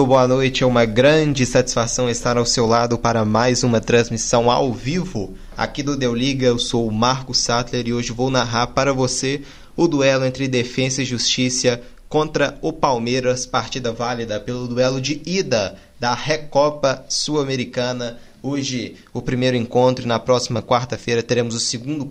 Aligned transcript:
Muito 0.00 0.08
boa 0.08 0.26
noite, 0.26 0.64
é 0.64 0.66
uma 0.66 0.86
grande 0.86 1.44
satisfação 1.44 2.08
estar 2.08 2.38
ao 2.38 2.46
seu 2.46 2.64
lado 2.64 2.96
para 2.96 3.22
mais 3.22 3.62
uma 3.62 3.82
transmissão 3.82 4.50
ao 4.50 4.72
vivo 4.72 5.34
aqui 5.54 5.82
do 5.82 5.94
Deu 5.94 6.14
Liga. 6.14 6.46
Eu 6.46 6.58
sou 6.58 6.88
o 6.88 6.90
Marco 6.90 7.34
Sattler 7.34 7.86
e 7.86 7.92
hoje 7.92 8.10
vou 8.10 8.30
narrar 8.30 8.68
para 8.68 8.94
você 8.94 9.42
o 9.76 9.86
duelo 9.86 10.24
entre 10.24 10.48
Defesa 10.48 11.02
e 11.02 11.04
Justiça 11.04 11.82
contra 12.08 12.56
o 12.62 12.72
Palmeiras, 12.72 13.44
partida 13.44 13.92
válida 13.92 14.40
pelo 14.40 14.66
duelo 14.66 15.02
de 15.02 15.20
ida 15.26 15.76
da 16.00 16.14
Recopa 16.14 17.04
Sul-Americana. 17.06 18.16
Hoje, 18.42 18.96
o 19.12 19.20
primeiro 19.20 19.58
encontro, 19.58 20.06
e 20.06 20.08
na 20.08 20.18
próxima 20.18 20.62
quarta-feira 20.62 21.22
teremos 21.22 21.54
o 21.54 21.60
segundo 21.60 22.10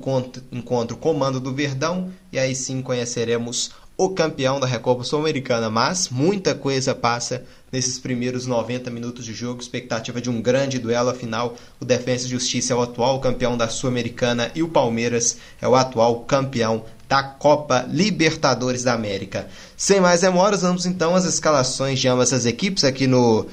encontro, 0.51 0.95
comando 0.95 1.39
do 1.39 1.51
Verdão, 1.51 2.11
e 2.31 2.37
aí 2.37 2.53
sim 2.53 2.83
conheceremos 2.83 3.71
o 3.99 4.07
campeão 4.11 4.61
da 4.61 4.65
Recopa 4.65 5.03
Sul-Americana, 5.03 5.69
mas 5.69 6.07
muita 6.07 6.55
coisa 6.55 6.95
passa 6.95 7.43
nesses 7.69 7.99
primeiros 7.99 8.47
90 8.47 8.89
minutos 8.89 9.25
de 9.25 9.33
jogo, 9.33 9.61
expectativa 9.61 10.21
de 10.21 10.29
um 10.29 10.41
grande 10.41 10.79
duelo, 10.79 11.09
afinal, 11.09 11.57
o 11.81 11.83
Defensa 11.83 12.25
e 12.25 12.29
Justiça 12.29 12.71
é 12.71 12.75
o 12.77 12.81
atual 12.81 13.19
campeão 13.19 13.57
da 13.57 13.67
Sul-Americana 13.67 14.51
e 14.55 14.63
o 14.63 14.69
Palmeiras 14.69 15.35
é 15.61 15.67
o 15.67 15.75
atual 15.75 16.21
campeão 16.21 16.85
da 17.09 17.21
Copa 17.21 17.85
Libertadores 17.89 18.83
da 18.83 18.93
América. 18.93 19.49
Sem 19.75 19.99
mais 19.99 20.21
demoras, 20.21 20.61
vamos 20.61 20.85
então 20.85 21.13
às 21.13 21.25
escalações 21.25 21.99
de 21.99 22.07
ambas 22.07 22.31
as 22.31 22.45
equipes 22.45 22.85
aqui 22.85 23.05
no, 23.05 23.47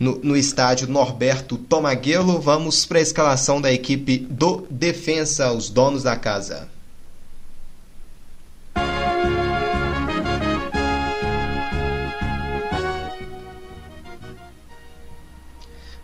no, 0.00 0.18
no 0.18 0.36
estádio 0.36 0.88
Norberto 0.88 1.56
Tomaguelo. 1.56 2.40
Vamos 2.40 2.84
para 2.84 2.98
a 2.98 3.02
escalação 3.02 3.60
da 3.60 3.72
equipe 3.72 4.18
do 4.18 4.66
Defensa, 4.68 5.52
os 5.52 5.70
donos 5.70 6.02
da 6.02 6.16
casa. 6.16 6.71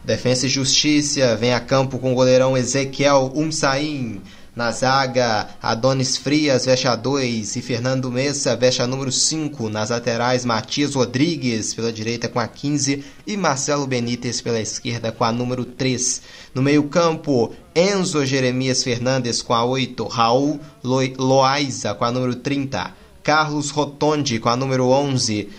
Defensa 0.09 0.47
e 0.47 0.49
Justiça 0.49 1.37
vem 1.37 1.53
a 1.53 1.61
campo 1.61 1.99
com 1.99 2.13
o 2.13 2.15
goleirão 2.15 2.57
Ezequiel 2.57 3.31
Umsain. 3.35 4.23
Na 4.57 4.71
zaga, 4.71 5.51
Adonis 5.61 6.17
Frias 6.17 6.65
veste 6.65 6.89
a 6.89 6.97
2 6.97 7.57
e 7.57 7.61
Fernando 7.61 8.11
Messa 8.11 8.57
veste 8.57 8.81
a 8.81 8.87
número 8.87 9.13
5. 9.13 9.69
Nas 9.69 9.91
laterais, 9.91 10.47
Matias 10.47 10.95
Rodrigues 10.95 11.75
pela 11.75 11.93
direita 11.93 12.27
com 12.27 12.41
a 12.41 12.49
15 12.49 13.05
e 13.27 13.37
Marcelo 13.37 13.87
Benítez 13.87 14.41
pela 14.41 14.59
esquerda 14.59 15.13
com 15.13 15.25
a 15.25 15.31
número 15.31 15.67
3. 15.67 16.23
No 16.55 16.63
meio-campo, 16.63 17.53
Enzo 17.77 18.25
Jeremias 18.25 18.83
Fernandes 18.83 19.43
com 19.43 19.53
a 19.53 19.63
8, 19.63 20.07
Raul 20.07 20.59
Loaiza 20.83 21.93
com 21.93 22.07
a 22.07 22.11
número 22.11 22.35
30, 22.37 22.95
Carlos 23.23 23.69
Rotondi 23.69 24.39
com 24.39 24.49
a 24.49 24.57
número 24.57 24.89
11. 24.89 25.51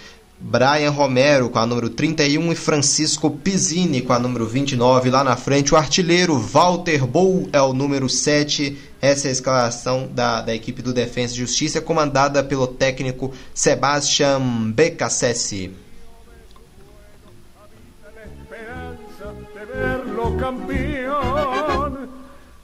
Brian 0.42 0.92
Romero 0.92 1.50
com 1.50 1.60
a 1.60 1.66
número 1.66 1.90
31 1.90 2.54
e 2.54 2.56
Francisco 2.56 3.30
Pizzini 3.30 4.02
com 4.02 4.14
a 4.14 4.20
número 4.20 4.48
29. 4.48 5.10
Lá 5.10 5.24
na 5.24 5.36
frente, 5.36 5.74
o 5.74 5.78
artilheiro 5.78 6.38
Walter 6.40 7.06
Bou 7.06 7.50
é 7.52 7.62
o 7.62 7.74
número 7.74 8.08
7. 8.08 8.78
Essa 9.02 9.28
é 9.28 9.30
a 9.30 9.34
escalação 9.34 10.10
da, 10.12 10.42
da 10.42 10.56
equipe 10.56 10.82
do 10.82 10.94
Defensa 10.94 11.34
e 11.34 11.38
Justiça, 11.38 11.82
comandada 11.82 12.42
pelo 12.42 12.68
técnico 12.68 13.34
Sebastian 13.54 14.72
Becassese. 14.72 15.72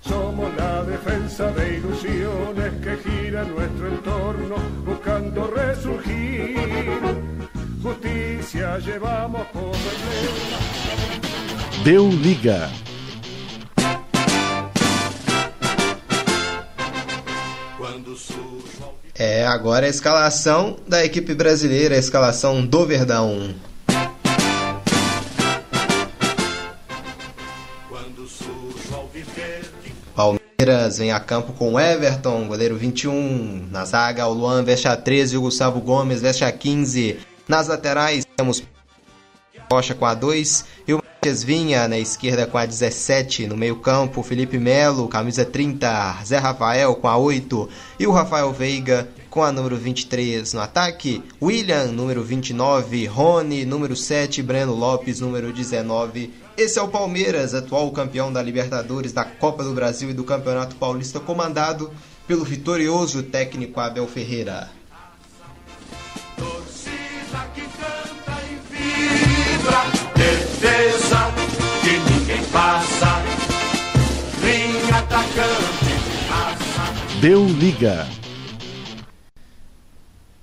Somos 0.02 0.56
la 0.56 0.84
defensa 0.84 1.52
de 1.52 1.78
ilusiones 1.78 2.74
que 2.84 3.10
gira 3.10 3.44
nuestro 3.44 3.88
entorno 3.92 4.56
buscando 4.86 5.52
resurgir. 5.52 6.25
Llevamos 8.54 9.48
como 9.52 9.72
Deu 11.84 12.10
liga. 12.10 12.70
É, 19.18 19.48
agora 19.48 19.88
a 19.88 19.90
escalação 19.90 20.78
da 20.88 21.04
equipe 21.04 21.34
brasileira, 21.34 21.96
a 21.96 21.98
escalação 21.98 22.64
do 22.66 22.86
Verdão. 22.86 23.56
Palmeiras 30.16 31.00
vem 31.00 31.12
a 31.12 31.20
campo 31.20 31.52
com 31.54 31.80
Everton, 31.80 32.48
goleiro 32.48 32.78
21. 32.78 33.68
Na 33.72 33.86
zaga, 33.86 34.28
o 34.28 34.34
Luan 34.34 34.64
veste 34.64 34.88
a 34.88 34.96
13 34.96 35.34
e 35.36 35.38
o 35.38 35.42
Gustavo 35.42 35.82
Gomes 35.82 36.22
veste 36.22 36.46
a 36.46 36.52
15. 36.52 37.20
Nas 37.48 37.68
laterais 37.68 38.25
temos 38.36 38.64
Rocha 39.72 39.96
com 39.96 40.06
a 40.06 40.14
2 40.14 40.66
e 40.88 40.94
o 40.94 40.98
Matias 40.98 41.44
Vinha 41.44 41.88
na 41.88 41.98
esquerda 41.98 42.46
com 42.46 42.58
a 42.58 42.66
17. 42.66 43.48
No 43.48 43.58
meio-campo, 43.58 44.22
Felipe 44.22 44.60
Melo, 44.60 45.08
camisa 45.08 45.44
30, 45.44 46.20
Zé 46.24 46.38
Rafael 46.38 46.94
com 46.96 47.08
a 47.08 47.18
8 47.18 47.68
e 48.00 48.06
o 48.06 48.12
Rafael 48.12 48.54
Veiga 48.54 49.10
com 49.30 49.44
a 49.44 49.52
número 49.52 49.76
23 49.76 50.54
no 50.54 50.62
ataque. 50.62 51.24
William, 51.42 51.86
número 51.86 52.24
29, 52.24 53.08
Rony, 53.08 53.66
número 53.66 53.96
7, 53.96 54.44
Breno 54.44 54.76
Lopes, 54.76 55.20
número 55.20 55.52
19. 55.52 56.32
Esse 56.56 56.78
é 56.78 56.82
o 56.82 56.88
Palmeiras, 56.88 57.54
atual 57.54 57.92
campeão 57.92 58.32
da 58.32 58.42
Libertadores, 58.42 59.12
da 59.12 59.26
Copa 59.26 59.64
do 59.64 59.74
Brasil 59.74 60.12
e 60.12 60.14
do 60.14 60.24
Campeonato 60.24 60.76
Paulista, 60.76 61.20
comandado 61.20 61.92
pelo 62.28 62.46
vitorioso 62.46 63.24
técnico 63.24 63.80
Abel 63.80 64.08
Ferreira. 64.08 64.70
Deu 77.26 77.44
liga. 77.44 78.08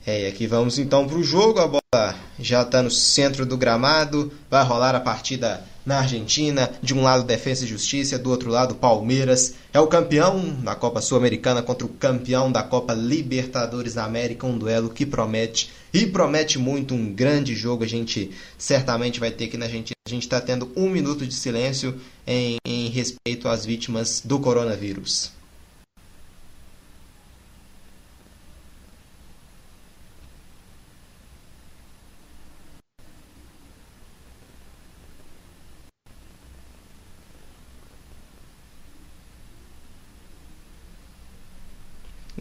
É, 0.04 0.24
e 0.24 0.26
aqui 0.26 0.48
vamos 0.48 0.80
então 0.80 1.06
para 1.06 1.16
o 1.16 1.22
jogo. 1.22 1.60
A 1.60 1.68
bola 1.68 2.16
já 2.40 2.62
está 2.62 2.82
no 2.82 2.90
centro 2.90 3.46
do 3.46 3.56
gramado. 3.56 4.32
Vai 4.50 4.64
rolar 4.64 4.92
a 4.96 4.98
partida 4.98 5.64
na 5.86 5.98
Argentina. 5.98 6.72
De 6.82 6.92
um 6.92 7.04
lado, 7.04 7.22
Defesa 7.22 7.64
e 7.64 7.68
Justiça, 7.68 8.18
do 8.18 8.30
outro 8.30 8.50
lado, 8.50 8.74
Palmeiras. 8.74 9.54
É 9.72 9.78
o 9.78 9.86
campeão 9.86 10.56
da 10.56 10.74
Copa 10.74 11.00
Sul-Americana 11.00 11.62
contra 11.62 11.86
o 11.86 11.88
campeão 11.88 12.50
da 12.50 12.64
Copa 12.64 12.94
Libertadores 12.94 13.94
da 13.94 14.04
América. 14.04 14.44
Um 14.44 14.58
duelo 14.58 14.90
que 14.90 15.06
promete 15.06 15.70
e 15.94 16.04
promete 16.04 16.58
muito 16.58 16.94
um 16.94 17.12
grande 17.12 17.54
jogo. 17.54 17.84
A 17.84 17.88
gente 17.88 18.32
certamente 18.58 19.20
vai 19.20 19.30
ter 19.30 19.44
aqui 19.44 19.56
na 19.56 19.66
Argentina. 19.66 19.94
A 20.04 20.10
gente 20.10 20.24
está 20.24 20.40
tendo 20.40 20.68
um 20.74 20.90
minuto 20.90 21.24
de 21.24 21.32
silêncio 21.32 21.94
em, 22.26 22.56
em 22.66 22.88
respeito 22.88 23.46
às 23.46 23.64
vítimas 23.64 24.20
do 24.24 24.40
coronavírus. 24.40 25.40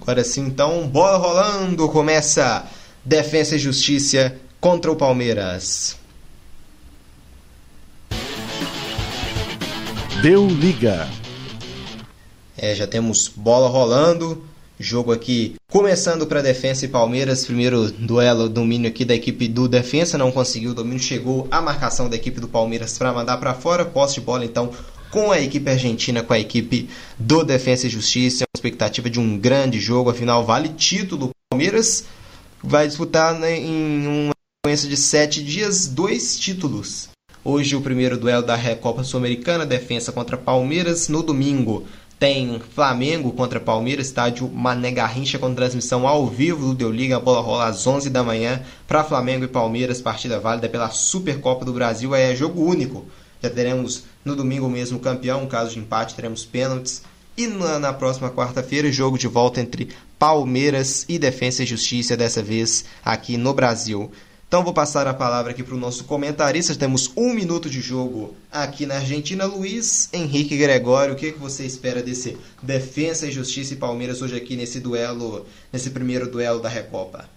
Agora 0.02 0.24
sim, 0.24 0.42
então, 0.42 0.88
bola 0.88 1.18
rolando, 1.18 1.88
começa 1.88 2.66
Defesa 3.06 3.56
e 3.56 3.60
Justiça 3.60 4.36
contra 4.60 4.92
o 4.92 4.96
Palmeiras. 4.96 5.96
Deu 10.24 10.48
liga. 10.48 11.08
É, 12.58 12.74
já 12.74 12.88
temos 12.88 13.28
bola 13.28 13.70
rolando. 13.70 14.44
Jogo 14.80 15.12
aqui 15.12 15.56
começando 15.70 16.26
para 16.26 16.42
Defensa 16.42 16.86
e 16.86 16.88
Palmeiras. 16.88 17.46
Primeiro 17.46 17.92
duelo, 17.92 18.50
domínio 18.50 18.90
aqui 18.90 19.06
da 19.06 19.14
equipe 19.14 19.48
do 19.48 19.68
Defensa. 19.68 20.18
Não 20.18 20.32
conseguiu 20.32 20.72
o 20.72 20.74
domínio, 20.74 21.00
chegou 21.00 21.48
a 21.52 21.62
marcação 21.62 22.10
da 22.10 22.16
equipe 22.16 22.40
do 22.40 22.48
Palmeiras 22.48 22.98
para 22.98 23.14
mandar 23.14 23.38
para 23.38 23.54
fora. 23.54 23.86
Posse 23.86 24.16
de 24.16 24.22
bola 24.22 24.44
então 24.44 24.72
com 25.12 25.32
a 25.32 25.40
equipe 25.40 25.70
argentina, 25.70 26.24
com 26.24 26.34
a 26.34 26.40
equipe 26.40 26.90
do 27.20 27.44
Defensa 27.44 27.86
e 27.86 27.90
Justiça. 27.90 28.46
Uma 28.46 28.58
expectativa 28.58 29.10
de 29.10 29.20
um 29.20 29.38
grande 29.38 29.80
jogo, 29.80 30.10
afinal, 30.10 30.46
vale 30.46 30.70
título. 30.70 31.32
Palmeiras 31.52 32.06
vai 32.64 32.88
disputar 32.88 33.38
né, 33.38 33.58
em 33.60 34.08
uma 34.08 34.34
sequência 34.66 34.90
de 34.90 34.98
sete 34.98 35.44
dias 35.44 35.86
dois 35.86 36.40
títulos. 36.40 37.10
Hoje, 37.44 37.76
o 37.76 37.82
primeiro 37.82 38.18
duelo 38.18 38.46
da 38.46 38.56
Recopa 38.56 39.04
Sul-Americana, 39.04 39.66
defesa 39.66 40.12
contra 40.12 40.38
Palmeiras. 40.38 41.10
No 41.10 41.24
domingo, 41.24 41.86
tem 42.20 42.62
Flamengo 42.74 43.32
contra 43.32 43.60
Palmeiras, 43.60 44.06
estádio 44.06 44.48
Mané 44.48 44.92
Garrincha 44.92 45.40
com 45.40 45.56
transmissão 45.56 46.08
ao 46.08 46.28
vivo 46.28 46.68
do 46.68 46.76
Deu 46.76 46.92
Liga. 46.92 47.18
A 47.18 47.20
bola 47.20 47.42
rola 47.42 47.66
às 47.66 47.88
11 47.88 48.12
da 48.12 48.24
manhã 48.24 48.62
para 48.88 49.04
Flamengo 49.04 49.44
e 49.44 49.48
Palmeiras, 49.48 50.00
partida 50.00 50.40
válida 50.40 50.70
pela 50.70 50.92
Supercopa 50.92 51.66
do 51.66 51.74
Brasil. 51.74 52.14
É 52.14 52.36
jogo 52.36 52.64
único. 52.64 53.08
Já 53.42 53.50
teremos 53.50 54.04
no 54.24 54.36
domingo 54.36 54.70
mesmo 54.70 55.00
campeão, 55.00 55.48
caso 55.48 55.72
de 55.72 55.80
empate, 55.80 56.16
teremos 56.16 56.46
pênaltis. 56.46 57.02
E 57.38 57.48
na, 57.48 57.80
na 57.80 57.94
próxima 57.94 58.30
quarta-feira, 58.30 58.92
jogo 58.92 59.18
de 59.18 59.28
volta 59.28 59.62
entre 59.62 59.90
Palmeiras 60.20 61.06
e 61.10 61.18
Defensa 61.18 61.64
e 61.64 61.66
Justiça, 61.66 62.16
dessa 62.16 62.44
vez 62.44 62.86
aqui 63.04 63.38
no 63.38 63.54
Brasil. 63.54 64.12
Então 64.52 64.66
vou 64.66 64.74
passar 64.74 65.08
a 65.08 65.14
palavra 65.14 65.52
aqui 65.52 65.64
para 65.64 65.76
o 65.76 65.80
nosso 65.80 66.04
comentarista. 66.04 66.76
Temos 66.76 67.10
um 67.16 67.34
minuto 67.34 67.70
de 67.70 67.80
jogo 67.80 68.36
aqui 68.52 68.86
na 68.86 68.96
Argentina. 68.96 69.46
Luiz 69.46 70.10
Henrique 70.12 70.58
Gregório, 70.58 71.14
o 71.14 71.18
que, 71.18 71.32
que 71.32 71.40
você 71.40 71.66
espera 71.66 72.04
desse 72.04 72.38
Defensa 72.62 73.26
e 73.26 73.32
Justiça 73.32 73.74
e 73.74 73.78
Palmeiras 73.78 74.22
hoje 74.22 74.36
aqui 74.36 74.58
nesse 74.58 74.82
duelo, 74.82 75.46
nesse 75.72 75.90
primeiro 75.90 76.30
duelo 76.30 76.60
da 76.60 76.68
Recopa? 76.68 77.30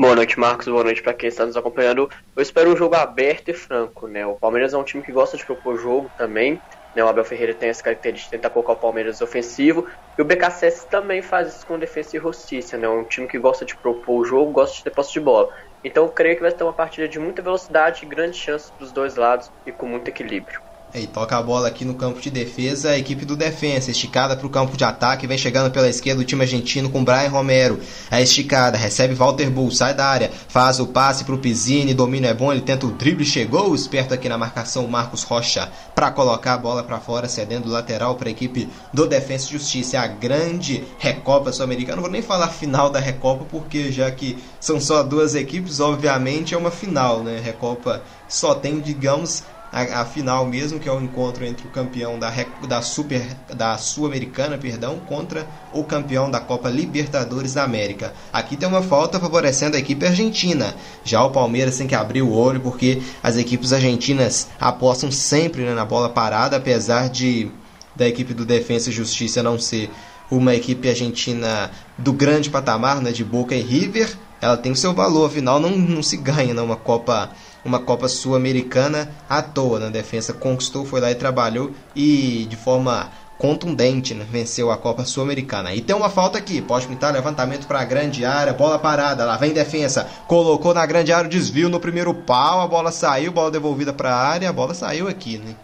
Boa 0.00 0.14
noite, 0.14 0.38
Marcos. 0.38 0.66
Boa 0.68 0.84
noite 0.84 1.02
para 1.02 1.12
quem 1.14 1.28
está 1.28 1.44
nos 1.44 1.56
acompanhando. 1.56 2.08
Eu 2.36 2.42
espero 2.42 2.72
um 2.72 2.76
jogo 2.76 2.94
aberto 2.94 3.48
e 3.48 3.54
franco, 3.54 4.06
né? 4.06 4.24
O 4.26 4.36
Palmeiras 4.38 4.72
é 4.72 4.78
um 4.78 4.84
time 4.84 5.02
que 5.02 5.12
gosta 5.12 5.36
de 5.36 5.44
propor 5.44 5.76
jogo 5.76 6.08
também. 6.16 6.62
Né? 6.94 7.02
O 7.02 7.08
Abel 7.08 7.24
Ferreira 7.24 7.54
tem 7.54 7.68
essa 7.68 7.82
característica 7.82 8.36
de 8.36 8.40
tentar 8.40 8.50
colocar 8.52 8.72
o 8.74 8.76
Palmeiras 8.80 9.20
ofensivo. 9.20 9.86
E 10.16 10.22
o 10.22 10.24
BKSS 10.24 10.88
também 10.88 11.20
faz 11.20 11.48
isso 11.54 11.66
com 11.66 11.78
defesa 11.78 12.16
e 12.16 12.20
justiça, 12.20 12.78
né? 12.78 12.88
Um 12.88 13.04
time 13.06 13.26
que 13.26 13.38
gosta 13.38 13.64
de 13.64 13.76
propor 13.76 14.20
o 14.20 14.24
jogo, 14.24 14.52
gosta 14.52 14.76
de 14.76 14.84
ter 14.84 14.90
posse 14.92 15.12
de 15.12 15.20
bola. 15.20 15.48
Então 15.82 16.04
eu 16.04 16.12
creio 16.12 16.36
que 16.36 16.42
vai 16.42 16.52
ter 16.52 16.62
uma 16.64 16.74
partida 16.74 17.08
de 17.08 17.18
muita 17.18 17.42
velocidade 17.42 18.06
grandes 18.06 18.38
chances 18.38 18.70
para 18.70 18.84
os 18.84 18.92
dois 18.92 19.16
lados 19.16 19.50
e 19.66 19.72
com 19.72 19.86
muito 19.86 20.08
equilíbrio. 20.08 20.60
E 20.94 21.06
toca 21.06 21.36
a 21.36 21.42
bola 21.42 21.68
aqui 21.68 21.84
no 21.84 21.94
campo 21.94 22.18
de 22.18 22.30
defesa, 22.30 22.90
a 22.90 22.98
equipe 22.98 23.26
do 23.26 23.36
defensa, 23.36 23.90
esticada 23.90 24.34
para 24.34 24.46
o 24.46 24.50
campo 24.50 24.74
de 24.74 24.84
ataque, 24.84 25.26
vem 25.26 25.36
chegando 25.36 25.70
pela 25.70 25.88
esquerda 25.88 26.22
o 26.22 26.24
time 26.24 26.42
argentino 26.42 26.88
com 26.88 27.04
Brian 27.04 27.28
Romero. 27.28 27.78
É 28.10 28.22
esticada, 28.22 28.78
recebe 28.78 29.12
Walter 29.12 29.50
Bull, 29.50 29.70
sai 29.70 29.92
da 29.92 30.06
área, 30.06 30.30
faz 30.48 30.80
o 30.80 30.86
passe 30.86 31.24
para 31.24 31.34
o 31.34 31.38
Pizzini, 31.38 31.92
domínio 31.92 32.30
é 32.30 32.32
bom, 32.32 32.50
ele 32.50 32.62
tenta 32.62 32.86
o 32.86 32.90
drible, 32.90 33.26
chegou 33.26 33.74
esperto 33.74 34.14
aqui 34.14 34.30
na 34.30 34.38
marcação 34.38 34.88
Marcos 34.88 35.24
Rocha 35.24 35.70
para 35.94 36.10
colocar 36.10 36.54
a 36.54 36.58
bola 36.58 36.82
para 36.82 36.98
fora, 36.98 37.28
cedendo 37.28 37.68
lateral 37.68 38.14
para 38.14 38.28
a 38.28 38.32
equipe 38.32 38.68
do 38.92 39.06
Defensa 39.06 39.46
e 39.48 39.52
Justiça. 39.52 39.98
É 39.98 40.00
a 40.00 40.06
grande 40.06 40.84
Recopa 40.98 41.52
Sul-Americana, 41.52 41.96
não 41.96 42.02
vou 42.02 42.10
nem 42.10 42.22
falar 42.22 42.48
final 42.48 42.88
da 42.88 42.98
Recopa, 42.98 43.44
porque 43.50 43.92
já 43.92 44.10
que 44.10 44.38
são 44.58 44.80
só 44.80 45.02
duas 45.02 45.34
equipes, 45.34 45.80
obviamente 45.80 46.54
é 46.54 46.58
uma 46.58 46.70
final, 46.70 47.22
né? 47.22 47.40
Recopa 47.44 48.02
só 48.26 48.54
tem, 48.54 48.80
digamos, 48.80 49.42
a, 49.72 50.00
a, 50.00 50.04
final 50.04 50.46
mesmo, 50.46 50.78
que 50.78 50.88
é 50.88 50.92
o 50.92 51.00
encontro 51.00 51.44
entre 51.44 51.66
o 51.66 51.70
campeão 51.70 52.18
da, 52.18 52.32
da 52.66 52.82
Super 52.82 53.22
da 53.54 53.76
Sul-Americana, 53.76 54.56
perdão, 54.56 54.98
contra 55.06 55.46
o 55.72 55.84
campeão 55.84 56.30
da 56.30 56.40
Copa 56.40 56.68
Libertadores 56.68 57.54
da 57.54 57.64
América. 57.64 58.12
Aqui 58.32 58.56
tem 58.56 58.68
uma 58.68 58.82
falta 58.82 59.20
favorecendo 59.20 59.76
a 59.76 59.78
equipe 59.78 60.06
argentina. 60.06 60.74
Já 61.04 61.22
o 61.22 61.30
Palmeiras 61.30 61.76
tem 61.76 61.86
que 61.86 61.94
abrir 61.94 62.22
o 62.22 62.32
olho 62.32 62.60
porque 62.60 63.02
as 63.22 63.36
equipes 63.36 63.72
argentinas 63.72 64.48
apostam 64.60 65.10
sempre 65.10 65.62
né, 65.62 65.74
na 65.74 65.84
bola 65.84 66.08
parada, 66.08 66.56
apesar 66.56 67.08
de 67.08 67.50
da 67.94 68.06
equipe 68.06 68.32
do 68.32 68.46
Defensa 68.46 68.90
e 68.90 68.92
Justiça 68.92 69.42
não 69.42 69.58
ser 69.58 69.90
uma 70.30 70.54
equipe 70.54 70.88
argentina 70.88 71.70
do 71.96 72.12
grande 72.12 72.48
patamar, 72.48 73.00
né, 73.00 73.10
de 73.10 73.24
Boca 73.24 73.56
e 73.56 73.60
River, 73.60 74.16
ela 74.40 74.56
tem 74.56 74.70
o 74.70 74.76
seu 74.76 74.94
valor, 74.94 75.26
afinal 75.26 75.58
não, 75.58 75.70
não 75.70 76.02
se 76.02 76.16
ganha 76.16 76.54
numa 76.54 76.74
né, 76.74 76.80
Copa 76.82 77.30
uma 77.68 77.78
Copa 77.78 78.08
Sul-Americana 78.08 79.08
à 79.28 79.40
toa. 79.42 79.78
Na 79.78 79.86
né? 79.86 79.92
defesa 79.92 80.32
conquistou, 80.32 80.84
foi 80.84 81.00
lá 81.00 81.10
e 81.10 81.14
trabalhou 81.14 81.70
e 81.94 82.46
de 82.48 82.56
forma 82.56 83.10
contundente, 83.38 84.14
né? 84.14 84.26
venceu 84.28 84.72
a 84.72 84.76
Copa 84.76 85.04
Sul-Americana. 85.04 85.72
E 85.72 85.80
tem 85.80 85.94
uma 85.94 86.10
falta 86.10 86.38
aqui, 86.38 86.60
pode 86.60 86.88
pintar 86.88 87.12
levantamento 87.12 87.66
para 87.66 87.80
a 87.80 87.84
grande 87.84 88.24
área, 88.24 88.52
bola 88.52 88.78
parada, 88.78 89.24
lá 89.24 89.36
vem 89.36 89.52
defesa, 89.52 90.08
colocou 90.26 90.74
na 90.74 90.84
grande 90.84 91.12
área 91.12 91.26
o 91.26 91.30
desvio 91.30 91.68
no 91.68 91.78
primeiro 91.78 92.12
pau, 92.12 92.60
a 92.60 92.66
bola 92.66 92.90
saiu, 92.90 93.30
bola 93.30 93.50
devolvida 93.50 93.92
para 93.92 94.12
a 94.12 94.18
área, 94.18 94.48
a 94.48 94.52
bola 94.52 94.74
saiu 94.74 95.06
aqui, 95.06 95.38
né? 95.38 95.54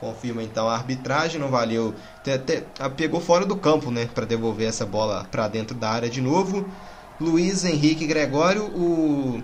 Confirma 0.00 0.42
então 0.42 0.68
a 0.68 0.74
arbitragem, 0.74 1.40
não 1.40 1.48
valeu, 1.48 1.94
até, 2.20 2.62
pegou 2.94 3.20
fora 3.20 3.46
do 3.46 3.56
campo, 3.56 3.90
né, 3.90 4.06
para 4.12 4.26
devolver 4.26 4.68
essa 4.68 4.84
bola 4.84 5.26
para 5.30 5.48
dentro 5.48 5.74
da 5.74 5.88
área 5.88 6.10
de 6.10 6.20
novo. 6.20 6.66
Luiz 7.18 7.64
Henrique 7.64 8.06
Gregório, 8.06 8.64
o 8.64 9.42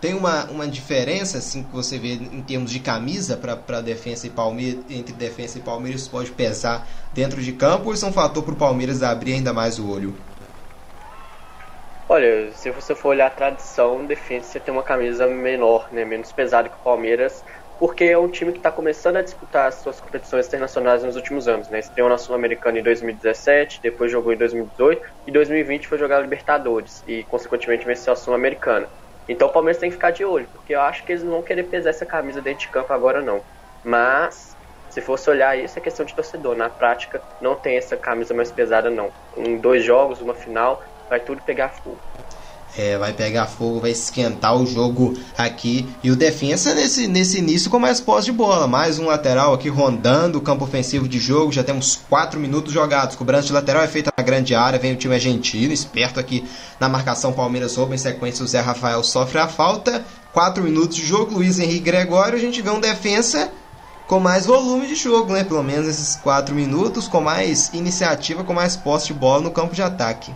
tem 0.00 0.14
uma, 0.14 0.44
uma 0.50 0.68
diferença 0.68 1.38
assim 1.38 1.64
que 1.64 1.72
você 1.72 1.98
vê 1.98 2.14
em 2.14 2.42
termos 2.42 2.70
de 2.70 2.80
camisa 2.80 3.36
para 3.36 3.80
defesa 3.80 4.26
e 4.26 4.30
Palmeiras 4.30 4.84
entre 4.90 5.14
defesa 5.14 5.58
e 5.58 5.62
Palmeiras 5.62 6.06
pode 6.06 6.30
pesar 6.32 6.86
dentro 7.12 7.40
de 7.40 7.52
campo 7.52 7.86
ou 7.86 7.94
isso 7.94 8.04
é 8.04 8.08
um 8.08 8.12
fator 8.12 8.42
para 8.42 8.54
o 8.54 8.56
Palmeiras 8.56 9.02
abrir 9.02 9.34
ainda 9.34 9.52
mais 9.52 9.78
o 9.78 9.90
olho? 9.90 10.14
Olha, 12.08 12.52
se 12.52 12.70
você 12.70 12.94
for 12.94 13.08
olhar 13.08 13.26
a 13.26 13.30
tradição, 13.30 14.06
defesa 14.06 14.60
tem 14.60 14.72
uma 14.72 14.82
camisa 14.82 15.26
menor, 15.26 15.88
né, 15.90 16.04
menos 16.04 16.30
pesada 16.30 16.68
que 16.68 16.76
o 16.76 16.82
Palmeiras, 16.84 17.42
porque 17.78 18.04
é 18.04 18.16
um 18.16 18.28
time 18.28 18.52
que 18.52 18.58
está 18.58 18.70
começando 18.70 19.16
a 19.16 19.22
disputar 19.22 19.68
as 19.68 19.76
suas 19.76 20.00
competições 20.00 20.46
internacionais 20.46 21.02
nos 21.02 21.16
últimos 21.16 21.48
anos. 21.48 21.68
Né? 21.68 21.80
Estreou 21.80 22.08
na 22.08 22.16
Sul-Americana 22.16 22.78
em 22.78 22.82
2017, 22.82 23.80
depois 23.82 24.10
jogou 24.10 24.32
em 24.32 24.36
2018 24.36 25.02
e 25.26 25.32
2020 25.32 25.88
foi 25.88 25.98
jogar 25.98 26.18
a 26.18 26.20
Libertadores 26.20 27.02
e, 27.06 27.24
consequentemente, 27.24 27.84
venceu 27.84 28.12
a 28.12 28.16
Sul-Americana. 28.16 28.88
Então 29.28 29.48
o 29.48 29.52
Palmeiras 29.52 29.78
tem 29.80 29.88
que 29.90 29.94
ficar 29.96 30.10
de 30.12 30.24
olho, 30.24 30.48
porque 30.50 30.74
eu 30.74 30.80
acho 30.80 31.04
que 31.04 31.12
eles 31.12 31.22
não 31.24 31.32
vão 31.32 31.42
querer 31.42 31.64
pesar 31.64 31.90
essa 31.90 32.06
camisa 32.06 32.42
dentro 32.42 32.60
de 32.60 32.70
campo 32.70 32.92
agora 32.92 33.22
não. 33.22 33.44
Mas 33.82 34.56
se 34.88 35.00
fosse 35.02 35.28
olhar 35.30 35.58
isso 35.58 35.78
é 35.78 35.82
questão 35.82 36.06
de 36.06 36.14
torcedor. 36.14 36.56
Na 36.56 36.70
prática 36.70 37.24
não 37.40 37.56
tem 37.60 37.76
essa 37.76 37.96
camisa 37.96 38.34
mais 38.34 38.52
pesada 38.52 38.90
não. 38.90 39.12
Em 39.36 39.60
dois 39.60 39.84
jogos, 39.84 40.20
uma 40.20 40.34
final, 40.34 40.80
vai 41.08 41.20
tudo 41.20 41.42
pegar 41.42 41.70
fogo 41.70 42.02
é, 42.76 42.98
vai 42.98 43.12
pegar 43.12 43.46
fogo, 43.46 43.80
vai 43.80 43.90
esquentar 43.90 44.54
o 44.54 44.66
jogo 44.66 45.14
aqui. 45.36 45.88
E 46.02 46.10
o 46.10 46.16
defensa 46.16 46.74
nesse, 46.74 47.08
nesse 47.08 47.38
início 47.38 47.70
com 47.70 47.78
mais 47.78 48.00
posse 48.00 48.26
de 48.26 48.32
bola. 48.32 48.66
Mais 48.66 48.98
um 48.98 49.06
lateral 49.06 49.54
aqui 49.54 49.68
rondando 49.68 50.38
o 50.38 50.42
campo 50.42 50.64
ofensivo 50.64 51.08
de 51.08 51.18
jogo. 51.18 51.52
Já 51.52 51.64
temos 51.64 51.98
4 52.08 52.38
minutos 52.38 52.72
jogados. 52.72 53.16
Cobrança 53.16 53.46
de 53.46 53.52
lateral 53.52 53.82
é 53.82 53.88
feita 53.88 54.12
na 54.16 54.22
grande 54.22 54.54
área. 54.54 54.78
Vem 54.78 54.92
o 54.92 54.96
time 54.96 55.14
argentino, 55.14 55.72
esperto 55.72 56.20
aqui 56.20 56.44
na 56.78 56.88
marcação. 56.88 57.32
Palmeiras 57.32 57.76
rouba 57.76 57.94
em 57.94 57.98
sequência. 57.98 58.44
O 58.44 58.48
Zé 58.48 58.60
Rafael 58.60 59.02
sofre 59.02 59.38
a 59.38 59.48
falta. 59.48 60.04
4 60.32 60.62
minutos 60.62 60.96
de 60.96 61.04
jogo. 61.04 61.34
Luiz 61.34 61.58
Henrique 61.58 61.80
Gregório. 61.80 62.36
A 62.36 62.40
gente 62.40 62.60
vê 62.60 62.68
um 62.68 62.80
defensa 62.80 63.50
com 64.06 64.20
mais 64.20 64.46
volume 64.46 64.86
de 64.86 64.94
jogo, 64.94 65.32
né? 65.32 65.42
Pelo 65.44 65.62
menos 65.62 65.88
esses 65.88 66.16
4 66.16 66.54
minutos, 66.54 67.08
com 67.08 67.20
mais 67.20 67.70
iniciativa, 67.72 68.44
com 68.44 68.52
mais 68.52 68.76
posse 68.76 69.08
de 69.08 69.14
bola 69.14 69.40
no 69.40 69.50
campo 69.50 69.74
de 69.74 69.82
ataque. 69.82 70.32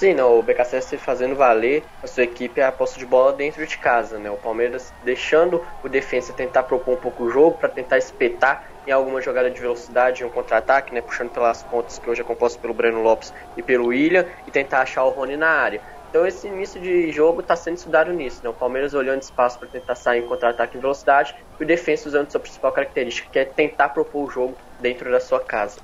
Sim, 0.00 0.14
não, 0.14 0.38
o 0.38 0.42
BKSS 0.44 0.96
fazendo 0.96 1.34
valer 1.34 1.88
a 2.00 2.06
sua 2.06 2.22
equipe 2.22 2.60
a 2.60 2.70
posse 2.70 2.98
de 3.00 3.04
bola 3.04 3.32
dentro 3.32 3.66
de 3.66 3.76
casa, 3.78 4.16
né? 4.18 4.30
O 4.30 4.38
Palmeiras 4.38 4.94
deixando 5.02 5.66
o 5.82 5.88
defensa 5.88 6.32
tentar 6.32 6.62
propor 6.62 6.94
um 6.94 7.00
pouco 7.00 7.24
o 7.24 7.28
jogo 7.28 7.58
para 7.58 7.68
tentar 7.68 7.98
espetar 7.98 8.62
em 8.86 8.92
alguma 8.92 9.20
jogada 9.20 9.50
de 9.50 9.60
velocidade, 9.60 10.22
em 10.22 10.26
um 10.26 10.30
contra-ataque, 10.30 10.94
né? 10.94 11.00
Puxando 11.02 11.30
pelas 11.32 11.64
pontas 11.64 11.98
que 11.98 12.08
hoje 12.08 12.20
é 12.20 12.24
composto 12.24 12.60
pelo 12.60 12.74
Breno 12.74 13.02
Lopes 13.02 13.32
e 13.56 13.62
pelo 13.62 13.86
William 13.88 14.24
e 14.46 14.52
tentar 14.52 14.82
achar 14.82 15.04
o 15.04 15.10
Rony 15.10 15.36
na 15.36 15.48
área. 15.50 15.82
Então 16.08 16.24
esse 16.24 16.46
início 16.46 16.80
de 16.80 17.10
jogo 17.10 17.40
está 17.40 17.56
sendo 17.56 17.76
estudado 17.76 18.12
nisso, 18.12 18.40
né? 18.44 18.50
O 18.50 18.54
Palmeiras 18.54 18.94
olhando 18.94 19.22
espaço 19.22 19.58
para 19.58 19.68
tentar 19.68 19.96
sair 19.96 20.20
em 20.22 20.26
contra-ataque 20.26 20.78
em 20.78 20.80
velocidade 20.80 21.34
e 21.58 21.64
o 21.64 21.66
defensa 21.66 22.08
usando 22.08 22.30
sua 22.30 22.40
principal 22.40 22.72
característica, 22.72 23.28
que 23.32 23.38
é 23.40 23.44
tentar 23.44 23.88
propor 23.88 24.26
o 24.26 24.30
jogo 24.30 24.60
dentro 24.78 25.10
da 25.10 25.18
sua 25.18 25.44
casa. 25.44 25.80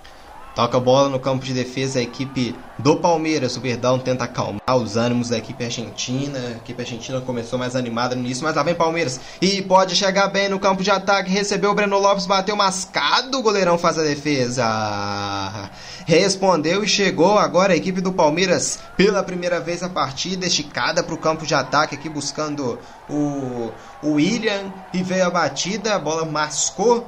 Toca 0.54 0.76
a 0.76 0.80
bola 0.80 1.08
no 1.08 1.18
campo 1.18 1.44
de 1.44 1.52
defesa, 1.52 1.98
a 1.98 2.02
equipe 2.02 2.54
do 2.78 2.94
Palmeiras. 2.96 3.56
O 3.56 3.60
Verdão 3.60 3.98
tenta 3.98 4.22
acalmar 4.22 4.76
os 4.76 4.96
ânimos 4.96 5.28
da 5.28 5.36
equipe 5.36 5.64
argentina. 5.64 6.38
A 6.38 6.50
equipe 6.58 6.80
argentina 6.80 7.20
começou 7.20 7.58
mais 7.58 7.74
animada 7.74 8.14
no 8.14 8.22
início, 8.22 8.44
mas 8.44 8.54
lá 8.54 8.62
vem 8.62 8.72
Palmeiras. 8.72 9.20
E 9.42 9.60
pode 9.62 9.96
chegar 9.96 10.28
bem 10.28 10.48
no 10.48 10.60
campo 10.60 10.80
de 10.80 10.92
ataque. 10.92 11.28
Recebeu 11.28 11.72
o 11.72 11.74
Breno 11.74 11.98
Lopes, 11.98 12.26
bateu 12.26 12.54
mascado. 12.54 13.36
O 13.36 13.42
goleirão 13.42 13.76
faz 13.76 13.98
a 13.98 14.04
defesa. 14.04 15.70
Respondeu 16.06 16.84
e 16.84 16.88
chegou 16.88 17.36
agora 17.36 17.72
a 17.72 17.76
equipe 17.76 18.00
do 18.00 18.12
Palmeiras 18.12 18.78
pela 18.96 19.24
primeira 19.24 19.58
vez 19.58 19.82
a 19.82 19.88
partida. 19.88 20.46
Esticada 20.46 21.02
para 21.02 21.14
o 21.16 21.18
campo 21.18 21.44
de 21.44 21.54
ataque 21.56 21.96
aqui 21.96 22.08
buscando 22.08 22.78
o, 23.10 23.72
o 24.04 24.12
William. 24.12 24.72
E 24.92 25.02
veio 25.02 25.26
a 25.26 25.30
batida, 25.30 25.96
a 25.96 25.98
bola 25.98 26.24
mascou 26.24 27.04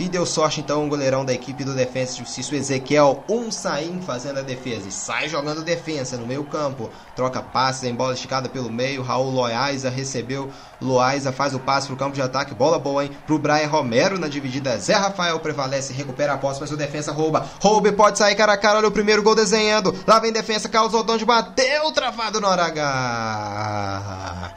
e 0.00 0.08
deu 0.08 0.24
sorte 0.24 0.62
então 0.62 0.86
o 0.86 0.88
goleirão 0.88 1.26
da 1.26 1.34
equipe 1.34 1.62
do 1.62 1.74
Defensa 1.74 2.16
Justiça, 2.16 2.54
o 2.54 2.56
Ezequiel 2.56 3.22
Unsain, 3.28 4.00
fazendo 4.00 4.38
a 4.38 4.42
defesa. 4.42 4.88
E 4.88 4.90
sai 4.90 5.28
jogando 5.28 5.62
defesa 5.62 6.16
no 6.16 6.26
meio 6.26 6.42
campo. 6.44 6.88
Troca 7.14 7.42
passes 7.42 7.84
em 7.84 7.94
bola 7.94 8.14
esticada 8.14 8.48
pelo 8.48 8.70
meio. 8.70 9.02
Raul 9.02 9.30
Loaiza 9.30 9.90
recebeu. 9.90 10.50
Loaiza 10.80 11.32
faz 11.32 11.54
o 11.54 11.58
passe 11.58 11.86
pro 11.86 11.96
campo 11.96 12.14
de 12.14 12.22
ataque. 12.22 12.54
Bola 12.54 12.78
boa, 12.78 13.04
hein? 13.04 13.10
Pro 13.26 13.38
Brian 13.38 13.68
Romero 13.68 14.18
na 14.18 14.26
dividida. 14.26 14.78
Zé 14.78 14.94
Rafael 14.94 15.38
prevalece, 15.38 15.92
recupera 15.92 16.32
a 16.32 16.38
posse, 16.38 16.62
mas 16.62 16.72
o 16.72 16.78
defensa 16.78 17.12
rouba. 17.12 17.46
Rouba 17.60 17.92
pode 17.92 18.16
sair 18.16 18.34
cara 18.34 18.54
a 18.54 18.56
cara. 18.56 18.78
Olha 18.78 18.88
o 18.88 18.92
primeiro 18.92 19.22
gol 19.22 19.34
desenhando. 19.34 19.94
Lá 20.06 20.18
vem 20.18 20.32
defesa. 20.32 20.66
Carlos 20.66 20.94
Odonde 20.94 21.26
bateu, 21.26 21.92
travado 21.92 22.40
na 22.40 22.48
hora 22.48 22.64
H. 22.64 24.54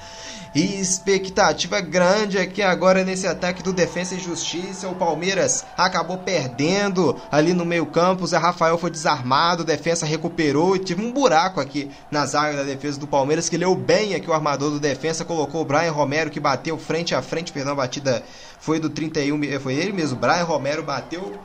E 0.55 0.79
expectativa 0.79 1.81
grande 1.81 2.37
aqui 2.37 2.61
agora 2.61 3.03
nesse 3.03 3.25
ataque 3.25 3.63
do 3.63 3.73
Defensa 3.73 4.13
e 4.13 4.19
Justiça. 4.19 4.87
O 4.87 4.93
Palmeiras 4.93 5.65
acabou 5.75 6.19
perdendo 6.19 7.19
ali 7.31 7.53
no 7.53 7.65
meio-campo. 7.65 8.27
Zé 8.27 8.37
Rafael 8.37 8.77
foi 8.77 8.91
desarmado, 8.91 9.63
defesa 9.63 10.05
recuperou 10.05 10.75
e 10.75 10.79
tive 10.79 11.03
um 11.03 11.11
buraco 11.11 11.59
aqui 11.59 11.89
nas 12.11 12.35
áreas 12.35 12.57
da 12.57 12.63
defesa 12.63 12.99
do 12.99 13.07
Palmeiras 13.07 13.49
que 13.49 13.57
leu 13.57 13.75
bem 13.75 14.13
aqui 14.13 14.29
o 14.29 14.33
armador 14.33 14.69
do 14.69 14.79
defesa. 14.79 15.25
Colocou 15.25 15.61
o 15.61 15.65
Brian 15.65 15.91
Romero 15.91 16.29
que 16.29 16.39
bateu 16.39 16.77
frente 16.77 17.15
a 17.15 17.21
frente. 17.23 17.51
Perdão, 17.51 17.73
a 17.73 17.77
batida 17.77 18.23
foi 18.59 18.79
do 18.79 18.91
31, 18.91 19.59
foi 19.59 19.73
ele 19.73 19.91
mesmo. 19.91 20.19
Brian 20.19 20.43
Romero 20.43 20.83
bateu 20.83 21.39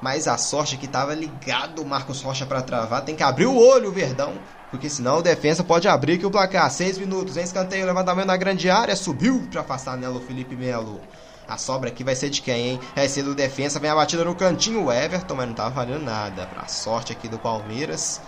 mas 0.00 0.28
a 0.28 0.36
sorte 0.36 0.76
é 0.76 0.78
que 0.78 0.86
estava 0.86 1.14
ligado 1.14 1.82
o 1.82 1.84
Marcos 1.84 2.22
Rocha 2.22 2.46
para 2.46 2.62
travar. 2.62 3.04
Tem 3.04 3.16
que 3.16 3.22
abrir 3.22 3.46
o 3.46 3.56
olho, 3.56 3.88
o 3.88 3.92
Verdão. 3.92 4.34
Porque 4.70 4.88
senão 4.88 5.18
o 5.18 5.22
defesa 5.22 5.64
pode 5.64 5.88
abrir 5.88 6.14
aqui 6.14 6.26
o 6.26 6.30
placar. 6.30 6.70
Seis 6.70 6.98
minutos, 6.98 7.36
em 7.36 7.42
escanteio, 7.42 7.86
levantamento 7.86 8.26
na 8.26 8.36
grande 8.36 8.68
área, 8.68 8.94
subiu 8.94 9.46
para 9.50 9.62
afastar 9.62 9.96
nela 9.96 10.16
o 10.16 10.20
Felipe 10.20 10.54
Melo. 10.54 11.00
A 11.46 11.56
sobra 11.56 11.88
aqui 11.88 12.04
vai 12.04 12.14
ser 12.14 12.28
de 12.28 12.42
quem, 12.42 12.72
hein? 12.72 12.80
Vai 12.94 13.08
ser 13.08 13.22
do 13.22 13.34
defensa, 13.34 13.80
vem 13.80 13.90
a 13.90 13.94
batida 13.94 14.24
no 14.24 14.34
cantinho, 14.34 14.84
o 14.84 14.92
Everton, 14.92 15.34
mas 15.34 15.48
não 15.48 15.54
tava 15.54 15.70
valendo 15.70 16.04
nada. 16.04 16.46
Pra 16.46 16.68
sorte 16.68 17.12
aqui 17.12 17.26
do 17.26 17.38
Palmeiras. 17.38 18.20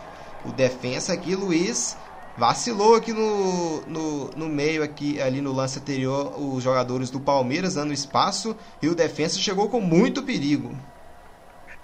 O 0.43 0.53
defensa 0.53 1.13
aqui, 1.13 1.37
Luiz, 1.37 1.99
vacilou 2.35 2.95
aqui 2.95 3.13
no, 3.13 3.83
no, 3.83 4.31
no 4.31 4.49
meio 4.49 4.83
aqui 4.83 5.21
ali 5.21 5.43
no 5.43 5.53
lance 5.53 5.79
anterior 5.79 6.33
os 6.41 6.63
jogadores 6.63 7.11
do 7.11 7.21
Palmeiras 7.21 7.75
dando 7.75 7.93
espaço 7.93 8.57
e 8.81 8.89
o 8.89 8.95
defensa 8.95 9.39
chegou 9.39 9.69
com 9.69 9.83
muito 9.83 10.23
perigo. 10.23 10.75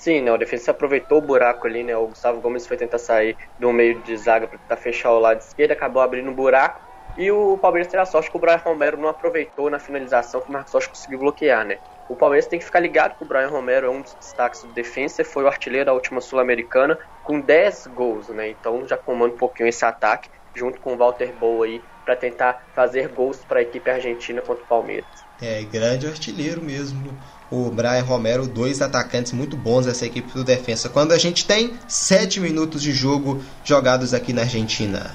Sim, 0.07 0.21
né, 0.21 0.31
o 0.31 0.39
defesa 0.39 0.71
aproveitou 0.71 1.19
o 1.19 1.21
buraco 1.21 1.67
ali, 1.67 1.83
né? 1.83 1.97
O 1.97 2.07
Gustavo 2.07 2.41
Gomes 2.41 2.65
foi 2.65 2.77
tentar 2.77 2.97
sair 2.97 3.37
do 3.59 3.73
meio 3.73 4.01
de 4.05 4.17
zaga 4.17 4.47
para 4.47 4.57
tentar 4.57 4.77
fechar 4.77 5.11
o 5.11 5.19
lado 5.19 5.41
esquerdo, 5.41 5.73
acabou 5.73 6.01
abrindo 6.01 6.31
um 6.31 6.35
buraco. 6.35 6.81
E 7.17 7.29
o 7.33 7.59
Palmeiras 7.59 7.91
teve 7.91 8.01
a 8.01 8.07
sorte 8.07 8.31
que 8.31 8.37
o 8.37 8.41
Brian 8.41 8.63
Romero 8.65 8.97
não 8.97 9.09
aproveitou 9.09 9.69
na 9.69 9.81
finalização 9.81 10.41
que 10.41 10.49
o 10.49 10.53
Marcos 10.53 10.73
Rocha 10.73 10.89
conseguiu 10.91 11.19
bloquear, 11.19 11.67
né? 11.67 11.79
O 12.07 12.15
Palmeiras 12.15 12.47
tem 12.47 12.57
que 12.57 12.65
ficar 12.65 12.79
ligado 12.79 13.17
que 13.17 13.25
o 13.25 13.27
Brian 13.27 13.49
Romero 13.49 13.89
é 13.89 13.91
um 13.91 14.01
dos 14.01 14.15
destaques 14.15 14.63
do 14.63 14.73
defesa, 14.73 15.25
foi 15.25 15.43
o 15.43 15.49
artilheiro 15.49 15.87
da 15.87 15.93
última 15.93 16.21
Sul-Americana 16.21 16.97
com 17.21 17.41
10 17.41 17.89
gols, 17.89 18.29
né? 18.29 18.49
Então 18.49 18.87
já 18.87 18.97
comanda 18.97 19.35
um 19.35 19.39
pouquinho 19.39 19.69
esse 19.69 19.85
ataque 19.85 20.29
junto 20.55 20.81
com 20.81 20.95
o 20.95 20.97
Walter 20.97 21.37
Boa 21.37 21.67
aí 21.67 21.83
para 22.05 22.15
tentar 22.15 22.57
fazer 22.73 23.09
gols 23.09 23.45
para 23.45 23.59
a 23.59 23.63
equipe 23.63 23.91
argentina 23.91 24.41
contra 24.41 24.63
o 24.63 24.69
Palmeiras. 24.69 25.27
É, 25.41 25.65
grande 25.65 26.07
artilheiro 26.07 26.63
mesmo. 26.63 27.19
O 27.51 27.71
Brian 27.71 28.03
Romero, 28.03 28.47
dois 28.47 28.83
atacantes 28.83 29.33
muito 29.33 29.57
bons 29.57 29.87
dessa 29.87 30.05
equipe 30.05 30.33
do 30.33 30.43
defesa. 30.43 30.89
Quando 30.89 31.13
a 31.13 31.19
gente 31.19 31.47
tem 31.47 31.75
sete 31.87 32.41
minutos 32.41 32.83
de 32.83 32.93
jogo 32.93 33.43
jogados 33.65 34.13
aqui 34.13 34.33
na 34.33 34.43
Argentina. 34.43 35.15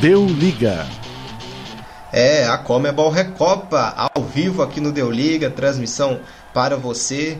Deu 0.00 0.24
liga. 0.24 0.86
É, 2.12 2.46
a 2.46 2.56
Comebol 2.56 3.10
Recopa 3.10 3.94
ao 3.96 4.24
vivo 4.24 4.62
aqui 4.62 4.80
no 4.80 4.90
Deu 4.90 5.10
Liga, 5.10 5.50
transmissão 5.50 6.20
para 6.54 6.76
você 6.76 7.38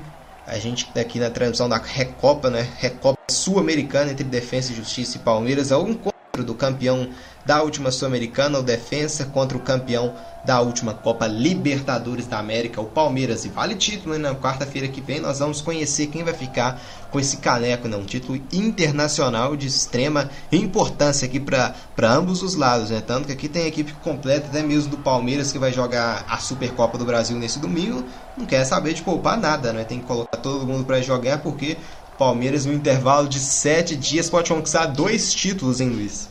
a 0.48 0.58
gente 0.58 0.88
aqui 0.98 1.20
na 1.20 1.28
transmissão 1.28 1.68
da 1.68 1.76
Recopa, 1.76 2.48
né? 2.48 2.66
Recopa 2.78 3.18
Sul-Americana 3.30 4.10
entre 4.10 4.24
Defensa 4.24 4.72
e 4.72 4.76
Justiça 4.76 5.18
e 5.18 5.20
Palmeiras, 5.20 5.70
é 5.70 5.76
encontro 5.76 6.17
do 6.44 6.54
campeão 6.54 7.08
da 7.44 7.62
última 7.62 7.90
Sul-Americana, 7.90 8.58
o 8.58 8.62
Defensa, 8.62 9.24
contra 9.24 9.56
o 9.56 9.60
campeão 9.60 10.14
da 10.44 10.60
última 10.60 10.94
Copa 10.94 11.26
Libertadores 11.26 12.26
da 12.26 12.38
América, 12.38 12.80
o 12.80 12.84
Palmeiras. 12.84 13.44
E 13.44 13.48
vale 13.48 13.74
título, 13.74 14.16
né? 14.16 14.30
Na 14.30 14.34
quarta-feira 14.34 14.86
que 14.88 15.00
vem 15.00 15.20
nós 15.20 15.38
vamos 15.38 15.60
conhecer 15.60 16.08
quem 16.08 16.22
vai 16.22 16.34
ficar 16.34 16.80
com 17.10 17.18
esse 17.18 17.38
caneco, 17.38 17.88
né? 17.88 17.96
Um 17.96 18.04
título 18.04 18.40
internacional 18.52 19.56
de 19.56 19.66
extrema 19.66 20.28
importância 20.52 21.26
aqui 21.26 21.40
para 21.40 21.74
ambos 22.02 22.42
os 22.42 22.54
lados, 22.54 22.90
né? 22.90 23.00
Tanto 23.00 23.26
que 23.26 23.32
aqui 23.32 23.48
tem 23.48 23.66
equipe 23.66 23.92
completa, 23.94 24.46
até 24.48 24.62
mesmo 24.62 24.90
do 24.90 24.98
Palmeiras, 24.98 25.50
que 25.50 25.58
vai 25.58 25.72
jogar 25.72 26.26
a 26.28 26.36
Supercopa 26.38 26.98
do 26.98 27.04
Brasil 27.04 27.36
nesse 27.38 27.58
domingo, 27.58 28.04
não 28.36 28.46
quer 28.46 28.64
saber 28.64 28.92
de 28.92 29.02
poupar 29.02 29.38
nada, 29.38 29.72
né? 29.72 29.84
Tem 29.84 29.98
que 29.98 30.06
colocar 30.06 30.36
todo 30.36 30.66
mundo 30.66 30.84
para 30.84 31.00
jogar, 31.00 31.38
porque 31.38 31.76
Palmeiras, 32.18 32.66
no 32.66 32.72
intervalo 32.72 33.28
de 33.28 33.38
sete 33.38 33.96
dias, 33.96 34.28
pode 34.28 34.52
conquistar 34.52 34.86
dois 34.86 35.32
títulos, 35.32 35.80
hein, 35.80 35.90
Luiz? 35.90 36.28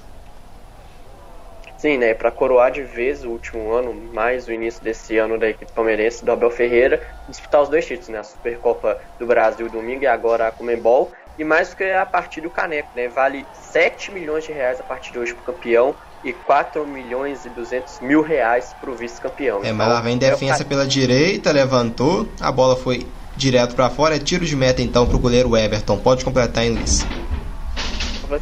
Sim, 1.78 1.98
né? 1.98 2.14
Para 2.14 2.32
coroar 2.32 2.72
de 2.72 2.84
vez 2.84 3.24
o 3.24 3.30
último 3.30 3.72
ano, 3.72 3.94
mais 3.94 4.48
o 4.48 4.52
início 4.52 4.84
desse 4.84 5.18
ano 5.18 5.40
da 5.40 5.48
equipe 5.48 5.72
palmeirense 5.74 6.26
do 6.26 6.32
Abel 6.32 6.52
Ferreira, 6.52 7.02
disputar 7.30 7.62
os 7.62 7.70
dois 7.70 7.86
títulos, 7.86 8.10
né? 8.10 8.18
A 8.18 8.24
Supercopa 8.24 8.98
do 9.18 9.26
Brasil 9.26 9.70
domingo 9.70 10.04
e 10.04 10.08
agora 10.08 10.48
a 10.48 10.52
Comembol. 10.52 11.14
E 11.38 11.44
mais 11.44 11.70
do 11.70 11.78
que 11.78 11.84
a 11.86 12.06
partir 12.06 12.42
do 12.42 12.50
Caneco, 12.50 12.90
né? 12.94 13.08
Vale 13.08 13.46
7 13.54 14.12
milhões 14.12 14.44
de 14.44 14.52
reais 14.52 14.82
a 14.82 14.84
partir 14.84 15.14
de 15.14 15.20
hoje 15.20 15.34
para 15.34 15.42
o 15.42 15.46
campeão 15.56 15.96
e 16.24 16.34
4 16.34 16.86
milhões 16.86 17.46
e 17.46 17.50
200 17.50 18.00
mil 18.02 18.22
reais 18.22 18.76
para 18.82 18.92
o 18.92 18.96
vice-campeão. 18.96 19.64
É, 19.64 19.72
mas 19.72 19.88
lá 19.88 20.02
vem 20.02 20.16
então, 20.16 20.32
defesa 20.32 20.64
é 20.64 20.66
pela 20.66 20.86
direita, 20.86 21.52
levantou, 21.52 22.28
a 22.42 22.52
bola 22.52 22.76
foi 22.76 23.08
direto 23.38 23.76
para 23.76 23.90
fora, 23.90 24.16
é 24.16 24.20
tiro 24.20 24.46
de 24.46 24.56
meta 24.56 24.82
então 24.82 25.06
para 25.06 25.16
o 25.16 25.20
goleiro 25.20 25.56
Everton. 25.56 25.98
Pode 25.98 26.26
completar, 26.26 26.66
hein, 26.66 26.72
Luiz? 26.72 27.06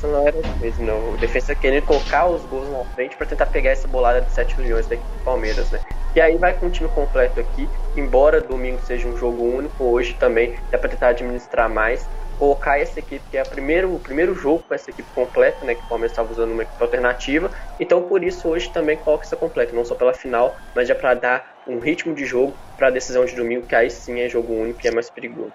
não 0.03 0.27
era 0.27 0.37
não. 0.79 1.13
O 1.13 1.17
defesa 1.17 1.53
querendo 1.53 1.83
colocar 1.83 2.25
os 2.27 2.41
gols 2.45 2.69
na 2.69 2.83
frente 2.95 3.15
para 3.15 3.27
tentar 3.27 3.45
pegar 3.47 3.71
essa 3.71 3.87
bolada 3.87 4.21
de 4.21 4.31
7 4.31 4.59
milhões 4.59 4.87
da 4.87 4.95
equipe 4.95 5.17
do 5.17 5.23
Palmeiras, 5.23 5.69
né? 5.69 5.79
E 6.15 6.21
aí 6.21 6.37
vai 6.37 6.53
com 6.53 6.67
o 6.67 6.69
time 6.69 6.89
completo 6.89 7.39
aqui, 7.39 7.67
embora 7.95 8.41
domingo 8.41 8.79
seja 8.85 9.07
um 9.07 9.17
jogo 9.17 9.43
único, 9.43 9.83
hoje 9.83 10.13
também 10.13 10.55
dá 10.71 10.77
para 10.77 10.89
tentar 10.89 11.09
administrar 11.09 11.69
mais, 11.69 12.07
colocar 12.38 12.80
essa 12.80 13.00
equipe, 13.00 13.24
que 13.30 13.38
é 13.38 13.42
a 13.42 13.46
primeiro, 13.46 13.94
o 13.94 14.00
primeiro 14.00 14.36
jogo 14.36 14.63
com 14.68 14.74
essa 14.74 14.89
equipe 14.89 15.08
completa, 15.13 15.65
né? 15.65 15.75
Que 15.75 15.84
o 15.84 15.88
Palmeiras 15.88 16.12
estava 16.12 16.32
usando 16.32 16.51
uma 16.51 16.63
equipe 16.63 16.82
alternativa. 16.82 17.51
Então 17.80 18.01
por 18.04 18.24
isso 18.24 18.48
hoje 18.48 18.70
também 18.70 18.98
coloca 18.98 19.25
essa 19.25 19.36
completa, 19.36 19.74
não 19.74 19.86
só 19.86 19.96
pela 19.96 20.13
final, 20.13 20.56
mas 20.75 20.88
já 20.88 20.96
para 20.96 21.13
dar 21.13 21.56
um 21.68 21.80
ritmo 21.80 22.13
de 22.13 22.25
jogo 22.25 22.54
para 22.77 22.88
a 22.88 22.92
decisão 22.92 23.25
de 23.25 23.36
domingo, 23.36 23.65
que 23.65 23.75
aí 23.75 23.89
sim 23.89 24.20
é 24.20 24.30
jogo 24.30 24.54
único 24.54 24.80
e 24.84 24.88
é 24.88 24.92
mais 24.92 25.10
perigoso. 25.10 25.51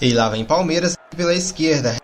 E 0.00 0.12
lá 0.12 0.28
vem 0.28 0.44
Palmeiras 0.44 0.96
pela 1.16 1.34
esquerda. 1.34 1.96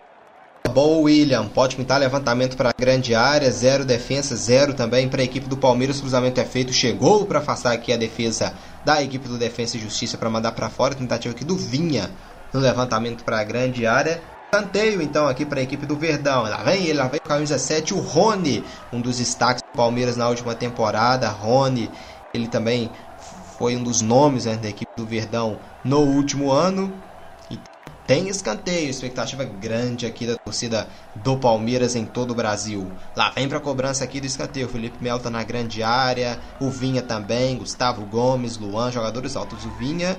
Bom 0.73 1.01
William, 1.01 1.49
pode 1.49 1.75
pintar 1.75 1.99
levantamento 1.99 2.55
para 2.55 2.69
a 2.69 2.73
grande 2.73 3.13
área, 3.13 3.51
zero 3.51 3.83
defesa, 3.83 4.37
zero 4.37 4.73
também 4.73 5.09
para 5.09 5.21
a 5.21 5.25
equipe 5.25 5.49
do 5.49 5.57
Palmeiras. 5.57 5.99
Cruzamento 5.99 6.39
é 6.39 6.45
feito, 6.45 6.71
chegou 6.71 7.25
para 7.25 7.39
afastar 7.39 7.73
aqui 7.73 7.91
a 7.91 7.97
defesa 7.97 8.53
da 8.85 9.03
equipe 9.03 9.27
do 9.27 9.37
Defesa 9.37 9.75
e 9.75 9.81
Justiça 9.81 10.17
para 10.17 10.29
mandar 10.29 10.53
para 10.53 10.69
fora. 10.69 10.95
Tentativa 10.95 11.35
aqui 11.35 11.43
do 11.43 11.57
Vinha 11.57 12.09
no 12.53 12.59
levantamento 12.59 13.23
para 13.23 13.39
a 13.39 13.43
grande 13.43 13.85
área. 13.85 14.21
Canteio 14.51 15.01
então 15.01 15.27
aqui 15.27 15.45
para 15.45 15.59
a 15.59 15.63
equipe 15.63 15.85
do 15.85 15.95
Verdão. 15.95 16.43
Lá 16.43 16.57
vem 16.63 16.83
ele, 16.83 16.99
lá 16.99 17.07
vem 17.07 17.19
o 17.23 17.27
camisa 17.27 17.57
7, 17.57 17.93
o 17.93 17.99
Rony, 17.99 18.63
um 18.91 18.99
dos 18.99 19.17
destaques 19.17 19.61
do 19.63 19.77
Palmeiras 19.77 20.17
na 20.17 20.27
última 20.27 20.53
temporada. 20.53 21.29
Rony, 21.29 21.89
ele 22.33 22.47
também 22.47 22.91
foi 23.57 23.75
um 23.77 23.83
dos 23.83 24.01
nomes 24.01 24.45
né, 24.45 24.55
da 24.55 24.67
equipe 24.67 24.91
do 24.97 25.05
Verdão 25.05 25.57
no 25.83 25.99
último 25.99 26.51
ano. 26.51 26.93
Tem 28.05 28.27
escanteio, 28.27 28.89
expectativa 28.89 29.45
grande 29.45 30.05
aqui 30.05 30.27
da 30.27 30.35
torcida 30.43 30.85
do 31.15 31.37
Palmeiras 31.37 31.95
em 31.95 32.03
todo 32.03 32.31
o 32.31 32.35
Brasil. 32.35 32.91
Lá 33.15 33.29
vem 33.29 33.47
para 33.47 33.59
cobrança 33.59 34.03
aqui 34.03 34.19
do 34.19 34.27
escanteio. 34.27 34.67
Felipe 34.67 35.01
Melo 35.01 35.19
tá 35.19 35.29
na 35.29 35.43
grande 35.43 35.81
área, 35.81 36.37
o 36.59 36.69
Vinha 36.69 37.01
também, 37.01 37.57
Gustavo 37.57 38.05
Gomes, 38.05 38.57
Luan, 38.57 38.91
jogadores 38.91 39.37
altos. 39.37 39.63
O 39.63 39.69
Vinha, 39.77 40.17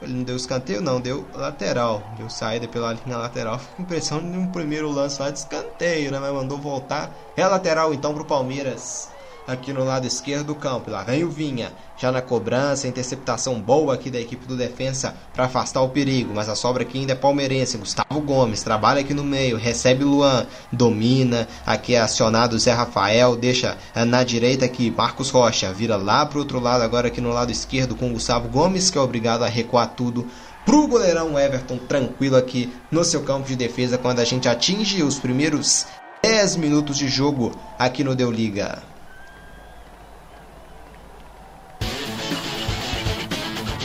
ele 0.00 0.12
não 0.14 0.24
deu 0.24 0.36
escanteio, 0.36 0.80
não, 0.80 1.00
deu 1.00 1.30
lateral. 1.32 2.08
Deu 2.12 2.30
saída 2.30 2.68
pela 2.68 2.92
linha 2.92 3.16
lateral. 3.16 3.58
Fico 3.58 3.76
com 3.76 3.82
impressão 3.82 4.20
de 4.20 4.36
um 4.36 4.50
primeiro 4.50 4.90
lance 4.90 5.20
lá 5.20 5.30
de 5.30 5.38
escanteio, 5.40 6.10
né? 6.12 6.18
Mas 6.20 6.32
mandou 6.32 6.60
voltar. 6.60 7.16
É 7.36 7.46
lateral 7.46 7.92
então 7.92 8.14
pro 8.14 8.26
Palmeiras 8.26 9.17
aqui 9.48 9.72
no 9.72 9.82
lado 9.82 10.06
esquerdo 10.06 10.48
do 10.48 10.54
campo. 10.54 10.90
Lá 10.90 11.02
vem 11.02 11.24
o 11.24 11.30
Vinha, 11.30 11.72
já 11.96 12.12
na 12.12 12.20
cobrança, 12.20 12.86
interceptação 12.86 13.58
boa 13.58 13.94
aqui 13.94 14.10
da 14.10 14.20
equipe 14.20 14.46
do 14.46 14.54
defensa 14.54 15.14
para 15.32 15.46
afastar 15.46 15.80
o 15.80 15.88
perigo, 15.88 16.32
mas 16.34 16.50
a 16.50 16.54
sobra 16.54 16.82
aqui 16.82 16.98
ainda 16.98 17.14
é 17.14 17.16
palmeirense. 17.16 17.78
Gustavo 17.78 18.20
Gomes 18.20 18.62
trabalha 18.62 19.00
aqui 19.00 19.14
no 19.14 19.24
meio, 19.24 19.56
recebe 19.56 20.04
Luan, 20.04 20.46
domina, 20.70 21.48
aqui 21.64 21.94
é 21.94 22.00
acionado 22.00 22.58
Zé 22.58 22.72
Rafael, 22.72 23.34
deixa 23.36 23.78
eh, 23.94 24.04
na 24.04 24.22
direita 24.22 24.66
aqui 24.66 24.90
Marcos 24.90 25.30
Rocha, 25.30 25.72
vira 25.72 25.96
lá 25.96 26.26
pro 26.26 26.40
outro 26.40 26.60
lado 26.60 26.82
agora 26.82 27.08
aqui 27.08 27.20
no 27.20 27.30
lado 27.30 27.50
esquerdo 27.50 27.96
com 27.96 28.12
Gustavo 28.12 28.48
Gomes, 28.48 28.90
que 28.90 28.98
é 28.98 29.00
obrigado 29.00 29.42
a 29.44 29.48
recuar 29.48 29.88
tudo 29.94 30.26
pro 30.66 30.86
goleirão 30.86 31.38
Everton 31.38 31.78
tranquilo 31.78 32.36
aqui 32.36 32.70
no 32.90 33.02
seu 33.02 33.22
campo 33.22 33.48
de 33.48 33.56
defesa 33.56 33.96
quando 33.96 34.20
a 34.20 34.24
gente 34.24 34.46
atinge 34.46 35.02
os 35.02 35.18
primeiros 35.18 35.86
10 36.22 36.56
minutos 36.56 36.98
de 36.98 37.08
jogo 37.08 37.52
aqui 37.78 38.04
no 38.04 38.14
Deu 38.14 38.30
Liga. 38.30 38.82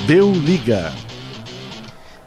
Deu 0.05 0.33
liga. 0.33 0.91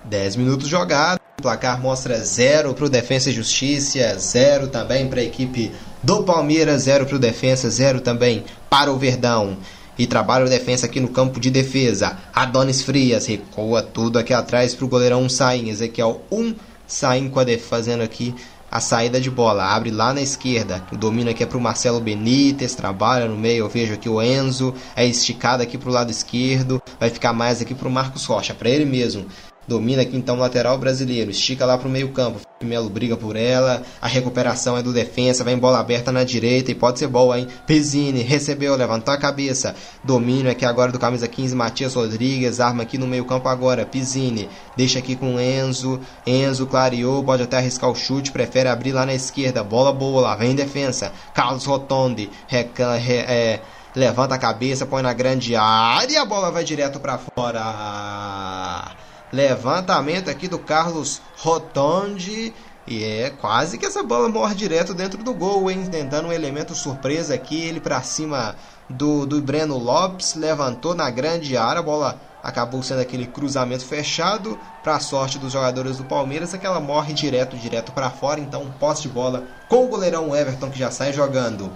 10 0.04 0.36
minutos 0.36 0.66
jogados. 0.66 1.20
O 1.38 1.42
placar 1.42 1.78
mostra 1.78 2.18
0 2.18 2.72
para 2.72 2.86
o 2.86 2.88
Defensa 2.88 3.28
e 3.28 3.34
Justiça, 3.34 4.18
0 4.18 4.68
também 4.68 5.06
para 5.06 5.20
a 5.20 5.24
equipe 5.24 5.70
do 6.02 6.22
Palmeiras, 6.22 6.84
0 6.84 7.04
para 7.04 7.16
o 7.16 7.18
Defensa, 7.18 7.68
0 7.68 8.00
também 8.00 8.44
para 8.70 8.90
o 8.90 8.96
Verdão. 8.96 9.58
E 9.98 10.06
trabalha 10.06 10.46
o 10.46 10.48
defensa 10.48 10.86
aqui 10.86 11.00
no 11.00 11.08
campo 11.08 11.38
de 11.38 11.50
defesa. 11.50 12.16
Adonis 12.34 12.80
Frias 12.80 13.26
recua 13.26 13.82
tudo 13.82 14.18
aqui 14.18 14.32
atrás 14.32 14.74
para 14.74 14.84
o 14.86 14.88
goleirão 14.88 15.28
Sain. 15.28 15.68
Ezequiel 15.68 16.22
1, 16.30 16.38
um, 16.38 16.54
Sain 16.86 17.30
fazendo 17.58 18.02
aqui 18.02 18.34
a 18.76 18.80
saída 18.80 19.18
de 19.20 19.30
bola. 19.30 19.64
Abre 19.64 19.90
lá 19.90 20.12
na 20.12 20.20
esquerda. 20.20 20.84
O 20.92 20.96
domínio 20.96 21.30
aqui 21.32 21.42
é 21.42 21.46
para 21.46 21.56
o 21.56 21.60
Marcelo 21.60 21.98
Benítez. 21.98 22.74
Trabalha 22.74 23.26
no 23.26 23.36
meio. 23.36 23.64
Eu 23.64 23.68
vejo 23.68 23.94
aqui 23.94 24.08
o 24.08 24.20
Enzo. 24.22 24.74
É 24.94 25.06
esticado 25.06 25.62
aqui 25.62 25.78
para 25.78 25.88
o 25.88 25.92
lado 25.92 26.10
esquerdo. 26.10 26.82
Vai 27.00 27.08
ficar 27.08 27.32
mais 27.32 27.62
aqui 27.62 27.74
para 27.74 27.88
o 27.88 27.90
Marcos 27.90 28.26
Rocha. 28.26 28.54
Para 28.54 28.68
ele 28.68 28.84
mesmo. 28.84 29.24
Domina 29.68 30.02
aqui 30.02 30.16
então 30.16 30.36
o 30.36 30.38
lateral 30.38 30.78
brasileiro. 30.78 31.30
Estica 31.30 31.66
lá 31.66 31.76
pro 31.76 31.88
meio 31.88 32.10
campo. 32.10 32.40
Melo 32.62 32.88
briga 32.88 33.16
por 33.16 33.36
ela. 33.36 33.82
A 34.00 34.06
recuperação 34.06 34.76
é 34.76 34.82
do 34.82 34.92
defensa. 34.92 35.44
Vem 35.44 35.58
bola 35.58 35.80
aberta 35.80 36.12
na 36.12 36.24
direita 36.24 36.70
e 36.70 36.74
pode 36.74 36.98
ser 36.98 37.08
boa, 37.08 37.38
hein? 37.38 37.48
Pesini 37.66 38.22
recebeu, 38.22 38.76
levantou 38.76 39.12
a 39.12 39.18
cabeça. 39.18 39.74
Domínio 40.04 40.50
aqui 40.50 40.64
agora 40.64 40.92
do 40.92 40.98
camisa 40.98 41.26
15, 41.26 41.54
Matias 41.54 41.94
Rodrigues. 41.94 42.60
Arma 42.60 42.84
aqui 42.84 42.96
no 42.96 43.06
meio 43.06 43.24
campo 43.24 43.48
agora. 43.48 43.84
Pisini 43.84 44.48
deixa 44.76 45.00
aqui 45.00 45.16
com 45.16 45.40
Enzo. 45.40 46.00
Enzo 46.26 46.66
clareou, 46.66 47.24
pode 47.24 47.42
até 47.42 47.58
arriscar 47.58 47.90
o 47.90 47.94
chute. 47.94 48.30
Prefere 48.30 48.68
abrir 48.68 48.92
lá 48.92 49.04
na 49.04 49.14
esquerda. 49.14 49.64
Bola 49.64 49.92
boa 49.92 50.20
lá, 50.20 50.36
vem 50.36 50.54
defesa. 50.54 51.12
Carlos 51.34 51.64
Rotondi. 51.64 52.30
Re, 52.46 52.66
é, 53.08 53.60
levanta 53.96 54.34
a 54.34 54.38
cabeça, 54.38 54.84
põe 54.86 55.02
na 55.02 55.14
grande 55.14 55.56
área 55.56 56.20
a 56.20 56.24
bola 56.24 56.50
vai 56.50 56.62
direto 56.62 57.00
para 57.00 57.18
fora. 57.18 58.94
Levantamento 59.32 60.30
aqui 60.30 60.48
do 60.48 60.58
Carlos 60.58 61.20
Rotondi. 61.36 62.52
E 62.86 63.02
é 63.02 63.30
quase 63.30 63.78
que 63.78 63.86
essa 63.86 64.02
bola 64.02 64.28
morre 64.28 64.54
direto 64.54 64.94
dentro 64.94 65.22
do 65.22 65.34
gol, 65.34 65.68
hein? 65.68 65.88
Tentando 65.90 66.28
um 66.28 66.32
elemento 66.32 66.74
surpresa 66.74 67.34
aqui, 67.34 67.60
ele 67.60 67.80
para 67.80 68.00
cima 68.02 68.54
do, 68.88 69.26
do 69.26 69.40
Breno 69.42 69.76
Lopes, 69.76 70.34
levantou 70.36 70.94
na 70.94 71.10
grande 71.10 71.56
área, 71.56 71.80
a 71.80 71.82
bola 71.82 72.20
acabou 72.40 72.80
sendo 72.84 73.00
aquele 73.00 73.26
cruzamento 73.26 73.84
fechado 73.84 74.56
para 74.84 75.00
sorte 75.00 75.36
dos 75.36 75.52
jogadores 75.52 75.96
do 75.96 76.04
Palmeiras, 76.04 76.54
é 76.54 76.58
que 76.58 76.66
ela 76.66 76.78
morre 76.78 77.12
direto, 77.12 77.56
direto 77.56 77.90
para 77.90 78.08
fora, 78.08 78.38
então 78.38 78.72
posse 78.78 79.02
de 79.02 79.08
bola 79.08 79.42
com 79.68 79.84
o 79.84 79.88
goleirão 79.88 80.34
Everton 80.34 80.70
que 80.70 80.78
já 80.78 80.92
sai 80.92 81.12
jogando. 81.12 81.72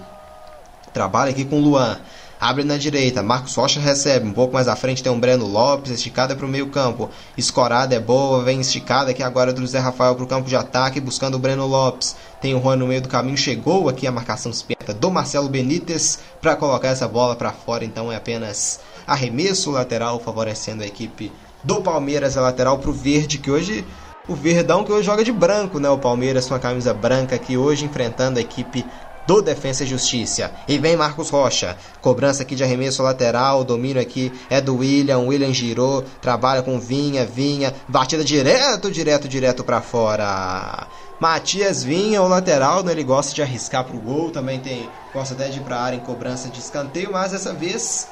Trabalha 0.93 1.31
aqui 1.31 1.43
com 1.43 1.57
o 1.57 1.61
Luan. 1.61 1.99
Abre 2.41 2.63
na 2.63 2.75
direita, 2.75 3.21
Marcos 3.21 3.53
Rocha 3.53 3.79
recebe. 3.79 4.27
Um 4.27 4.33
pouco 4.33 4.55
mais 4.55 4.67
à 4.67 4.75
frente 4.75 5.03
tem 5.03 5.11
um 5.11 5.19
Breno 5.19 5.45
Lopes, 5.45 5.91
esticada 5.91 6.35
para 6.35 6.43
o 6.43 6.49
meio 6.49 6.69
campo. 6.69 7.07
Escorada 7.37 7.93
é 7.93 7.99
boa, 7.99 8.43
vem 8.43 8.59
esticada 8.59 9.11
aqui 9.11 9.21
agora 9.21 9.53
do 9.53 9.67
Zé 9.67 9.77
Rafael 9.77 10.15
para 10.15 10.23
o 10.23 10.27
campo 10.27 10.49
de 10.49 10.55
ataque, 10.55 10.99
buscando 10.99 11.35
o 11.35 11.39
Breno 11.39 11.67
Lopes. 11.67 12.15
Tem 12.41 12.55
o 12.55 12.59
Juan 12.59 12.77
no 12.77 12.87
meio 12.87 12.99
do 12.99 13.07
caminho, 13.07 13.37
chegou 13.37 13.87
aqui 13.87 14.07
a 14.07 14.11
marcação 14.11 14.51
esperta 14.51 14.91
do 14.91 15.11
Marcelo 15.11 15.49
Benítez 15.49 16.17
para 16.41 16.55
colocar 16.55 16.87
essa 16.87 17.07
bola 17.07 17.35
para 17.35 17.51
fora. 17.51 17.85
Então 17.85 18.11
é 18.11 18.15
apenas 18.15 18.79
arremesso 19.05 19.69
lateral 19.69 20.19
favorecendo 20.19 20.81
a 20.81 20.87
equipe 20.87 21.31
do 21.63 21.79
Palmeiras, 21.83 22.37
a 22.37 22.41
lateral 22.41 22.79
para 22.79 22.89
o 22.89 22.93
verde, 22.93 23.37
que 23.37 23.51
hoje 23.51 23.85
o 24.27 24.33
Verdão 24.33 24.83
que 24.83 24.91
hoje 24.91 25.05
joga 25.05 25.23
de 25.23 25.31
branco, 25.31 25.77
né? 25.77 25.89
O 25.91 25.97
Palmeiras 25.99 26.47
com 26.47 26.55
a 26.55 26.59
camisa 26.59 26.91
branca 26.91 27.35
aqui 27.35 27.55
hoje 27.55 27.85
enfrentando 27.85 28.39
a 28.39 28.41
equipe 28.41 28.83
do 29.25 29.41
Defensa 29.41 29.83
e 29.83 29.87
Justiça. 29.87 30.51
E 30.67 30.77
vem 30.77 30.95
Marcos 30.95 31.29
Rocha. 31.29 31.77
Cobrança 32.01 32.43
aqui 32.43 32.55
de 32.55 32.63
arremesso 32.63 33.03
lateral. 33.03 33.61
O 33.61 33.63
domínio 33.63 34.01
aqui 34.01 34.31
é 34.49 34.59
do 34.59 34.77
William. 34.77 35.19
William 35.19 35.53
girou. 35.53 36.03
Trabalha 36.21 36.61
com 36.61 36.79
Vinha. 36.79 37.25
Vinha. 37.25 37.73
Batida 37.87 38.23
direto, 38.23 38.91
direto, 38.91 39.27
direto 39.27 39.63
para 39.63 39.81
fora. 39.81 40.87
Matias 41.19 41.83
Vinha, 41.83 42.21
o 42.23 42.27
lateral, 42.27 42.83
né? 42.83 42.91
ele 42.91 43.03
gosta 43.03 43.31
de 43.33 43.43
arriscar 43.43 43.83
pro 43.83 43.99
gol. 43.99 44.31
Também 44.31 44.59
tem. 44.59 44.89
Gosta 45.13 45.33
até 45.33 45.49
de 45.49 45.59
ir 45.59 45.61
pra 45.61 45.79
área 45.79 45.97
em 45.97 45.99
cobrança 45.99 46.49
de 46.49 46.59
escanteio. 46.59 47.11
Mas 47.11 47.31
dessa 47.31 47.53
vez 47.53 48.07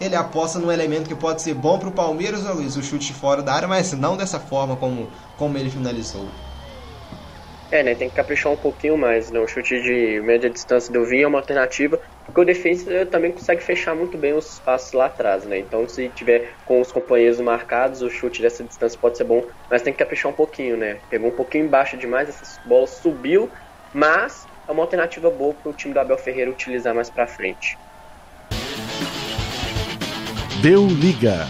ele 0.00 0.16
aposta 0.16 0.58
num 0.58 0.72
elemento 0.72 1.08
que 1.08 1.14
pode 1.14 1.42
ser 1.42 1.54
bom 1.54 1.78
pro 1.78 1.90
Palmeiras, 1.90 2.42
né, 2.42 2.50
Luiz? 2.50 2.76
O 2.76 2.82
chute 2.82 3.12
fora 3.12 3.42
da 3.42 3.54
área, 3.54 3.68
mas 3.68 3.92
não 3.92 4.16
dessa 4.16 4.40
forma 4.40 4.76
como, 4.76 5.08
como 5.36 5.56
ele 5.56 5.70
finalizou. 5.70 6.26
É, 7.74 7.82
né? 7.82 7.92
Tem 7.96 8.08
que 8.08 8.14
caprichar 8.14 8.52
um 8.52 8.56
pouquinho 8.56 8.96
mais. 8.96 9.32
Né? 9.32 9.40
O 9.40 9.48
chute 9.48 9.82
de 9.82 10.20
média 10.20 10.48
distância 10.48 10.92
do 10.92 11.04
Vinha 11.04 11.24
é 11.24 11.26
uma 11.26 11.40
alternativa, 11.40 11.98
porque 12.24 12.40
o 12.40 12.44
defesa 12.44 13.04
também 13.04 13.32
consegue 13.32 13.60
fechar 13.64 13.96
muito 13.96 14.16
bem 14.16 14.32
os 14.32 14.52
espaços 14.52 14.92
lá 14.92 15.06
atrás, 15.06 15.44
né? 15.44 15.58
Então, 15.58 15.88
se 15.88 16.08
tiver 16.10 16.52
com 16.64 16.80
os 16.80 16.92
companheiros 16.92 17.40
marcados, 17.40 18.00
o 18.00 18.08
chute 18.08 18.40
dessa 18.40 18.62
distância 18.62 18.96
pode 18.96 19.16
ser 19.16 19.24
bom, 19.24 19.44
mas 19.68 19.82
tem 19.82 19.92
que 19.92 19.98
caprichar 19.98 20.30
um 20.30 20.34
pouquinho, 20.36 20.76
né? 20.76 20.98
Pegou 21.10 21.30
um 21.30 21.34
pouquinho 21.34 21.64
embaixo 21.64 21.96
demais, 21.96 22.28
essa 22.28 22.60
bola 22.64 22.86
subiu, 22.86 23.50
mas 23.92 24.46
é 24.68 24.70
uma 24.70 24.84
alternativa 24.84 25.28
boa 25.28 25.52
para 25.52 25.70
o 25.70 25.72
time 25.72 25.92
do 25.92 25.98
Abel 25.98 26.16
Ferreira 26.16 26.52
utilizar 26.52 26.94
mais 26.94 27.10
para 27.10 27.26
frente. 27.26 27.76
Deu 30.62 30.86
liga. 30.86 31.48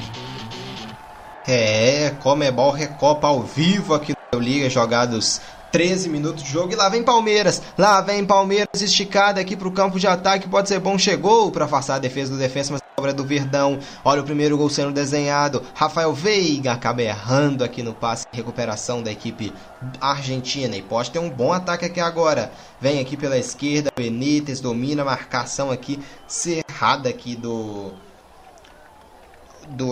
É, 1.46 2.12
Comebol 2.22 2.70
Recopa 2.70 3.26
ao 3.26 3.42
vivo 3.42 3.92
aqui 3.92 4.12
no 4.12 4.40
Deu 4.40 4.40
Liga, 4.40 4.70
jogados 4.70 5.42
13 5.74 6.08
minutos 6.08 6.44
de 6.44 6.50
jogo 6.52 6.72
e 6.72 6.76
lá 6.76 6.88
vem 6.88 7.02
Palmeiras. 7.02 7.60
Lá 7.76 8.00
vem 8.00 8.24
Palmeiras 8.24 8.80
esticada 8.80 9.40
aqui 9.40 9.56
pro 9.56 9.72
campo 9.72 9.98
de 9.98 10.06
ataque. 10.06 10.48
Pode 10.48 10.68
ser 10.68 10.78
bom. 10.78 10.96
Chegou 10.96 11.50
para 11.50 11.64
afastar 11.64 11.96
a 11.96 11.98
defesa 11.98 12.30
do 12.30 12.38
defesa, 12.38 12.72
mas 12.72 12.82
obra 12.96 13.12
do 13.12 13.24
Verdão. 13.24 13.80
Olha 14.04 14.20
o 14.20 14.24
primeiro 14.24 14.56
gol 14.56 14.70
sendo 14.70 14.92
desenhado. 14.92 15.64
Rafael 15.74 16.14
Veiga 16.14 16.70
acaba 16.70 17.02
errando 17.02 17.64
aqui 17.64 17.82
no 17.82 17.92
passe 17.92 18.24
recuperação 18.30 19.02
da 19.02 19.10
equipe 19.10 19.52
argentina. 20.00 20.76
E 20.76 20.82
pode 20.82 21.10
ter 21.10 21.18
um 21.18 21.28
bom 21.28 21.52
ataque 21.52 21.86
aqui 21.86 21.98
agora. 21.98 22.52
Vem 22.80 23.00
aqui 23.00 23.16
pela 23.16 23.36
esquerda. 23.36 23.90
Benítez 23.96 24.60
domina 24.60 25.02
a 25.02 25.06
marcação 25.06 25.72
aqui 25.72 25.98
cerrada 26.28 27.08
aqui 27.08 27.34
do 27.34 27.90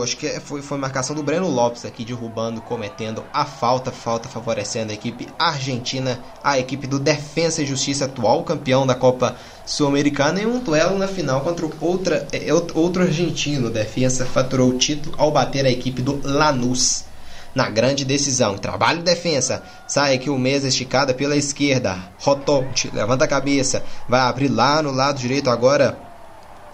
acho 0.02 0.16
que 0.16 0.28
foi, 0.40 0.62
foi 0.62 0.78
marcação 0.78 1.14
do 1.14 1.22
Breno 1.22 1.48
Lopes 1.48 1.84
aqui 1.84 2.04
derrubando, 2.04 2.60
cometendo 2.60 3.24
a 3.32 3.44
falta, 3.44 3.90
falta 3.90 4.28
favorecendo 4.28 4.90
a 4.92 4.94
equipe 4.94 5.28
argentina, 5.38 6.20
a 6.42 6.58
equipe 6.58 6.86
do 6.86 6.98
Defensa 6.98 7.62
e 7.62 7.66
Justiça, 7.66 8.04
atual 8.04 8.42
campeão 8.44 8.86
da 8.86 8.94
Copa 8.94 9.36
Sul-Americana, 9.64 10.40
em 10.40 10.46
um 10.46 10.58
duelo 10.58 10.98
na 10.98 11.08
final 11.08 11.40
contra 11.40 11.68
outra, 11.80 12.26
é, 12.32 12.52
outro 12.52 13.02
argentino. 13.02 13.70
Defensa 13.70 14.26
faturou 14.26 14.70
o 14.70 14.78
título 14.78 15.14
ao 15.18 15.30
bater 15.30 15.64
a 15.64 15.70
equipe 15.70 16.02
do 16.02 16.20
Lanús 16.22 17.04
na 17.54 17.68
grande 17.68 18.04
decisão. 18.04 18.56
Trabalho 18.58 19.02
defesa. 19.02 19.62
Sai 19.86 20.14
aqui 20.14 20.30
o 20.30 20.38
mesa 20.38 20.68
esticada 20.68 21.14
pela 21.14 21.36
esquerda. 21.36 21.98
Rotote, 22.18 22.90
levanta 22.92 23.24
a 23.24 23.28
cabeça. 23.28 23.82
Vai 24.08 24.20
abrir 24.20 24.48
lá 24.48 24.82
no 24.82 24.90
lado 24.90 25.18
direito 25.18 25.50
agora 25.50 26.11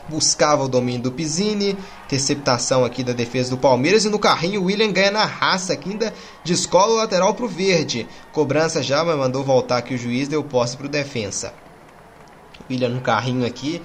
buscava 0.08 0.64
o 0.64 0.68
domínio 0.68 1.02
do 1.02 1.12
Pizzini, 1.12 1.76
interceptação 2.06 2.84
aqui 2.84 3.04
da 3.04 3.12
defesa 3.12 3.50
do 3.50 3.58
Palmeiras 3.58 4.04
e 4.04 4.08
no 4.08 4.18
carrinho 4.18 4.62
o 4.62 4.64
William 4.64 4.90
ganha 4.90 5.10
na 5.10 5.24
raça 5.24 5.72
aqui 5.72 5.90
ainda 5.90 6.12
descola 6.44 6.94
o 6.94 6.96
lateral 6.96 7.34
para 7.34 7.44
o 7.44 7.48
verde. 7.48 8.08
Cobrança 8.32 8.82
já, 8.82 9.04
mas 9.04 9.16
mandou 9.16 9.44
voltar 9.44 9.78
aqui 9.78 9.94
o 9.94 9.98
juiz, 9.98 10.28
deu 10.28 10.42
posse 10.42 10.76
para 10.76 10.86
o 10.86 10.90
defensa. 10.90 11.52
William 12.70 12.90
no 12.90 13.00
carrinho 13.00 13.46
aqui, 13.46 13.82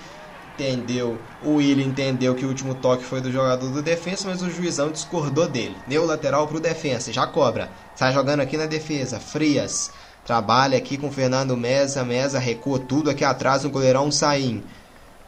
entendeu, 0.54 1.18
o 1.42 1.56
William 1.56 1.86
entendeu 1.86 2.36
que 2.36 2.46
o 2.46 2.50
último 2.50 2.76
toque 2.76 3.04
foi 3.04 3.22
do 3.22 3.32
jogador 3.32 3.70
do 3.70 3.82
defensa, 3.82 4.28
mas 4.28 4.42
o 4.42 4.50
juizão 4.50 4.92
discordou 4.92 5.48
dele. 5.48 5.76
Deu 5.88 6.06
lateral 6.06 6.48
para 6.48 6.58
o 6.58 6.62
defensa, 6.62 7.12
já 7.12 7.26
cobra. 7.26 7.70
Sai 7.96 8.14
jogando 8.14 8.42
aqui 8.42 8.58
na 8.58 8.66
defesa, 8.66 9.20
Frias. 9.20 9.92
Trabalha 10.26 10.78
aqui 10.78 10.98
com 10.98 11.12
Fernando 11.12 11.58
Mesa, 11.58 12.06
Mesa 12.06 12.40
recua 12.40 12.80
tudo 12.80 13.10
aqui 13.10 13.26
atrás 13.26 13.64
no 13.64 13.70
goleirão 13.70 14.10
Saim. 14.10 14.64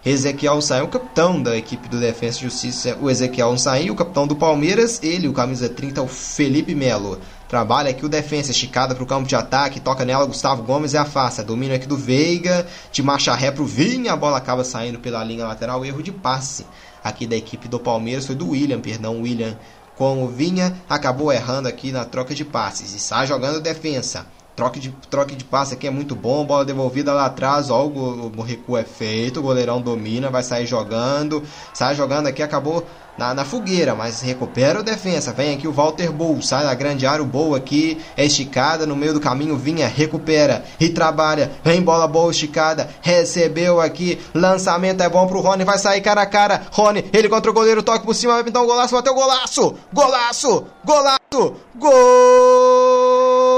Ezequiel 0.06 0.62
Sain, 0.62 0.84
o 0.84 0.88
capitão 0.88 1.42
da 1.42 1.58
equipe 1.58 1.90
do 1.90 2.00
Defensa 2.00 2.38
e 2.38 2.42
Justiça, 2.44 2.96
o 3.02 3.10
Ezequiel 3.10 3.58
Sain, 3.58 3.90
o 3.90 3.96
capitão 3.96 4.28
do 4.28 4.36
Palmeiras, 4.36 5.02
ele, 5.02 5.28
o 5.28 5.34
camisa 5.34 5.68
30, 5.68 6.04
o 6.04 6.08
Felipe 6.08 6.76
Melo. 6.76 7.20
Trabalha 7.50 7.90
aqui 7.90 8.06
o 8.06 8.10
defensa, 8.10 8.52
esticada 8.52 8.94
para 8.94 9.04
o 9.04 9.08
campo 9.08 9.28
de 9.28 9.36
ataque, 9.36 9.80
toca 9.80 10.06
nela 10.06 10.28
Gustavo 10.28 10.62
Gomes 10.62 10.94
e 10.94 10.98
afasta. 10.98 11.44
Domínio 11.44 11.76
aqui 11.76 11.88
do 11.88 11.98
Veiga, 11.98 12.68
de 12.92 13.02
marcha 13.02 13.34
ré 13.34 13.50
para 13.50 13.64
o 13.64 13.66
Vinha, 13.66 14.14
a 14.14 14.16
bola 14.16 14.38
acaba 14.38 14.64
saindo 14.64 15.00
pela 15.00 15.24
linha 15.24 15.48
lateral, 15.48 15.84
erro 15.84 16.04
de 16.04 16.12
passe 16.12 16.68
aqui 17.04 17.26
da 17.26 17.36
equipe 17.36 17.68
do 17.68 17.80
Palmeiras, 17.80 18.28
foi 18.28 18.36
do 18.36 18.50
William, 18.50 18.80
perdão, 18.80 19.22
William 19.22 19.58
com 19.96 20.24
o 20.24 20.28
Vinha, 20.28 20.76
acabou 20.90 21.32
errando 21.32 21.68
aqui 21.68 21.92
na 21.92 22.06
troca 22.06 22.36
de 22.36 22.46
passes 22.46 22.94
e 22.94 23.00
sai 23.00 23.26
jogando 23.26 23.62
defensa. 23.62 24.28
Troque 24.56 24.80
de, 24.80 24.90
troque 25.10 25.36
de 25.36 25.44
passe 25.44 25.74
aqui 25.74 25.86
é 25.86 25.92
muito 25.92 26.16
bom. 26.16 26.46
Bola 26.46 26.64
devolvida 26.64 27.12
lá 27.12 27.26
atrás. 27.26 27.70
Ó, 27.70 27.88
o, 27.88 28.32
o 28.38 28.42
recuo 28.42 28.78
é 28.78 28.86
feito. 28.86 29.42
O 29.42 29.44
goleirão 29.44 29.82
domina. 29.82 30.30
Vai 30.30 30.44
sair 30.44 30.66
jogando. 30.66 31.44
Sai 31.74 31.94
jogando 31.94 32.28
aqui. 32.28 32.42
Acabou 32.42 32.86
na, 33.18 33.34
na 33.34 33.44
fogueira. 33.44 33.94
Mas 33.94 34.22
recupera 34.22 34.80
o 34.80 34.84
defensa. 34.84 35.34
Vem 35.34 35.56
aqui 35.56 35.68
o 35.68 35.74
Walter 35.74 36.10
Bull. 36.10 36.42
Sai 36.42 36.64
da 36.64 36.74
grande 36.74 37.06
área. 37.06 37.22
O 37.22 37.28
Bull 37.28 37.54
aqui 37.54 37.98
é 38.16 38.24
esticada. 38.26 38.86
No 38.86 38.96
meio 38.96 39.14
do 39.14 39.20
caminho. 39.20 39.58
Vinha. 39.58 39.90
Recupera. 39.90 40.64
E 40.80 40.88
trabalha. 40.88 41.52
Vem 41.62 41.82
bola 41.82 42.08
boa 42.08 42.32
esticada. 42.32 42.90
Recebeu 43.02 43.82
aqui. 43.82 44.18
Lançamento 44.34 45.04
é 45.04 45.10
bom 45.10 45.28
pro 45.28 45.42
Rony. 45.42 45.66
Vai 45.66 45.78
sair 45.78 46.00
cara 46.00 46.22
a 46.22 46.26
cara. 46.26 46.62
Rony. 46.72 47.04
Ele 47.12 47.28
contra 47.28 47.52
o 47.52 47.54
goleiro. 47.54 47.84
Toque 47.84 48.06
por 48.06 48.16
cima. 48.16 48.36
Vai 48.36 48.46
pintar 48.46 48.64
um 48.64 48.68
golaço. 48.68 48.96
Bateu 48.96 49.14
golaço. 49.14 49.76
Golaço. 49.92 50.66
Golaço. 50.86 51.56
Gol. 51.78 53.55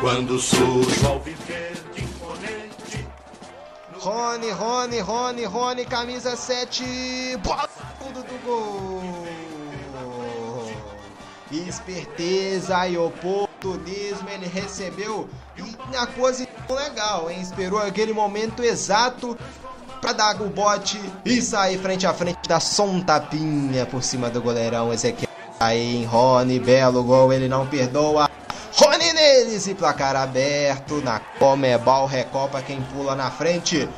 Quando 0.00 0.38
surge 0.38 1.06
ao 1.06 1.20
viver 1.20 1.72
de 1.94 2.04
imponente. 2.04 3.08
Rony, 3.98 4.50
Rony, 4.50 5.00
Rony, 5.00 5.44
Rony, 5.44 5.86
camisa 5.86 6.36
7. 6.36 7.36
Bola 7.42 7.68
fundo 7.98 8.22
do 8.22 8.44
gol. 8.44 9.02
Esperteza 11.50 12.86
e 12.88 12.98
oportunismo. 12.98 14.28
Ele 14.28 14.46
recebeu 14.46 15.28
e 15.56 15.62
na 15.92 16.06
posição 16.06 16.50
legal, 16.68 17.30
hein? 17.30 17.40
Esperou 17.40 17.78
aquele 17.78 18.12
momento 18.12 18.62
exato 18.62 19.38
para 20.02 20.12
dar 20.12 20.42
o 20.42 20.48
bote 20.48 21.00
e 21.24 21.40
sair 21.40 21.78
frente 21.78 22.04
a 22.08 22.12
frente 22.12 22.48
da 22.48 22.58
som 22.58 23.00
tapinha 23.00 23.86
por 23.86 24.02
cima 24.02 24.28
do 24.28 24.42
goleirão 24.42 24.92
Ezequiel. 24.92 25.30
Aí 25.60 25.98
em 25.98 26.04
Rony, 26.04 26.58
belo 26.58 27.04
gol, 27.04 27.32
ele 27.32 27.48
não 27.48 27.64
perdoa. 27.64 28.28
Rony 28.74 29.12
neles 29.12 29.68
e 29.68 29.74
placar 29.74 30.16
aberto 30.16 31.00
na 31.02 31.20
Comebol 31.20 32.06
Recopa, 32.06 32.60
quem 32.60 32.82
pula 32.82 33.14
na 33.14 33.30
frente. 33.30 33.88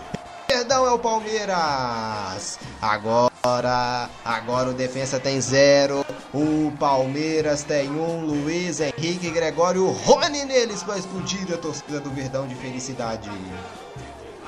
Perdão 0.47 0.87
é 0.87 0.91
o 0.91 0.99
Palmeiras. 0.99 2.59
Agora, 2.83 4.11
agora 4.23 4.69
o 4.69 4.75
defensa 4.75 5.19
tem 5.19 5.41
zero. 5.41 6.05
O 6.35 6.71
Palmeiras 6.79 7.63
tem 7.63 7.91
um. 7.91 8.27
Luiz 8.27 8.79
Henrique 8.79 9.31
Gregório 9.31 9.87
Rony 9.87 10.45
neles 10.45 10.83
para 10.83 10.99
explodir 10.99 11.51
a 11.53 11.57
torcida 11.57 11.99
do 11.99 12.11
Verdão 12.11 12.47
de 12.47 12.55
felicidade 12.57 13.31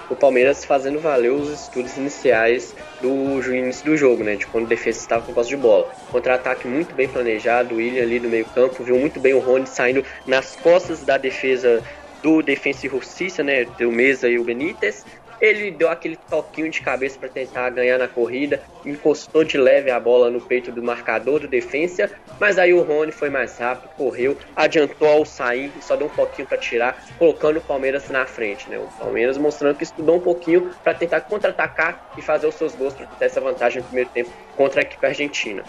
o 0.09 0.17
Palmeiras 0.17 0.65
fazendo 0.65 1.01
valer 1.01 1.33
os 1.33 1.63
estudos 1.63 1.97
iniciais 1.97 2.75
do 3.01 3.43
início 3.55 3.85
do 3.85 3.97
jogo, 3.97 4.23
né? 4.23 4.37
De 4.37 4.47
quando 4.47 4.67
a 4.67 4.69
defesa 4.69 4.99
estava 4.99 5.25
com 5.25 5.33
posse 5.33 5.51
de 5.51 5.57
bola. 5.57 5.89
Contra-ataque 6.11 6.67
muito 6.67 6.95
bem 6.95 7.09
planejado, 7.09 7.75
o 7.75 7.79
William 7.79 8.03
ali 8.03 8.21
no 8.21 8.29
meio-campo, 8.29 8.83
viu 8.83 8.99
muito 8.99 9.21
bem 9.21 9.35
o 9.35 9.39
Rony 9.39 9.67
saindo 9.67 10.05
nas 10.27 10.57
costas 10.57 11.03
da 11.03 11.17
defesa 11.19 11.83
do 12.23 12.43
Defensa 12.43 12.87
e 12.87 12.91
Justiça, 12.91 13.43
né? 13.43 13.65
Do 13.65 13.93
Mesa 13.93 14.29
e 14.29 14.39
o 14.39 14.45
Benítez. 14.45 15.05
Ele 15.41 15.71
deu 15.71 15.89
aquele 15.89 16.17
toquinho 16.17 16.71
de 16.71 16.81
cabeça 16.81 17.19
para 17.19 17.29
tentar 17.29 17.71
ganhar 17.71 17.99
na 17.99 18.09
corrida, 18.09 18.63
encostou 18.85 19.45
de 19.45 19.59
leve 19.59 19.91
a 19.91 20.01
bola 20.01 20.31
no 20.31 20.41
peito 20.41 20.73
do 20.73 20.83
marcador 20.83 21.41
do 21.41 21.49
defensa, 21.49 22.11
mas 22.41 22.59
aí 22.59 22.73
o 22.73 22.83
Rony 22.83 23.13
foi 23.13 23.31
mais 23.31 23.59
rápido, 23.59 23.91
correu, 23.97 24.37
adiantou 24.55 25.09
ao 25.09 25.25
sair, 25.25 25.73
só 25.81 25.97
deu 25.97 26.07
um 26.07 26.11
pouquinho 26.11 26.47
para 26.47 26.59
tirar, 26.59 27.05
colocando 27.19 27.59
o 27.59 27.63
Palmeiras 27.63 28.09
na 28.09 28.27
frente, 28.27 28.69
né? 28.71 28.79
O 28.79 28.89
Palmeiras 28.99 29.37
mostrando 29.39 29.77
que 29.77 29.85
estudou 29.85 30.17
um 30.17 30.21
pouquinho 30.21 30.71
para 30.83 30.95
tentar 30.95 31.23
contra-atacar 31.23 32.01
e 32.17 32.23
fazer 32.23 32.47
os 32.47 32.55
seus 32.55 32.75
gols 32.75 32.95
para 32.95 33.07
ter 33.07 33.25
essa 33.27 33.41
vantagem 33.41 33.81
no 33.81 33.85
primeiro 33.87 34.11
tempo 34.11 34.31
contra 34.55 34.81
a 34.81 34.83
equipe 34.83 35.07
argentina. 35.07 35.63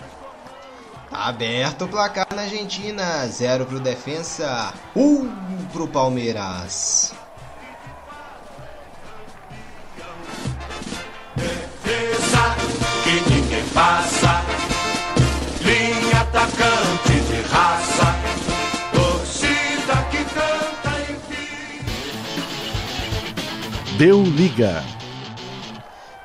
Aberto 1.10 1.86
o 1.86 1.88
placar 1.88 2.28
na 2.36 2.42
Argentina, 2.42 3.26
0 3.28 3.66
pro 3.66 3.80
defensa, 3.80 4.74
1 4.96 5.02
um 5.02 5.68
pro 5.72 5.88
Palmeiras. 5.88 7.27
Que 13.04 13.30
ninguém 13.30 13.64
passa. 13.74 14.42
Linha 15.62 16.22
atacante 16.22 17.20
de 17.28 17.42
raça, 17.50 18.16
torcida 18.94 19.96
que 20.12 20.24
canta 20.26 20.92
enfim. 21.12 21.86
Deu 23.98 24.24
liga. 24.24 24.84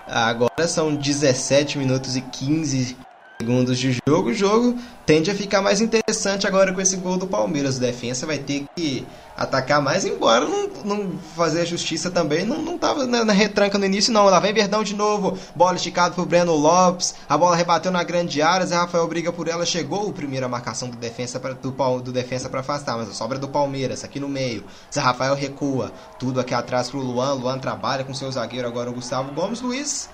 Agora 0.07 0.69
são 0.69 0.95
17 0.95 1.79
minutos 1.79 2.17
e 2.17 2.21
15 2.21 2.97
segundos 3.43 3.79
de 3.79 3.99
jogo. 4.07 4.31
O 4.31 4.35
jogo 4.35 4.79
tende 5.05 5.31
a 5.31 5.35
ficar 5.35 5.61
mais 5.61 5.81
interessante 5.81 6.47
agora 6.47 6.73
com 6.73 6.81
esse 6.81 6.97
gol 6.97 7.17
do 7.17 7.27
Palmeiras. 7.27 7.77
O 7.77 7.81
defensa 7.81 8.25
vai 8.25 8.39
ter 8.39 8.65
que 8.77 9.05
atacar 9.37 9.83
mais, 9.83 10.05
embora 10.05 10.45
não, 10.45 10.69
não 10.85 11.19
fazer 11.35 11.63
a 11.63 11.65
justiça 11.65 12.09
também. 12.09 12.45
Não, 12.45 12.63
não 12.63 12.79
tava 12.79 13.05
na, 13.05 13.25
na, 13.25 13.33
retranca 13.33 13.79
no 13.79 13.85
início, 13.85 14.13
não. 14.13 14.27
Lá 14.27 14.39
vem 14.39 14.53
Verdão 14.53 14.85
de 14.85 14.95
novo. 14.95 15.37
Bola 15.57 15.75
esticada 15.75 16.15
pro 16.15 16.25
Breno 16.25 16.55
Lopes. 16.55 17.17
A 17.29 17.37
bola 17.37 17.57
rebateu 17.57 17.91
na 17.91 18.05
grande 18.05 18.41
área. 18.41 18.65
Zé 18.65 18.77
Rafael 18.77 19.09
briga 19.09 19.33
por 19.33 19.49
ela. 19.49 19.67
Chegou 19.67 20.09
a 20.09 20.13
primeira 20.13 20.49
marcação 20.49 20.89
do 20.89 20.97
defensa 20.97 21.41
pra, 21.41 21.53
do, 21.53 21.73
do 22.01 22.13
defensa 22.13 22.49
para 22.49 22.61
afastar, 22.61 22.97
mas 22.97 23.09
a 23.09 23.13
sobra 23.13 23.39
do 23.39 23.49
Palmeiras 23.49 24.05
aqui 24.05 24.21
no 24.21 24.29
meio. 24.29 24.65
Zé 24.95 25.01
Rafael 25.01 25.35
recua. 25.35 25.91
Tudo 26.19 26.39
aqui 26.39 26.55
atrás 26.55 26.91
pro 26.91 27.01
Luan. 27.01 27.33
Luan 27.35 27.59
trabalha 27.59 28.05
com 28.05 28.15
seu 28.15 28.31
zagueiro 28.31 28.69
agora 28.69 28.89
o 28.89 28.95
Gustavo 28.95 29.33
Gomes. 29.33 29.61
Luiz 29.61 30.09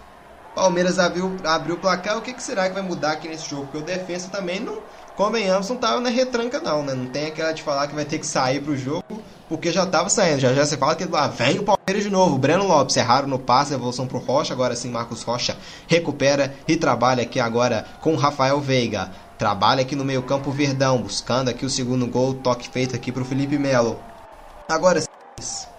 Palmeiras 0.59 0.99
abriu, 0.99 1.37
abriu 1.45 1.77
o 1.77 1.79
placar, 1.79 2.19
o 2.19 2.21
que, 2.21 2.33
que 2.33 2.43
será 2.43 2.69
que 2.69 2.75
vai 2.75 2.83
mudar 2.83 3.13
aqui 3.13 3.29
nesse 3.29 3.49
jogo? 3.49 3.65
Porque 3.65 3.79
o 3.79 3.83
defesa 3.83 4.29
também 4.29 4.59
não, 4.59 4.79
convenhamos, 5.17 5.69
não 5.69 5.77
tava 5.77 6.01
na 6.01 6.09
retranca 6.09 6.61
não, 6.61 6.83
né? 6.83 6.95
Não 6.95 7.07
tem 7.07 7.27
aquela 7.27 7.53
de 7.53 7.63
falar 7.63 7.87
que 7.87 7.95
vai 7.95 8.05
ter 8.05 8.19
que 8.19 8.27
sair 8.27 8.61
pro 8.61 8.77
jogo, 8.77 9.23
porque 9.49 9.71
já 9.71 9.87
tava 9.87 10.09
saindo. 10.09 10.41
Já 10.41 10.53
já 10.53 10.67
você 10.67 10.77
fala 10.77 10.97
que 10.97 11.05
lá 11.05 11.29
vem 11.29 11.61
o 11.61 11.63
Palmeiras 11.63 12.03
de 12.03 12.11
novo. 12.11 12.37
Breno 12.39 12.67
Lopes 12.67 12.97
erraram 12.97 13.29
no 13.29 13.39
passe, 13.39 13.73
evolução 13.73 14.07
pro 14.07 14.19
Rocha, 14.19 14.53
agora 14.53 14.75
sim 14.75 14.91
Marcos 14.91 15.23
Rocha 15.23 15.57
recupera 15.87 16.53
e 16.67 16.77
trabalha 16.77 17.23
aqui 17.23 17.39
agora 17.39 17.87
com 18.01 18.17
Rafael 18.17 18.61
Veiga. 18.61 19.13
Trabalha 19.39 19.83
aqui 19.83 19.95
no 19.95 20.05
meio 20.05 20.25
campo 20.25 20.51
Verdão, 20.51 21.01
buscando 21.01 21.49
aqui 21.49 21.65
o 21.65 21.71
segundo 21.71 22.07
gol, 22.09 22.35
toque 22.35 22.69
feito 22.69 22.97
aqui 22.97 23.13
pro 23.13 23.25
Felipe 23.25 23.57
Melo. 23.57 24.01
Agora 24.69 25.01
sim. 25.01 25.78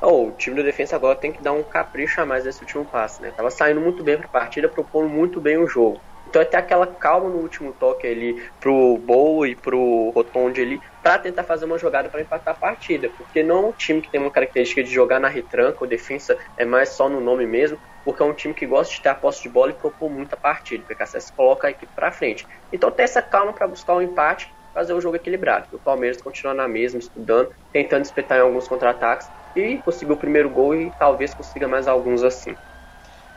Oh, 0.00 0.28
o 0.28 0.36
time 0.36 0.56
da 0.56 0.62
defesa 0.62 0.94
agora 0.96 1.18
tem 1.18 1.32
que 1.32 1.42
dar 1.42 1.52
um 1.52 1.64
capricho 1.64 2.20
a 2.20 2.26
mais 2.26 2.44
nesse 2.44 2.62
último 2.62 2.88
passe, 2.88 3.20
né? 3.20 3.32
Tava 3.32 3.50
saindo 3.50 3.80
muito 3.80 4.04
bem 4.04 4.16
para 4.16 4.26
a 4.26 4.30
partida, 4.30 4.68
propondo 4.68 5.08
muito 5.08 5.40
bem 5.40 5.58
o 5.58 5.66
jogo. 5.66 6.04
Então 6.26 6.40
é 6.42 6.44
ter 6.44 6.58
aquela 6.58 6.86
calma 6.86 7.28
no 7.30 7.38
último 7.38 7.72
toque 7.72 8.06
ali 8.06 8.36
pro 8.60 8.98
Boa 8.98 9.48
e 9.48 9.56
pro 9.56 10.10
Rotondi 10.14 10.60
ali 10.60 10.80
para 11.02 11.18
tentar 11.18 11.42
fazer 11.42 11.64
uma 11.64 11.78
jogada 11.78 12.10
para 12.10 12.20
empatar 12.20 12.54
a 12.54 12.58
partida, 12.58 13.10
porque 13.16 13.42
não 13.42 13.56
é 13.64 13.68
um 13.68 13.72
time 13.72 14.00
que 14.02 14.10
tem 14.10 14.20
uma 14.20 14.30
característica 14.30 14.84
de 14.84 14.90
jogar 14.90 15.18
na 15.18 15.28
retranca, 15.28 15.82
o 15.82 15.86
defesa 15.86 16.36
é 16.56 16.64
mais 16.66 16.90
só 16.90 17.08
no 17.08 17.18
nome 17.20 17.46
mesmo, 17.46 17.78
porque 18.04 18.22
é 18.22 18.26
um 18.26 18.34
time 18.34 18.54
que 18.54 18.66
gosta 18.66 18.94
de 18.94 19.00
ter 19.02 19.08
a 19.08 19.14
posse 19.14 19.42
de 19.42 19.48
bola 19.48 19.70
e 19.72 19.74
propor 19.78 20.10
muita 20.10 20.36
partida, 20.36 20.84
porque 20.86 21.02
a 21.02 21.06
coloca 21.34 21.66
a 21.66 21.70
equipe 21.70 21.92
para 21.94 22.12
frente. 22.12 22.46
Então 22.70 22.90
ter 22.90 23.04
essa 23.04 23.22
calma 23.22 23.54
para 23.54 23.66
buscar 23.66 23.94
um 23.96 24.02
empate, 24.02 24.46
fazer 24.74 24.92
o 24.92 25.00
jogo 25.00 25.16
equilibrado. 25.16 25.66
O 25.72 25.80
Palmeiras 25.80 26.20
continua 26.20 26.52
na 26.54 26.68
mesma, 26.68 26.98
estudando, 27.00 27.48
tentando 27.72 28.04
espetar 28.04 28.38
em 28.38 28.42
alguns 28.42 28.68
contra-ataques 28.68 29.28
e 29.54 29.78
conseguiu 29.78 30.14
o 30.14 30.18
primeiro 30.18 30.50
gol 30.50 30.74
e 30.74 30.92
talvez 30.98 31.34
consiga 31.34 31.66
mais 31.66 31.88
alguns 31.88 32.22
assim. 32.22 32.54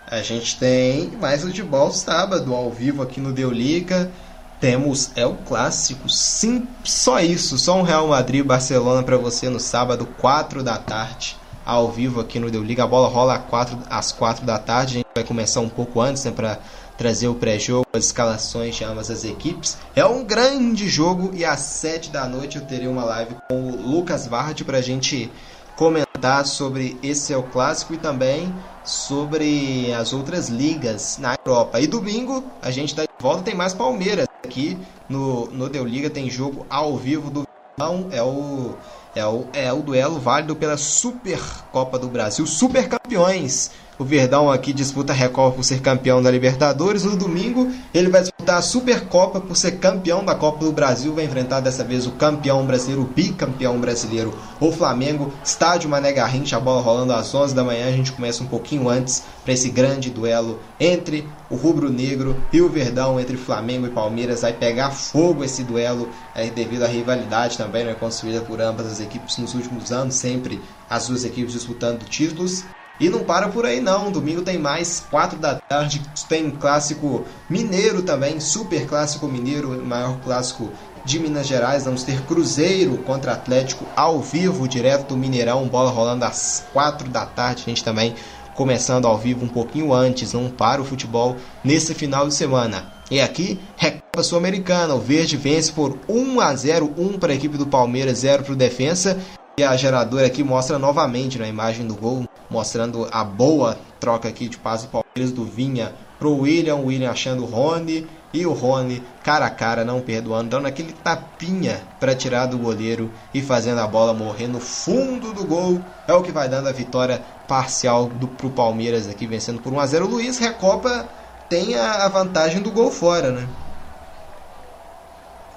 A 0.07 0.21
gente 0.21 0.59
tem 0.59 1.11
mais 1.11 1.41
futebol 1.41 1.91
sábado 1.91 2.53
ao 2.53 2.69
vivo 2.69 3.01
aqui 3.01 3.19
no 3.19 3.31
Deu 3.31 3.51
Liga. 3.51 4.11
Temos 4.59 5.11
é 5.15 5.25
o 5.25 5.35
clássico, 5.35 6.07
sim, 6.07 6.67
só 6.83 7.19
isso, 7.19 7.57
só 7.57 7.77
um 7.77 7.81
Real 7.81 8.07
Madrid 8.07 8.45
Barcelona 8.45 9.01
para 9.01 9.17
você 9.17 9.49
no 9.49 9.59
sábado, 9.59 10.05
4 10.19 10.61
da 10.61 10.77
tarde, 10.77 11.35
ao 11.65 11.89
vivo 11.89 12.19
aqui 12.19 12.39
no 12.39 12.51
Deu 12.51 12.61
Liga. 12.61 12.83
A 12.83 12.87
bola 12.87 13.07
rola 13.07 13.35
às 13.35 13.45
4, 13.45 13.77
às 13.89 14.11
4 14.11 14.45
da 14.45 14.59
tarde, 14.59 14.93
a 14.93 14.97
gente 14.97 15.07
vai 15.15 15.23
começar 15.23 15.61
um 15.61 15.69
pouco 15.69 15.99
antes, 15.99 16.23
né, 16.25 16.31
para 16.31 16.59
trazer 16.95 17.27
o 17.27 17.33
pré-jogo, 17.33 17.87
as 17.91 18.05
escalações 18.05 18.75
de 18.75 18.83
ambas 18.83 19.09
as 19.09 19.23
equipes. 19.23 19.77
É 19.95 20.05
um 20.05 20.23
grande 20.23 20.87
jogo 20.87 21.31
e 21.33 21.43
às 21.43 21.61
7 21.61 22.11
da 22.11 22.27
noite 22.27 22.57
eu 22.57 22.63
terei 22.63 22.87
uma 22.87 23.03
live 23.03 23.35
com 23.47 23.63
o 23.63 23.75
Lucas 23.75 24.27
Vard 24.27 24.63
para 24.63 24.77
a 24.77 24.81
gente 24.81 25.31
comentar 25.75 26.45
sobre 26.45 26.97
esse 27.01 27.33
é 27.33 27.37
o 27.37 27.43
clássico 27.43 27.93
e 27.93 27.97
também 27.97 28.53
sobre 28.83 29.93
as 29.93 30.13
outras 30.13 30.49
ligas 30.49 31.17
na 31.17 31.35
Europa. 31.45 31.79
E 31.79 31.87
domingo 31.87 32.43
a 32.61 32.71
gente 32.71 32.89
está 32.89 33.03
de 33.03 33.09
volta, 33.19 33.43
tem 33.43 33.55
mais 33.55 33.73
Palmeiras 33.73 34.27
aqui 34.43 34.77
no, 35.07 35.47
no 35.47 35.69
Deu 35.69 35.85
Liga, 35.85 36.09
tem 36.09 36.29
jogo 36.29 36.65
ao 36.69 36.97
vivo 36.97 37.29
do 37.29 37.43
não 37.77 38.09
é 38.11 38.21
o 38.21 38.75
é 39.13 39.25
o, 39.25 39.45
é 39.51 39.73
o 39.73 39.81
duelo 39.81 40.19
válido 40.19 40.55
pela 40.55 40.77
Supercopa 40.77 41.99
do 41.99 42.07
Brasil, 42.07 42.47
Super 42.47 42.87
Campeões. 42.87 43.71
O 44.01 44.03
Verdão 44.03 44.49
aqui 44.49 44.73
disputa 44.73 45.13
Recopa 45.13 45.57
por 45.57 45.63
ser 45.63 45.79
campeão 45.79 46.23
da 46.23 46.31
Libertadores. 46.31 47.03
No 47.03 47.15
domingo, 47.15 47.71
ele 47.93 48.09
vai 48.09 48.21
disputar 48.21 48.57
a 48.57 48.61
Supercopa 48.63 49.39
por 49.39 49.55
ser 49.55 49.73
campeão 49.73 50.25
da 50.25 50.33
Copa 50.33 50.65
do 50.65 50.71
Brasil. 50.71 51.13
Vai 51.13 51.25
enfrentar 51.25 51.59
dessa 51.59 51.83
vez 51.83 52.07
o 52.07 52.13
campeão 52.13 52.65
brasileiro, 52.65 53.03
o 53.03 53.05
bicampeão 53.05 53.79
brasileiro, 53.79 54.33
o 54.59 54.71
Flamengo. 54.71 55.31
Estádio 55.45 55.87
Mané 55.87 56.11
Garrincha, 56.13 56.57
a 56.57 56.59
bola 56.59 56.81
rolando 56.81 57.13
às 57.13 57.31
11 57.31 57.53
da 57.53 57.63
manhã. 57.63 57.89
A 57.89 57.91
gente 57.91 58.11
começa 58.11 58.41
um 58.41 58.47
pouquinho 58.47 58.89
antes 58.89 59.21
para 59.43 59.53
esse 59.53 59.69
grande 59.69 60.09
duelo 60.09 60.59
entre 60.79 61.29
o 61.47 61.55
Rubro 61.55 61.91
Negro 61.91 62.35
e 62.51 62.59
o 62.59 62.69
Verdão, 62.69 63.19
entre 63.19 63.37
Flamengo 63.37 63.85
e 63.85 63.91
Palmeiras. 63.91 64.41
Vai 64.41 64.53
pegar 64.53 64.89
fogo 64.89 65.43
esse 65.43 65.63
duelo 65.63 66.09
é, 66.33 66.49
devido 66.49 66.81
à 66.81 66.87
rivalidade 66.87 67.55
também 67.55 67.85
né, 67.85 67.93
construída 67.93 68.41
por 68.41 68.59
ambas 68.61 68.87
as 68.87 68.99
equipes 68.99 69.37
nos 69.37 69.53
últimos 69.53 69.91
anos. 69.91 70.15
Sempre 70.15 70.59
as 70.89 71.07
duas 71.07 71.23
equipes 71.23 71.53
disputando 71.53 72.03
títulos. 72.05 72.65
E 73.01 73.09
não 73.09 73.23
para 73.23 73.47
por 73.47 73.65
aí 73.65 73.81
não, 73.81 74.11
domingo 74.11 74.43
tem 74.43 74.59
mais, 74.59 75.03
4 75.09 75.39
da 75.39 75.55
tarde, 75.55 75.99
tem 76.29 76.51
clássico 76.51 77.25
mineiro 77.49 78.03
também, 78.03 78.39
super 78.39 78.85
clássico 78.85 79.27
mineiro, 79.27 79.83
maior 79.83 80.19
clássico 80.19 80.69
de 81.03 81.17
Minas 81.17 81.47
Gerais. 81.47 81.85
Vamos 81.85 82.03
ter 82.03 82.21
Cruzeiro 82.27 82.99
contra 82.99 83.31
Atlético 83.31 83.87
ao 83.95 84.21
vivo, 84.21 84.67
direto 84.67 85.07
do 85.07 85.17
Mineirão, 85.17 85.67
bola 85.67 85.89
rolando 85.89 86.25
às 86.25 86.63
4 86.73 87.09
da 87.09 87.25
tarde. 87.25 87.63
A 87.65 87.69
gente 87.69 87.83
também 87.83 88.13
começando 88.53 89.07
ao 89.07 89.17
vivo 89.17 89.43
um 89.43 89.49
pouquinho 89.49 89.91
antes, 89.91 90.33
não 90.33 90.47
para 90.47 90.79
o 90.79 90.85
futebol 90.85 91.35
nesse 91.63 91.95
final 91.95 92.27
de 92.27 92.35
semana. 92.35 92.85
E 93.09 93.19
aqui, 93.19 93.59
Recopa 93.75 94.21
Sul-Americana, 94.21 94.93
o 94.93 94.99
Verde 94.99 95.37
vence 95.37 95.71
por 95.71 95.97
1 96.07 96.39
a 96.39 96.55
0, 96.55 96.93
1 96.95 97.17
para 97.17 97.33
a 97.33 97.35
equipe 97.35 97.57
do 97.57 97.65
Palmeiras, 97.65 98.19
0 98.19 98.43
para 98.43 98.53
o 98.53 98.55
Defensa. 98.55 99.17
E 99.59 99.63
a 99.63 99.75
geradora 99.75 100.27
aqui 100.27 100.45
mostra 100.45 100.79
novamente 100.79 101.37
na 101.37 101.45
imagem 101.45 101.85
do 101.85 101.93
gol, 101.93 102.23
mostrando 102.49 103.05
a 103.11 103.21
boa 103.21 103.77
troca 103.99 104.29
aqui 104.29 104.47
de 104.47 104.57
passe 104.57 104.87
do 104.87 104.91
Palmeiras 104.91 105.35
do 105.35 105.43
Vinha 105.43 105.93
pro 106.17 106.37
William, 106.37 106.75
o 106.75 106.85
William 106.85 107.11
achando 107.11 107.43
o 107.43 107.45
Rony, 107.45 108.07
e 108.33 108.45
o 108.45 108.53
Rony 108.53 109.03
cara 109.21 109.47
a 109.47 109.49
cara, 109.49 109.83
não 109.83 109.99
perdoando, 109.99 110.51
dando 110.51 110.67
aquele 110.67 110.93
tapinha 110.93 111.81
para 111.99 112.15
tirar 112.15 112.45
do 112.45 112.57
goleiro 112.57 113.11
e 113.33 113.41
fazendo 113.41 113.81
a 113.81 113.87
bola 113.87 114.13
morrer 114.13 114.47
no 114.47 114.61
fundo 114.61 115.33
do 115.33 115.43
gol. 115.43 115.81
É 116.07 116.13
o 116.13 116.23
que 116.23 116.31
vai 116.31 116.47
dando 116.47 116.69
a 116.69 116.71
vitória 116.71 117.21
parcial 117.45 118.05
do, 118.05 118.29
pro 118.29 118.49
Palmeiras 118.49 119.09
aqui, 119.09 119.27
vencendo 119.27 119.61
por 119.61 119.73
1 119.73 119.79
a 119.81 119.85
0 119.85 120.05
O 120.05 120.09
Luiz 120.11 120.37
Recopa 120.37 121.09
tem 121.49 121.75
a, 121.75 122.05
a 122.05 122.07
vantagem 122.07 122.61
do 122.61 122.71
gol 122.71 122.89
fora, 122.89 123.31
né? 123.31 123.45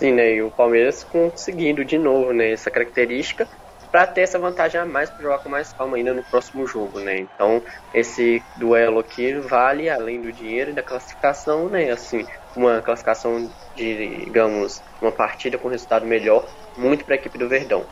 Sim, 0.01 0.15
né? 0.15 0.35
E 0.35 0.43
o 0.43 0.51
Palmeiras 0.51 1.05
conseguindo 1.05 1.85
de 1.85 1.97
novo 1.97 2.33
né, 2.33 2.51
essa 2.51 2.73
característica 2.73 3.47
para 3.95 4.09
ter 4.09 4.23
essa 4.23 4.41
vantagem 4.41 4.81
a 4.81 4.85
mais 4.85 5.09
para 5.09 5.23
jogar 5.23 5.39
com 5.39 5.49
mais 5.49 5.73
calma 5.73 5.97
ainda 5.97 6.13
no 6.13 6.25
próximo 6.25 6.67
jogo, 6.67 6.99
né? 6.99 7.21
Então, 7.21 7.63
esse 7.95 8.43
duelo 8.57 8.99
aqui 8.99 9.35
vale 9.35 9.89
além 9.89 10.21
do 10.21 10.33
dinheiro 10.33 10.73
e 10.73 10.75
da 10.75 10.83
classificação, 10.83 11.69
né? 11.69 11.93
Assim, 11.93 12.27
uma 12.57 12.83
classificação 12.83 13.49
de, 13.77 14.25
digamos, 14.25 14.83
uma 15.01 15.13
partida 15.13 15.57
com 15.59 15.69
resultado 15.69 16.05
melhor, 16.05 16.45
muito 16.77 17.05
para 17.05 17.15
a 17.15 17.19
equipe 17.19 17.39
do 17.39 17.49
Verdão. 17.49 17.85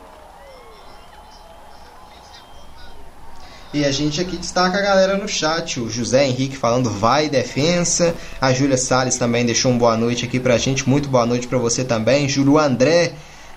E 3.73 3.85
a 3.85 3.91
gente 3.91 4.19
aqui 4.19 4.35
destaca 4.35 4.77
a 4.77 4.81
galera 4.81 5.15
no 5.15 5.29
chat, 5.29 5.79
o 5.79 5.89
José 5.89 6.25
Henrique 6.25 6.57
falando 6.57 6.89
vai 6.89 7.29
defensa, 7.29 8.13
a 8.41 8.51
Júlia 8.51 8.75
Salles 8.75 9.17
também 9.17 9.45
deixou 9.45 9.71
um 9.71 9.77
boa 9.77 9.95
noite 9.95 10.25
aqui 10.25 10.37
pra 10.37 10.57
gente, 10.57 10.87
muito 10.87 11.07
boa 11.07 11.25
noite 11.25 11.47
para 11.47 11.57
você 11.57 11.81
também, 11.85 12.27
Júlio 12.27 12.57
André 12.57 13.13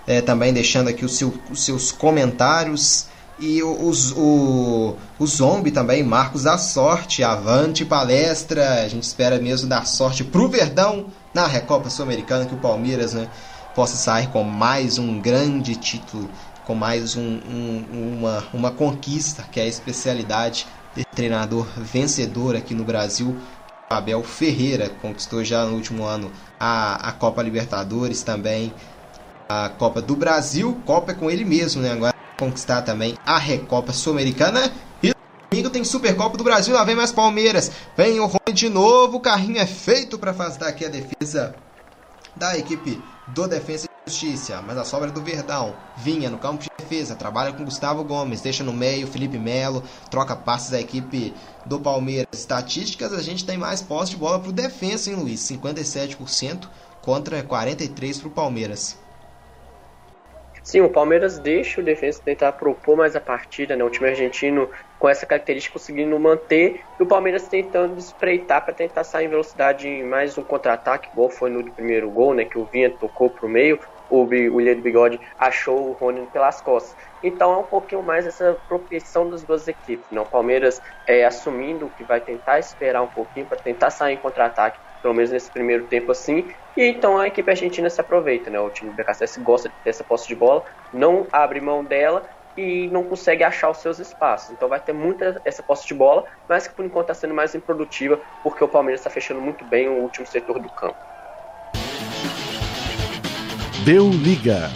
é, 0.07 0.21
também 0.21 0.53
deixando 0.53 0.89
aqui 0.89 1.09
seu, 1.09 1.35
os 1.51 1.65
seus 1.65 1.91
comentários. 1.91 3.07
E 3.39 3.63
os, 3.63 4.13
o, 4.13 4.97
o 5.19 5.27
Zombie 5.27 5.71
também, 5.71 6.03
Marcos 6.03 6.45
da 6.45 6.57
Sorte, 6.57 7.23
avante 7.23 7.85
palestra. 7.85 8.83
A 8.83 8.89
gente 8.89 9.03
espera 9.03 9.39
mesmo 9.39 9.69
dar 9.69 9.87
sorte 9.87 10.25
pro 10.25 10.49
Verdão 10.49 11.07
na 11.35 11.47
Recopa 11.47 11.91
Sul-Americana, 11.91 12.47
que 12.47 12.55
o 12.55 12.59
Palmeiras 12.59 13.13
né, 13.13 13.29
possa 13.75 13.95
sair 13.95 14.29
com 14.29 14.43
mais 14.43 14.97
um 14.97 15.21
grande 15.21 15.77
título, 15.77 16.31
com 16.65 16.75
mais 16.75 17.15
um, 17.15 17.21
um, 17.47 18.17
uma, 18.19 18.45
uma 18.55 18.71
conquista, 18.71 19.43
que 19.53 19.61
é 19.61 19.65
a 19.65 19.69
especialidade 19.69 20.67
de 20.97 21.05
treinador 21.05 21.67
vencedor 21.77 22.57
aqui 22.57 22.75
no 22.75 22.85
Brasil. 22.85 23.37
Abel 23.91 24.23
Ferreira 24.25 24.89
conquistou 25.03 25.45
já 25.45 25.67
no 25.67 25.75
último 25.75 26.05
ano 26.05 26.33
a, 26.59 27.09
a 27.09 27.13
Copa 27.13 27.43
Libertadores 27.43 28.23
também, 28.23 28.73
a 29.49 29.69
Copa 29.69 30.03
do 30.03 30.17
Brasil. 30.17 30.81
Copa 30.85 31.13
é 31.13 31.15
com 31.15 31.31
ele 31.31 31.45
mesmo, 31.45 31.83
né? 31.83 31.93
Agora 31.93 32.15
conquistar 32.39 32.83
também 32.83 33.17
a 33.25 33.39
Recopa 33.39 33.93
Sul-Americana. 33.93 34.73
E 35.03 35.13
domingo 35.51 35.71
tem 35.71 35.85
Supercopa 35.85 36.37
do 36.37 36.45
Brasil. 36.45 36.75
Lá 36.75 36.85
vem 36.85 36.95
mais 36.95 37.13
Palmeiras. 37.13 37.71
Vem 37.97 38.21
o 38.21 38.27
Rony 38.27 38.53
de 38.53 38.69
novo. 38.69 39.19
O 39.19 39.21
carrinho 39.21 39.59
é 39.59 39.67
feito 39.67 40.19
para 40.19 40.35
fazer 40.35 40.65
aqui 40.65 40.85
a 40.85 40.89
defesa 40.89 41.55
da 42.35 42.57
equipe 42.59 43.03
do 43.29 43.49
Defensa 43.49 43.87
e 43.87 44.11
Justiça. 44.11 44.61
Mas 44.61 44.77
a 44.77 44.85
sobra 44.85 45.09
é 45.09 45.13
do 45.13 45.23
Verdão. 45.23 45.75
Vinha 45.97 46.29
no 46.29 46.39
campo 46.39 46.63
de 46.63 46.69
defesa. 46.79 47.15
Trabalha 47.15 47.53
com 47.53 47.65
Gustavo 47.65 48.05
Gomes. 48.05 48.41
Deixa 48.41 48.63
no 48.63 48.73
meio 48.73 49.07
Felipe 49.07 49.39
Melo. 49.39 49.83
Troca 50.11 50.37
passes 50.37 50.71
da 50.71 50.81
equipe 50.81 51.33
do 51.65 51.81
Palmeiras. 51.81 52.27
Estatísticas, 52.33 53.13
a 53.13 53.23
gente 53.23 53.45
tem 53.45 53.57
mais 53.57 53.81
posse 53.81 54.11
de 54.11 54.17
bola 54.17 54.39
pro 54.39 54.53
Defensa, 54.53 55.11
hein, 55.11 55.17
Luiz? 55.17 55.41
57% 55.41 56.69
contra 57.01 57.43
43% 57.43 58.21
pro 58.21 58.31
Palmeiras. 58.31 58.97
Sim, 60.67 60.81
o 60.81 60.91
Palmeiras 60.91 61.39
deixa 61.39 61.81
o 61.81 61.85
defesa 61.85 62.21
tentar 62.25 62.51
propor 62.55 62.97
mais 62.97 63.15
a 63.15 63.21
partida, 63.21 63.77
né? 63.77 63.85
O 63.85 63.89
time 63.89 64.09
argentino 64.09 64.69
com 64.99 65.09
essa 65.09 65.25
característica 65.25 65.75
conseguindo 65.75 66.19
manter 66.19 66.83
e 66.99 67.03
o 67.05 67.07
Palmeiras 67.07 67.47
tentando 67.47 67.97
espreitar 68.01 68.65
para 68.65 68.75
tentar 68.75 69.05
sair 69.05 69.27
em 69.27 69.29
velocidade 69.29 69.87
em 69.87 70.03
mais 70.03 70.37
um 70.37 70.43
contra-ataque, 70.43 71.09
igual 71.13 71.31
foi 71.31 71.51
no 71.51 71.73
primeiro 71.73 72.11
gol, 72.11 72.35
né? 72.35 72.45
Que 72.45 72.59
o 72.59 72.67
Vinha 72.67 72.91
tocou 72.99 73.31
pro 73.31 73.49
meio, 73.49 73.79
o 74.09 74.25
William 74.25 74.75
do 74.75 74.83
Bigode 74.83 75.21
achou 75.39 75.89
o 75.89 75.93
Rony 75.93 76.27
pelas 76.33 76.61
costas. 76.61 76.97
Então 77.23 77.53
é 77.53 77.59
um 77.59 77.67
pouquinho 77.69 78.03
mais 78.03 78.27
essa 78.27 78.61
propensão 78.67 79.31
das 79.31 79.45
duas 79.45 79.69
equipes. 79.69 80.11
Né? 80.11 80.21
O 80.21 80.27
Palmeiras 80.27 80.81
é, 81.07 81.25
assumindo 81.25 81.89
que 81.91 82.05
vai 82.05 82.21
tentar 82.21 82.59
esperar 82.59 83.03
um 83.03 83.09
pouquinho 83.09 83.47
para 83.47 83.59
tentar 83.59 83.91
sair 83.91 84.15
em 84.15 84.21
contra-ataque 84.21 84.81
pelo 85.07 85.15
menos 85.15 85.31
nesse 85.31 85.49
primeiro 85.53 85.85
tempo 85.85 86.11
assim. 86.11 86.49
E 86.77 86.83
então 86.83 87.17
a 87.17 87.29
equipe 87.29 87.49
argentina 87.49 87.89
se 87.89 88.01
aproveita, 88.01 88.51
né? 88.51 88.59
O 88.59 88.69
time 88.71 88.91
do 88.91 88.97
BKSS 88.97 89.39
gosta 89.39 89.69
de 89.69 89.75
ter 89.85 89.91
essa 89.91 90.03
posse 90.03 90.27
de 90.27 90.35
bola, 90.35 90.65
não 90.93 91.29
abre 91.31 91.61
mão 91.61 91.85
dela 91.85 92.29
e 92.57 92.89
não 92.89 93.05
consegue 93.05 93.45
achar 93.45 93.71
os 93.71 93.79
seus 93.79 94.01
espaços. 94.01 94.51
Então 94.51 94.69
vai 94.69 94.81
ter 94.81 94.93
muita 94.93 95.41
essa 95.45 95.63
posse 95.63 95.87
de 95.87 95.95
bola, 95.95 96.25
mas 96.49 96.67
que 96.67 96.75
por 96.75 96.85
enquanto 96.85 97.05
está 97.05 97.15
sendo 97.15 97.35
mais 97.35 97.55
improdutiva, 97.55 98.19
porque 98.43 98.65
o 98.65 98.69
Palmeiras 98.69 98.99
está 99.01 99.09
fechando 99.09 99.41
muito 99.41 99.65
bem 99.65 99.87
o 99.89 100.03
último 100.03 100.27
setor 100.27 100.59
do 100.59 100.69
campo. 100.71 100.99
Deu 103.85 104.11
liga. 104.11 104.73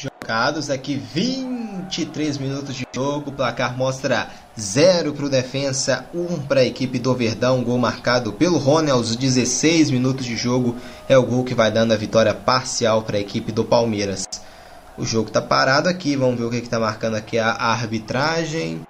Jogados 0.00 0.70
aqui 0.70 0.94
23 0.94 2.38
minutos 2.38 2.76
de 2.76 2.86
jogo, 2.94 3.30
o 3.30 3.32
placar 3.32 3.76
mostra 3.76 4.28
0 4.56 5.12
para 5.12 5.24
o 5.26 5.28
defensa, 5.28 6.06
1 6.14 6.20
um 6.20 6.38
para 6.38 6.60
a 6.60 6.64
equipe 6.64 7.00
do 7.00 7.12
Verdão, 7.16 7.64
gol 7.64 7.78
marcado 7.78 8.32
pelo 8.32 8.58
Rony 8.58 8.92
aos 8.92 9.16
16 9.16 9.90
minutos 9.90 10.24
de 10.24 10.36
jogo, 10.36 10.76
é 11.08 11.18
o 11.18 11.24
gol 11.24 11.42
que 11.42 11.52
vai 11.52 11.72
dando 11.72 11.92
a 11.92 11.96
vitória 11.96 12.32
parcial 12.32 13.02
para 13.02 13.16
a 13.16 13.20
equipe 13.20 13.50
do 13.50 13.64
Palmeiras. 13.64 14.24
O 14.96 15.04
jogo 15.04 15.28
está 15.28 15.42
parado 15.42 15.88
aqui, 15.88 16.14
vamos 16.14 16.38
ver 16.38 16.44
o 16.44 16.50
que 16.50 16.58
está 16.58 16.78
marcando 16.78 17.16
aqui 17.16 17.36
a 17.36 17.50
arbitragem. 17.50 18.82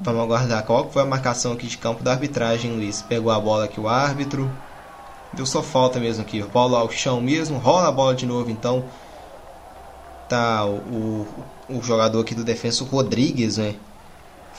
Vamos 0.00 0.22
aguardar 0.22 0.64
qual 0.64 0.90
foi 0.90 1.02
a 1.02 1.06
marcação 1.06 1.52
aqui 1.52 1.68
de 1.68 1.78
campo 1.78 2.02
da 2.02 2.10
arbitragem, 2.10 2.72
Luiz. 2.72 3.02
Pegou 3.02 3.30
a 3.30 3.38
bola 3.38 3.66
aqui 3.66 3.78
o 3.78 3.86
árbitro. 3.86 4.50
Deu 5.32 5.46
só 5.46 5.62
falta 5.62 6.00
mesmo 6.00 6.22
aqui. 6.22 6.42
Bola 6.42 6.80
ao 6.80 6.90
chão 6.90 7.20
mesmo. 7.20 7.58
Rola 7.58 7.88
a 7.88 7.92
bola 7.92 8.14
de 8.14 8.26
novo 8.26 8.50
então. 8.50 8.84
Tá 10.30 10.64
o, 10.64 11.26
o, 11.68 11.76
o 11.78 11.82
jogador 11.82 12.20
aqui 12.20 12.34
do 12.34 12.44
defensa, 12.44 12.84
o 12.84 12.86
Rodrigues, 12.86 13.58
né? 13.58 13.74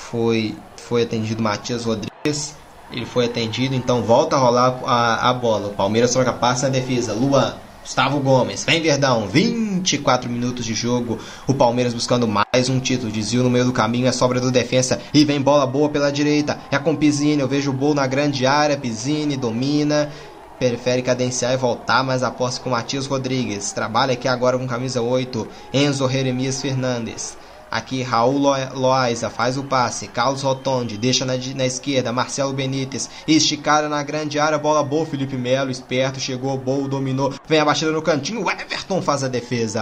foi, 0.10 0.56
foi 0.78 1.04
atendido 1.04 1.42
Matias 1.42 1.86
Rodrigues. 1.86 2.56
Ele 2.92 3.06
foi 3.06 3.26
atendido, 3.26 3.74
então 3.74 4.02
volta 4.02 4.36
a 4.36 4.40
rolar 4.40 4.80
a, 4.86 5.30
a 5.30 5.34
bola. 5.34 5.70
O 5.70 5.74
Palmeiras 5.74 6.12
troca 6.12 6.34
passe 6.34 6.64
na 6.64 6.70
defesa. 6.70 7.14
Luan, 7.14 7.56
Gustavo 7.82 8.20
Gomes, 8.20 8.66
vem 8.66 8.82
Verdão, 8.82 9.28
24 9.28 10.30
minutos 10.30 10.66
de 10.66 10.74
jogo. 10.74 11.18
O 11.48 11.54
Palmeiras 11.54 11.94
buscando 11.94 12.28
mais 12.28 12.70
um 12.70 12.82
título. 12.82 13.10
Desvio 13.10 13.44
no 13.44 13.50
meio 13.50 13.64
do 13.64 13.72
caminho, 13.72 14.08
é 14.08 14.12
sobra 14.12 14.42
do 14.42 14.52
defensa. 14.52 15.00
E 15.14 15.24
vem 15.24 15.42
bola 15.42 15.66
boa 15.66 15.88
pela 15.88 16.12
direita. 16.12 16.60
É 16.70 16.78
com 16.78 16.96
Pizzini, 16.96 17.42
eu 17.42 17.48
vejo 17.48 17.72
o 17.72 17.74
gol 17.74 17.94
na 17.94 18.06
grande 18.06 18.46
área. 18.46 18.76
Pizzini 18.76 19.38
domina. 19.38 20.10
Prefere 20.62 21.02
cadenciar 21.02 21.54
e 21.54 21.58
voltar, 21.58 22.04
mas 22.04 22.22
aposta 22.22 22.62
com 22.62 22.70
Matias 22.70 23.08
Rodrigues. 23.08 23.72
Trabalha 23.72 24.14
aqui 24.14 24.28
agora 24.28 24.60
com 24.60 24.68
camisa 24.68 25.02
8. 25.02 25.48
Enzo 25.74 26.08
Jeremias 26.08 26.62
Fernandes. 26.62 27.36
Aqui 27.72 28.04
Raul 28.04 28.38
Loaiza 28.76 29.28
faz 29.32 29.58
o 29.58 29.64
passe. 29.64 30.08
Carlos 30.08 30.44
Rotondi 30.44 31.00
deixa 31.00 31.26
na, 31.26 31.34
na 31.56 31.66
esquerda. 31.66 32.14
Marcelo 32.14 32.54
Benítez 32.54 33.10
esticada 33.28 33.90
na 33.90 34.04
grande 34.04 34.38
área. 34.38 34.60
Bola 34.60 34.84
boa. 34.84 35.04
Felipe 35.04 35.36
Melo 35.36 35.72
esperto. 35.72 36.20
Chegou, 36.20 36.56
bom, 36.60 36.88
dominou. 36.88 37.34
Vem 37.48 37.60
a 37.60 37.66
batida 37.66 37.90
no 37.92 38.04
cantinho. 38.04 38.48
Everton 38.48 39.02
faz 39.02 39.24
a 39.24 39.28
defesa 39.28 39.82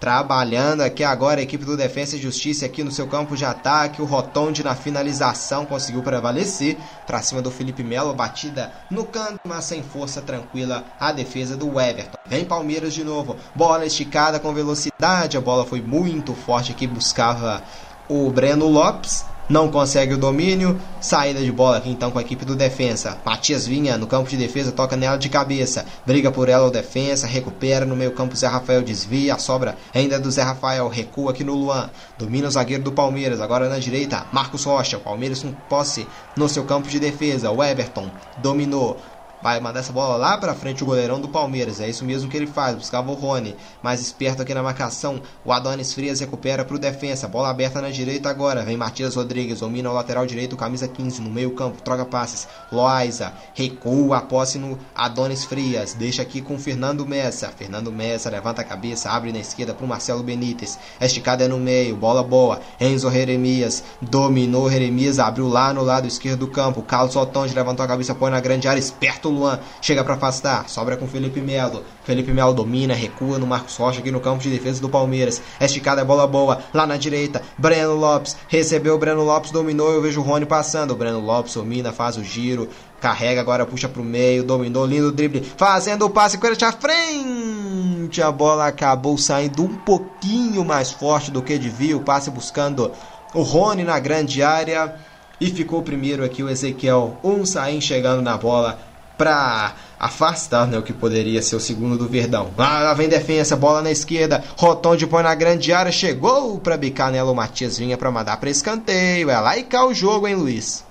trabalhando 0.00 0.80
aqui 0.80 1.04
agora 1.04 1.40
a 1.40 1.42
equipe 1.42 1.64
do 1.64 1.76
Defensa 1.76 2.16
e 2.16 2.20
Justiça 2.20 2.64
aqui 2.64 2.82
no 2.82 2.90
seu 2.90 3.06
campo 3.06 3.36
de 3.36 3.44
ataque. 3.44 4.00
O 4.00 4.06
Rotonde 4.06 4.64
na 4.64 4.74
finalização 4.74 5.66
conseguiu 5.66 6.02
prevalecer 6.02 6.78
para 7.06 7.20
cima 7.20 7.42
do 7.42 7.50
Felipe 7.50 7.84
Melo. 7.84 8.14
Batida 8.14 8.72
no 8.90 9.04
canto, 9.04 9.40
mas 9.46 9.66
sem 9.66 9.82
força 9.82 10.22
tranquila 10.22 10.84
a 10.98 11.12
defesa 11.12 11.56
do 11.56 11.78
Everton. 11.78 12.18
Vem 12.26 12.46
Palmeiras 12.46 12.94
de 12.94 13.04
novo. 13.04 13.36
Bola 13.54 13.84
esticada 13.84 14.40
com 14.40 14.54
velocidade. 14.54 15.36
A 15.36 15.40
bola 15.40 15.66
foi 15.66 15.82
muito 15.82 16.34
forte 16.34 16.72
aqui. 16.72 16.86
Buscava 16.86 17.62
o 18.08 18.30
Breno 18.30 18.66
Lopes 18.66 19.24
não 19.50 19.68
consegue 19.68 20.14
o 20.14 20.16
domínio. 20.16 20.80
Saída 21.00 21.40
de 21.40 21.50
bola 21.50 21.78
aqui 21.78 21.90
então 21.90 22.10
com 22.10 22.18
a 22.18 22.22
equipe 22.22 22.44
do 22.44 22.54
defensa. 22.54 23.18
Matias 23.24 23.66
Vinha 23.66 23.98
no 23.98 24.06
campo 24.06 24.30
de 24.30 24.36
defesa, 24.36 24.70
toca 24.70 24.96
nela 24.96 25.18
de 25.18 25.28
cabeça. 25.28 25.84
Briga 26.06 26.30
por 26.30 26.48
ela 26.48 26.66
o 26.66 26.70
defensa, 26.70 27.26
recupera 27.26 27.84
no 27.84 27.96
meio 27.96 28.12
campo. 28.12 28.36
Zé 28.36 28.46
Rafael 28.46 28.80
desvia, 28.80 29.34
a 29.34 29.38
sobra 29.38 29.76
ainda 29.92 30.16
é 30.16 30.18
do 30.18 30.30
Zé 30.30 30.42
Rafael. 30.42 30.88
Recua 30.88 31.32
aqui 31.32 31.42
no 31.42 31.54
Luan. 31.54 31.90
Domina 32.16 32.46
o 32.46 32.50
zagueiro 32.50 32.84
do 32.84 32.92
Palmeiras. 32.92 33.40
Agora 33.40 33.68
na 33.68 33.78
direita, 33.78 34.24
Marcos 34.32 34.64
Rocha. 34.64 34.98
Palmeiras 34.98 35.42
com 35.42 35.52
posse 35.68 36.06
no 36.36 36.48
seu 36.48 36.64
campo 36.64 36.88
de 36.88 37.00
defesa. 37.00 37.50
O 37.50 37.62
Everton 37.62 38.08
dominou 38.38 38.96
Vai 39.42 39.58
mandar 39.58 39.80
essa 39.80 39.92
bola 39.92 40.16
lá 40.16 40.36
pra 40.36 40.54
frente 40.54 40.82
o 40.82 40.86
goleirão 40.86 41.18
do 41.18 41.28
Palmeiras. 41.28 41.80
É 41.80 41.88
isso 41.88 42.04
mesmo 42.04 42.28
que 42.28 42.36
ele 42.36 42.46
faz. 42.46 42.76
Buscava 42.76 43.10
o 43.10 43.14
Rony. 43.14 43.56
Mais 43.82 44.00
esperto 44.00 44.42
aqui 44.42 44.52
na 44.52 44.62
marcação. 44.62 45.22
O 45.44 45.52
Adonis 45.52 45.94
Frias 45.94 46.20
recupera 46.20 46.62
pro 46.62 46.78
defensa. 46.78 47.26
Bola 47.26 47.48
aberta 47.48 47.80
na 47.80 47.88
direita 47.88 48.28
agora. 48.28 48.62
Vem 48.62 48.76
Matias 48.76 49.14
Rodrigues. 49.14 49.60
Domina 49.60 49.90
o 49.90 49.94
lateral 49.94 50.26
direito. 50.26 50.58
Camisa 50.58 50.86
15 50.86 51.22
no 51.22 51.30
meio 51.30 51.52
campo. 51.52 51.80
Troca 51.80 52.04
passes. 52.04 52.46
Loaiza. 52.70 53.32
Recua 53.54 54.18
a 54.18 54.20
posse 54.20 54.58
no 54.58 54.78
Adonis 54.94 55.44
Frias. 55.44 55.94
Deixa 55.94 56.20
aqui 56.20 56.42
com 56.42 56.58
Fernando 56.58 57.06
Messa. 57.06 57.48
Fernando 57.48 57.90
Messa 57.90 58.28
levanta 58.28 58.60
a 58.60 58.64
cabeça. 58.64 59.08
Abre 59.08 59.32
na 59.32 59.38
esquerda 59.38 59.72
pro 59.72 59.86
Marcelo 59.86 60.22
Benítez. 60.22 60.78
Esticada 61.00 61.44
é 61.44 61.48
no 61.48 61.58
meio. 61.58 61.96
Bola 61.96 62.22
boa. 62.22 62.60
Enzo 62.78 63.10
Jeremias. 63.10 63.82
Dominou 64.02 64.70
Jeremias. 64.70 65.18
Abriu 65.18 65.48
lá 65.48 65.72
no 65.72 65.82
lado 65.82 66.06
esquerdo 66.06 66.40
do 66.40 66.48
campo. 66.48 66.82
Carlos 66.82 67.16
Otonde 67.16 67.54
levantou 67.54 67.84
a 67.84 67.88
cabeça. 67.88 68.14
Põe 68.14 68.30
na 68.30 68.40
grande 68.40 68.68
área. 68.68 68.78
Esperto 68.78 69.29
Luan 69.30 69.58
chega 69.80 70.04
para 70.04 70.14
afastar, 70.14 70.68
sobra 70.68 70.96
com 70.96 71.06
Felipe 71.06 71.40
Melo. 71.40 71.84
Felipe 72.04 72.32
Melo 72.32 72.52
domina, 72.52 72.94
recua 72.94 73.38
no 73.38 73.46
Marcos 73.46 73.76
Rocha 73.76 74.00
aqui 74.00 74.10
no 74.10 74.20
campo 74.20 74.42
de 74.42 74.50
defesa 74.50 74.80
do 74.80 74.88
Palmeiras. 74.88 75.40
Esticada 75.60 76.00
é 76.00 76.04
bola 76.04 76.26
boa, 76.26 76.60
lá 76.74 76.86
na 76.86 76.96
direita. 76.96 77.42
Breno 77.56 77.94
Lopes 77.94 78.36
recebeu 78.48 78.94
o 78.94 78.98
Breno 78.98 79.22
Lopes, 79.22 79.50
dominou. 79.50 79.92
Eu 79.92 80.02
vejo 80.02 80.20
o 80.20 80.24
Rony 80.24 80.46
passando. 80.46 80.90
O 80.90 80.96
Breno 80.96 81.20
Lopes 81.20 81.54
domina, 81.54 81.92
faz 81.92 82.16
o 82.16 82.24
giro. 82.24 82.68
Carrega 83.00 83.40
agora, 83.40 83.64
puxa 83.64 83.88
pro 83.88 84.04
meio, 84.04 84.44
dominou, 84.44 84.84
lindo 84.84 85.10
drible, 85.10 85.42
fazendo 85.56 86.04
o 86.04 86.10
passe, 86.10 86.36
corrente 86.36 86.64
à 86.64 86.72
frente. 86.72 88.20
A 88.20 88.30
bola 88.30 88.66
acabou 88.66 89.16
saindo 89.16 89.62
um 89.62 89.74
pouquinho 89.76 90.64
mais 90.64 90.90
forte 90.90 91.30
do 91.30 91.40
que 91.40 91.58
devia. 91.58 91.96
O 91.96 92.00
passe 92.00 92.30
buscando 92.30 92.90
o 93.32 93.42
Rony 93.42 93.84
na 93.84 93.98
grande 93.98 94.42
área. 94.42 94.94
E 95.40 95.46
ficou 95.46 95.82
primeiro 95.82 96.22
aqui 96.22 96.42
o 96.42 96.50
Ezequiel. 96.50 97.16
Um 97.24 97.46
saem 97.46 97.80
chegando 97.80 98.20
na 98.20 98.36
bola 98.36 98.78
para 99.20 99.74
afastar 99.98 100.66
né, 100.66 100.78
o 100.78 100.82
que 100.82 100.94
poderia 100.94 101.42
ser 101.42 101.54
o 101.54 101.60
segundo 101.60 101.98
do 101.98 102.08
Verdão. 102.08 102.54
Lá 102.56 102.94
vem 102.94 103.06
defesa, 103.06 103.54
bola 103.54 103.82
na 103.82 103.90
esquerda, 103.90 104.42
Rotondi 104.56 105.06
põe 105.06 105.22
na 105.22 105.34
grande 105.34 105.74
área, 105.74 105.92
chegou 105.92 106.58
para 106.58 106.78
bicar 106.78 107.12
nela, 107.12 107.30
o 107.30 107.34
Matias 107.34 107.76
vinha 107.76 107.98
para 107.98 108.10
mandar 108.10 108.38
para 108.40 108.48
escanteio. 108.48 109.28
É 109.28 109.38
lá 109.38 109.58
e 109.58 109.64
cá 109.64 109.84
o 109.84 109.92
jogo, 109.92 110.26
hein, 110.26 110.36
Luiz? 110.36 110.88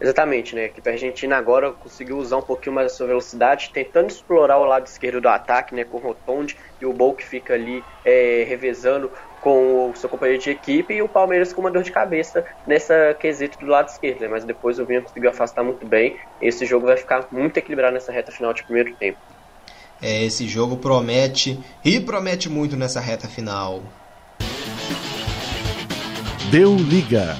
Exatamente, 0.00 0.54
né? 0.54 0.62
A 0.62 0.64
equipe 0.64 0.88
argentina 0.88 1.36
agora 1.36 1.70
conseguiu 1.70 2.16
usar 2.16 2.38
um 2.38 2.42
pouquinho 2.42 2.74
mais 2.74 2.90
a 2.90 2.94
sua 2.96 3.06
velocidade, 3.06 3.70
tentando 3.72 4.08
explorar 4.08 4.58
o 4.58 4.64
lado 4.64 4.86
esquerdo 4.86 5.20
do 5.20 5.28
ataque, 5.28 5.74
né? 5.74 5.84
Com 5.84 5.98
o 5.98 6.00
Rotondi 6.00 6.56
e 6.80 6.86
o 6.86 6.94
Bol 6.94 7.14
que 7.14 7.24
fica 7.24 7.52
ali 7.52 7.84
é, 8.02 8.44
revezando 8.48 9.12
com 9.42 9.90
o 9.90 9.96
seu 9.96 10.08
companheiro 10.08 10.40
de 10.40 10.50
equipe 10.50 10.94
e 10.94 11.02
o 11.02 11.08
Palmeiras 11.08 11.52
com 11.52 11.60
uma 11.60 11.70
dor 11.70 11.82
de 11.82 11.90
cabeça 11.90 12.44
nessa 12.64 13.12
quesito 13.18 13.58
do 13.58 13.66
lado 13.66 13.88
esquerdo, 13.88 14.20
né? 14.20 14.28
mas 14.28 14.44
depois 14.44 14.78
o 14.78 14.86
Vinha 14.86 15.02
conseguiu 15.02 15.28
afastar 15.28 15.64
muito 15.64 15.84
bem. 15.84 16.16
Esse 16.40 16.64
jogo 16.64 16.86
vai 16.86 16.96
ficar 16.96 17.26
muito 17.32 17.56
equilibrado 17.56 17.92
nessa 17.92 18.12
reta 18.12 18.30
final 18.30 18.54
de 18.54 18.62
primeiro 18.62 18.94
tempo. 18.94 19.18
É, 20.00 20.22
esse 20.22 20.46
jogo 20.46 20.76
promete 20.76 21.58
e 21.84 21.98
promete 22.00 22.48
muito 22.48 22.76
nessa 22.76 23.00
reta 23.00 23.26
final. 23.28 23.82
Deu 26.50 26.76
liga. 26.76 27.36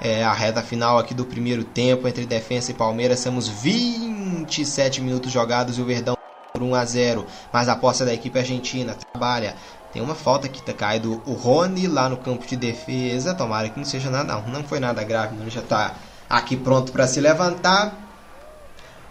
É 0.00 0.22
a 0.22 0.32
reta 0.32 0.62
final 0.62 0.98
aqui 0.98 1.12
do 1.12 1.24
primeiro 1.24 1.64
tempo 1.64 2.06
entre 2.06 2.24
Defensa 2.24 2.70
e 2.70 2.74
Palmeiras. 2.74 3.22
Temos 3.22 3.48
27 3.48 5.00
minutos 5.00 5.32
jogados 5.32 5.78
e 5.78 5.82
o 5.82 5.84
Verdão 5.84 6.16
por 6.52 6.62
1 6.62 6.74
a 6.74 6.84
0. 6.84 7.26
Mas 7.52 7.68
a 7.68 7.72
aposta 7.72 8.04
da 8.04 8.14
equipe 8.14 8.38
argentina 8.38 8.94
trabalha 8.94 9.56
tem 9.92 10.02
uma 10.02 10.14
falta 10.14 10.48
que 10.48 10.62
tá 10.62 10.72
caído 10.72 11.22
o 11.26 11.32
Rony 11.32 11.86
lá 11.86 12.08
no 12.08 12.16
campo 12.16 12.46
de 12.46 12.56
defesa. 12.56 13.34
Tomara 13.34 13.68
que 13.68 13.78
não 13.78 13.84
seja 13.84 14.10
nada, 14.10 14.34
não. 14.34 14.46
Não 14.48 14.64
foi 14.64 14.80
nada 14.80 15.02
grave, 15.02 15.36
não. 15.36 15.48
Já 15.48 15.62
tá 15.62 15.94
aqui 16.28 16.56
pronto 16.56 16.92
para 16.92 17.06
se 17.06 17.20
levantar. 17.20 17.94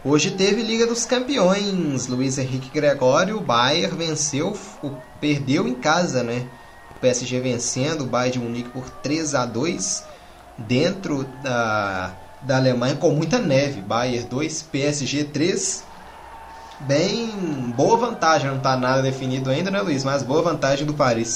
Hoje 0.03 0.31
teve 0.31 0.61
Liga 0.61 0.85
dos 0.85 1.05
Campeões. 1.05 2.07
Luiz 2.07 2.37
Henrique 2.37 2.69
Gregório, 2.69 3.37
o 3.37 3.41
Bayern 3.41 3.97
venceu, 3.97 4.55
perdeu 5.19 5.67
em 5.67 5.73
casa, 5.73 6.21
né? 6.21 6.47
O 6.95 6.99
PSG 6.99 7.39
vencendo 7.39 8.01
o 8.01 8.07
Bayern 8.07 8.33
de 8.33 8.39
Munique 8.39 8.69
por 8.69 8.87
3 8.87 9.33
a 9.33 9.45
2 9.45 10.03
dentro 10.57 11.23
da, 11.41 12.13
da 12.43 12.57
Alemanha 12.57 12.95
com 12.95 13.09
muita 13.11 13.39
neve. 13.39 13.81
Bayern 13.81 14.27
2, 14.29 14.61
PSG 14.71 15.23
3 15.23 15.83
bem 16.79 17.71
boa 17.75 17.97
vantagem, 17.97 18.49
não 18.49 18.57
está 18.57 18.75
nada 18.77 19.01
definido 19.01 19.49
ainda, 19.49 19.71
né, 19.71 19.81
Luiz? 19.81 20.03
Mas 20.03 20.23
boa 20.23 20.41
vantagem 20.41 20.85
do 20.85 20.93
Paris. 20.93 21.29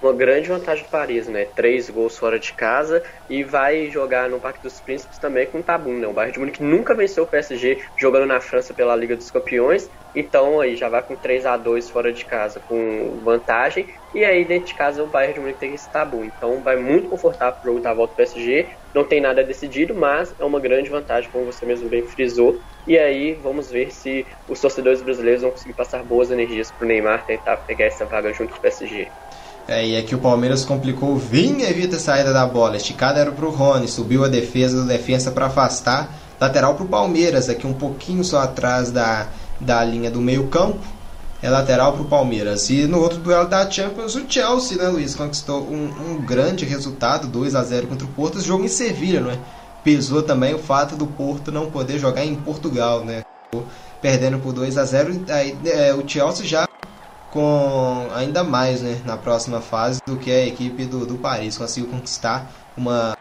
Uma 0.00 0.14
grande 0.14 0.48
vantagem 0.48 0.84
do 0.84 0.90
Paris, 0.90 1.26
né? 1.26 1.44
Três 1.44 1.90
gols 1.90 2.16
fora 2.16 2.38
de 2.38 2.54
casa 2.54 3.02
e 3.28 3.42
vai 3.42 3.90
jogar 3.90 4.30
no 4.30 4.40
Parque 4.40 4.62
dos 4.62 4.80
Príncipes 4.80 5.18
também 5.18 5.50
com 5.50 5.58
o 5.58 5.62
Tabum, 5.62 5.98
né? 5.98 6.06
O 6.06 6.12
Bayern 6.12 6.32
de 6.32 6.38
Munique 6.38 6.62
nunca 6.62 6.94
venceu 6.94 7.24
o 7.24 7.26
PSG 7.26 7.78
jogando 7.96 8.26
na 8.26 8.40
França 8.40 8.72
pela 8.72 8.94
Liga 8.94 9.16
dos 9.16 9.28
Campeões, 9.28 9.88
então 10.14 10.60
aí 10.60 10.76
já 10.76 10.88
vai 10.88 11.02
com 11.04 11.16
3 11.16 11.44
a 11.44 11.56
2 11.56 11.90
fora 11.90 12.12
de 12.12 12.24
casa 12.24 12.60
com 12.60 13.20
vantagem 13.24 13.88
e 14.14 14.24
aí 14.24 14.44
dentro 14.44 14.66
de 14.66 14.74
casa 14.74 15.02
o 15.02 15.08
Bayern 15.10 15.34
de 15.34 15.40
Munique 15.40 15.58
tem 15.58 15.74
esse 15.74 15.90
Tabum, 15.90 16.24
então 16.24 16.62
vai 16.62 16.76
muito 16.76 17.08
confortável 17.08 17.58
pro 17.60 17.70
jogo 17.70 17.80
da 17.82 17.92
volta 17.92 18.12
do 18.12 18.16
PSG. 18.16 18.77
Não 18.94 19.04
tem 19.04 19.20
nada 19.20 19.44
decidido, 19.44 19.94
mas 19.94 20.34
é 20.38 20.44
uma 20.44 20.60
grande 20.60 20.90
vantagem, 20.90 21.30
como 21.30 21.44
você 21.44 21.64
mesmo 21.66 21.88
bem 21.88 22.02
frisou. 22.06 22.60
E 22.86 22.96
aí 22.96 23.34
vamos 23.42 23.70
ver 23.70 23.90
se 23.90 24.26
os 24.48 24.60
torcedores 24.60 25.02
brasileiros 25.02 25.42
vão 25.42 25.50
conseguir 25.50 25.74
passar 25.74 26.02
boas 26.02 26.30
energias 26.30 26.70
pro 26.70 26.86
Neymar 26.86 27.26
tentar 27.26 27.58
pegar 27.58 27.84
essa 27.84 28.06
vaga 28.06 28.32
junto 28.32 28.52
com 28.52 28.58
o 28.58 28.62
PSG. 28.62 29.08
É, 29.68 29.86
e 29.86 29.96
aqui 29.98 30.14
o 30.14 30.18
Palmeiras 30.18 30.64
complicou, 30.64 31.14
vinha 31.16 31.68
evita 31.68 31.96
a 31.96 32.00
saída 32.00 32.32
da 32.32 32.46
bola. 32.46 32.78
Esticada 32.78 33.20
era 33.20 33.30
pro 33.30 33.50
Rony, 33.50 33.86
subiu 33.86 34.24
a 34.24 34.28
defesa 34.28 34.80
do 34.80 34.88
defensa 34.88 35.30
para 35.30 35.46
afastar. 35.46 36.08
Lateral 36.40 36.74
pro 36.74 36.86
Palmeiras, 36.86 37.50
aqui 37.50 37.66
um 37.66 37.74
pouquinho 37.74 38.24
só 38.24 38.38
atrás 38.38 38.90
da, 38.90 39.28
da 39.60 39.84
linha 39.84 40.10
do 40.10 40.22
meio-campo. 40.22 40.97
É 41.40 41.48
lateral 41.48 41.92
pro 41.92 42.04
Palmeiras. 42.04 42.68
E 42.68 42.86
no 42.86 43.00
outro 43.00 43.18
duelo 43.18 43.48
da 43.48 43.70
Champions, 43.70 44.16
o 44.16 44.28
Chelsea, 44.28 44.76
né, 44.76 44.88
Luiz? 44.88 45.14
Conquistou 45.14 45.62
um, 45.62 45.84
um 46.10 46.20
grande 46.20 46.64
resultado, 46.64 47.28
2 47.28 47.54
a 47.54 47.62
0 47.62 47.86
contra 47.86 48.06
o 48.06 48.10
Porto. 48.10 48.38
Esse 48.38 48.46
jogo 48.46 48.64
em 48.64 48.68
Sevilha, 48.68 49.20
não 49.20 49.30
é? 49.30 49.38
Pesou 49.84 50.22
também 50.22 50.54
o 50.54 50.58
fato 50.58 50.96
do 50.96 51.06
Porto 51.06 51.52
não 51.52 51.70
poder 51.70 51.98
jogar 51.98 52.24
em 52.24 52.34
Portugal, 52.34 53.04
né? 53.04 53.22
Perdendo 54.02 54.38
por 54.40 54.52
2 54.52 54.76
a 54.76 54.84
0 54.84 55.24
aí, 55.28 55.56
é, 55.64 55.94
o 55.94 56.06
Chelsea 56.06 56.44
já 56.44 56.68
com 57.30 58.08
ainda 58.14 58.42
mais 58.42 58.80
né, 58.80 59.00
na 59.04 59.16
próxima 59.16 59.60
fase 59.60 60.00
do 60.06 60.16
que 60.16 60.30
a 60.30 60.46
equipe 60.46 60.84
do, 60.84 61.06
do 61.06 61.18
Paris. 61.18 61.56
Conseguiu 61.56 61.90
conquistar 61.90 62.50
uma. 62.76 63.16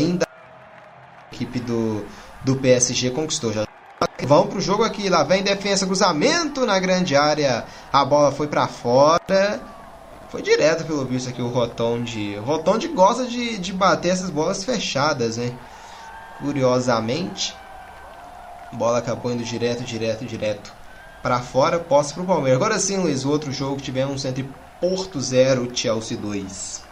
Ainda 0.00 0.26
a 0.26 1.34
equipe 1.34 1.60
do, 1.60 2.04
do 2.44 2.56
PSG 2.56 3.10
conquistou. 3.10 3.52
Já 3.52 3.64
Vamos 4.26 4.48
pro 4.48 4.60
jogo 4.60 4.82
aqui. 4.82 5.08
Lá 5.08 5.22
vem 5.22 5.42
defesa, 5.42 5.86
cruzamento 5.86 6.66
na 6.66 6.78
grande 6.78 7.16
área. 7.16 7.64
A 7.92 8.04
bola 8.04 8.32
foi 8.32 8.46
para 8.46 8.66
fora. 8.66 9.60
Foi 10.28 10.42
direto 10.42 10.84
pelo 10.84 11.04
visto 11.04 11.28
aqui 11.28 11.40
o 11.40 11.48
Rotonde. 11.48 12.36
O 12.38 12.42
Rotonde 12.42 12.88
gosta 12.88 13.26
de, 13.26 13.58
de 13.58 13.72
bater 13.72 14.10
essas 14.10 14.30
bolas 14.30 14.64
fechadas, 14.64 15.36
né? 15.36 15.52
Curiosamente. 16.40 17.56
Bola 18.72 18.98
acabou 18.98 19.32
indo 19.32 19.44
direto, 19.44 19.84
direto, 19.84 20.24
direto 20.24 20.72
para 21.22 21.40
fora, 21.40 21.78
posse 21.78 22.12
para 22.12 22.22
o 22.22 22.26
Palmeiras. 22.26 22.56
Agora 22.56 22.78
sim, 22.78 22.98
Luiz, 22.98 23.24
o 23.24 23.30
outro 23.30 23.52
jogo 23.52 23.76
que 23.76 23.82
tivemos 23.82 24.24
entre 24.24 24.48
Porto 24.80 25.20
0 25.20 25.70
Chelsea 25.74 26.16
2. 26.16 26.85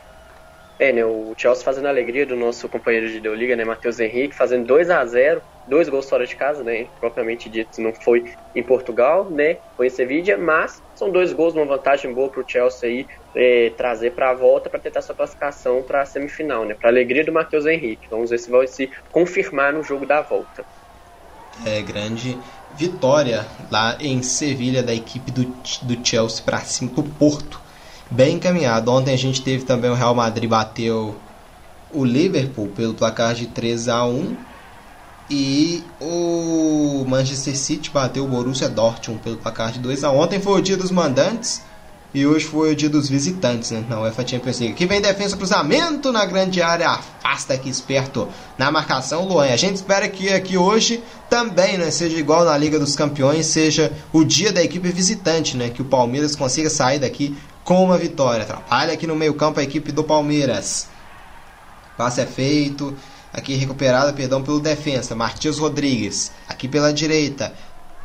É, 0.78 0.92
né, 0.92 1.04
o 1.04 1.34
Chelsea 1.36 1.64
fazendo 1.64 1.86
a 1.86 1.90
alegria 1.90 2.26
do 2.26 2.34
nosso 2.34 2.68
companheiro 2.68 3.08
de 3.08 3.20
Deu 3.20 3.34
Liga, 3.34 3.54
né, 3.54 3.64
Matheus 3.64 4.00
Henrique, 4.00 4.34
fazendo 4.34 4.66
2 4.66 4.90
a 4.90 5.04
0 5.04 5.42
dois 5.66 5.88
gols 5.88 6.08
fora 6.08 6.26
de 6.26 6.36
casa, 6.36 6.62
né, 6.62 6.88
propriamente 7.00 7.48
dito, 7.48 7.80
não 7.80 7.92
foi 7.94 8.24
em 8.54 8.62
Portugal, 8.62 9.30
né, 9.30 9.58
foi 9.76 9.86
em 9.86 9.90
Sevilla, 9.90 10.36
mas 10.36 10.82
são 10.94 11.10
dois 11.10 11.32
gols, 11.32 11.54
uma 11.54 11.64
vantagem 11.64 12.12
boa 12.12 12.30
para 12.30 12.42
o 12.42 12.44
Chelsea 12.46 12.88
aí, 12.88 13.06
é, 13.34 13.70
trazer 13.70 14.12
para 14.12 14.30
a 14.30 14.34
volta 14.34 14.68
para 14.68 14.78
tentar 14.78 15.02
sua 15.02 15.14
classificação 15.14 15.82
para 15.82 16.02
a 16.02 16.06
semifinal, 16.06 16.64
né, 16.64 16.74
para 16.74 16.90
alegria 16.90 17.24
do 17.24 17.32
Matheus 17.32 17.66
Henrique. 17.66 18.06
Vamos 18.10 18.30
ver 18.30 18.38
se 18.38 18.50
vai 18.50 18.66
se 18.66 18.90
confirmar 19.10 19.72
no 19.72 19.82
jogo 19.82 20.06
da 20.06 20.20
volta. 20.20 20.64
É, 21.64 21.80
grande 21.82 22.36
vitória 22.74 23.46
lá 23.70 23.96
em 24.00 24.22
Sevilha 24.22 24.82
da 24.82 24.92
equipe 24.92 25.30
do, 25.30 25.44
do 25.44 26.06
Chelsea 26.06 26.44
para 26.44 26.60
cima 26.60 26.90
do 26.90 27.02
Porto. 27.02 27.63
Bem 28.14 28.36
encaminhado. 28.36 28.92
Ontem 28.92 29.12
a 29.12 29.18
gente 29.18 29.42
teve 29.42 29.64
também 29.64 29.90
o 29.90 29.94
Real 29.94 30.14
Madrid 30.14 30.48
bateu 30.48 31.16
o 31.92 32.04
Liverpool 32.04 32.68
pelo 32.68 32.94
placar 32.94 33.34
de 33.34 33.46
3 33.48 33.88
a 33.88 34.04
1 34.04 34.36
e 35.28 35.82
o 36.00 37.04
Manchester 37.08 37.58
City 37.58 37.90
bateu 37.90 38.24
o 38.24 38.28
Borussia 38.28 38.68
Dortmund 38.68 39.20
pelo 39.20 39.38
placar 39.38 39.72
de 39.72 39.80
2 39.80 40.04
a 40.04 40.12
1. 40.12 40.16
Ontem 40.16 40.40
foi 40.40 40.60
o 40.60 40.62
dia 40.62 40.76
dos 40.76 40.92
mandantes 40.92 41.62
e 42.14 42.24
hoje 42.24 42.46
foi 42.46 42.72
o 42.72 42.76
dia 42.76 42.88
dos 42.88 43.08
visitantes, 43.08 43.72
né? 43.72 43.84
Na 43.88 44.00
UEFA 44.00 44.24
Champions 44.24 44.60
League. 44.60 44.74
Aqui 44.74 44.86
vem 44.86 45.00
defesa, 45.00 45.36
cruzamento 45.36 46.12
na 46.12 46.24
grande 46.24 46.62
área. 46.62 46.88
Afasta 46.88 47.54
aqui 47.54 47.68
esperto 47.68 48.28
na 48.56 48.70
marcação, 48.70 49.26
Luan. 49.26 49.46
A 49.46 49.56
gente 49.56 49.74
espera 49.74 50.08
que 50.08 50.32
aqui 50.32 50.56
hoje 50.56 51.02
também, 51.28 51.76
né? 51.76 51.90
Seja 51.90 52.16
igual 52.16 52.44
na 52.44 52.56
Liga 52.56 52.78
dos 52.78 52.94
Campeões, 52.94 53.46
seja 53.46 53.92
o 54.12 54.22
dia 54.22 54.52
da 54.52 54.62
equipe 54.62 54.88
visitante, 54.90 55.56
né? 55.56 55.70
Que 55.70 55.82
o 55.82 55.84
Palmeiras 55.84 56.36
consiga 56.36 56.70
sair 56.70 57.00
daqui 57.00 57.36
com 57.64 57.82
uma 57.82 57.98
vitória. 57.98 58.44
Atrapalha 58.44 58.92
aqui 58.92 59.08
no 59.08 59.16
meio 59.16 59.34
campo 59.34 59.58
a 59.58 59.64
equipe 59.64 59.90
do 59.90 60.04
Palmeiras. 60.04 60.86
Passe 61.96 62.20
é 62.20 62.26
feito. 62.26 62.96
aqui 63.32 63.56
recuperada, 63.56 64.12
perdão, 64.12 64.40
pelo 64.40 64.60
defensa, 64.60 65.16
Martins 65.16 65.58
Rodrigues, 65.58 66.30
aqui 66.48 66.68
pela 66.68 66.92
direita, 66.92 67.52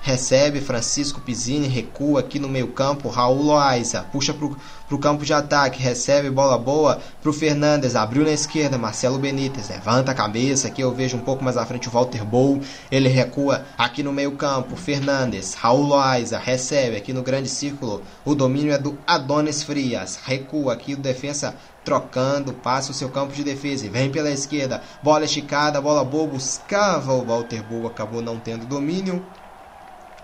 recebe 0.01 0.61
Francisco 0.61 1.21
Pizzini, 1.21 1.67
recua 1.67 2.21
aqui 2.21 2.39
no 2.39 2.47
meio 2.47 2.69
campo, 2.69 3.09
Raul 3.09 3.43
Loaiza, 3.43 4.03
puxa 4.11 4.33
para 4.33 4.95
o 4.95 4.99
campo 4.99 5.25
de 5.25 5.33
ataque, 5.33 5.81
recebe 5.81 6.29
bola 6.29 6.57
boa 6.57 6.99
para 7.21 7.29
o 7.29 7.33
Fernandes, 7.33 7.95
abriu 7.95 8.23
na 8.23 8.31
esquerda, 8.31 8.77
Marcelo 8.77 9.19
Benítez, 9.19 9.69
levanta 9.69 10.11
a 10.11 10.15
cabeça, 10.15 10.67
aqui 10.67 10.81
eu 10.81 10.93
vejo 10.93 11.17
um 11.17 11.21
pouco 11.21 11.43
mais 11.43 11.57
à 11.57 11.65
frente 11.65 11.87
o 11.87 11.91
Walter 11.91 12.23
Bow, 12.23 12.59
ele 12.89 13.09
recua 13.09 13.65
aqui 13.77 14.01
no 14.01 14.13
meio 14.13 14.31
campo, 14.33 14.75
Fernandes, 14.75 15.53
Raul 15.53 15.83
Loaiza, 15.83 16.37
recebe 16.37 16.95
aqui 16.95 17.11
no 17.11 17.21
grande 17.21 17.49
círculo, 17.49 18.01
o 18.23 18.33
domínio 18.33 18.73
é 18.73 18.77
do 18.77 18.97
Adonis 19.05 19.63
Frias, 19.63 20.19
recua 20.23 20.73
aqui 20.73 20.93
o 20.93 20.97
defensa 20.97 21.55
trocando, 21.83 22.53
passa 22.53 22.91
o 22.91 22.93
seu 22.93 23.09
campo 23.09 23.33
de 23.33 23.43
defesa 23.43 23.85
e 23.85 23.89
vem 23.89 24.11
pela 24.11 24.29
esquerda, 24.29 24.81
bola 25.01 25.25
esticada, 25.25 25.81
bola 25.81 26.03
boa, 26.03 26.27
buscava 26.27 27.13
o 27.13 27.25
Walter 27.25 27.63
Bow, 27.63 27.87
acabou 27.87 28.21
não 28.21 28.37
tendo 28.37 28.65
domínio, 28.65 29.25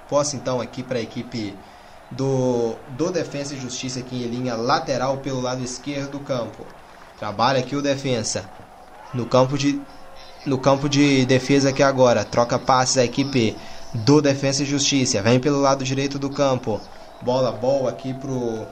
Posse 0.10 0.36
então 0.36 0.62
aqui 0.62 0.84
para 0.84 0.99
a 0.99 1.01
equipe 1.01 1.56
do, 2.12 2.76
do 2.89 3.12
Defensa 3.12 3.53
e 3.53 3.60
Justiça 3.60 3.99
aqui 3.99 4.24
em 4.24 4.28
linha 4.28 4.56
lateral 4.56 5.18
pelo 5.18 5.41
lado 5.41 5.64
esquerdo 5.64 6.12
do 6.12 6.20
campo. 6.20 6.66
Trabalha 7.18 7.60
aqui 7.60 7.76
o 7.76 7.82
defensa 7.82 8.49
no 9.14 9.26
campo 9.26 9.58
de 9.58 9.82
no 10.45 10.60
campo 10.60 10.88
de 10.88 11.26
defesa 11.26 11.70
aqui 11.70 11.82
agora. 11.82 12.24
Troca 12.24 12.60
passes 12.60 12.97
a 12.97 13.03
equipe 13.03 13.56
do 13.93 14.22
Defensa 14.22 14.64
e 14.64 14.66
Justiça. 14.66 15.22
Vem 15.22 15.39
pelo 15.39 15.60
lado 15.60 15.84
direito 15.84 16.20
do 16.20 16.30
campo. 16.30 16.80
Bola 17.22 17.51
boa 17.51 17.89
aqui 17.89 18.14
pro 18.14 18.66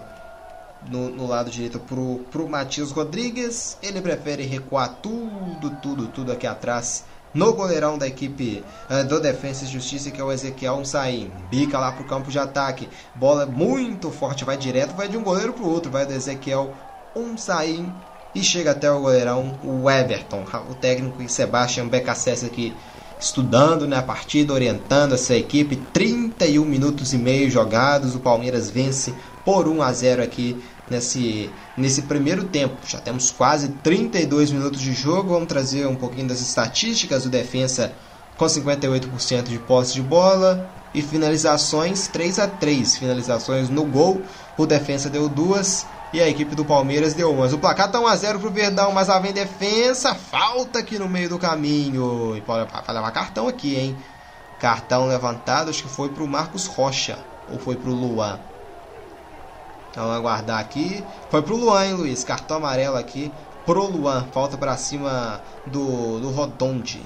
no, 0.87 1.09
no, 1.09 1.25
lado 1.25 1.49
direito 1.49 1.79
pro, 1.79 2.19
pro 2.29 2.47
Matias 2.47 2.91
Rodrigues. 2.91 3.77
Ele 3.81 4.01
prefere 4.01 4.43
recuar 4.43 4.97
tudo, 5.01 5.71
tudo, 5.81 6.07
tudo 6.07 6.31
aqui 6.31 6.45
atrás 6.45 7.05
no 7.33 7.53
goleirão 7.53 7.97
da 7.97 8.07
equipe 8.07 8.63
uh, 8.89 9.07
do 9.07 9.19
Defensa 9.19 9.65
e 9.65 9.67
Justiça, 9.67 10.11
que 10.11 10.21
é 10.21 10.23
o 10.23 10.31
Ezequiel 10.31 10.75
Unsaim. 10.75 11.31
Bica 11.49 11.79
lá 11.79 11.91
pro 11.91 12.05
campo 12.05 12.29
de 12.29 12.39
ataque. 12.39 12.87
Bola 13.15 13.45
muito 13.45 14.11
forte, 14.11 14.45
vai 14.45 14.57
direto, 14.57 14.95
vai 14.95 15.07
de 15.07 15.17
um 15.17 15.23
goleiro 15.23 15.53
pro 15.53 15.67
outro. 15.67 15.91
Vai 15.91 16.05
do 16.05 16.13
Ezequiel 16.13 16.73
Unsaim 17.15 17.91
e 18.35 18.43
chega 18.43 18.71
até 18.71 18.91
o 18.91 19.01
goleirão, 19.01 19.59
o 19.63 19.89
Everton. 19.89 20.43
O 20.69 20.75
técnico 20.75 21.27
Sebastian 21.27 21.87
Becassese 21.87 22.45
aqui 22.45 22.73
estudando 23.19 23.87
né, 23.87 24.01
partida, 24.01 24.53
orientando 24.53 25.13
essa 25.13 25.35
equipe. 25.35 25.75
31 25.75 26.65
minutos 26.65 27.13
e 27.13 27.17
meio 27.17 27.49
jogados. 27.49 28.15
O 28.15 28.19
Palmeiras 28.19 28.69
vence 28.69 29.13
por 29.45 29.67
1 29.67 29.81
a 29.81 29.91
0 29.91 30.23
aqui 30.23 30.61
nesse, 30.89 31.49
nesse 31.77 32.03
primeiro 32.03 32.45
tempo. 32.45 32.77
Já 32.85 32.99
temos 32.99 33.31
quase 33.31 33.69
32 33.83 34.51
minutos 34.51 34.79
de 34.79 34.93
jogo. 34.93 35.33
Vamos 35.33 35.47
trazer 35.47 35.87
um 35.87 35.95
pouquinho 35.95 36.27
das 36.27 36.41
estatísticas 36.41 37.23
do 37.23 37.29
defensa 37.29 37.93
com 38.37 38.45
58% 38.45 39.43
de 39.43 39.59
posse 39.59 39.93
de 39.93 40.01
bola 40.01 40.69
e 40.93 41.01
finalizações 41.01 42.07
3 42.07 42.39
a 42.39 42.47
3 42.47 42.97
finalizações 42.97 43.69
no 43.69 43.85
gol. 43.85 44.21
O 44.57 44.65
defensa 44.65 45.09
deu 45.09 45.27
duas 45.27 45.85
e 46.13 46.21
a 46.21 46.29
equipe 46.29 46.55
do 46.55 46.63
Palmeiras 46.63 47.13
deu 47.13 47.31
umas. 47.31 47.53
O 47.53 47.57
placar 47.57 47.91
tá 47.91 47.99
1 47.99 48.07
a 48.07 48.15
0 48.15 48.39
pro 48.39 48.51
Verdão, 48.51 48.91
mas 48.91 49.07
lá 49.07 49.17
vem 49.19 49.33
defensa, 49.33 50.13
falta 50.13 50.79
aqui 50.79 50.99
no 50.99 51.09
meio 51.09 51.29
do 51.29 51.39
caminho. 51.39 52.37
E 52.37 52.41
pode 52.41 52.69
levar 52.87 53.11
cartão 53.11 53.47
aqui, 53.47 53.75
hein? 53.75 53.97
Cartão 54.59 55.07
levantado, 55.07 55.69
acho 55.69 55.83
que 55.83 55.89
foi 55.89 56.09
pro 56.09 56.27
Marcos 56.27 56.67
Rocha 56.67 57.17
ou 57.51 57.57
foi 57.57 57.75
pro 57.75 57.91
Luan. 57.91 58.39
Então 59.93 60.11
aguardar 60.11 60.59
aqui. 60.59 61.03
Foi 61.29 61.43
pro 61.43 61.55
Luan, 61.55 61.85
hein, 61.85 61.93
Luiz? 61.93 62.23
Cartão 62.23 62.57
amarelo 62.57 62.97
aqui 62.97 63.31
pro 63.63 63.85
Luan. 63.85 64.23
Falta 64.33 64.57
para 64.57 64.75
cima 64.75 65.39
do, 65.67 66.19
do 66.19 66.29
Rotondi. 66.31 66.99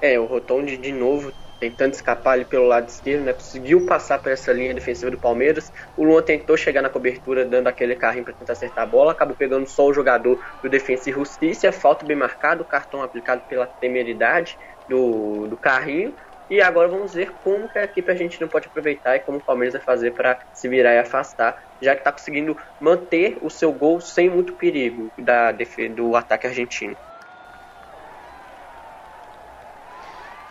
É, 0.00 0.16
o 0.18 0.24
Rotondi 0.24 0.76
de 0.76 0.92
novo 0.92 1.32
tentando 1.58 1.92
escapar 1.92 2.32
ali 2.32 2.44
pelo 2.44 2.66
lado 2.66 2.88
esquerdo, 2.88 3.24
né? 3.24 3.32
Conseguiu 3.32 3.84
passar 3.84 4.20
por 4.20 4.30
essa 4.30 4.52
linha 4.52 4.72
defensiva 4.72 5.10
do 5.10 5.18
Palmeiras. 5.18 5.72
O 5.96 6.04
Luan 6.04 6.22
tentou 6.22 6.56
chegar 6.56 6.82
na 6.82 6.88
cobertura, 6.88 7.44
dando 7.44 7.66
aquele 7.66 7.96
carrinho 7.96 8.24
para 8.24 8.34
tentar 8.34 8.52
acertar 8.52 8.84
a 8.84 8.86
bola. 8.86 9.10
Acabou 9.10 9.36
pegando 9.36 9.66
só 9.66 9.86
o 9.86 9.92
jogador 9.92 10.40
do 10.62 10.68
Defensa 10.68 11.10
e 11.10 11.12
Justiça. 11.12 11.72
Falta 11.72 12.06
bem 12.06 12.16
marcado, 12.16 12.64
cartão 12.64 13.02
aplicado 13.02 13.42
pela 13.48 13.66
temeridade 13.66 14.56
do, 14.88 15.48
do 15.48 15.56
carrinho. 15.56 16.14
E 16.50 16.60
agora 16.60 16.88
vamos 16.88 17.14
ver 17.14 17.32
como 17.42 17.68
que 17.68 17.78
a 17.78 17.84
equipe 17.84 18.10
argentina 18.10 18.46
pode 18.46 18.66
aproveitar 18.66 19.16
e 19.16 19.20
como 19.20 19.38
o 19.38 19.40
Palmeiras 19.40 19.72
vai 19.72 19.82
fazer 19.82 20.10
para 20.10 20.38
se 20.52 20.68
virar 20.68 20.92
e 20.94 20.98
afastar, 20.98 21.56
já 21.82 21.94
que 21.94 22.00
está 22.00 22.12
conseguindo 22.12 22.56
manter 22.80 23.38
o 23.42 23.50
seu 23.50 23.72
gol 23.72 24.00
sem 24.00 24.30
muito 24.30 24.54
perigo 24.54 25.08
da, 25.18 25.52
do 25.94 26.16
ataque 26.16 26.46
argentino. 26.46 26.96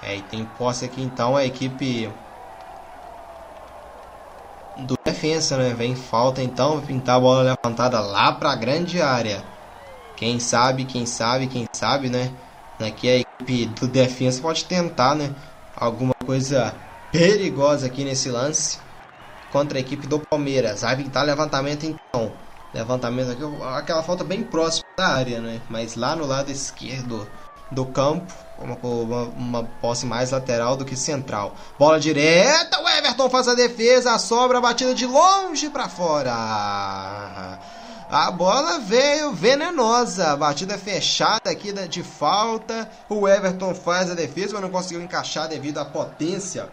É, 0.04 0.18
e 0.18 0.22
tem 0.24 0.46
posse 0.58 0.86
aqui 0.86 1.02
então 1.02 1.36
a 1.36 1.46
equipe 1.46 2.10
do 4.76 4.96
defensa, 5.06 5.58
né? 5.58 5.74
Vem 5.74 5.96
falta 5.96 6.42
então, 6.42 6.82
pintar 6.82 7.18
a 7.18 7.20
bola 7.20 7.56
levantada 7.66 8.00
lá 8.00 8.32
para 8.34 8.52
a 8.52 8.56
grande 8.56 9.02
área. 9.02 9.44
Quem 10.16 10.40
sabe, 10.40 10.86
quem 10.86 11.06
sabe, 11.06 11.48
quem 11.48 11.66
sabe, 11.76 12.10
né? 12.10 12.32
Aqui 12.80 13.08
a 13.08 13.18
equipe 13.18 13.68
do 13.68 13.88
defensa 13.88 14.42
pode 14.42 14.66
tentar, 14.66 15.16
né? 15.16 15.34
alguma 15.76 16.14
coisa 16.26 16.76
perigosa 17.12 17.88
aqui 17.88 18.04
nesse 18.04 18.30
lance 18.30 18.80
contra 19.52 19.78
a 19.78 19.82
equipe 19.82 20.08
do 20.08 20.20
Palmeiras. 20.20 20.82
Vai 20.82 20.96
pintar 20.96 21.26
levantamento 21.26 21.86
então. 21.86 22.32
Levantamento 22.74 23.32
aqui, 23.32 23.44
aquela 23.76 24.02
falta 24.02 24.24
bem 24.24 24.44
próxima 24.44 24.86
da 24.98 25.08
área, 25.08 25.42
né? 25.42 25.62
Mas 25.70 25.96
lá 25.96 26.16
no 26.16 26.26
lado 26.26 26.50
esquerdo 26.52 27.28
do 27.70 27.86
campo, 27.86 28.34
uma, 28.60 28.76
uma, 28.76 29.24
uma 29.24 29.64
posse 29.64 30.06
mais 30.06 30.32
lateral 30.32 30.76
do 30.78 30.86
que 30.86 30.96
central. 30.96 31.56
Bola 31.78 32.00
direta, 32.00 32.82
o 32.82 32.88
Everton 32.88 33.30
faz 33.30 33.48
a 33.48 33.56
defesa, 33.56 34.14
a 34.14 34.20
sobra, 34.20 34.58
a 34.58 34.62
batida 34.62 34.94
de 34.94 35.06
longe 35.06 35.70
para 35.70 35.90
fora. 35.90 36.32
A 38.12 38.30
bola 38.30 38.80
veio 38.80 39.32
venenosa. 39.32 40.36
Batida 40.36 40.78
fechada 40.78 41.50
aqui 41.50 41.72
de 41.88 42.04
falta. 42.04 42.90
O 43.08 43.26
Everton 43.26 43.74
faz 43.74 44.12
a 44.12 44.14
defesa, 44.14 44.54
mas 44.54 44.62
não 44.62 44.70
conseguiu 44.70 45.02
encaixar 45.02 45.48
devido 45.48 45.78
à 45.78 45.86
potência 45.86 46.70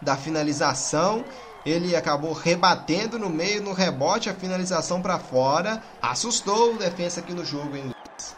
da 0.00 0.16
finalização. 0.16 1.24
Ele 1.66 1.96
acabou 1.96 2.32
rebatendo 2.32 3.18
no 3.18 3.28
meio, 3.28 3.60
no 3.60 3.72
rebote, 3.72 4.30
a 4.30 4.34
finalização 4.34 5.02
para 5.02 5.18
fora. 5.18 5.82
Assustou 6.00 6.74
o 6.74 6.78
defesa 6.78 7.20
aqui 7.20 7.34
no 7.34 7.44
jogo, 7.44 7.74
hein, 7.76 7.82
Luiz? 7.86 8.36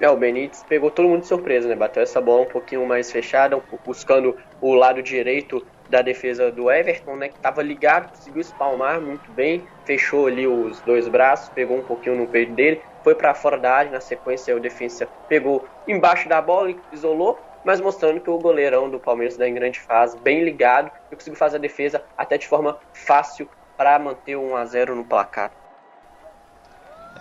É, 0.00 0.08
o 0.08 0.16
Benítez 0.16 0.62
pegou 0.62 0.92
todo 0.92 1.08
mundo 1.08 1.22
de 1.22 1.26
surpresa, 1.26 1.66
né? 1.66 1.74
Bateu 1.74 2.02
essa 2.04 2.20
bola 2.20 2.42
um 2.42 2.48
pouquinho 2.48 2.86
mais 2.86 3.10
fechada, 3.10 3.60
buscando 3.84 4.36
o 4.60 4.74
lado 4.74 5.02
direito 5.02 5.60
da 5.88 6.02
defesa 6.02 6.52
do 6.52 6.70
Everton, 6.70 7.16
né, 7.16 7.28
que 7.28 7.36
estava 7.36 7.62
ligado, 7.62 8.08
conseguiu 8.08 8.40
espalmar 8.40 9.00
muito 9.00 9.30
bem, 9.30 9.68
fechou 9.84 10.26
ali 10.26 10.46
os 10.46 10.82
dois 10.82 11.08
braços, 11.08 11.50
pegou 11.50 11.76
um 11.76 11.84
pouquinho 11.84 12.16
no 12.16 12.26
peito 12.30 12.54
dele, 12.54 12.82
foi 13.02 13.14
para 13.14 13.34
fora 13.34 13.58
da 13.58 13.70
área, 13.70 13.90
na 13.92 14.00
sequência 14.00 14.56
o 14.56 14.60
defensa 14.60 15.10
pegou 15.28 15.68
embaixo 15.86 16.28
da 16.28 16.40
bola 16.40 16.70
e 16.70 16.82
isolou, 16.90 17.44
mas 17.64 17.80
mostrando 17.80 18.20
que 18.20 18.30
o 18.30 18.38
goleirão 18.38 18.90
do 18.90 18.98
Palmeiras 18.98 19.34
está 19.34 19.48
em 19.48 19.54
grande 19.54 19.80
fase, 19.80 20.16
bem 20.18 20.44
ligado, 20.44 20.90
e 21.10 21.14
conseguiu 21.14 21.38
fazer 21.38 21.56
a 21.56 21.60
defesa 21.60 22.02
até 22.16 22.36
de 22.36 22.46
forma 22.46 22.78
fácil 22.92 23.48
para 23.76 23.98
manter 23.98 24.36
1 24.36 24.56
a 24.56 24.64
0 24.64 24.94
no 24.94 25.04
placar. 25.04 25.50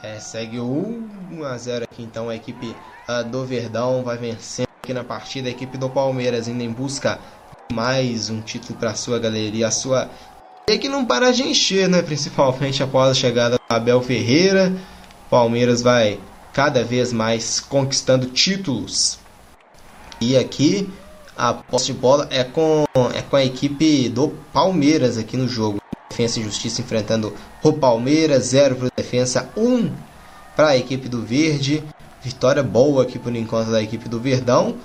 É, 0.04 0.20
segue 0.20 0.60
1 0.60 1.44
a 1.46 1.58
0 1.58 1.86
aqui 1.86 2.04
então 2.04 2.28
a 2.28 2.36
equipe 2.36 2.76
uh, 3.08 3.24
do 3.24 3.46
Verdão 3.46 4.04
vai 4.04 4.18
vencendo 4.18 4.68
aqui 4.84 4.94
na 4.94 5.04
partida 5.04 5.48
a 5.48 5.52
equipe 5.52 5.78
do 5.78 5.90
Palmeiras 5.90 6.48
indo 6.48 6.62
em 6.62 6.70
busca 6.70 7.20
mais 7.72 8.30
um 8.30 8.42
título 8.42 8.78
para 8.78 8.94
sua 8.96 9.18
galeria, 9.18 9.68
a 9.68 9.72
sua 9.72 10.10
e 10.68 10.78
que 10.78 10.88
não 10.88 11.06
para 11.06 11.32
de 11.32 11.44
encher, 11.44 11.90
né? 11.90 12.02
Principalmente 12.02 12.82
após 12.84 13.12
a 13.12 13.14
chegada 13.14 13.56
do 13.56 13.62
Abel 13.74 14.02
Ferreira, 14.02 14.74
Palmeiras 15.30 15.82
vai 15.82 16.20
cada 16.54 16.84
vez 16.84 17.12
mais 17.12 17.60
conquistando 17.60 18.28
títulos. 18.28 19.20
E 20.24 20.38
aqui 20.38 20.90
a 21.36 21.54
posse 21.54 21.88
de 21.88 21.94
bola 21.94 22.30
é 22.32 22.46
com 22.46 22.86
é 23.14 23.22
com 23.22 23.36
a 23.36 23.44
equipe 23.44 24.08
do 24.08 24.30
Palmeiras 24.54 25.18
aqui 25.18 25.36
no 25.36 25.50
jogo. 25.50 25.80
Defensa 26.10 26.40
e 26.40 26.44
Justiça 26.44 26.80
enfrentando 26.80 27.34
o 27.62 27.74
Palmeiras, 27.74 28.46
0 28.46 28.78
para 28.78 28.90
Defensa, 28.96 29.50
1 29.58 29.62
um 29.62 29.92
para 30.56 30.70
a 30.70 30.78
equipe 30.78 31.10
do 31.10 31.22
Verde. 31.22 31.84
Vitória 32.22 32.64
boa 32.64 33.04
aqui 33.04 33.20
por 33.20 33.36
enquanto 33.36 33.72
da 33.72 33.84
equipe 33.84 34.08
do 34.08 34.18
Verdão 34.18 34.78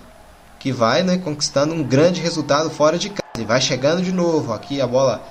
que 0.58 0.72
vai 0.72 1.04
né, 1.04 1.18
conquistando 1.18 1.72
um 1.72 1.84
grande 1.84 2.20
resultado 2.20 2.68
fora 2.68 2.98
de 2.98 3.10
casa. 3.10 3.22
E 3.38 3.44
vai 3.44 3.60
chegando 3.60 4.02
de 4.02 4.10
novo. 4.10 4.52
Aqui 4.52 4.80
a 4.80 4.88
bola 4.88 5.22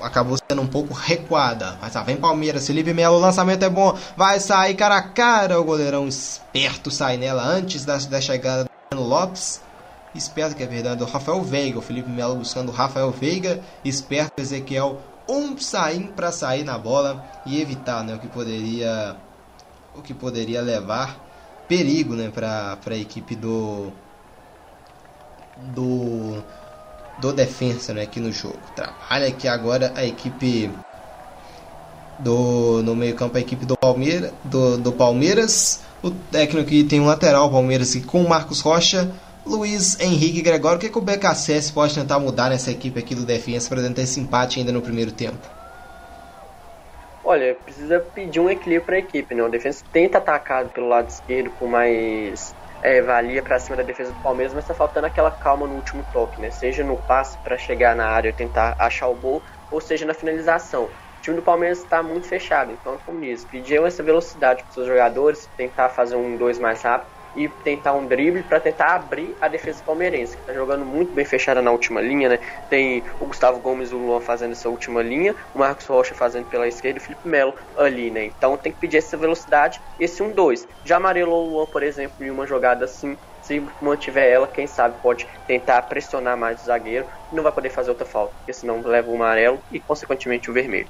acabou 0.00 0.38
sendo 0.48 0.62
um 0.62 0.68
pouco 0.68 0.94
recuada. 0.94 1.76
Mas 1.80 1.94
tá, 1.94 2.04
vem 2.04 2.14
Palmeiras, 2.14 2.64
Felipe 2.64 2.94
Melo, 2.94 3.16
o 3.16 3.20
lançamento 3.20 3.64
é 3.64 3.68
bom. 3.68 3.98
Vai 4.16 4.38
sair 4.38 4.76
cara 4.76 4.98
a 4.98 5.02
cara. 5.02 5.60
O 5.60 5.64
goleirão 5.64 6.06
esperto 6.06 6.92
sai 6.92 7.16
nela 7.16 7.42
antes 7.42 7.84
da, 7.84 7.96
da 7.96 8.20
chegada 8.20 8.67
Breno 8.98 9.04
Lopes. 9.04 9.60
Esperto 10.14 10.56
que 10.56 10.62
é 10.62 10.66
verdade, 10.66 11.02
o 11.02 11.06
Rafael 11.06 11.42
Veiga. 11.42 11.78
O 11.78 11.82
Felipe 11.82 12.10
Melo 12.10 12.36
buscando 12.36 12.70
o 12.70 12.72
Rafael 12.72 13.10
Veiga. 13.10 13.60
Esperto 13.84 14.40
Ezequiel. 14.40 15.00
Um 15.28 15.56
sair 15.58 16.08
para 16.16 16.32
sair 16.32 16.64
na 16.64 16.78
bola 16.78 17.24
e 17.46 17.60
evitar 17.60 18.02
né, 18.02 18.14
o 18.14 18.18
que 18.18 18.28
poderia 18.28 19.16
o 19.94 20.00
que 20.00 20.14
poderia 20.14 20.62
levar 20.62 21.18
perigo 21.66 22.14
né, 22.14 22.30
para 22.30 22.78
a 22.86 22.96
equipe 22.96 23.34
do 23.36 23.92
do 25.74 26.42
do 27.20 27.32
defensa 27.32 27.92
né, 27.92 28.02
aqui 28.02 28.20
no 28.20 28.32
jogo. 28.32 28.58
Trabalha 28.74 29.28
aqui 29.28 29.46
agora 29.46 29.92
a 29.94 30.04
equipe 30.04 30.70
do 32.18 32.82
no 32.82 32.96
meio 32.96 33.14
campo 33.14 33.36
a 33.36 33.40
equipe 33.40 33.66
do 33.66 33.76
Palmeiras 33.76 34.32
do, 34.44 34.78
do 34.78 34.92
Palmeiras 34.92 35.82
o 36.02 36.10
técnico 36.10 36.68
que 36.68 36.84
tem 36.84 37.00
um 37.00 37.06
lateral 37.06 37.50
Palmeiras 37.50 37.96
aqui 37.96 38.04
com 38.04 38.22
o 38.22 38.28
Marcos 38.28 38.60
Rocha 38.60 39.10
Luiz 39.44 39.98
Henrique 40.00 40.42
Gregório 40.42 40.78
o 40.78 40.80
que, 40.80 40.88
que 40.88 40.98
o 40.98 41.02
BKSS 41.02 41.72
pode 41.72 41.94
tentar 41.94 42.18
mudar 42.18 42.50
nessa 42.50 42.70
equipe 42.70 42.98
aqui 42.98 43.14
do 43.14 43.24
defensa 43.24 43.68
para 43.68 43.82
tentar 43.82 44.02
esse 44.02 44.20
empate 44.20 44.58
ainda 44.58 44.72
no 44.72 44.82
primeiro 44.82 45.12
tempo 45.12 45.58
Olha, 47.24 47.54
precisa 47.62 48.00
pedir 48.00 48.40
um 48.40 48.48
equilíbrio 48.48 48.86
para 48.86 48.96
a 48.96 49.00
equipe, 49.00 49.34
né? 49.34 49.42
O 49.42 49.50
defesa 49.50 49.84
tenta 49.92 50.16
atacar 50.16 50.64
pelo 50.70 50.88
lado 50.88 51.10
esquerdo 51.10 51.50
com 51.58 51.66
mais 51.66 52.54
é, 52.82 53.02
valia 53.02 53.42
para 53.42 53.58
cima 53.58 53.76
da 53.76 53.82
defesa 53.82 54.12
do 54.12 54.22
Palmeiras, 54.22 54.54
mas 54.54 54.64
está 54.64 54.72
faltando 54.72 55.06
aquela 55.06 55.30
calma 55.30 55.66
no 55.66 55.74
último 55.74 56.02
toque, 56.10 56.40
né? 56.40 56.50
Seja 56.50 56.84
no 56.84 56.96
passe 56.96 57.36
para 57.38 57.58
chegar 57.58 57.94
na 57.94 58.06
área 58.06 58.30
e 58.30 58.32
tentar 58.32 58.76
achar 58.78 59.08
o 59.08 59.14
gol, 59.14 59.42
ou 59.70 59.78
seja 59.78 60.06
na 60.06 60.14
finalização. 60.14 60.88
Time 61.28 61.36
do 61.36 61.42
Palmeiras 61.42 61.80
está 61.80 62.02
muito 62.02 62.26
fechado, 62.26 62.72
então, 62.72 62.98
como 63.04 63.20
diz, 63.20 63.44
pedir 63.44 63.84
essa 63.84 64.02
velocidade 64.02 64.62
para 64.62 64.68
os 64.68 64.72
seus 64.72 64.86
jogadores, 64.86 65.46
tentar 65.58 65.90
fazer 65.90 66.16
um 66.16 66.38
dois 66.38 66.58
mais 66.58 66.80
rápido 66.80 67.10
e 67.36 67.50
tentar 67.50 67.92
um 67.92 68.06
drible 68.06 68.42
para 68.42 68.58
tentar 68.58 68.94
abrir 68.94 69.36
a 69.38 69.46
defesa 69.46 69.82
palmeirense, 69.84 70.34
que 70.34 70.40
está 70.40 70.54
jogando 70.54 70.86
muito 70.86 71.12
bem 71.12 71.26
fechada 71.26 71.60
na 71.60 71.70
última 71.70 72.00
linha, 72.00 72.30
né? 72.30 72.38
Tem 72.70 73.04
o 73.20 73.26
Gustavo 73.26 73.60
Gomes 73.60 73.90
e 73.90 73.94
o 73.94 73.98
Luan 73.98 74.22
fazendo 74.22 74.52
essa 74.52 74.70
última 74.70 75.02
linha, 75.02 75.36
o 75.52 75.58
Marcos 75.58 75.84
Rocha 75.84 76.14
fazendo 76.14 76.46
pela 76.46 76.66
esquerda 76.66 76.98
e 76.98 77.02
o 77.02 77.04
Felipe 77.04 77.28
Melo 77.28 77.54
ali, 77.76 78.10
né? 78.10 78.24
Então 78.24 78.56
tem 78.56 78.72
que 78.72 78.78
pedir 78.78 78.96
essa 78.96 79.18
velocidade, 79.18 79.78
esse 79.98 80.22
1-2. 80.22 80.66
Já 80.82 80.96
amarelou 80.96 81.46
o 81.46 81.50
Luan, 81.50 81.66
por 81.66 81.82
exemplo, 81.82 82.24
em 82.24 82.30
uma 82.30 82.46
jogada 82.46 82.86
assim, 82.86 83.18
se 83.40 83.64
mantiver 83.80 84.26
ela, 84.32 84.48
quem 84.48 84.66
sabe 84.66 84.98
pode 85.02 85.26
tentar 85.46 85.82
pressionar 85.82 86.36
mais 86.36 86.62
o 86.62 86.64
zagueiro 86.64 87.06
não 87.30 87.42
vai 87.42 87.52
poder 87.52 87.70
fazer 87.70 87.90
outra 87.90 88.06
falta, 88.06 88.34
porque 88.38 88.52
senão 88.52 88.80
leva 88.82 89.10
o 89.10 89.14
amarelo 89.14 89.62
e 89.70 89.80
consequentemente 89.80 90.50
o 90.50 90.54
vermelho. 90.54 90.88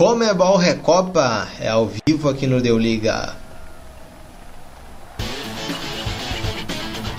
Comebol 0.00 0.56
Recopa 0.56 1.46
é 1.60 1.68
ao 1.68 1.86
vivo 2.06 2.30
aqui 2.30 2.46
no 2.46 2.58
Deu 2.58 2.78
Liga. 2.78 3.36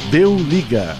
Deu 0.09 0.35
liga. 0.35 0.97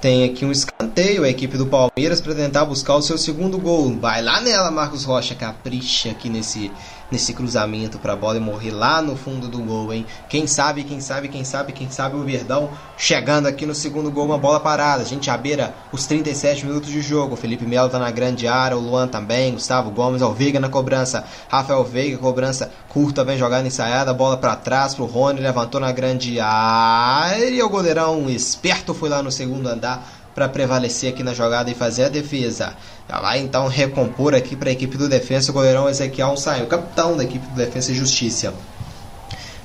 Tem 0.00 0.24
aqui 0.24 0.46
um 0.46 0.50
escanteio, 0.50 1.24
a 1.24 1.28
equipe 1.28 1.58
do 1.58 1.66
Palmeiras 1.66 2.22
para 2.22 2.34
tentar 2.34 2.64
buscar 2.64 2.94
o 2.94 3.02
seu 3.02 3.18
segundo 3.18 3.58
gol. 3.58 3.94
Vai 4.00 4.22
lá 4.22 4.40
nela, 4.40 4.70
Marcos 4.70 5.04
Rocha, 5.04 5.34
capricha 5.34 6.10
aqui 6.10 6.30
nesse 6.30 6.72
nesse 7.10 7.32
cruzamento 7.32 7.98
para 7.98 8.12
a 8.12 8.16
bola 8.16 8.36
e 8.36 8.40
morrer 8.40 8.70
lá 8.70 9.00
no 9.00 9.16
fundo 9.16 9.48
do 9.48 9.58
gol, 9.58 9.92
hein? 9.92 10.06
Quem 10.28 10.46
sabe, 10.46 10.84
quem 10.84 11.00
sabe, 11.00 11.28
quem 11.28 11.44
sabe, 11.44 11.72
quem 11.72 11.90
sabe 11.90 12.16
o 12.16 12.24
Verdão 12.24 12.70
chegando 12.96 13.46
aqui 13.46 13.66
no 13.66 13.74
segundo 13.74 14.10
gol, 14.10 14.26
uma 14.26 14.38
bola 14.38 14.60
parada. 14.60 15.02
A 15.02 15.06
gente 15.06 15.30
abeira 15.30 15.74
os 15.92 16.06
37 16.06 16.66
minutos 16.66 16.90
de 16.90 17.00
jogo. 17.00 17.34
O 17.34 17.36
Felipe 17.36 17.66
Melo 17.66 17.88
tá 17.88 17.98
na 17.98 18.10
grande 18.10 18.48
área, 18.48 18.76
o 18.76 18.80
Luan 18.80 19.08
também, 19.08 19.52
Gustavo 19.52 19.90
Gomes, 19.90 20.22
o 20.22 20.32
Veiga 20.32 20.58
na 20.58 20.68
cobrança. 20.68 21.24
Rafael 21.48 21.84
Veiga, 21.84 22.18
cobrança 22.18 22.70
curta, 22.88 23.24
vem 23.24 23.38
jogando 23.38 23.66
ensaiada, 23.66 24.12
bola 24.14 24.36
para 24.36 24.56
trás 24.56 24.94
pro 24.94 25.04
Rony, 25.04 25.40
levantou 25.40 25.80
na 25.80 25.92
grande 25.92 26.40
área. 26.40 27.48
E 27.48 27.62
o 27.62 27.68
goleirão 27.68 28.28
esperto 28.28 28.94
foi 28.94 29.08
lá 29.08 29.22
no 29.22 29.30
segundo 29.30 29.68
andar 29.68 30.02
para 30.36 30.50
prevalecer 30.50 31.14
aqui 31.14 31.22
na 31.22 31.32
jogada 31.32 31.70
e 31.70 31.74
fazer 31.74 32.04
a 32.04 32.08
defesa. 32.10 32.74
Já 33.08 33.20
vai 33.20 33.38
então 33.38 33.68
recompor 33.68 34.34
aqui 34.34 34.56
para 34.56 34.68
a 34.68 34.72
equipe 34.72 34.96
do 34.96 35.08
defesa 35.08 35.50
o 35.50 35.54
goleirão 35.54 35.88
Ezequiel 35.88 36.36
saiu, 36.36 36.66
capitão 36.66 37.16
da 37.16 37.22
equipe 37.22 37.46
do 37.46 37.54
defesa 37.54 37.92
e 37.92 37.94
justiça. 37.94 38.52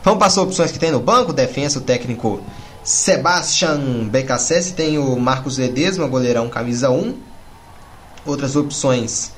Vamos 0.04 0.20
passar 0.20 0.42
opções 0.42 0.72
que 0.72 0.80
tem 0.80 0.92
no 0.92 1.00
banco, 1.00 1.34
defesa, 1.34 1.80
o 1.80 1.82
técnico 1.82 2.42
Sebastian 2.84 4.08
BKSS, 4.10 4.74
tem 4.74 4.98
o 4.98 5.16
Marcos 5.20 5.58
Ledesma, 5.58 6.08
goleirão 6.08 6.50
camisa 6.50 6.90
1. 6.90 7.16
Outras 8.26 8.56
opções 8.56 9.32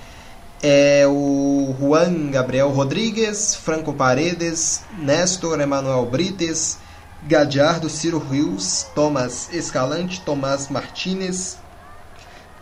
é 0.61 1.05
o 1.07 1.75
Juan 1.79 2.31
Gabriel 2.31 2.69
Rodrigues, 2.69 3.55
Franco 3.55 3.93
Paredes, 3.93 4.81
Néstor 4.97 5.59
Emanuel 5.59 6.05
Brites, 6.05 6.77
Gadiardo, 7.27 7.89
Ciro 7.89 8.19
Rios, 8.19 8.85
Thomas 8.95 9.49
Escalante, 9.51 10.21
Tomás 10.21 10.69
Martinez, 10.69 11.57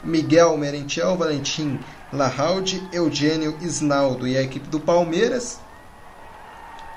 Miguel 0.03 0.57
Merentiel, 0.57 1.15
Valentim 1.15 1.79
Larralde, 2.11 2.81
Eugênio 2.91 3.57
Isnaldo 3.61 4.27
e 4.27 4.37
a 4.37 4.41
equipe 4.41 4.67
do 4.67 4.79
Palmeiras. 4.79 5.59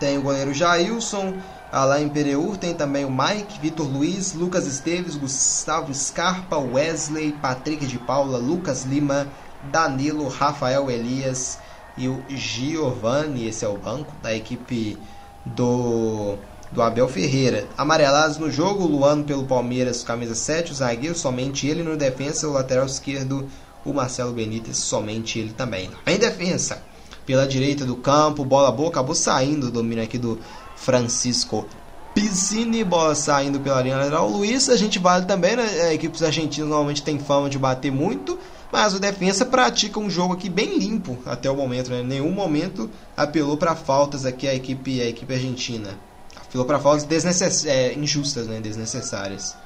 Tem 0.01 0.19
o 0.19 0.23
goleiro 0.23 0.53
Jailson, 0.53 1.35
Alain 1.71 2.09
Pereur, 2.09 2.57
tem 2.57 2.75
também 2.75 3.05
o 3.05 3.11
Mike, 3.11 3.61
Vitor 3.61 3.87
Luiz, 3.87 4.33
Lucas 4.33 4.67
Esteves, 4.67 5.17
Gustavo 5.17 5.95
Scarpa, 5.95 6.57
Wesley, 6.57 7.33
Patrick 7.33 7.87
de 7.87 7.99
Paula, 7.99 8.39
Lucas 8.39 8.85
Lima, 8.85 9.27
Danilo, 9.71 10.29
Rafael 10.29 10.91
Elias 10.91 11.59
e 11.97 12.09
o 12.09 12.23
Giovanni. 12.29 13.47
Esse 13.47 13.65
é 13.65 13.69
o 13.69 13.79
banco 13.79 14.13
da 14.23 14.35
equipe 14.35 14.99
do 15.45 16.37
do 16.75 16.83
Abel 16.83 17.09
Ferreira. 17.09 17.69
Amarelados 17.79 18.37
no 18.37 18.51
jogo, 18.51 18.85
Luano 18.85 19.23
pelo 19.23 19.45
Palmeiras, 19.45 20.03
camisa 20.03 20.35
7, 20.35 20.73
o 20.73 20.75
zagueiro, 20.75 21.17
somente 21.17 21.69
ele 21.69 21.85
no 21.85 21.97
defensa, 21.97 22.49
o 22.49 22.53
lateral 22.53 22.85
esquerdo, 22.85 23.49
o 23.85 23.93
Marcelo 23.93 24.33
Benítez, 24.33 24.79
somente 24.79 25.39
ele 25.39 25.53
também. 25.53 25.89
Em 26.05 26.19
defesa, 26.19 26.83
pela 27.25 27.47
direita 27.47 27.85
do 27.85 27.95
campo, 27.95 28.45
bola 28.45 28.73
boa, 28.73 28.89
acabou 28.89 29.15
saindo 29.15 29.71
domínio 29.71 30.03
aqui 30.03 30.19
do 30.19 30.39
Francisco 30.75 31.65
Piscine, 32.13 32.83
bola 32.83 33.15
saindo 33.15 33.61
pela 33.61 33.81
linha 33.81 33.97
lateral. 33.97 34.29
Luiz, 34.29 34.69
a 34.69 34.77
gente 34.77 34.99
vale 34.99 35.27
também, 35.27 35.57
né? 35.57 35.95
Equipes 35.95 36.23
argentinas 36.23 36.69
normalmente 36.69 37.03
tem 37.03 37.19
fama 37.19 37.49
de 37.49 37.59
bater 37.59 37.91
muito, 37.91 38.39
mas 38.73 38.95
o 38.95 39.01
defensa 39.01 39.45
pratica 39.45 39.99
um 40.01 40.11
jogo 40.11 40.35
aqui 40.35 40.49
bem 40.49 40.79
limpo 40.79 41.19
até 41.25 41.51
o 41.51 41.57
momento, 41.57 41.91
né? 41.91 42.03
Nenhum 42.03 42.31
momento 42.33 42.91
apelou 43.17 43.57
para 43.57 43.77
faltas 43.77 44.25
aqui 44.25 44.49
a 44.49 44.55
equipe, 44.55 45.01
a 45.01 45.07
equipe 45.07 45.33
argentina. 45.35 45.99
Ficou 46.55 46.65
para 46.65 46.79
faltas 46.79 47.03
desnecess... 47.03 47.67
é, 47.67 47.95
injustas, 47.95 48.47
né? 48.47 48.61
Desnecessárias. 48.61 49.57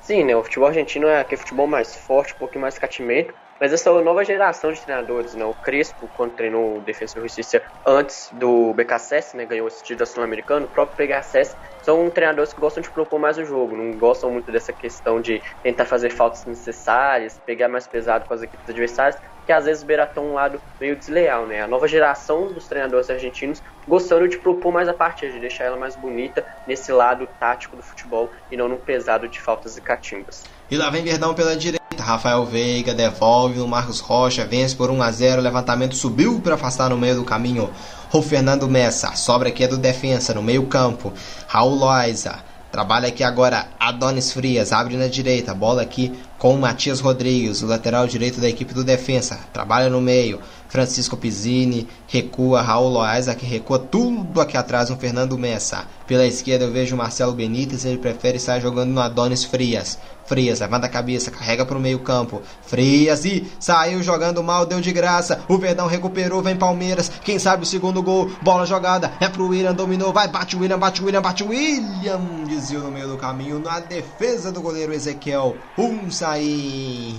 Sim, 0.00 0.24
né? 0.24 0.34
O 0.34 0.42
futebol 0.42 0.68
argentino 0.68 1.06
é 1.06 1.20
aquele 1.20 1.38
futebol 1.42 1.66
mais 1.66 1.94
forte, 1.94 2.32
um 2.32 2.38
pouquinho 2.38 2.62
mais 2.62 2.78
catimento. 2.78 3.34
Mas 3.60 3.74
essa 3.74 3.92
nova 4.00 4.24
geração 4.24 4.72
de 4.72 4.80
treinadores, 4.80 5.34
né? 5.34 5.44
O 5.44 5.54
Crespo, 5.54 6.08
quando 6.14 6.34
treinou 6.34 6.78
o 6.78 6.80
Defensor 6.80 7.20
Justiça 7.22 7.62
antes 7.86 8.30
do 8.32 8.72
BKSS, 8.72 9.36
né? 9.36 9.44
Ganhou 9.44 9.68
esse 9.68 9.82
título 9.82 10.06
sul-americano. 10.06 10.64
O 10.66 10.70
próprio 10.70 10.96
BKSS 11.06 11.54
são 11.82 12.10
treinadores 12.10 12.54
que 12.54 12.60
gostam 12.60 12.80
de 12.80 12.90
propor 12.90 13.18
mais 13.18 13.36
o 13.36 13.44
jogo. 13.44 13.76
Não 13.76 13.98
gostam 13.98 14.30
muito 14.30 14.50
dessa 14.50 14.72
questão 14.72 15.20
de 15.20 15.42
tentar 15.62 15.84
fazer 15.84 16.10
faltas 16.10 16.46
necessárias, 16.46 17.38
pegar 17.44 17.68
mais 17.68 17.86
pesado 17.86 18.24
com 18.26 18.32
as 18.32 18.40
equipes 18.40 18.66
adversárias 18.70 19.16
que 19.44 19.52
às 19.52 19.64
vezes 19.64 19.82
beira 19.82 20.10
um 20.18 20.34
lado 20.34 20.62
meio 20.80 20.96
desleal, 20.96 21.46
né? 21.46 21.60
A 21.62 21.66
nova 21.68 21.88
geração 21.88 22.52
dos 22.52 22.68
treinadores 22.68 23.10
argentinos 23.10 23.60
gostando 23.86 24.28
de 24.28 24.38
propor 24.38 24.72
mais 24.72 24.88
a 24.88 24.94
partida, 24.94 25.32
de 25.32 25.40
deixar 25.40 25.64
ela 25.64 25.76
mais 25.76 25.96
bonita 25.96 26.46
nesse 26.66 26.92
lado 26.92 27.26
tático 27.38 27.76
do 27.76 27.82
futebol 27.82 28.30
e 28.50 28.56
não 28.56 28.68
no 28.68 28.78
pesado 28.78 29.28
de 29.28 29.40
faltas 29.40 29.76
e 29.76 29.82
catimbas. 29.82 30.59
E 30.70 30.76
lá 30.76 30.88
vem 30.88 31.02
Verdão 31.02 31.34
pela 31.34 31.56
direita. 31.56 31.80
Rafael 31.98 32.46
Veiga 32.46 32.94
devolve 32.94 33.58
o 33.60 33.66
Marcos 33.66 33.98
Rocha, 33.98 34.46
vence 34.46 34.76
por 34.76 34.88
1 34.88 35.02
a 35.02 35.10
0. 35.10 35.40
O 35.40 35.44
levantamento 35.44 35.96
subiu 35.96 36.40
para 36.40 36.54
afastar 36.54 36.90
no 36.90 36.96
meio 36.96 37.16
do 37.16 37.24
caminho. 37.24 37.70
O 38.12 38.22
Fernando 38.22 38.68
Messa, 38.68 39.16
sobra 39.16 39.48
aqui 39.48 39.64
é 39.64 39.68
do 39.68 39.76
defensa 39.76 40.32
no 40.32 40.42
meio-campo. 40.42 41.12
Raul 41.48 41.74
Loaiza 41.74 42.38
trabalha 42.70 43.08
aqui 43.08 43.24
agora. 43.24 43.66
Adonis 43.80 44.32
Frias 44.32 44.72
abre 44.72 44.96
na 44.96 45.08
direita, 45.08 45.52
bola 45.52 45.82
aqui 45.82 46.16
com 46.38 46.54
o 46.54 46.58
Matias 46.58 47.00
Rodrigues, 47.00 47.62
o 47.62 47.66
lateral 47.66 48.06
direito 48.06 48.40
da 48.40 48.48
equipe 48.48 48.72
do 48.72 48.84
defensa. 48.84 49.40
Trabalha 49.52 49.90
no 49.90 50.00
meio. 50.00 50.40
Francisco 50.70 51.16
Pizzini 51.16 51.88
recua, 52.06 52.62
Raul 52.62 52.90
Loaiza 52.90 53.34
que 53.34 53.44
recua 53.44 53.78
tudo 53.78 54.40
aqui 54.40 54.56
atrás 54.56 54.88
no 54.88 54.96
Fernando 54.96 55.36
Messa. 55.36 55.84
Pela 56.06 56.26
esquerda 56.26 56.64
eu 56.64 56.72
vejo 56.72 56.94
o 56.94 56.98
Marcelo 56.98 57.32
Benítez, 57.32 57.84
ele 57.84 57.98
prefere 57.98 58.36
estar 58.36 58.60
jogando 58.60 58.90
no 58.90 59.00
Adonis 59.00 59.44
Frias. 59.44 59.98
Frias 60.30 60.60
levanta 60.60 60.86
a 60.86 60.88
cabeça, 60.88 61.28
carrega 61.28 61.66
para 61.66 61.76
o 61.76 61.80
meio 61.80 61.98
campo. 61.98 62.40
Frias 62.62 63.24
e 63.24 63.50
saiu 63.58 64.00
jogando 64.00 64.44
mal, 64.44 64.64
deu 64.64 64.80
de 64.80 64.92
graça. 64.92 65.40
O 65.48 65.58
Verdão 65.58 65.88
recuperou, 65.88 66.40
vem 66.40 66.54
Palmeiras. 66.54 67.10
Quem 67.24 67.36
sabe 67.36 67.64
o 67.64 67.66
segundo 67.66 68.00
gol, 68.00 68.30
bola 68.40 68.64
jogada, 68.64 69.12
é 69.18 69.28
pro 69.28 69.48
William, 69.48 69.74
dominou, 69.74 70.12
vai, 70.12 70.28
bate 70.28 70.54
o 70.54 70.60
William, 70.60 70.78
bate 70.78 71.02
o 71.02 71.06
William, 71.06 71.20
bate 71.20 71.42
o 71.42 71.48
William. 71.48 72.20
Desviou 72.46 72.84
no 72.84 72.92
meio 72.92 73.08
do 73.08 73.16
caminho, 73.16 73.58
na 73.58 73.80
defesa 73.80 74.52
do 74.52 74.62
goleiro 74.62 74.92
Ezequiel. 74.92 75.56
Um 75.76 76.08
sai. 76.12 77.12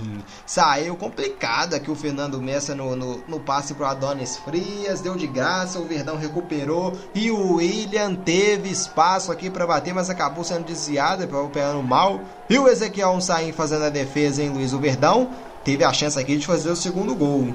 Saiu 0.46 0.96
complicado 0.96 1.74
aqui 1.74 1.90
o 1.90 1.94
Fernando 1.94 2.40
Messa 2.40 2.74
no, 2.74 2.96
no, 2.96 3.22
no 3.28 3.40
passe 3.42 3.74
pro 3.74 3.84
Adonis 3.84 4.36
Frias, 4.38 5.00
deu 5.00 5.14
de 5.14 5.26
graça, 5.26 5.78
o 5.78 5.84
Verdão 5.84 6.16
recuperou 6.16 6.92
e 7.14 7.30
o 7.30 7.56
William 7.56 8.14
teve 8.14 8.70
espaço 8.70 9.30
aqui 9.30 9.50
para 9.50 9.66
bater, 9.66 9.92
mas 9.92 10.08
acabou 10.08 10.42
sendo 10.42 10.64
desviado, 10.64 11.28
pegando 11.52 11.82
mal. 11.82 12.20
E 12.48 12.58
o 12.58 12.68
Ezequiel 12.68 13.20
sair 13.20 13.52
fazendo 13.52 13.84
a 13.84 13.90
defesa 13.90 14.42
em 14.42 14.48
Luiz 14.48 14.72
o 14.72 14.78
Verdão 14.78 15.30
teve 15.64 15.84
a 15.84 15.92
chance 15.92 16.18
aqui 16.18 16.36
de 16.36 16.46
fazer 16.46 16.70
o 16.70 16.76
segundo 16.76 17.14
gol. 17.14 17.52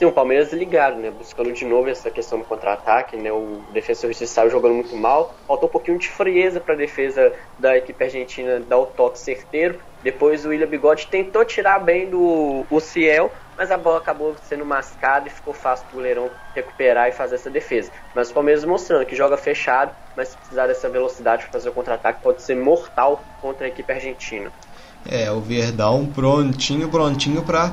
Sim, 0.00 0.06
o 0.06 0.12
Palmeiras 0.12 0.50
ligado, 0.50 0.96
né? 0.96 1.10
Buscando 1.10 1.52
de 1.52 1.62
novo 1.66 1.90
essa 1.90 2.10
questão 2.10 2.38
do 2.38 2.44
contra-ataque, 2.46 3.18
né? 3.18 3.30
O 3.30 3.60
defensor 3.70 4.14
saiu 4.14 4.50
jogando 4.50 4.76
muito 4.76 4.96
mal. 4.96 5.34
Faltou 5.46 5.68
um 5.68 5.72
pouquinho 5.72 5.98
de 5.98 6.08
frieza 6.08 6.58
para 6.58 6.72
a 6.72 6.76
defesa 6.76 7.30
da 7.58 7.76
equipe 7.76 8.02
argentina 8.02 8.58
dar 8.60 8.78
o 8.78 8.86
toque 8.86 9.18
certeiro. 9.18 9.78
Depois 10.02 10.46
o 10.46 10.48
William 10.48 10.68
Bigode 10.68 11.06
tentou 11.08 11.44
tirar 11.44 11.80
bem 11.80 12.08
do 12.08 12.64
o 12.70 12.80
Ciel, 12.80 13.30
mas 13.60 13.70
a 13.70 13.76
bola 13.76 13.98
acabou 13.98 14.34
sendo 14.48 14.64
mascada 14.64 15.28
e 15.28 15.30
ficou 15.30 15.52
fácil 15.52 15.84
para 15.84 15.92
o 15.92 15.96
goleirão 15.96 16.30
recuperar 16.54 17.10
e 17.10 17.12
fazer 17.12 17.34
essa 17.34 17.50
defesa. 17.50 17.90
Mas 18.14 18.30
o 18.30 18.32
Palmeiras 18.32 18.64
mostrando 18.64 19.04
que 19.04 19.14
joga 19.14 19.36
fechado, 19.36 19.92
mas 20.16 20.28
se 20.28 20.36
precisar 20.38 20.66
dessa 20.66 20.88
velocidade 20.88 21.42
para 21.42 21.52
fazer 21.52 21.68
o 21.68 21.72
contra-ataque 21.72 22.22
pode 22.22 22.40
ser 22.40 22.56
mortal 22.56 23.22
contra 23.38 23.66
a 23.66 23.68
equipe 23.68 23.92
argentina. 23.92 24.50
É, 25.06 25.30
o 25.30 25.40
Verdão 25.40 26.06
prontinho, 26.06 26.88
prontinho 26.88 27.42
para 27.42 27.70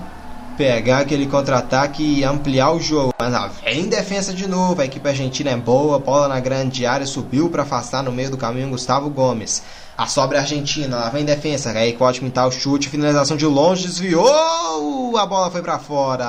pegar 0.58 1.00
aquele 1.00 1.26
contra-ataque 1.26 2.04
e 2.04 2.22
ampliar 2.22 2.74
o 2.74 2.82
jogo. 2.82 3.14
Mas 3.18 3.34
ah, 3.34 3.50
vem 3.64 3.88
defesa 3.88 4.34
de 4.34 4.46
novo, 4.46 4.82
a 4.82 4.86
equipe 4.86 5.08
argentina 5.08 5.52
é 5.52 5.56
boa, 5.56 6.00
bola 6.00 6.28
na 6.28 6.42
grande 6.42 6.86
área, 6.86 7.06
subiu 7.06 7.50
para 7.50 7.64
afastar 7.64 8.04
no 8.04 8.12
meio 8.12 8.30
do 8.30 8.38
caminho 8.38 8.72
Gustavo 8.72 9.10
Gomes. 9.10 9.64
A 9.98 10.06
sobra 10.06 10.42
argentina, 10.42 10.96
lá 10.96 11.10
vem 11.10 11.26
defesa, 11.26 11.72
aí 11.72 11.98
pode 11.98 12.20
pintar 12.20 12.48
o 12.48 12.52
chute, 12.52 12.88
finalização 12.88 13.36
de 13.36 13.48
longe, 13.48 13.88
desviou, 13.88 15.18
a 15.18 15.26
bola 15.26 15.50
foi 15.50 15.64
para 15.64 15.80
fora. 15.80 16.28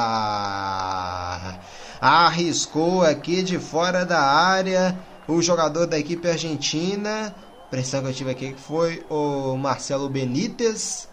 Arriscou 2.00 3.02
aqui 3.02 3.42
de 3.42 3.58
fora 3.58 4.06
da 4.06 4.22
área 4.22 4.98
o 5.26 5.42
jogador 5.42 5.86
da 5.86 5.98
equipe 5.98 6.26
argentina. 6.26 7.34
Pressão 7.70 8.00
que 8.00 8.08
eu 8.08 8.14
tive 8.14 8.30
aqui 8.30 8.54
foi 8.56 9.04
o 9.10 9.54
Marcelo 9.58 10.08
Benítez. 10.08 11.06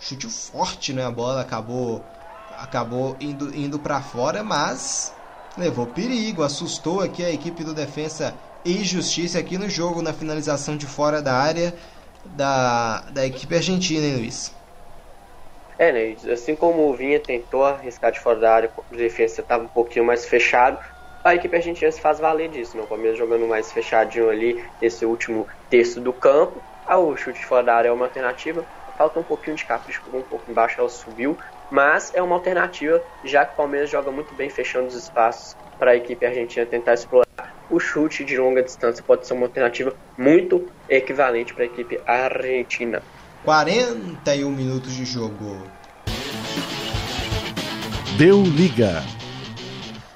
Chute 0.00 0.28
forte, 0.28 0.94
né? 0.94 1.04
A 1.04 1.10
bola 1.10 1.42
acabou 1.42 2.02
acabou 2.56 3.18
indo, 3.20 3.54
indo 3.54 3.78
para 3.78 4.00
fora, 4.00 4.42
mas 4.42 5.12
levou 5.58 5.86
perigo, 5.86 6.42
assustou 6.42 7.02
aqui 7.02 7.22
a 7.22 7.30
equipe 7.30 7.62
do 7.62 7.74
Defensa 7.74 8.34
e 8.64 8.82
Justiça 8.82 9.38
aqui 9.38 9.58
no 9.58 9.68
jogo, 9.68 10.00
na 10.00 10.14
finalização 10.14 10.74
de 10.74 10.86
fora 10.86 11.20
da 11.20 11.34
área 11.34 11.74
da, 12.28 13.02
da 13.10 13.26
equipe 13.26 13.54
argentina, 13.54 14.04
hein, 14.06 14.16
Luiz? 14.16 14.56
É, 15.78 15.92
né? 15.92 16.32
Assim 16.32 16.56
como 16.56 16.88
o 16.88 16.96
Vinha 16.96 17.20
tentou 17.22 17.64
arriscar 17.64 18.10
de 18.12 18.20
fora 18.20 18.40
da 18.40 18.52
área, 18.52 18.72
o 18.90 18.96
defesa 18.96 19.40
estava 19.42 19.64
um 19.64 19.68
pouquinho 19.68 20.04
mais 20.04 20.26
fechado, 20.26 20.78
a 21.22 21.34
equipe 21.34 21.54
argentina 21.56 21.90
se 21.92 22.00
faz 22.00 22.18
valer 22.18 22.48
disso, 22.48 22.76
né? 22.76 22.82
O 22.82 22.86
Palmeiras 22.88 23.18
jogando 23.18 23.46
mais 23.46 23.70
fechadinho 23.72 24.28
ali 24.30 24.56
nesse 24.80 25.04
último 25.04 25.46
terço 25.68 26.00
do 26.00 26.12
campo. 26.12 26.64
Ah, 26.84 26.98
o 26.98 27.16
chute 27.16 27.38
de 27.40 27.44
fora 27.46 27.62
da 27.64 27.74
área 27.74 27.88
é 27.88 27.92
uma 27.92 28.06
alternativa. 28.06 28.66
Falta 28.96 29.20
um 29.20 29.24
pouquinho 29.24 29.54
de 29.56 29.64
capricho, 29.64 30.02
um 30.12 30.22
pouco 30.24 30.50
embaixo, 30.50 30.80
ela 30.80 30.88
subiu, 30.88 31.36
mas 31.70 32.10
é 32.14 32.22
uma 32.22 32.34
alternativa, 32.34 33.00
já 33.22 33.44
que 33.46 33.52
o 33.52 33.56
Palmeiras 33.56 33.90
joga 33.90 34.10
muito 34.10 34.34
bem 34.34 34.48
fechando 34.50 34.86
os 34.88 34.94
espaços 34.94 35.54
para 35.78 35.92
a 35.92 35.96
equipe 35.96 36.24
argentina 36.26 36.66
tentar 36.66 36.94
explorar. 36.94 37.47
O 37.70 37.78
chute 37.78 38.24
de 38.24 38.38
longa 38.38 38.62
distância 38.62 39.04
pode 39.06 39.26
ser 39.26 39.34
uma 39.34 39.46
alternativa 39.46 39.94
muito 40.16 40.66
equivalente 40.88 41.52
para 41.52 41.64
a 41.64 41.66
equipe 41.66 42.00
argentina. 42.06 43.02
41 43.44 44.50
minutos 44.50 44.94
de 44.94 45.04
jogo. 45.04 45.62
Deu 48.16 48.42
liga. 48.42 49.02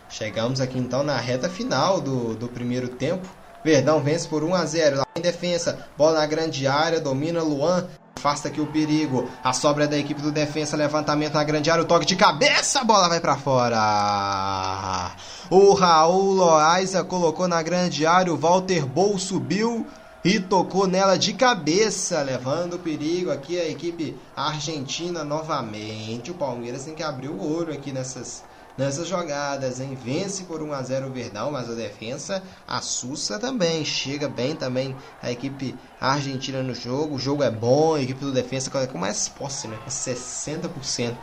Chegamos 0.08 0.60
aqui 0.60 0.78
então 0.78 1.02
na 1.02 1.18
reta 1.18 1.48
final 1.48 2.00
do, 2.00 2.34
do 2.34 2.48
primeiro 2.48 2.88
tempo. 2.88 3.28
Verdão 3.62 4.00
vence 4.00 4.26
por 4.26 4.42
1 4.42 4.54
a 4.54 4.64
0 4.64 4.96
lá 4.96 5.06
em 5.14 5.20
defesa, 5.20 5.86
bola 5.96 6.20
na 6.20 6.26
grande 6.26 6.66
área, 6.66 7.00
domina 7.00 7.42
Luan, 7.42 7.86
Afasta 8.22 8.46
aqui 8.46 8.60
o 8.60 8.66
perigo. 8.68 9.28
A 9.42 9.52
sobra 9.52 9.88
da 9.88 9.98
equipe 9.98 10.22
do 10.22 10.30
defensa. 10.30 10.76
Levantamento 10.76 11.34
na 11.34 11.42
grande 11.42 11.68
área. 11.68 11.82
O 11.82 11.86
toque 11.86 12.06
de 12.06 12.14
cabeça. 12.14 12.80
A 12.80 12.84
bola 12.84 13.08
vai 13.08 13.18
para 13.18 13.36
fora. 13.36 15.10
O 15.50 15.74
Raul 15.74 16.32
Loaiza 16.32 17.02
colocou 17.02 17.48
na 17.48 17.60
grande 17.64 18.06
área. 18.06 18.32
O 18.32 18.36
Walter 18.36 18.86
Bol 18.86 19.18
subiu 19.18 19.84
e 20.24 20.38
tocou 20.38 20.86
nela 20.86 21.18
de 21.18 21.32
cabeça, 21.32 22.22
levando 22.22 22.74
o 22.74 22.78
perigo 22.78 23.32
aqui 23.32 23.58
a 23.58 23.68
equipe 23.68 24.16
argentina 24.36 25.24
novamente. 25.24 26.30
O 26.30 26.34
Palmeiras 26.34 26.84
tem 26.84 26.94
que 26.94 27.02
abrir 27.02 27.28
o 27.28 27.42
olho 27.42 27.72
aqui 27.72 27.90
nessas 27.90 28.44
nessas 28.76 29.08
jogadas, 29.08 29.80
hein? 29.80 29.96
Vence 30.00 30.44
por 30.44 30.62
1 30.62 30.72
a 30.72 30.82
0 30.82 31.06
o 31.08 31.12
Verdão, 31.12 31.50
mas 31.50 31.70
a 31.70 31.74
defesa 31.74 32.42
assusta 32.66 33.38
também. 33.38 33.84
Chega 33.84 34.28
bem 34.28 34.54
também 34.54 34.96
a 35.22 35.30
equipe 35.30 35.78
argentina 36.00 36.62
no 36.62 36.74
jogo. 36.74 37.16
O 37.16 37.18
jogo 37.18 37.42
é 37.42 37.50
bom, 37.50 37.94
a 37.94 38.02
equipe 38.02 38.20
do 38.20 38.32
defesa 38.32 38.70
com 38.86 38.98
mais 38.98 39.28
posse, 39.28 39.68
né? 39.68 39.78
Com 39.84 39.90
60% 39.90 41.16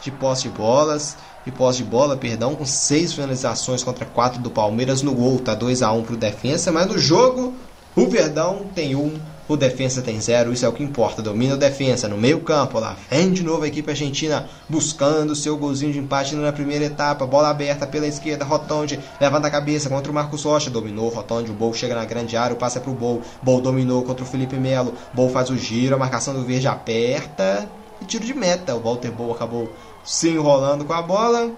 de 0.00 0.10
posse 0.10 0.42
de 0.42 0.50
bolas, 0.50 1.16
de 1.44 1.52
posse 1.52 1.78
de 1.78 1.84
bola, 1.84 2.16
perdão, 2.16 2.56
com 2.56 2.66
6 2.66 3.12
finalizações 3.12 3.84
contra 3.84 4.04
4 4.04 4.40
do 4.40 4.50
Palmeiras 4.50 5.00
no 5.00 5.14
gol, 5.14 5.38
tá 5.38 5.54
2 5.54 5.80
a 5.82 5.92
1 5.92 6.02
pro 6.02 6.16
defesa, 6.16 6.72
mas 6.72 6.88
no 6.88 6.98
jogo 6.98 7.54
o 7.94 8.08
Verdão 8.08 8.70
tem 8.74 8.96
um 8.96 9.20
o 9.52 9.56
defensa 9.56 10.02
tem 10.02 10.20
zero, 10.20 10.52
isso 10.52 10.64
é 10.64 10.68
o 10.68 10.72
que 10.72 10.82
importa. 10.82 11.20
Domina 11.20 11.54
o 11.54 11.58
defensa 11.58 12.08
no 12.08 12.16
meio 12.16 12.40
campo. 12.40 12.78
Lá 12.78 12.96
vem 13.10 13.32
de 13.32 13.42
novo 13.42 13.64
a 13.64 13.68
equipe 13.68 13.90
argentina 13.90 14.48
buscando 14.68 15.36
seu 15.36 15.56
golzinho 15.56 15.92
de 15.92 15.98
empate 15.98 16.34
na 16.34 16.52
primeira 16.52 16.84
etapa. 16.84 17.26
Bola 17.26 17.50
aberta 17.50 17.86
pela 17.86 18.06
esquerda. 18.06 18.44
Rotonde 18.44 18.98
levanta 19.20 19.48
a 19.48 19.50
cabeça 19.50 19.88
contra 19.88 20.10
o 20.10 20.14
Marcos 20.14 20.44
Rocha. 20.44 20.70
Dominou 20.70 21.08
Rotonde. 21.08 21.50
O 21.50 21.54
Bol 21.54 21.74
chega 21.74 21.94
na 21.94 22.04
grande 22.04 22.36
área. 22.36 22.54
O 22.54 22.58
passe 22.58 22.78
é 22.78 22.80
pro 22.80 22.92
Bol. 22.92 23.22
Bol 23.42 23.60
dominou 23.60 24.02
contra 24.02 24.24
o 24.24 24.26
Felipe 24.26 24.56
Melo. 24.56 24.94
Bol 25.12 25.28
faz 25.28 25.50
o 25.50 25.56
giro. 25.56 25.94
A 25.94 25.98
marcação 25.98 26.34
do 26.34 26.42
verde 26.42 26.66
aperta. 26.66 27.68
E 28.00 28.04
tiro 28.04 28.24
de 28.24 28.34
meta. 28.34 28.74
O 28.74 28.80
Walter 28.80 29.10
Bol 29.10 29.32
acabou 29.32 29.70
se 30.04 30.30
enrolando 30.30 30.84
com 30.84 30.92
a 30.92 31.02
bola. 31.02 31.50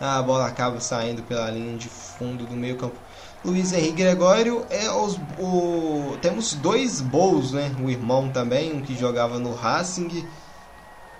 A 0.00 0.22
bola 0.22 0.46
acaba 0.46 0.78
saindo 0.78 1.22
pela 1.22 1.50
linha 1.50 1.76
de 1.76 1.88
fundo 1.88 2.44
do 2.44 2.54
meio 2.54 2.76
campo 2.76 3.05
Luiz 3.46 3.72
Henrique 3.72 4.02
Gregório 4.02 4.66
é 4.68 4.90
os, 4.90 5.20
o, 5.38 6.18
temos 6.20 6.52
dois 6.54 7.00
Bols, 7.00 7.52
né? 7.52 7.70
O 7.80 7.88
irmão 7.88 8.28
também, 8.28 8.72
um 8.72 8.82
que 8.82 8.92
jogava 8.98 9.38
no 9.38 9.54
Racing, 9.54 10.26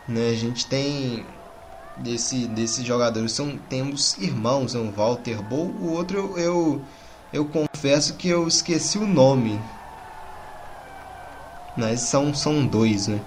né? 0.08 0.30
A 0.30 0.34
gente 0.34 0.66
tem 0.66 1.24
desse 1.96 2.48
desses 2.48 2.84
jogadores 2.84 3.30
são 3.30 3.56
temos 3.56 4.18
irmãos, 4.18 4.74
um 4.74 4.90
Walter 4.90 5.40
Bol, 5.40 5.66
o 5.68 5.92
outro 5.92 6.18
eu, 6.18 6.38
eu 6.38 6.84
eu 7.32 7.44
confesso 7.44 8.16
que 8.16 8.28
eu 8.28 8.48
esqueci 8.48 8.98
o 8.98 9.06
nome. 9.06 9.60
Mas 11.76 12.00
são 12.00 12.34
são 12.34 12.66
dois, 12.66 13.06
né? 13.06 13.20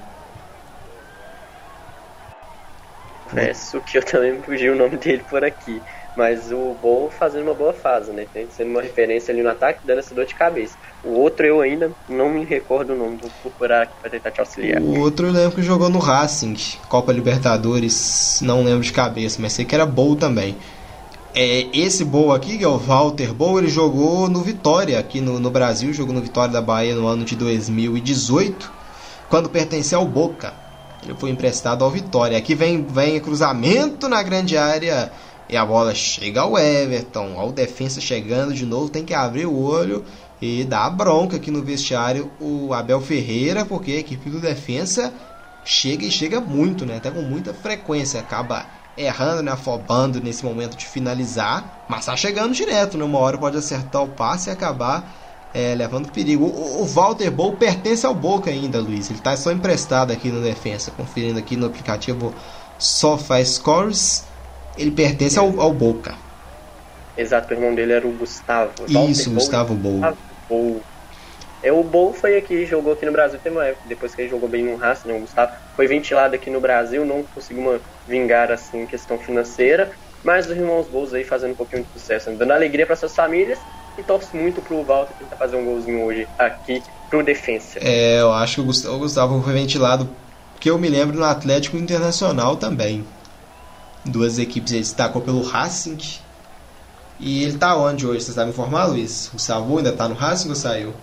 Confesso 3.29 3.79
que 3.81 3.97
eu 3.97 4.03
também 4.03 4.41
fugi 4.41 4.69
o 4.69 4.75
nome 4.75 4.97
dele 4.97 5.23
por 5.23 5.43
aqui. 5.43 5.81
Mas 6.19 6.51
o 6.51 6.75
Bol 6.81 7.09
fazendo 7.09 7.43
uma 7.43 7.53
boa 7.53 7.71
fase, 7.71 8.11
né? 8.11 8.25
Sendo 8.51 8.71
uma 8.71 8.81
referência 8.81 9.33
ali 9.33 9.41
no 9.41 9.47
ataque, 9.47 9.79
dando 9.85 9.99
essa 9.99 10.13
dor 10.13 10.25
de 10.25 10.35
cabeça. 10.35 10.75
O 11.01 11.11
outro 11.11 11.45
eu 11.45 11.61
ainda 11.61 11.93
não 12.09 12.29
me 12.29 12.43
recordo 12.43 12.91
o 12.91 12.97
nome, 12.97 13.17
vou 13.21 13.31
procurar 13.41 13.83
aqui 13.83 13.93
pra 14.01 14.09
tentar 14.09 14.31
te 14.31 14.41
auxiliar. 14.41 14.81
O 14.81 14.99
outro 14.99 15.27
eu 15.27 15.31
lembro 15.31 15.55
que 15.55 15.63
jogou 15.63 15.87
no 15.87 15.97
Racing, 15.97 16.57
Copa 16.89 17.13
Libertadores, 17.13 18.41
não 18.43 18.65
lembro 18.65 18.81
de 18.81 18.91
cabeça, 18.91 19.41
mas 19.41 19.53
sei 19.53 19.63
que 19.63 19.73
era 19.73 19.85
Bol 19.85 20.17
também. 20.17 20.57
É, 21.33 21.67
esse 21.71 22.03
Bol 22.03 22.33
aqui, 22.33 22.57
que 22.57 22.65
é 22.65 22.67
o 22.67 22.77
Walter 22.77 23.33
Bol, 23.33 23.57
ele 23.57 23.69
jogou 23.69 24.27
no 24.27 24.41
Vitória, 24.41 24.99
aqui 24.99 25.21
no, 25.21 25.39
no 25.39 25.49
Brasil, 25.49 25.93
jogou 25.93 26.13
no 26.13 26.19
Vitória 26.19 26.51
da 26.51 26.61
Bahia 26.61 26.95
no 26.95 27.07
ano 27.07 27.23
de 27.23 27.37
2018, 27.37 28.69
quando 29.29 29.49
pertenceu 29.49 29.99
ao 29.99 30.05
Boca. 30.05 30.53
Ele 31.01 31.15
foi 31.17 31.29
emprestado 31.29 31.85
ao 31.85 31.89
Vitória. 31.89 32.37
Aqui 32.37 32.53
vem, 32.53 32.83
vem 32.83 33.21
cruzamento 33.21 34.09
na 34.09 34.21
grande 34.21 34.57
área 34.57 35.09
e 35.49 35.57
a 35.57 35.65
bola 35.65 35.95
chega 35.95 36.41
ao 36.41 36.57
Everton, 36.57 37.33
ao 37.39 37.51
defensa 37.51 37.99
chegando 37.99 38.53
de 38.53 38.65
novo, 38.65 38.87
tem 38.87 39.03
que 39.03 39.15
abrir 39.15 39.47
o 39.47 39.59
olho 39.59 40.05
e 40.39 40.63
dar 40.63 40.89
bronca 40.91 41.37
aqui 41.37 41.49
no 41.49 41.63
vestiário 41.63 42.31
o 42.39 42.71
Abel 42.71 43.01
Ferreira, 43.01 43.65
porque 43.65 43.93
a 43.93 43.99
equipe 43.99 44.29
do 44.29 44.39
defensa 44.39 45.11
chega 45.65 46.05
e 46.05 46.11
chega 46.11 46.39
muito, 46.39 46.85
né? 46.85 46.97
Até 46.97 47.09
com 47.09 47.23
muita 47.23 47.51
frequência, 47.51 48.19
acaba 48.19 48.65
errando, 48.95 49.41
né? 49.41 49.51
Afobando 49.51 50.21
nesse 50.21 50.45
momento 50.45 50.77
de 50.77 50.85
finalizar, 50.85 51.85
mas 51.89 52.05
tá 52.05 52.15
chegando 52.15 52.53
direto, 52.53 52.95
né? 52.95 53.03
Uma 53.03 53.17
hora 53.17 53.37
pode 53.37 53.57
acertar 53.57 54.03
o 54.03 54.07
passe 54.07 54.49
e 54.49 54.53
acabar 54.53 55.49
é, 55.51 55.73
levando 55.73 56.11
perigo. 56.11 56.45
O, 56.45 56.83
o 56.83 56.85
Walter 56.85 57.31
Bow 57.31 57.53
pertence 57.53 58.05
ao 58.05 58.13
Boca 58.13 58.51
ainda, 58.51 58.79
Luiz. 58.79 59.09
Ele 59.09 59.19
tá 59.19 59.35
só 59.35 59.51
emprestado 59.51 60.11
aqui 60.11 60.29
no 60.29 60.41
defensa, 60.41 60.91
conferindo 60.91 61.39
aqui 61.39 61.57
no 61.57 61.65
aplicativo 61.65 62.35
SofaScores 62.77 64.28
ele 64.79 64.91
pertence 64.91 65.37
ao, 65.37 65.59
ao 65.59 65.73
Boca. 65.73 66.15
Exato, 67.17 67.53
o 67.53 67.57
irmão 67.57 67.75
dele 67.75 67.91
era 67.91 68.07
o 68.07 68.11
Gustavo. 68.11 68.71
Isso, 68.87 69.29
Gustavo 69.31 69.75
Bol. 69.75 69.99
Bol. 70.47 70.81
É, 71.61 71.71
o 71.71 71.83
Bol 71.83 72.13
foi 72.13 72.37
aqui, 72.37 72.65
jogou 72.65 72.93
aqui 72.93 73.05
no 73.05 73.11
Brasil, 73.11 73.37
tem 73.43 73.51
uma 73.51 73.65
época, 73.65 73.83
depois 73.87 74.15
que 74.15 74.21
ele 74.21 74.29
jogou 74.29 74.47
bem 74.47 74.63
no 74.63 74.77
Racing, 74.77 75.09
né, 75.09 75.13
o 75.13 75.19
Gustavo, 75.19 75.51
foi 75.75 75.87
ventilado 75.87 76.33
aqui 76.33 76.49
no 76.49 76.61
Brasil, 76.61 77.05
não 77.05 77.23
conseguiu 77.35 77.63
uma, 77.63 77.81
vingar 78.07 78.49
assim 78.49 78.85
questão 78.85 79.17
financeira, 79.17 79.91
mas 80.23 80.45
os 80.45 80.55
irmãos 80.55 80.87
Bols 80.87 81.13
aí 81.13 81.25
fazendo 81.25 81.51
um 81.51 81.55
pouquinho 81.55 81.83
de 81.83 81.99
sucesso, 81.99 82.29
né, 82.29 82.37
dando 82.37 82.53
alegria 82.53 82.85
para 82.85 82.95
suas 82.95 83.13
famílias 83.13 83.59
e 83.97 84.03
torce 84.03 84.33
muito 84.37 84.61
pro 84.61 84.81
Walter 84.83 85.13
tentar 85.19 85.35
fazer 85.35 85.57
um 85.57 85.65
golzinho 85.65 86.01
hoje 86.05 86.25
aqui 86.37 86.81
pro 87.09 87.21
Defensa. 87.21 87.79
É, 87.81 88.21
eu 88.21 88.31
acho 88.31 88.55
que 88.55 88.61
o 88.61 88.65
Gustavo, 88.65 88.95
o 88.95 88.99
Gustavo 88.99 89.43
foi 89.43 89.51
ventilado, 89.51 90.09
que 90.61 90.69
eu 90.69 90.77
me 90.77 90.87
lembro, 90.87 91.17
no 91.17 91.25
Atlético 91.25 91.75
Internacional 91.75 92.55
também. 92.55 93.03
Duas 94.05 94.39
equipes 94.39 94.71
ele 94.71 94.81
destacou 94.81 95.21
pelo 95.21 95.41
Racing. 95.41 95.97
E 97.19 97.43
ele 97.43 97.57
tá 97.57 97.75
onde 97.75 98.07
hoje? 98.07 98.23
Você 98.23 98.31
sabe 98.31 98.49
informar, 98.51 98.85
Luiz? 98.85 99.27
O 99.27 99.31
Gustavo 99.33 99.77
ainda 99.77 99.91
tá 99.91 100.07
no 100.07 100.15
Racing 100.15 100.49
ou 100.49 100.55
saiu? 100.55 100.93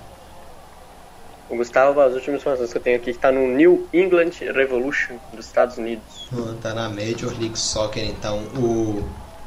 O 1.48 1.56
Gustavo, 1.56 2.00
as 2.00 2.14
últimas 2.14 2.40
informações 2.40 2.72
que 2.72 2.78
eu 2.78 2.82
tenho 2.82 2.96
aqui, 2.96 3.10
está 3.10 3.30
no 3.30 3.46
New 3.46 3.86
England 3.92 4.30
Revolution 4.52 5.14
dos 5.32 5.46
Estados 5.46 5.76
Unidos. 5.78 6.28
Ah, 6.32 6.54
Tá 6.60 6.74
na 6.74 6.88
Major 6.88 7.30
League 7.38 7.58
Soccer, 7.58 8.04
então. 8.04 8.38
O 8.56 9.04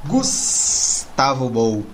Gustavo 0.08 1.50
Bou. 1.50 1.86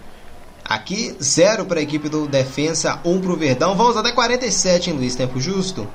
Aqui, 0.63 1.15
zero 1.21 1.65
para 1.65 1.79
a 1.79 1.83
equipe 1.83 2.09
do 2.09 2.27
Defensa, 2.27 2.99
um 3.05 3.19
para 3.21 3.31
o 3.31 3.35
Verdão. 3.35 3.75
Vamos 3.75 3.97
até 3.97 4.11
47, 4.11 4.89
hein, 4.89 4.97
Luiz? 4.97 5.15
Tempo 5.15 5.39
justo? 5.39 5.87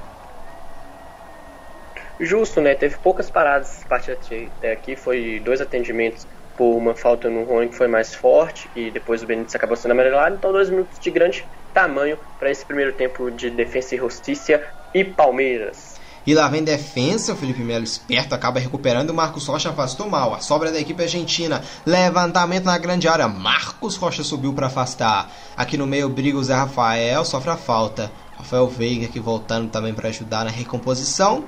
Justo, 2.21 2.61
né? 2.61 2.75
Teve 2.75 2.97
poucas 2.99 3.31
paradas 3.31 3.81
partida 3.89 4.19
até 4.59 4.73
aqui. 4.73 4.95
Foi 4.95 5.41
dois 5.45 5.61
atendimentos 5.61 6.27
por 6.57 6.77
uma 6.77 6.95
falta 6.95 7.31
no 7.31 7.45
Rony 7.45 7.69
que 7.69 7.75
foi 7.75 7.89
mais 7.89 8.15
forte 8.15 8.69
e 8.77 8.91
depois 8.91 9.23
o 9.23 9.27
Benítez 9.27 9.55
acabou 9.55 9.77
sendo 9.77 9.93
amarelado. 9.93 10.37
Então, 10.37 10.53
dois 10.53 10.69
minutos 10.69 10.99
de 10.99 11.11
grande 11.11 11.47
tamanho 11.73 12.19
para 12.39 12.51
esse 12.51 12.65
primeiro 12.65 12.93
tempo 12.93 13.31
de 13.31 13.49
Defensa 13.49 13.95
e 13.95 13.99
Justiça 13.99 14.61
e 14.93 15.03
Palmeiras. 15.03 15.99
E 16.27 16.35
lá 16.35 16.49
vem 16.49 16.63
defensa, 16.63 17.33
o 17.33 17.37
Felipe 17.37 17.63
Melo 17.63 17.83
esperto 17.83 18.35
acaba 18.35 18.61
recuperando, 18.61 19.09
o 19.09 19.15
Marcos 19.15 19.47
Rocha 19.47 19.71
afastou 19.71 20.07
mal. 20.07 20.35
A 20.35 20.41
sobra 20.41 20.71
da 20.71 20.79
equipe 20.79 21.03
argentina, 21.03 21.63
levantamento 21.87 22.67
na 22.67 22.77
grande 22.77 23.09
área, 23.09 23.27
Marcos 23.27 23.97
Rocha 23.97 24.23
subiu 24.23 24.53
para 24.53 24.67
afastar. 24.67 25.31
Aqui 25.57 25.79
no 25.79 25.87
meio 25.87 26.11
briga 26.11 26.37
o 26.37 26.45
Zé 26.45 26.55
Rafael, 26.55 27.25
sofre 27.25 27.51
a 27.51 27.57
falta. 27.57 28.13
Rafael 28.37 28.67
Veiga 28.69 29.07
aqui 29.07 29.19
voltando 29.19 29.71
também 29.71 29.95
para 29.95 30.09
ajudar 30.09 30.45
na 30.45 30.51
recomposição. 30.51 31.45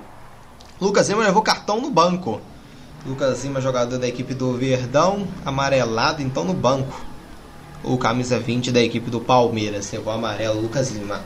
Lucas 0.82 1.08
Lima 1.08 1.22
levou 1.22 1.42
cartão 1.42 1.80
no 1.80 1.92
banco. 1.92 2.40
Lucas 3.06 3.44
Lima, 3.44 3.60
jogador 3.60 4.00
da 4.00 4.08
equipe 4.08 4.34
do 4.34 4.54
Verdão, 4.54 5.28
amarelado 5.46 6.20
então 6.20 6.44
no 6.44 6.52
banco. 6.52 7.00
O 7.84 7.96
camisa 7.96 8.36
20 8.36 8.72
da 8.72 8.80
equipe 8.80 9.08
do 9.08 9.20
Palmeiras, 9.20 9.92
levou 9.92 10.12
amarelo 10.12 10.60
Lucas 10.60 10.90
Lima. 10.90 11.20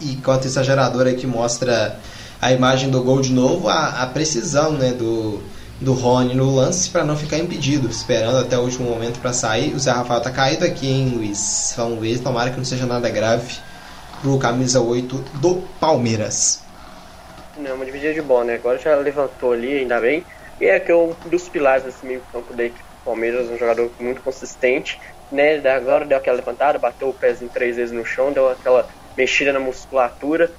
E 0.00 0.14
enquanto 0.14 0.46
essa 0.46 0.64
geradora 0.64 1.10
aqui 1.10 1.26
mostra 1.26 2.00
a 2.40 2.52
imagem 2.52 2.88
do 2.88 3.02
gol 3.02 3.20
de 3.20 3.34
novo, 3.34 3.68
a, 3.68 4.02
a 4.02 4.06
precisão 4.06 4.72
né, 4.72 4.92
do, 4.92 5.42
do 5.78 5.92
Rony 5.92 6.34
no 6.34 6.54
lance 6.54 6.88
para 6.88 7.04
não 7.04 7.18
ficar 7.18 7.36
impedido, 7.36 7.86
esperando 7.86 8.38
até 8.38 8.56
o 8.56 8.62
último 8.62 8.88
momento 8.88 9.20
para 9.20 9.34
sair. 9.34 9.74
O 9.74 9.78
Zé 9.78 9.90
Rafael 9.90 10.22
tá 10.22 10.30
caído 10.30 10.64
aqui, 10.64 10.88
hein, 10.88 11.12
Luiz? 11.14 11.74
Vamos 11.76 12.00
ver, 12.00 12.18
tomara 12.20 12.48
que 12.48 12.56
não 12.56 12.64
seja 12.64 12.86
nada 12.86 13.10
grave 13.10 13.56
pro 14.22 14.38
camisa 14.38 14.80
8 14.80 15.22
do 15.34 15.56
Palmeiras. 15.78 16.63
Não, 17.56 17.76
uma 17.76 17.84
dividida 17.84 18.12
de 18.12 18.22
bola, 18.22 18.44
né? 18.44 18.54
Agora 18.54 18.78
já 18.78 18.96
levantou 18.96 19.52
ali, 19.52 19.78
ainda 19.78 20.00
bem. 20.00 20.24
E 20.60 20.66
é 20.66 20.80
que 20.80 20.90
é 20.90 20.94
um 20.94 21.12
dos 21.26 21.48
pilares 21.48 21.84
desse 21.84 22.04
meio 22.04 22.22
campo 22.32 22.52
da 22.54 22.64
equipe 22.64 22.82
do 22.82 23.04
Palmeiras, 23.04 23.48
um 23.48 23.56
jogador 23.56 23.92
muito 24.00 24.22
consistente, 24.22 24.98
né? 25.30 25.56
Agora 25.68 26.04
deu 26.04 26.18
aquela 26.18 26.36
levantada, 26.36 26.78
bateu 26.78 27.08
o 27.08 27.14
pezinho 27.14 27.50
três 27.50 27.76
vezes 27.76 27.92
no 27.92 28.04
chão, 28.04 28.32
deu 28.32 28.48
aquela 28.48 28.88
mexida 29.16 29.52
na 29.52 29.60
musculatura, 29.60 30.50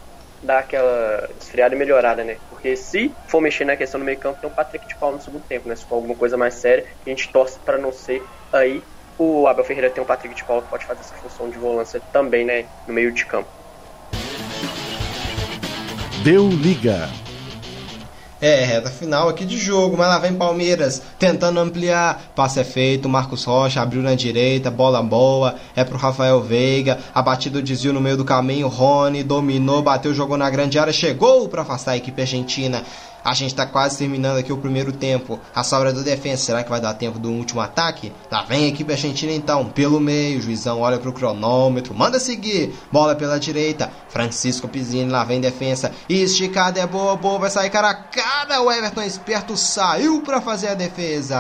dá 0.42 0.60
aquela 0.60 1.30
esfriada 1.40 1.76
e 1.76 1.78
melhorada, 1.78 2.24
né? 2.24 2.38
Porque 2.50 2.76
se 2.76 3.14
for 3.28 3.42
mexer 3.42 3.66
na 3.66 3.76
questão 3.76 4.00
do 4.00 4.06
meio 4.06 4.20
campo, 4.20 4.40
tem 4.40 4.50
um 4.50 4.54
Patrick 4.54 4.88
de 4.88 4.96
Paulo 4.98 5.18
no 5.18 5.22
segundo 5.22 5.44
tempo, 5.46 5.68
né? 5.68 5.76
Se 5.76 5.86
for 5.86 5.96
alguma 5.96 6.16
coisa 6.16 6.38
mais 6.38 6.56
séria, 6.56 6.86
a 7.06 7.10
gente 7.10 7.32
torce 7.32 7.60
para 7.60 7.78
não 7.78 7.92
ser 7.92 8.22
aí. 8.54 8.82
O 9.18 9.48
Abel 9.48 9.64
Ferreira 9.66 9.90
tem 9.90 10.04
um 10.04 10.08
Patrick 10.08 10.36
de 10.36 10.44
Paulo 10.46 10.64
que 10.64 10.70
pode 10.70 10.86
fazer 10.86 11.02
essa 11.02 11.16
função 11.16 11.50
de 11.50 11.58
volância 11.58 12.02
também, 12.12 12.46
né? 12.46 12.68
No 12.88 12.94
meio 12.94 13.12
de 13.12 13.26
campo. 13.26 13.65
Deu 16.26 16.50
liga. 16.50 17.08
É, 18.42 18.66
reta 18.66 18.90
final 18.90 19.30
aqui 19.30 19.46
de 19.46 19.60
jogo, 19.60 19.96
mas 19.96 20.08
lá 20.08 20.18
vem 20.18 20.34
Palmeiras 20.34 21.00
tentando 21.20 21.60
ampliar. 21.60 22.32
Passe 22.36 22.60
é 22.60 22.64
feito, 22.64 23.08
Marcos 23.08 23.44
Rocha 23.44 23.80
abriu 23.80 24.02
na 24.02 24.16
direita, 24.16 24.72
bola 24.72 25.04
boa, 25.04 25.54
é 25.76 25.84
pro 25.84 26.00
Rafael 26.00 26.42
Veiga. 26.42 26.98
A 27.14 27.22
batida 27.22 27.62
desvio 27.62 27.94
no 27.94 28.02
meio 28.02 28.18
do 28.18 28.26
caminho, 28.26 28.68
Rony 28.68 29.22
dominou, 29.22 29.84
bateu, 29.84 30.16
jogou 30.16 30.36
na 30.36 30.50
grande 30.50 30.80
área, 30.80 30.92
chegou 30.92 31.48
para 31.48 31.62
afastar 31.62 31.92
a 31.92 31.98
equipe 31.98 32.20
argentina. 32.20 32.82
A 33.26 33.34
gente 33.34 33.50
está 33.54 33.66
quase 33.66 33.98
terminando 33.98 34.38
aqui 34.38 34.54
o 34.54 34.58
primeiro 34.58 34.92
tempo. 34.92 35.40
A 35.56 35.64
sobra 35.64 35.92
do 35.92 36.04
defesa, 36.04 36.44
será 36.44 36.64
que 36.64 36.70
vai 36.70 36.80
dar 36.80 36.94
tempo 36.94 37.18
do 37.18 37.32
último 37.32 37.60
ataque? 37.60 38.14
Lá 38.32 38.44
vem 38.44 38.66
a 38.66 38.68
equipe 38.68 38.92
argentina 38.92 39.32
então, 39.32 39.66
pelo 39.66 40.00
meio. 40.00 40.40
Juizão 40.40 40.82
olha 40.82 41.00
pro 41.00 41.12
cronômetro, 41.12 41.96
manda 41.96 42.20
seguir. 42.20 42.76
Bola 42.92 43.16
pela 43.16 43.40
direita. 43.40 43.92
Francisco 44.10 44.68
Pizzini, 44.68 45.10
lá 45.10 45.24
vem 45.24 45.42
defesa. 45.42 45.92
Esticada 46.08 46.80
é 46.80 46.86
boa, 46.86 47.16
boa, 47.16 47.40
vai 47.40 47.50
sair 47.50 47.72
cara 47.72 47.90
a 47.90 47.96
cara. 47.96 48.62
O 48.62 48.72
Everton 48.72 49.02
esperto 49.02 49.58
saiu 49.58 50.22
para 50.22 50.40
fazer 50.40 50.68
a 50.68 50.76
defesa. 50.76 51.36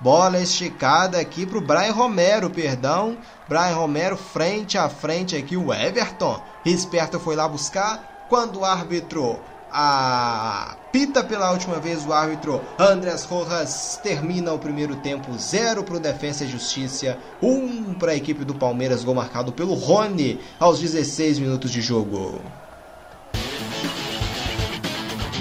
Bola 0.00 0.40
esticada 0.40 1.20
aqui 1.20 1.46
pro 1.46 1.60
Brian 1.60 1.92
Romero, 1.92 2.50
perdão. 2.50 3.16
Brian 3.48 3.76
Romero 3.76 4.16
frente 4.16 4.76
a 4.76 4.88
frente 4.88 5.36
aqui 5.36 5.56
o 5.56 5.72
Everton. 5.72 6.42
Esperto 6.64 7.20
foi 7.20 7.36
lá 7.36 7.46
buscar. 7.46 8.26
Quando 8.28 8.60
o 8.60 8.64
árbitro 8.64 9.38
a 9.76 10.76
pita 10.92 11.24
pela 11.24 11.50
última 11.50 11.80
vez 11.80 12.06
o 12.06 12.12
árbitro 12.12 12.60
Andrés 12.78 13.24
Rojas 13.24 13.98
termina 14.00 14.52
o 14.52 14.58
primeiro 14.58 14.94
tempo 14.94 15.36
0 15.36 15.82
para 15.82 15.96
o 15.96 16.00
Defensa 16.00 16.44
e 16.44 16.48
Justiça, 16.48 17.18
1 17.42 17.48
um 17.48 17.94
para 17.94 18.12
a 18.12 18.14
equipe 18.14 18.44
do 18.44 18.54
Palmeiras, 18.54 19.02
gol 19.02 19.16
marcado 19.16 19.50
pelo 19.50 19.74
Rony 19.74 20.38
aos 20.60 20.78
16 20.78 21.40
minutos 21.40 21.72
de 21.72 21.80
jogo. 21.80 22.40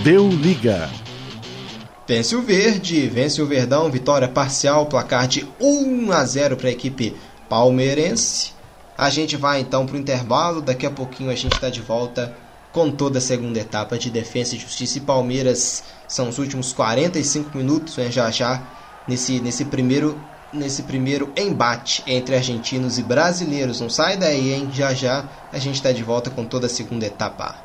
Deu 0.03 0.27
liga. 0.27 0.89
Vence 2.07 2.35
o 2.35 2.41
Verde, 2.41 3.07
vence 3.07 3.39
o 3.39 3.45
Verdão, 3.45 3.89
vitória 3.91 4.27
parcial, 4.27 4.87
placar 4.87 5.27
de 5.27 5.47
1 5.61 6.11
a 6.11 6.25
0 6.25 6.57
para 6.57 6.69
a 6.69 6.71
equipe 6.71 7.15
palmeirense. 7.47 8.51
A 8.97 9.11
gente 9.11 9.37
vai 9.37 9.59
então 9.59 9.85
para 9.85 9.95
o 9.95 9.99
intervalo, 9.99 10.59
daqui 10.59 10.87
a 10.87 10.91
pouquinho 10.91 11.29
a 11.29 11.35
gente 11.35 11.53
está 11.53 11.69
de 11.69 11.81
volta 11.81 12.35
com 12.73 12.91
toda 12.91 13.19
a 13.19 13.21
segunda 13.21 13.59
etapa 13.59 13.97
de 13.97 14.09
Defesa 14.09 14.55
e 14.55 14.59
Justiça 14.59 14.97
e 14.97 15.01
Palmeiras. 15.01 15.83
São 16.07 16.27
os 16.27 16.39
últimos 16.39 16.73
45 16.73 17.55
minutos, 17.55 17.95
né, 17.95 18.11
já 18.11 18.29
já, 18.31 18.61
nesse, 19.07 19.39
nesse, 19.39 19.63
primeiro, 19.63 20.19
nesse 20.51 20.81
primeiro 20.83 21.31
embate 21.37 22.03
entre 22.07 22.35
argentinos 22.35 22.97
e 22.97 23.03
brasileiros. 23.03 23.79
Não 23.79 23.89
sai 23.89 24.17
daí, 24.17 24.53
hein? 24.53 24.69
Já 24.73 24.93
já 24.93 25.23
a 25.51 25.59
gente 25.59 25.75
está 25.75 25.91
de 25.91 26.03
volta 26.03 26.31
com 26.31 26.43
toda 26.43 26.65
a 26.65 26.69
segunda 26.69 27.05
etapa. 27.05 27.55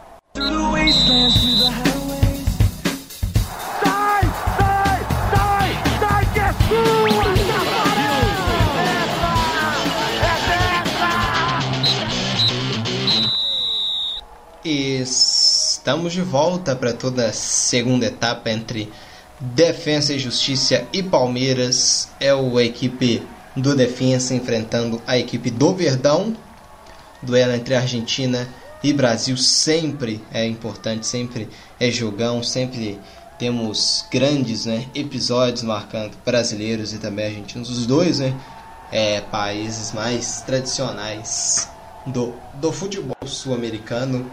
Estamos 14.71 16.13
de 16.13 16.21
volta 16.21 16.77
para 16.77 16.93
toda 16.93 17.29
a 17.29 17.33
segunda 17.33 18.05
etapa 18.05 18.51
entre 18.51 18.93
Defensa 19.41 20.13
e 20.13 20.19
Justiça 20.19 20.87
e 20.93 21.03
Palmeiras. 21.03 22.11
É 22.21 22.33
a 22.33 22.63
equipe 22.63 23.23
do 23.57 23.75
Defensa 23.75 24.35
enfrentando 24.35 25.01
a 25.07 25.17
equipe 25.17 25.51
do 25.51 25.73
Verdão. 25.73 26.37
Duelo 27.23 27.55
entre 27.55 27.75
Argentina 27.75 28.47
e 28.85 28.93
Brasil 28.93 29.39
sempre 29.39 30.23
é 30.31 30.47
importante, 30.47 31.07
sempre 31.07 31.49
é 31.81 31.91
jogão, 31.91 32.43
sempre 32.43 33.01
temos 33.39 34.05
grandes 34.13 34.67
né, 34.67 34.85
episódios 34.95 35.63
marcando 35.63 36.15
brasileiros 36.27 36.93
e 36.93 36.99
também 36.99 37.25
argentinos. 37.25 37.71
Os 37.71 37.87
dois 37.87 38.19
né, 38.19 38.39
é, 38.93 39.23
países 39.23 39.93
mais 39.93 40.43
tradicionais 40.43 41.67
do, 42.07 42.35
do 42.61 42.71
futebol 42.71 43.17
sul-americano 43.25 44.31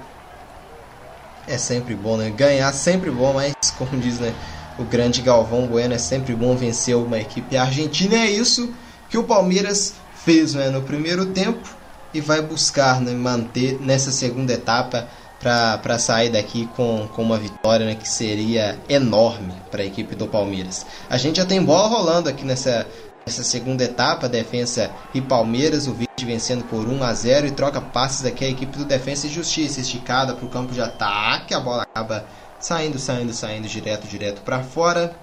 é 1.48 1.58
sempre 1.58 1.96
bom, 1.96 2.18
né? 2.18 2.30
Ganhar 2.30 2.72
sempre 2.74 3.12
bom, 3.12 3.34
mas 3.34 3.54
como 3.78 4.00
diz, 4.00 4.20
né? 4.20 4.34
O 4.78 4.84
grande 4.84 5.22
Galvão 5.22 5.68
Bueno 5.68 5.94
é 5.94 5.98
sempre 5.98 6.36
bom 6.36 6.56
vencer 6.56 6.96
uma 6.96 7.20
equipe 7.20 7.56
argentina. 7.56 8.16
É 8.16 8.30
isso 8.30 8.74
que 9.10 9.18
o 9.18 9.24
Palmeiras 9.24 9.94
fez 10.26 10.54
né, 10.54 10.70
no 10.70 10.82
primeiro 10.82 11.28
tempo 11.28 11.70
e 12.14 12.20
vai 12.20 12.42
buscar 12.42 13.00
né, 13.00 13.12
manter 13.12 13.80
nessa 13.80 14.12
segunda 14.12 14.54
etapa 14.54 15.08
para 15.40 16.00
sair 16.00 16.30
daqui 16.30 16.68
com, 16.76 17.08
com 17.14 17.22
uma 17.22 17.38
vitória 17.38 17.86
né, 17.86 17.96
que 17.96 18.10
seria 18.10 18.80
enorme 18.90 19.54
para 19.70 19.84
a 19.84 19.86
equipe 19.86 20.16
do 20.16 20.26
Palmeiras. 20.26 20.86
A 21.10 21.18
gente 21.18 21.38
já 21.38 21.46
tem 21.46 21.64
bola 21.64 21.88
rolando 21.88 22.28
aqui 22.28 22.44
nessa, 22.44 22.88
nessa 23.26 23.44
segunda 23.44 23.84
etapa, 23.84 24.30
Defensa 24.30 24.92
e 25.14 25.20
Palmeiras, 25.20 25.88
o 25.88 25.94
Verde 25.94 26.26
vencendo 26.26 26.64
por 26.66 26.88
1 26.88 27.04
a 27.04 27.14
0 27.14 27.48
e 27.48 27.52
troca 27.52 27.82
passes 27.82 28.22
daqui 28.22 28.46
a 28.46 28.50
equipe 28.50 28.78
do 28.78 28.86
Defensa 28.86 29.26
e 29.26 29.32
Justiça, 29.32 29.82
esticada 29.82 30.36
para 30.36 30.46
o 30.46 30.50
campo 30.50 30.72
de 30.72 30.82
ataque, 30.82 31.54
a 31.54 31.60
bola 31.60 31.84
acaba 31.84 32.26
saindo, 32.60 33.00
saindo, 33.00 33.34
saindo 33.34 33.68
direto, 33.68 34.08
direto 34.08 34.42
para 34.42 34.64
fora. 34.64 35.16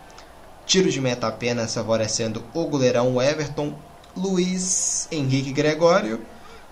Tiro 0.66 0.90
de 0.90 1.00
meta 1.00 1.26
apenas 1.26 1.74
favorecendo 1.74 2.44
o 2.52 2.66
goleirão 2.66 3.20
Everton, 3.20 3.74
Luiz 4.16 5.08
Henrique 5.10 5.52
Gregório. 5.52 6.20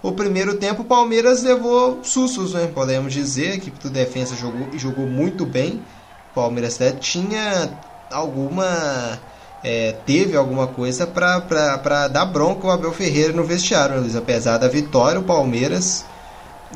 O 0.02 0.12
primeiro 0.12 0.56
tempo 0.56 0.82
o 0.82 0.84
Palmeiras 0.84 1.42
levou 1.42 2.02
sustos, 2.02 2.54
né? 2.54 2.70
podemos 2.72 3.12
dizer. 3.12 3.52
A 3.52 3.54
equipe 3.56 3.78
do 3.80 3.90
Defensa 3.90 4.34
jogou, 4.34 4.78
jogou 4.78 5.06
muito 5.06 5.44
bem. 5.44 5.82
O 6.30 6.34
Palmeiras 6.34 6.76
até 6.76 6.92
tinha 6.92 7.78
alguma 8.10 9.18
é, 9.62 9.92
teve 10.06 10.36
alguma 10.36 10.66
coisa 10.66 11.06
para 11.06 12.08
dar 12.08 12.24
bronca 12.24 12.66
o 12.66 12.70
Abel 12.70 12.92
Ferreira 12.92 13.32
no 13.32 13.44
vestiário, 13.44 13.96
né, 13.96 14.00
Luiz? 14.00 14.16
Apesar 14.16 14.58
da 14.58 14.68
vitória, 14.68 15.20
o 15.20 15.24
Palmeiras 15.24 16.04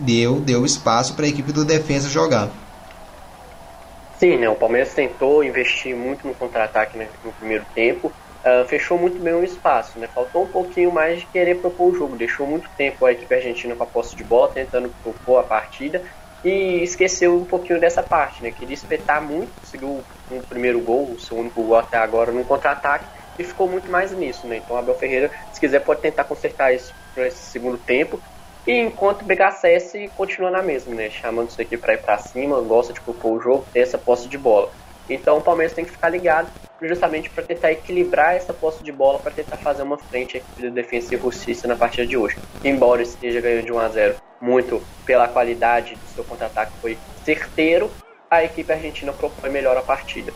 deu, 0.00 0.40
deu 0.40 0.64
espaço 0.64 1.14
para 1.14 1.24
a 1.24 1.28
equipe 1.28 1.52
do 1.52 1.64
defesa 1.64 2.08
jogar. 2.08 2.48
Sim, 4.18 4.36
né? 4.36 4.48
O 4.48 4.54
Palmeiras 4.54 4.92
tentou 4.92 5.42
investir 5.42 5.96
muito 5.96 6.26
no 6.26 6.34
contra-ataque 6.34 6.96
né, 6.96 7.08
no 7.24 7.32
primeiro 7.32 7.64
tempo, 7.74 8.08
uh, 8.08 8.66
fechou 8.66 8.98
muito 8.98 9.18
bem 9.18 9.34
o 9.34 9.42
espaço, 9.42 9.98
né? 9.98 10.08
Faltou 10.14 10.44
um 10.44 10.48
pouquinho 10.48 10.92
mais 10.92 11.20
de 11.20 11.26
querer 11.26 11.56
propor 11.56 11.92
o 11.92 11.94
jogo, 11.94 12.16
deixou 12.16 12.46
muito 12.46 12.68
tempo 12.76 13.06
a 13.06 13.12
equipe 13.12 13.34
argentina 13.34 13.74
com 13.74 13.82
a 13.82 13.86
posse 13.86 14.14
de 14.14 14.24
bola, 14.24 14.48
tentando 14.48 14.90
propor 15.02 15.38
a 15.38 15.42
partida 15.42 16.02
e 16.44 16.82
esqueceu 16.82 17.36
um 17.36 17.46
pouquinho 17.46 17.80
dessa 17.80 18.02
parte, 18.02 18.42
né? 18.42 18.52
Queria 18.52 18.74
espetar 18.74 19.22
muito, 19.26 19.56
conseguiu 19.58 20.06
um 20.30 20.42
primeiro 20.42 20.82
gol, 20.82 21.14
o 21.14 21.18
seu 21.18 21.36
único 21.38 21.64
gol 21.64 21.76
até 21.76 21.96
agora 21.98 22.32
no 22.32 22.44
contra-ataque 22.44 23.08
e 23.38 23.44
ficou 23.44 23.68
muito 23.68 23.90
mais 23.90 24.14
nisso, 24.14 24.46
né? 24.46 24.58
Então 24.58 24.76
Abel 24.76 24.94
Ferreira, 24.96 25.30
se 25.50 25.60
quiser, 25.60 25.80
pode 25.80 26.02
tentar 26.02 26.24
consertar 26.24 26.74
isso 26.74 26.94
para 27.14 27.26
esse 27.26 27.50
segundo 27.50 27.78
tempo 27.78 28.20
e 28.66 28.72
enquanto 28.78 29.22
o 29.22 29.26
continua 30.14 30.50
na 30.50 30.62
mesma, 30.62 30.94
né? 30.94 31.10
Chamando 31.10 31.48
isso 31.50 31.60
aqui 31.62 31.78
para 31.78 31.94
ir 31.94 32.02
para 32.02 32.18
cima, 32.18 32.60
gosta 32.62 32.92
de 32.92 33.02
propor 33.02 33.36
o 33.38 33.40
jogo, 33.40 33.68
ter 33.72 33.80
essa 33.80 33.98
posse 33.98 34.28
de 34.28 34.38
bola. 34.38 34.70
Então 35.08 35.38
o 35.38 35.40
Palmeiras 35.40 35.74
tem 35.74 35.84
que 35.84 35.90
ficar 35.90 36.08
ligado 36.08 36.48
justamente 36.80 37.30
para 37.30 37.44
tentar 37.44 37.72
equilibrar 37.72 38.34
essa 38.34 38.52
posse 38.52 38.82
de 38.82 38.92
bola, 38.92 39.18
para 39.18 39.30
tentar 39.30 39.56
fazer 39.56 39.82
uma 39.82 39.98
frente 39.98 40.42
do 40.58 40.66
e 40.66 41.16
Justiça 41.18 41.66
na 41.66 41.76
partida 41.76 42.06
de 42.06 42.16
hoje. 42.16 42.36
Embora 42.62 43.02
esteja 43.02 43.40
ganhando 43.40 43.64
de 43.64 43.72
1 43.72 43.78
a 43.78 43.88
0 43.88 44.14
muito 44.40 44.82
pela 45.06 45.28
qualidade 45.28 45.94
do 45.94 46.14
seu 46.14 46.24
contra-ataque 46.24 46.72
foi 46.80 46.98
certeiro, 47.24 47.90
a 48.30 48.44
equipe 48.44 48.70
argentina 48.70 49.12
propõe 49.12 49.50
melhor 49.50 49.76
a 49.76 49.82
partida. 49.82 50.32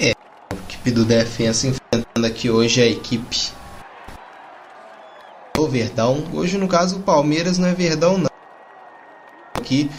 É, 0.00 0.12
a 0.50 0.54
equipe 0.54 0.90
do 0.90 1.04
Defensa 1.04 1.66
enfrentando 1.66 2.26
aqui 2.26 2.48
hoje 2.48 2.80
a 2.80 2.86
equipe 2.86 3.52
o 5.58 5.66
Verdão. 5.66 6.24
Hoje, 6.32 6.56
no 6.56 6.68
caso, 6.68 6.98
o 6.98 7.02
Palmeiras 7.02 7.58
não 7.58 7.68
é 7.68 7.74
Verdão, 7.74 8.16
não. 8.16 8.30
Aqui, 9.54 9.90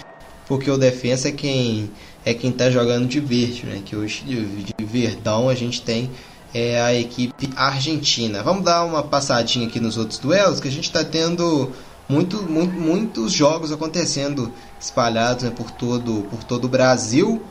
porque 0.47 0.71
o 0.71 0.77
Defensa 0.77 1.27
é 1.27 1.31
quem 1.31 1.91
é 2.25 2.33
quem 2.33 2.51
tá 2.51 2.69
jogando 2.69 3.07
de 3.07 3.19
verde, 3.19 3.65
né? 3.65 3.81
Que 3.83 3.95
hoje 3.95 4.23
de, 4.23 4.63
de 4.63 4.85
Verdão 4.85 5.49
a 5.49 5.55
gente 5.55 5.81
tem 5.81 6.09
é 6.53 6.81
a 6.81 6.93
equipe 6.93 7.49
argentina. 7.55 8.41
Vamos 8.41 8.63
dar 8.63 8.83
uma 8.83 9.03
passadinha 9.03 9.67
aqui 9.67 9.79
nos 9.79 9.97
outros 9.97 10.19
duelos 10.19 10.59
que 10.59 10.67
a 10.67 10.71
gente 10.71 10.85
está 10.85 11.03
tendo 11.03 11.71
muito, 12.07 12.41
muito, 12.41 12.73
muitos 12.73 13.31
jogos 13.31 13.71
acontecendo 13.71 14.51
espalhados 14.79 15.43
né, 15.43 15.51
por 15.51 15.69
todo 15.71 16.23
por 16.29 16.43
todo 16.43 16.65
o 16.65 16.67
Brasil. 16.67 17.41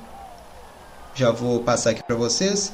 Já 1.15 1.31
vou 1.31 1.61
passar 1.61 1.91
aqui 1.91 2.03
para 2.03 2.17
vocês. 2.17 2.73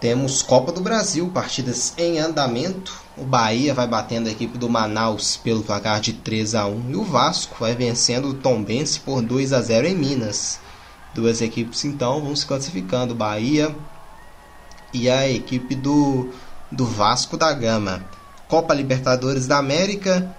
Temos 0.00 0.42
Copa 0.42 0.70
do 0.70 0.80
Brasil, 0.80 1.28
partidas 1.34 1.92
em 1.98 2.20
andamento. 2.20 2.94
O 3.16 3.24
Bahia 3.24 3.74
vai 3.74 3.86
batendo 3.86 4.28
a 4.28 4.32
equipe 4.32 4.56
do 4.56 4.68
Manaus 4.68 5.36
pelo 5.36 5.64
placar 5.64 6.00
de 6.00 6.12
3 6.12 6.54
a 6.54 6.66
1 6.66 6.90
e 6.90 6.96
o 6.96 7.02
Vasco 7.02 7.56
vai 7.58 7.74
vencendo 7.74 8.28
o 8.28 8.34
Tombense 8.34 9.00
por 9.00 9.20
2 9.20 9.52
a 9.52 9.60
0 9.60 9.88
em 9.88 9.96
Minas. 9.96 10.60
Duas 11.12 11.40
equipes 11.40 11.84
então 11.84 12.20
vão 12.20 12.36
se 12.36 12.46
classificando, 12.46 13.12
Bahia 13.12 13.74
e 14.92 15.10
a 15.10 15.28
equipe 15.28 15.74
do, 15.74 16.30
do 16.70 16.86
Vasco 16.86 17.36
da 17.36 17.52
Gama. 17.52 18.04
Copa 18.46 18.72
Libertadores 18.72 19.46
da 19.48 19.58
América, 19.58 20.34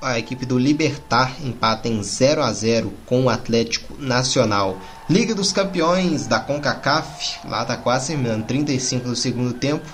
a 0.00 0.18
equipe 0.18 0.44
do 0.46 0.58
Libertar 0.58 1.36
empata 1.44 1.86
em 1.86 2.02
0 2.02 2.42
a 2.42 2.52
0 2.52 2.92
com 3.06 3.24
o 3.24 3.30
Atlético 3.30 3.94
Nacional. 3.98 4.78
Liga 5.12 5.34
dos 5.34 5.52
Campeões 5.52 6.26
da 6.26 6.40
CONCACAF, 6.40 7.46
lá 7.46 7.60
está 7.60 7.76
quase 7.76 8.06
terminando, 8.06 8.46
35 8.46 9.10
do 9.10 9.14
segundo 9.14 9.52
tempo. 9.52 9.86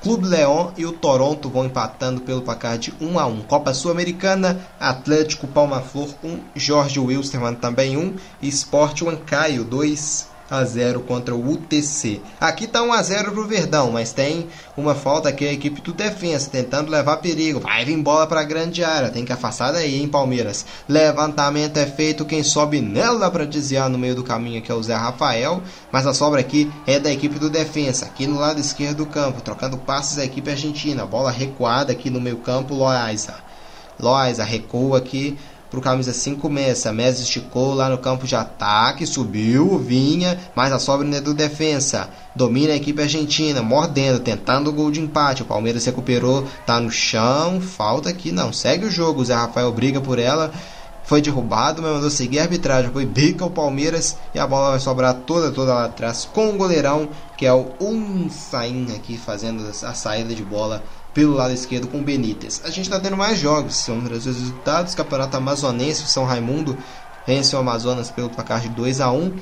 Clube 0.00 0.26
León 0.26 0.72
e 0.74 0.86
o 0.86 0.92
Toronto 0.92 1.50
vão 1.50 1.66
empatando 1.66 2.22
pelo 2.22 2.40
placar 2.40 2.78
de 2.78 2.90
1 2.98 3.18
a 3.18 3.26
1. 3.26 3.42
Copa 3.42 3.74
Sul-Americana, 3.74 4.66
Atlético 4.80 5.46
Palma 5.46 5.82
Flor 5.82 6.08
1, 6.24 6.38
Jorge 6.56 6.98
Wilstermann 6.98 7.56
também 7.56 7.98
1, 7.98 8.14
Sport 8.40 9.02
Huancaio 9.02 9.64
2, 9.64 10.28
a 10.50 10.64
0 10.64 11.00
contra 11.00 11.34
o 11.34 11.52
UTC. 11.52 12.20
Aqui 12.40 12.64
está 12.64 12.82
1 12.82 12.92
a 12.92 13.02
0 13.02 13.32
para 13.32 13.40
o 13.40 13.46
Verdão, 13.46 13.90
mas 13.90 14.12
tem 14.12 14.46
uma 14.76 14.94
falta 14.94 15.28
aqui 15.28 15.46
a 15.46 15.52
equipe 15.52 15.80
do 15.80 15.92
defesa 15.92 16.50
tentando 16.50 16.90
levar 16.90 17.16
perigo. 17.18 17.60
Vai 17.60 17.84
vir 17.84 17.96
bola 18.02 18.26
para 18.26 18.42
grande 18.44 18.84
área, 18.84 19.10
tem 19.10 19.24
que 19.24 19.32
afastar 19.32 19.72
daí, 19.72 20.00
hein, 20.00 20.08
Palmeiras. 20.08 20.64
Levantamento 20.88 21.76
é 21.78 21.86
feito, 21.86 22.24
quem 22.24 22.42
sobe 22.42 22.80
nela 22.80 23.30
para 23.30 23.46
desviar 23.46 23.88
no 23.88 23.98
meio 23.98 24.14
do 24.14 24.24
caminho 24.24 24.62
que 24.62 24.70
é 24.70 24.74
o 24.74 24.82
Zé 24.82 24.94
Rafael, 24.94 25.62
mas 25.90 26.06
a 26.06 26.14
sobra 26.14 26.40
aqui 26.40 26.70
é 26.86 26.98
da 26.98 27.10
equipe 27.10 27.38
do 27.38 27.48
defesa, 27.48 28.06
aqui 28.06 28.26
no 28.26 28.38
lado 28.38 28.60
esquerdo 28.60 28.98
do 28.98 29.06
campo, 29.06 29.40
trocando 29.40 29.78
passes 29.78 30.18
a 30.18 30.24
equipe 30.24 30.50
argentina. 30.50 31.06
Bola 31.06 31.30
recuada 31.30 31.92
aqui 31.92 32.10
no 32.10 32.20
meio 32.20 32.36
campo, 32.38 32.74
Loaiza. 32.74 33.34
Loaiza 33.98 34.42
recua 34.44 34.98
aqui 34.98 35.38
pro 35.74 35.82
camisa 35.82 36.12
5 36.12 36.48
Messa. 36.48 36.92
Messa 36.92 37.22
esticou 37.22 37.74
lá 37.74 37.88
no 37.88 37.98
campo 37.98 38.26
de 38.26 38.36
ataque, 38.36 39.06
subiu, 39.06 39.76
vinha, 39.78 40.38
mas 40.54 40.72
a 40.72 40.78
sobra 40.78 41.06
é 41.16 41.20
do 41.20 41.34
defensa. 41.34 42.08
Domina 42.34 42.72
a 42.72 42.76
equipe 42.76 43.02
argentina, 43.02 43.60
mordendo, 43.60 44.20
tentando 44.20 44.70
o 44.70 44.72
gol 44.72 44.90
de 44.90 45.00
empate. 45.00 45.42
O 45.42 45.46
Palmeiras 45.46 45.84
recuperou, 45.84 46.46
tá 46.64 46.80
no 46.80 46.90
chão, 46.90 47.60
falta 47.60 48.08
aqui, 48.08 48.30
não. 48.30 48.52
Segue 48.52 48.86
o 48.86 48.90
jogo, 48.90 49.20
o 49.20 49.24
Zé 49.24 49.34
Rafael 49.34 49.70
briga 49.72 50.00
por 50.00 50.18
ela. 50.18 50.52
Foi 51.02 51.20
derrubado, 51.20 51.82
mas 51.82 51.92
mandou 51.92 52.08
seguir 52.08 52.38
a 52.38 52.42
arbitragem. 52.42 52.90
Foi 52.90 53.04
bica 53.04 53.44
o 53.44 53.50
Palmeiras 53.50 54.16
e 54.34 54.38
a 54.38 54.46
bola 54.46 54.70
vai 54.70 54.80
sobrar 54.80 55.14
toda, 55.26 55.50
toda 55.50 55.74
lá 55.74 55.84
atrás 55.84 56.24
com 56.32 56.50
o 56.50 56.56
goleirão, 56.56 57.08
que 57.36 57.44
é 57.44 57.52
o 57.52 57.66
Unsain 57.78 58.86
aqui 58.96 59.18
fazendo 59.18 59.68
a 59.68 59.92
saída 59.92 60.34
de 60.34 60.42
bola 60.42 60.82
pelo 61.14 61.34
lado 61.34 61.54
esquerdo 61.54 61.86
com 61.86 62.02
Benítez. 62.02 62.60
A 62.64 62.68
gente 62.68 62.82
está 62.82 63.00
tendo 63.00 63.16
mais 63.16 63.38
jogos, 63.38 63.76
são 63.76 63.98
os 63.98 64.26
resultados. 64.26 64.94
Campeonato 64.94 65.36
Amazonense, 65.36 66.06
São 66.08 66.24
Raimundo 66.24 66.76
vence 67.26 67.54
o 67.54 67.58
Amazonas 67.58 68.10
pelo 68.10 68.28
placar 68.28 68.60
de 68.60 68.68
2 68.68 69.00
a 69.00 69.10
1 69.10 69.32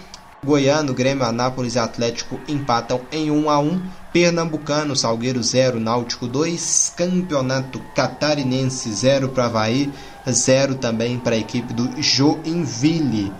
Goiano, 0.45 0.93
Grêmio, 0.93 1.25
Anápolis 1.25 1.77
e 1.77 1.79
Atlético 1.79 2.41
empatam 2.49 3.01
em 3.13 3.31
1 3.31 3.49
a 3.49 3.61
1 3.61 3.81
Pernambucano, 4.13 4.97
Salgueiro 4.97 5.41
0, 5.41 5.79
Náutico 5.79 6.27
2. 6.27 6.95
Campeonato 6.97 7.81
Catarinense 7.95 8.93
0 8.93 9.29
para 9.29 9.45
Havaí, 9.45 9.89
0 10.29 10.75
também 10.75 11.17
para 11.17 11.37
a 11.37 11.39
equipe 11.39 11.73
do 11.73 12.03
Joinville. 12.03 13.33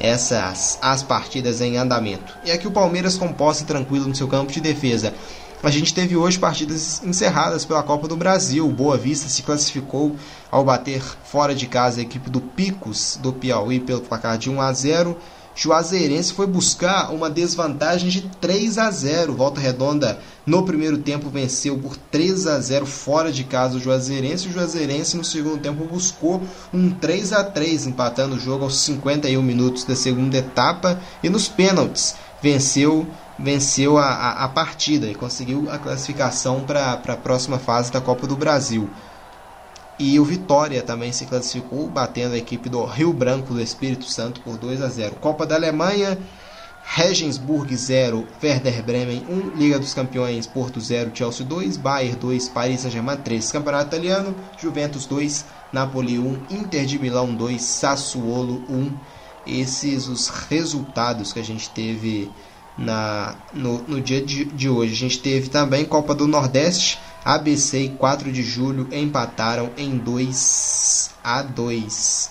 Essas 0.00 0.80
as 0.82 1.00
partidas 1.00 1.60
em 1.60 1.76
andamento. 1.76 2.36
E 2.44 2.50
aqui 2.50 2.66
o 2.66 2.72
Palmeiras 2.72 3.16
composta 3.16 3.64
tranquilo 3.64 4.08
no 4.08 4.14
seu 4.16 4.26
campo 4.26 4.50
de 4.50 4.60
defesa. 4.60 5.14
A 5.60 5.70
gente 5.70 5.92
teve 5.92 6.16
hoje 6.16 6.38
partidas 6.38 7.02
encerradas 7.04 7.64
pela 7.64 7.82
Copa 7.82 8.06
do 8.06 8.16
Brasil. 8.16 8.68
Boa 8.68 8.96
Vista 8.96 9.28
se 9.28 9.42
classificou 9.42 10.14
ao 10.52 10.64
bater 10.64 11.02
fora 11.24 11.52
de 11.52 11.66
casa 11.66 11.98
a 11.98 12.02
equipe 12.02 12.30
do 12.30 12.40
Picos 12.40 13.18
do 13.20 13.32
Piauí 13.32 13.80
pelo 13.80 14.00
placar 14.00 14.38
de 14.38 14.48
1 14.48 14.60
a 14.60 14.72
0. 14.72 15.16
Juazeirense 15.56 16.32
foi 16.32 16.46
buscar 16.46 17.12
uma 17.12 17.28
desvantagem 17.28 18.08
de 18.08 18.20
3 18.40 18.78
a 18.78 18.88
0. 18.88 19.34
Volta 19.34 19.60
Redonda 19.60 20.20
no 20.46 20.64
primeiro 20.64 20.98
tempo 20.98 21.28
venceu 21.28 21.76
por 21.76 21.96
3 21.96 22.46
a 22.46 22.60
0 22.60 22.86
fora 22.86 23.32
de 23.32 23.42
casa 23.42 23.78
o 23.78 23.80
Juazeirense. 23.80 24.46
O 24.46 24.52
Juazeirense 24.52 25.16
no 25.16 25.24
segundo 25.24 25.58
tempo 25.58 25.84
buscou 25.84 26.40
um 26.72 26.88
3 26.88 27.32
a 27.32 27.42
3, 27.42 27.88
empatando 27.88 28.36
o 28.36 28.40
jogo 28.40 28.62
aos 28.62 28.78
51 28.78 29.42
minutos 29.42 29.82
da 29.82 29.96
segunda 29.96 30.38
etapa 30.38 31.00
e 31.20 31.28
nos 31.28 31.48
pênaltis 31.48 32.14
venceu 32.40 33.04
venceu 33.38 33.98
a, 33.98 34.06
a, 34.06 34.44
a 34.44 34.48
partida 34.48 35.06
e 35.06 35.14
conseguiu 35.14 35.70
a 35.70 35.78
classificação 35.78 36.64
para 36.64 36.92
a 36.92 37.16
próxima 37.16 37.58
fase 37.58 37.92
da 37.92 38.00
Copa 38.00 38.26
do 38.26 38.36
Brasil. 38.36 38.90
E 39.98 40.18
o 40.20 40.24
Vitória 40.24 40.82
também 40.82 41.12
se 41.12 41.26
classificou, 41.26 41.88
batendo 41.88 42.34
a 42.34 42.38
equipe 42.38 42.68
do 42.68 42.84
Rio 42.84 43.12
Branco 43.12 43.52
do 43.52 43.60
Espírito 43.60 44.04
Santo 44.04 44.40
por 44.40 44.56
2 44.56 44.80
a 44.80 44.88
0. 44.88 45.16
Copa 45.16 45.44
da 45.44 45.56
Alemanha, 45.56 46.16
Regensburg 46.84 47.76
0, 47.76 48.26
Werder 48.42 48.82
Bremen 48.82 49.24
1, 49.28 49.56
Liga 49.56 49.78
dos 49.78 49.92
Campeões, 49.92 50.46
Porto 50.46 50.80
0, 50.80 51.10
Chelsea 51.12 51.44
2, 51.44 51.76
Bayern 51.76 52.16
2, 52.16 52.48
Paris 52.48 52.80
Saint-Germain 52.80 53.16
3, 53.16 53.52
Campeonato 53.52 53.88
Italiano, 53.88 54.34
Juventus 54.56 55.04
2, 55.04 55.44
Napoli 55.72 56.18
1, 56.18 56.46
Inter 56.50 56.86
de 56.86 56.98
Milão 56.98 57.34
2, 57.34 57.60
Sassuolo 57.60 58.64
1. 58.68 58.92
Esses 59.46 60.08
os 60.08 60.28
resultados 60.28 61.32
que 61.32 61.40
a 61.40 61.44
gente 61.44 61.68
teve 61.70 62.30
na, 62.78 63.34
no, 63.52 63.82
no 63.82 64.00
dia 64.00 64.22
de, 64.24 64.44
de 64.44 64.68
hoje. 64.68 64.92
A 64.92 64.96
gente 64.96 65.18
teve 65.18 65.48
também 65.48 65.84
Copa 65.84 66.14
do 66.14 66.26
Nordeste, 66.26 66.98
ABC 67.24 67.80
e 67.82 67.88
4 67.90 68.32
de 68.32 68.42
julho 68.42 68.88
empataram 68.92 69.70
em 69.76 69.98
2 69.98 71.10
a 71.22 71.42
2. 71.42 72.30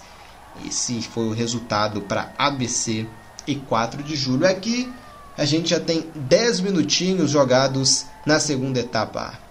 Esse 0.65 1.01
foi 1.01 1.25
o 1.27 1.33
resultado 1.33 2.01
para 2.01 2.33
ABC 2.37 3.05
e 3.45 3.55
4 3.55 4.01
de 4.01 4.15
julho. 4.15 4.47
Aqui 4.47 4.91
a 5.37 5.45
gente 5.45 5.69
já 5.69 5.79
tem 5.79 6.07
10 6.15 6.61
minutinhos 6.61 7.29
jogados 7.29 8.05
na 8.25 8.39
segunda 8.39 8.79
etapa. 8.79 9.47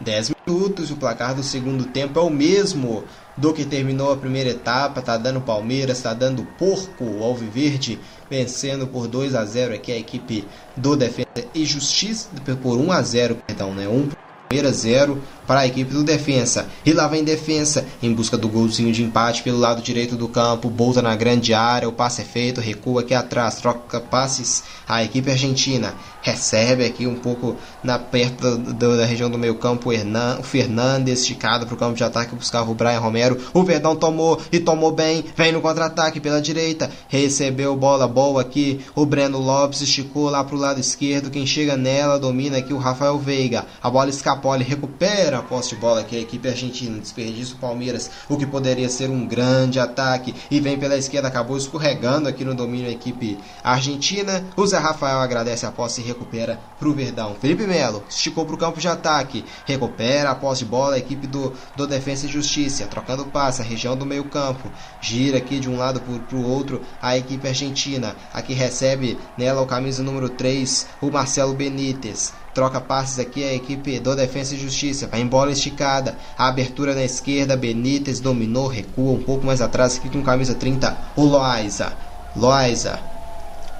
10 0.00 0.39
minutos. 0.50 0.90
O 0.90 0.96
placar 0.96 1.34
do 1.34 1.42
segundo 1.42 1.84
tempo 1.84 2.18
é 2.18 2.22
o 2.22 2.30
mesmo 2.30 3.04
do 3.36 3.52
que 3.52 3.64
terminou 3.64 4.12
a 4.12 4.16
primeira 4.16 4.50
etapa. 4.50 5.00
Tá 5.00 5.16
dando 5.16 5.40
Palmeiras, 5.40 6.02
tá 6.02 6.12
dando 6.12 6.44
Porco, 6.58 7.04
o 7.04 7.22
Alviverde, 7.22 7.98
vencendo 8.28 8.86
por 8.86 9.06
2 9.06 9.34
a 9.34 9.44
0 9.44 9.74
aqui 9.74 9.92
a 9.92 9.96
equipe 9.96 10.46
do 10.76 10.96
Defesa 10.96 11.28
e 11.54 11.64
Justiça, 11.64 12.28
por 12.62 12.78
1 12.78 12.92
a 12.92 13.02
0, 13.02 13.36
perdão, 13.46 13.74
né? 13.74 13.88
1 13.88 14.10
Palmeiras 14.48 14.76
0 14.78 15.22
para 15.50 15.62
a 15.62 15.66
equipe 15.66 15.92
do 15.92 16.04
Defensa. 16.04 16.68
E 16.86 16.92
lá 16.92 17.08
vem 17.08 17.24
Defensa 17.24 17.84
em 18.00 18.14
busca 18.14 18.38
do 18.38 18.48
golzinho 18.48 18.92
de 18.92 19.02
empate 19.02 19.42
pelo 19.42 19.58
lado 19.58 19.82
direito 19.82 20.14
do 20.14 20.28
campo. 20.28 20.70
Bolta 20.70 21.02
na 21.02 21.16
grande 21.16 21.52
área, 21.52 21.88
o 21.88 21.92
passe 21.92 22.22
é 22.22 22.24
feito, 22.24 22.60
recua 22.60 23.00
aqui 23.00 23.14
atrás, 23.14 23.56
troca 23.56 23.98
passes. 23.98 24.62
A 24.86 25.02
equipe 25.02 25.28
argentina 25.28 25.92
recebe 26.22 26.84
aqui 26.84 27.04
um 27.04 27.16
pouco 27.16 27.56
na 27.82 27.98
perto 27.98 28.58
do, 28.58 28.96
da 28.96 29.04
região 29.04 29.28
do 29.28 29.38
meio 29.38 29.56
campo 29.56 29.90
o 29.90 30.42
Fernandes 30.42 31.20
esticado 31.20 31.66
para 31.66 31.74
o 31.74 31.78
campo 31.78 31.96
de 31.96 32.04
ataque 32.04 32.36
buscava 32.36 32.70
o 32.70 32.74
Brian 32.74 33.00
Romero. 33.00 33.36
O 33.52 33.64
Verdão 33.64 33.96
tomou 33.96 34.40
e 34.52 34.60
tomou 34.60 34.92
bem, 34.92 35.24
vem 35.36 35.50
no 35.50 35.60
contra-ataque 35.60 36.20
pela 36.20 36.40
direita, 36.40 36.90
recebeu 37.08 37.74
bola 37.76 38.06
boa 38.06 38.40
aqui. 38.40 38.80
O 38.94 39.04
Breno 39.04 39.38
Lopes 39.38 39.80
esticou 39.80 40.30
lá 40.30 40.44
para 40.44 40.54
o 40.54 40.58
lado 40.58 40.78
esquerdo. 40.78 41.30
Quem 41.30 41.44
chega 41.44 41.76
nela 41.76 42.20
domina 42.20 42.58
aqui 42.58 42.72
o 42.72 42.78
Rafael 42.78 43.18
Veiga. 43.18 43.66
A 43.82 43.90
bola 43.90 44.10
escapou, 44.10 44.54
ele 44.54 44.64
recupera 44.64 45.39
a 45.40 45.42
posse 45.42 45.70
de 45.70 45.76
bola 45.76 46.04
que 46.04 46.16
a 46.16 46.20
equipe 46.20 46.48
argentina 46.48 46.98
desperdiça 46.98 47.54
o 47.54 47.58
Palmeiras, 47.58 48.10
o 48.28 48.36
que 48.36 48.46
poderia 48.46 48.88
ser 48.88 49.10
um 49.10 49.26
grande 49.26 49.80
ataque 49.80 50.34
e 50.50 50.60
vem 50.60 50.78
pela 50.78 50.96
esquerda, 50.96 51.28
acabou 51.28 51.56
escorregando 51.56 52.28
aqui 52.28 52.44
no 52.44 52.54
domínio 52.54 52.86
da 52.86 52.92
equipe 52.92 53.38
argentina. 53.64 54.44
O 54.56 54.66
Zé 54.66 54.78
Rafael 54.78 55.18
agradece 55.18 55.66
a 55.66 55.72
posse 55.72 56.00
e 56.00 56.04
recupera 56.04 56.60
para 56.78 56.88
o 56.88 56.94
Verdão. 56.94 57.34
Felipe 57.40 57.66
Melo 57.66 58.02
esticou 58.08 58.44
para 58.44 58.54
o 58.54 58.58
campo 58.58 58.80
de 58.80 58.88
ataque, 58.88 59.44
recupera 59.66 60.30
a 60.30 60.34
posse 60.34 60.64
de 60.64 60.70
bola 60.70 60.94
a 60.94 60.98
equipe 60.98 61.26
do, 61.26 61.52
do 61.76 61.86
Defensa 61.86 62.26
e 62.26 62.28
Justiça, 62.28 62.86
trocando 62.86 63.24
passe, 63.26 63.62
a 63.62 63.64
região 63.64 63.96
do 63.96 64.06
meio 64.06 64.24
campo, 64.24 64.70
gira 65.00 65.38
aqui 65.38 65.58
de 65.58 65.68
um 65.68 65.76
lado 65.76 66.00
para 66.00 66.36
o 66.36 66.48
outro 66.48 66.82
a 67.00 67.16
equipe 67.16 67.46
argentina, 67.48 68.14
aqui 68.32 68.52
recebe 68.52 69.18
nela 69.36 69.62
o 69.62 69.66
camisa 69.66 70.02
número 70.02 70.28
3, 70.28 70.86
o 71.00 71.10
Marcelo 71.10 71.54
Benítez, 71.54 72.32
Troca 72.54 72.80
passes 72.80 73.18
aqui 73.18 73.44
a 73.44 73.54
equipe 73.54 74.00
do 74.00 74.16
Defensa 74.16 74.54
e 74.54 74.58
Justiça. 74.58 75.06
Vai 75.06 75.20
em 75.20 75.26
bola 75.26 75.52
esticada. 75.52 76.16
A 76.36 76.48
abertura 76.48 76.94
na 76.94 77.04
esquerda. 77.04 77.56
Benítez 77.56 78.18
dominou, 78.18 78.66
recua 78.66 79.12
um 79.12 79.22
pouco 79.22 79.46
mais 79.46 79.60
atrás 79.60 79.96
aqui 79.96 80.08
com 80.08 80.22
camisa 80.22 80.54
30. 80.54 80.96
O 81.16 81.24
Loaiza. 81.24 81.92
Loaiza. 82.34 82.98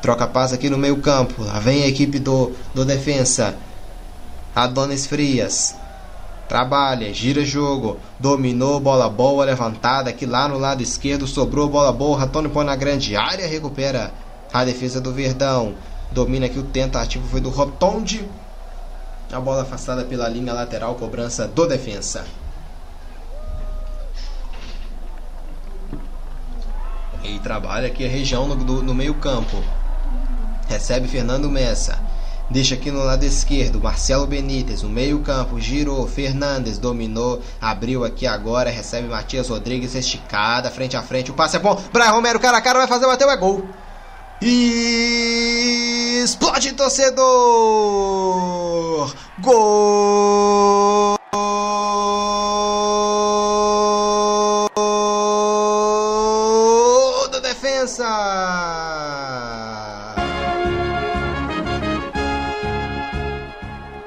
Troca 0.00 0.26
passes 0.26 0.54
aqui 0.54 0.70
no 0.70 0.78
meio 0.78 0.98
campo. 0.98 1.42
Lá 1.42 1.58
vem 1.58 1.82
a 1.82 1.88
equipe 1.88 2.18
do, 2.18 2.52
do 2.72 2.84
Defensa. 2.84 3.56
Adonis 4.54 5.06
Frias. 5.06 5.74
Trabalha, 6.48 7.14
gira 7.14 7.44
jogo, 7.44 7.98
dominou, 8.18 8.80
bola 8.80 9.08
boa, 9.08 9.44
levantada 9.44 10.10
aqui 10.10 10.26
lá 10.26 10.48
no 10.48 10.58
lado 10.58 10.82
esquerdo, 10.82 11.24
sobrou 11.24 11.68
bola 11.68 11.92
boa, 11.92 12.18
Ratone 12.18 12.48
põe 12.48 12.64
na 12.64 12.74
grande 12.74 13.14
área, 13.14 13.46
recupera 13.46 14.12
a 14.52 14.64
defesa 14.64 15.00
do 15.00 15.12
Verdão. 15.12 15.76
Domina 16.10 16.46
aqui 16.46 16.58
o 16.58 16.64
tentativo 16.64 17.24
foi 17.28 17.40
do 17.40 17.50
Rotondi, 17.50 18.28
a 19.32 19.40
bola 19.40 19.62
afastada 19.62 20.04
pela 20.04 20.28
linha 20.28 20.52
lateral, 20.52 20.94
cobrança 20.94 21.46
do 21.46 21.66
defensa. 21.66 22.24
E 27.22 27.38
trabalha 27.38 27.86
aqui 27.86 28.04
a 28.04 28.08
região 28.08 28.46
no, 28.46 28.56
do, 28.56 28.82
no 28.82 28.94
meio 28.94 29.14
campo. 29.14 29.62
Recebe 30.68 31.06
Fernando 31.06 31.48
Messa. 31.48 31.98
Deixa 32.50 32.74
aqui 32.74 32.90
no 32.90 33.04
lado 33.04 33.22
esquerdo, 33.22 33.80
Marcelo 33.80 34.26
Benítez, 34.26 34.82
no 34.82 34.88
meio 34.88 35.20
campo, 35.20 35.60
girou, 35.60 36.04
Fernandes 36.08 36.78
dominou, 36.78 37.40
abriu 37.60 38.04
aqui 38.04 38.26
agora, 38.26 38.68
recebe 38.68 39.06
Matias 39.06 39.48
Rodrigues 39.48 39.94
esticada, 39.94 40.68
frente 40.68 40.96
a 40.96 41.02
frente, 41.02 41.30
o 41.30 41.34
passe 41.34 41.54
é 41.54 41.60
bom, 41.60 41.80
Brian 41.92 42.10
Romero 42.10 42.40
cara 42.40 42.58
a 42.58 42.60
cara, 42.60 42.80
vai 42.80 42.88
fazer, 42.88 43.06
bateu, 43.06 43.30
é 43.30 43.36
gol. 43.36 43.64
E 44.42 46.22
explode 46.24 46.72
torcedor! 46.72 47.20
Gol! 49.38 51.16
da 57.30 57.38
defensa! 57.40 58.06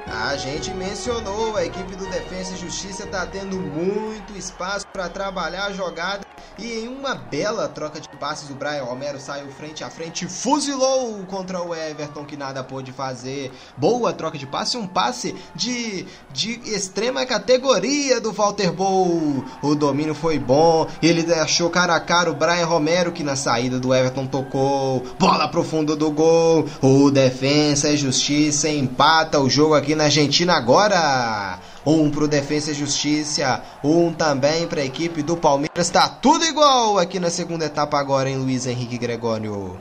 A 0.08 0.36
gente 0.36 0.74
mencionou, 0.74 1.56
a 1.56 1.64
equipe 1.64 1.94
do 1.94 2.06
Defensa 2.06 2.54
e 2.54 2.56
Justiça 2.56 3.04
está 3.04 3.24
tendo 3.24 3.56
muito 3.56 4.36
espaço 4.36 4.84
para 4.92 5.08
trabalhar 5.08 5.66
a 5.66 5.72
jogada 5.72 6.23
e 6.58 6.80
em 6.80 6.88
uma 6.88 7.14
bela 7.14 7.68
troca 7.68 8.00
de 8.00 8.08
passes, 8.08 8.48
o 8.48 8.54
Brian 8.54 8.84
Romero 8.84 9.18
saiu 9.18 9.50
frente 9.50 9.82
a 9.82 9.90
frente, 9.90 10.26
fuzilou 10.28 11.24
contra 11.26 11.60
o 11.60 11.74
Everton, 11.74 12.24
que 12.24 12.36
nada 12.36 12.62
pôde 12.62 12.92
fazer. 12.92 13.52
Boa 13.76 14.12
troca 14.12 14.38
de 14.38 14.46
passe, 14.46 14.76
um 14.76 14.86
passe 14.86 15.34
de, 15.54 16.06
de 16.32 16.52
extrema 16.64 17.26
categoria 17.26 18.20
do 18.20 18.32
Walter 18.32 18.72
Bow. 18.72 19.44
O 19.62 19.74
domínio 19.74 20.14
foi 20.14 20.38
bom, 20.38 20.86
ele 21.02 21.32
achou 21.34 21.70
cara 21.70 21.94
a 21.94 22.00
cara 22.00 22.30
o 22.30 22.34
Brian 22.34 22.66
Romero, 22.66 23.12
que 23.12 23.24
na 23.24 23.36
saída 23.36 23.80
do 23.80 23.92
Everton 23.92 24.26
tocou. 24.26 25.04
Bola 25.18 25.48
pro 25.48 25.64
fundo 25.64 25.96
do 25.96 26.10
gol. 26.10 26.66
O 26.80 27.10
Defensa 27.10 27.90
e 27.90 27.96
Justiça 27.96 28.68
empata 28.68 29.40
o 29.40 29.50
jogo 29.50 29.74
aqui 29.74 29.94
na 29.94 30.04
Argentina 30.04 30.54
agora 30.54 31.58
um 31.86 32.10
para 32.10 32.24
o 32.24 32.28
Defesa 32.28 32.70
e 32.70 32.74
Justiça, 32.74 33.62
um 33.82 34.12
também 34.12 34.66
para 34.66 34.80
a 34.80 34.84
equipe 34.84 35.22
do 35.22 35.36
Palmeiras. 35.36 35.70
Está 35.76 36.08
tudo 36.08 36.44
igual 36.44 36.98
aqui 36.98 37.18
na 37.18 37.30
segunda 37.30 37.66
etapa 37.66 37.98
agora, 37.98 38.28
em 38.28 38.36
Luiz 38.36 38.66
Henrique 38.66 38.98
Gregório. 38.98 39.78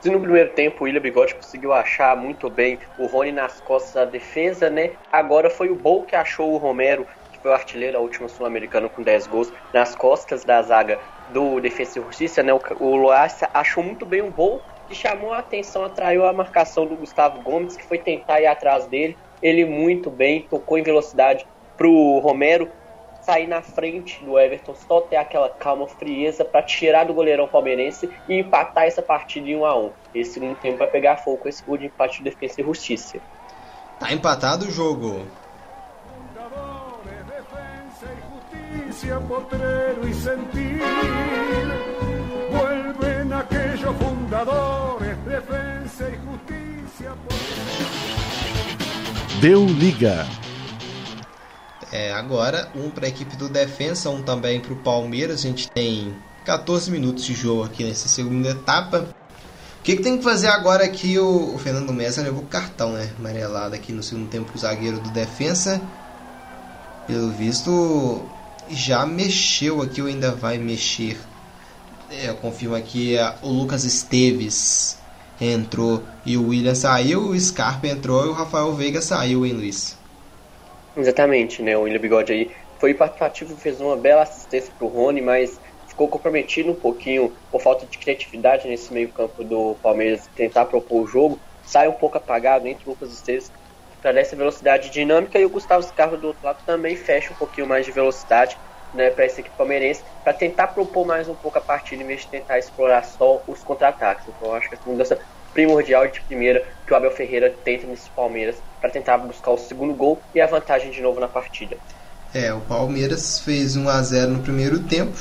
Se 0.00 0.10
no 0.10 0.20
primeiro 0.20 0.50
tempo 0.50 0.82
o 0.82 0.84
William 0.84 1.00
Bigode 1.00 1.36
conseguiu 1.36 1.72
achar 1.72 2.16
muito 2.16 2.50
bem 2.50 2.76
o 2.98 3.06
Rony 3.06 3.30
nas 3.30 3.60
costas 3.60 3.92
da 3.94 4.04
defesa, 4.04 4.68
né? 4.68 4.90
Agora 5.12 5.48
foi 5.48 5.70
o 5.70 5.76
Bol 5.76 6.02
que 6.02 6.16
achou 6.16 6.52
o 6.52 6.56
Romero, 6.56 7.06
que 7.32 7.38
foi 7.38 7.52
o 7.52 7.54
artilheiro 7.54 7.92
da 7.92 8.00
última 8.00 8.28
Sul-Americana 8.28 8.88
com 8.88 9.00
10 9.00 9.28
gols, 9.28 9.52
nas 9.72 9.94
costas 9.94 10.44
da 10.44 10.60
zaga 10.60 10.98
do 11.32 11.60
Defesa 11.60 12.00
e 12.00 12.02
Justiça, 12.02 12.42
né? 12.42 12.52
O, 12.52 12.60
o 12.80 12.96
Loaça 12.96 13.48
achou 13.54 13.84
muito 13.84 14.04
bem 14.04 14.22
o 14.22 14.30
Bol, 14.32 14.60
que 14.88 14.94
chamou 14.96 15.32
a 15.32 15.38
atenção, 15.38 15.84
atraiu 15.84 16.26
a 16.26 16.32
marcação 16.32 16.84
do 16.84 16.96
Gustavo 16.96 17.40
Gomes, 17.40 17.76
que 17.76 17.86
foi 17.86 17.98
tentar 17.98 18.40
ir 18.40 18.46
atrás 18.46 18.86
dele, 18.86 19.16
ele 19.42 19.64
muito 19.64 20.10
bem, 20.10 20.46
tocou 20.48 20.78
em 20.78 20.82
velocidade 20.82 21.46
pro 21.76 22.18
Romero 22.20 22.70
sair 23.22 23.46
na 23.46 23.62
frente 23.62 24.22
do 24.24 24.38
Everton, 24.38 24.74
só 24.74 25.00
ter 25.00 25.16
aquela 25.16 25.48
calma, 25.48 25.86
frieza 25.86 26.44
para 26.44 26.62
tirar 26.62 27.04
do 27.04 27.14
goleirão 27.14 27.46
palmeirense 27.46 28.10
e 28.28 28.38
empatar 28.38 28.84
essa 28.84 29.00
partida 29.00 29.48
em 29.48 29.56
1 29.56 29.64
a 29.64 29.78
1. 29.78 29.90
Esse 30.14 30.32
segundo 30.34 30.56
tempo 30.56 30.78
vai 30.78 30.88
pegar 30.88 31.18
fogo 31.18 31.38
com 31.38 31.48
esse 31.48 31.62
gol 31.62 31.76
de 31.76 31.86
empate 31.86 32.18
de 32.18 32.24
defesa 32.24 32.60
e 32.60 32.64
justiça. 32.64 33.18
Tá 33.98 34.12
empatado 34.12 34.66
o 34.66 34.70
jogo. 34.70 35.24
vuelven 42.52 43.32
aquellos 43.32 43.96
fundadores 43.96 45.24
defensa 45.24 46.08
y 46.10 46.16
justicia 46.24 47.14
Deu 49.42 49.66
liga. 49.66 50.24
É, 51.90 52.12
agora 52.12 52.70
um 52.76 52.88
para 52.88 53.06
a 53.06 53.08
equipe 53.08 53.34
do 53.34 53.48
Defensa, 53.48 54.08
um 54.08 54.22
também 54.22 54.60
para 54.60 54.72
o 54.72 54.76
Palmeiras. 54.76 55.40
A 55.40 55.42
gente 55.42 55.68
tem 55.68 56.14
14 56.44 56.88
minutos 56.92 57.24
de 57.24 57.34
jogo 57.34 57.64
aqui 57.64 57.82
nessa 57.82 58.06
segunda 58.08 58.50
etapa. 58.50 58.98
O 59.80 59.82
que, 59.82 59.96
que 59.96 60.02
tem 60.04 60.16
que 60.16 60.22
fazer 60.22 60.46
agora 60.46 60.84
aqui? 60.84 61.18
O, 61.18 61.56
o 61.56 61.58
Fernando 61.58 61.92
Messa 61.92 62.22
levou 62.22 62.44
cartão, 62.44 62.92
né? 62.92 63.10
Amarelado 63.18 63.74
aqui 63.74 63.92
no 63.92 64.00
segundo 64.00 64.30
tempo 64.30 64.52
o 64.54 64.58
zagueiro 64.58 65.00
do 65.00 65.10
Defensa. 65.10 65.82
Pelo 67.08 67.32
visto, 67.32 68.24
já 68.70 69.04
mexeu 69.04 69.82
aqui 69.82 70.00
ou 70.00 70.06
ainda 70.06 70.30
vai 70.30 70.56
mexer. 70.56 71.18
É, 72.08 72.32
confirmo 72.32 72.76
aqui 72.76 73.16
é, 73.16 73.34
o 73.42 73.48
Lucas 73.48 73.82
Esteves 73.82 75.01
entrou 75.46 76.02
e 76.24 76.36
o 76.36 76.48
William 76.48 76.74
saiu, 76.74 77.20
o 77.20 77.38
Scarpa 77.38 77.86
entrou 77.86 78.26
e 78.26 78.28
o 78.28 78.32
Rafael 78.32 78.72
Veiga 78.72 79.00
saiu, 79.00 79.44
hein, 79.44 79.52
Luiz? 79.52 79.98
Exatamente, 80.96 81.62
né? 81.62 81.76
O 81.76 81.82
William 81.82 82.00
Bigode 82.00 82.32
aí 82.32 82.50
foi 82.78 82.94
participativo, 82.94 83.56
fez 83.56 83.80
uma 83.80 83.96
bela 83.96 84.22
assistência 84.22 84.72
pro 84.76 84.88
Rony, 84.88 85.20
mas 85.20 85.60
ficou 85.86 86.08
comprometido 86.08 86.70
um 86.70 86.74
pouquinho 86.74 87.32
por 87.50 87.60
falta 87.60 87.86
de 87.86 87.98
criatividade 87.98 88.68
nesse 88.68 88.92
meio 88.92 89.10
campo 89.12 89.44
do 89.44 89.76
Palmeiras 89.82 90.28
tentar 90.34 90.66
propor 90.66 91.02
o 91.02 91.06
jogo. 91.06 91.38
Sai 91.64 91.88
um 91.88 91.92
pouco 91.92 92.18
apagado 92.18 92.66
entre 92.66 92.86
o 92.86 92.90
Lucas 92.90 93.12
Esteves 93.12 93.50
para 94.00 94.18
essa 94.18 94.34
velocidade 94.34 94.90
dinâmica 94.90 95.38
e 95.38 95.44
o 95.44 95.50
Gustavo 95.50 95.82
Scarpa 95.82 96.16
do 96.16 96.28
outro 96.28 96.44
lado 96.44 96.58
também 96.66 96.96
fecha 96.96 97.32
um 97.32 97.36
pouquinho 97.36 97.68
mais 97.68 97.86
de 97.86 97.92
velocidade 97.92 98.58
né, 98.94 99.10
para 99.10 99.24
essa 99.24 99.40
equipe 99.40 99.56
palmeirense, 99.56 100.02
para 100.22 100.32
tentar 100.32 100.68
propor 100.68 101.06
mais 101.06 101.28
um 101.28 101.34
pouco 101.34 101.58
a 101.58 101.60
partida 101.60 102.02
em 102.02 102.06
vez 102.06 102.20
de 102.20 102.28
tentar 102.28 102.58
explorar 102.58 103.02
só 103.04 103.42
os 103.46 103.62
contra-ataques. 103.62 104.26
Então 104.28 104.48
eu 104.48 104.54
acho 104.54 104.68
que 104.68 104.74
essa 104.74 104.88
mudança 104.88 105.18
primordial 105.52 106.06
de 106.08 106.20
primeira 106.22 106.64
que 106.86 106.92
o 106.92 106.96
Abel 106.96 107.10
Ferreira 107.10 107.50
tenta 107.64 107.86
nesse 107.86 108.08
Palmeiras 108.10 108.56
para 108.80 108.90
tentar 108.90 109.18
buscar 109.18 109.50
o 109.50 109.58
segundo 109.58 109.94
gol 109.94 110.20
e 110.34 110.40
a 110.40 110.46
vantagem 110.46 110.90
de 110.90 111.00
novo 111.00 111.20
na 111.20 111.28
partida. 111.28 111.76
É, 112.34 112.52
o 112.52 112.60
Palmeiras 112.60 113.40
fez 113.40 113.76
1 113.76 113.88
a 113.88 114.02
0 114.02 114.32
no 114.32 114.42
primeiro 114.42 114.80
tempo, 114.80 115.18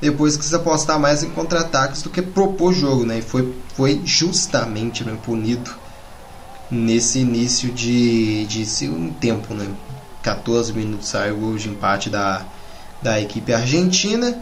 depois 0.00 0.36
quis 0.36 0.52
apostar 0.54 0.98
mais 0.98 1.22
em 1.22 1.30
contra-ataques 1.30 2.02
do 2.02 2.10
que 2.10 2.22
propor 2.22 2.72
jogo, 2.72 3.04
né? 3.04 3.18
E 3.18 3.22
foi, 3.22 3.54
foi 3.74 4.00
justamente 4.04 5.04
né, 5.04 5.16
punido 5.22 5.74
nesse 6.70 7.20
início 7.20 7.70
de, 7.70 8.46
de 8.46 8.64
segundo 8.64 9.14
tempo, 9.14 9.52
né? 9.52 9.68
14 10.22 10.72
minutos 10.72 11.08
saiu 11.08 11.36
o 11.36 11.40
gol 11.40 11.56
de 11.56 11.68
empate 11.68 12.08
da, 12.08 12.46
da 13.04 13.20
equipe 13.20 13.52
argentina 13.52 14.34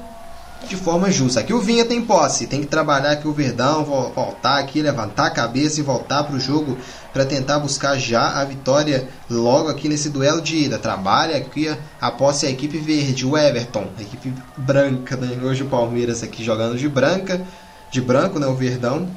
de 0.68 0.76
forma 0.76 1.10
justa. 1.10 1.40
Aqui 1.40 1.52
o 1.52 1.60
Vinha 1.60 1.84
tem 1.84 2.00
posse, 2.00 2.46
tem 2.46 2.60
que 2.60 2.68
trabalhar 2.68 3.10
aqui 3.10 3.26
o 3.26 3.32
Verdão, 3.32 3.84
voltar 3.84 4.60
aqui, 4.60 4.80
levantar 4.80 5.26
a 5.26 5.30
cabeça 5.30 5.80
e 5.80 5.82
voltar 5.82 6.22
para 6.22 6.36
o 6.36 6.40
jogo 6.40 6.78
para 7.12 7.24
tentar 7.24 7.58
buscar 7.58 7.98
já 7.98 8.40
a 8.40 8.44
vitória 8.44 9.08
logo 9.28 9.68
aqui 9.68 9.88
nesse 9.88 10.08
duelo 10.08 10.40
de 10.40 10.56
ida. 10.56 10.78
Trabalha 10.78 11.36
aqui 11.36 11.76
a 12.00 12.10
posse 12.12 12.46
a 12.46 12.50
equipe 12.50 12.78
verde, 12.78 13.26
o 13.26 13.36
Everton, 13.36 13.88
a 13.98 14.00
equipe 14.00 14.32
branca, 14.56 15.16
né? 15.16 15.36
Hoje 15.42 15.64
o 15.64 15.66
Palmeiras 15.66 16.22
aqui 16.22 16.44
jogando 16.44 16.78
de 16.78 16.88
branca, 16.88 17.40
de 17.90 18.00
branco, 18.00 18.38
né? 18.38 18.46
O 18.46 18.54
Verdão 18.54 19.08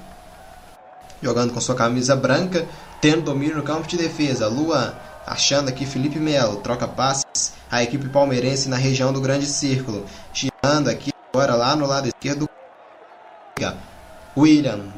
jogando 1.22 1.54
com 1.54 1.62
sua 1.62 1.76
camisa 1.76 2.16
branca, 2.16 2.66
tendo 3.00 3.22
domínio 3.22 3.58
no 3.58 3.64
campo 3.64 3.88
de 3.88 3.96
defesa. 3.96 4.48
Luan 4.48 4.91
achando 5.28 5.70
aqui 5.70 5.86
Felipe 5.86 6.18
Melo, 6.18 6.58
troca 6.58 6.88
passes 6.88 7.55
a 7.72 7.84
equipe 7.84 8.07
palmeirense 8.09 8.70
na 8.70 8.78
região 8.78 9.11
do 9.11 9.22
grande 9.22 9.45
círculo, 9.45 10.05
tirando 10.34 10.89
aqui 10.89 11.11
agora 11.34 11.55
lá 11.55 11.76
no 11.76 11.86
lado 11.86 12.07
esquerdo 12.07 12.47
William 14.38 14.93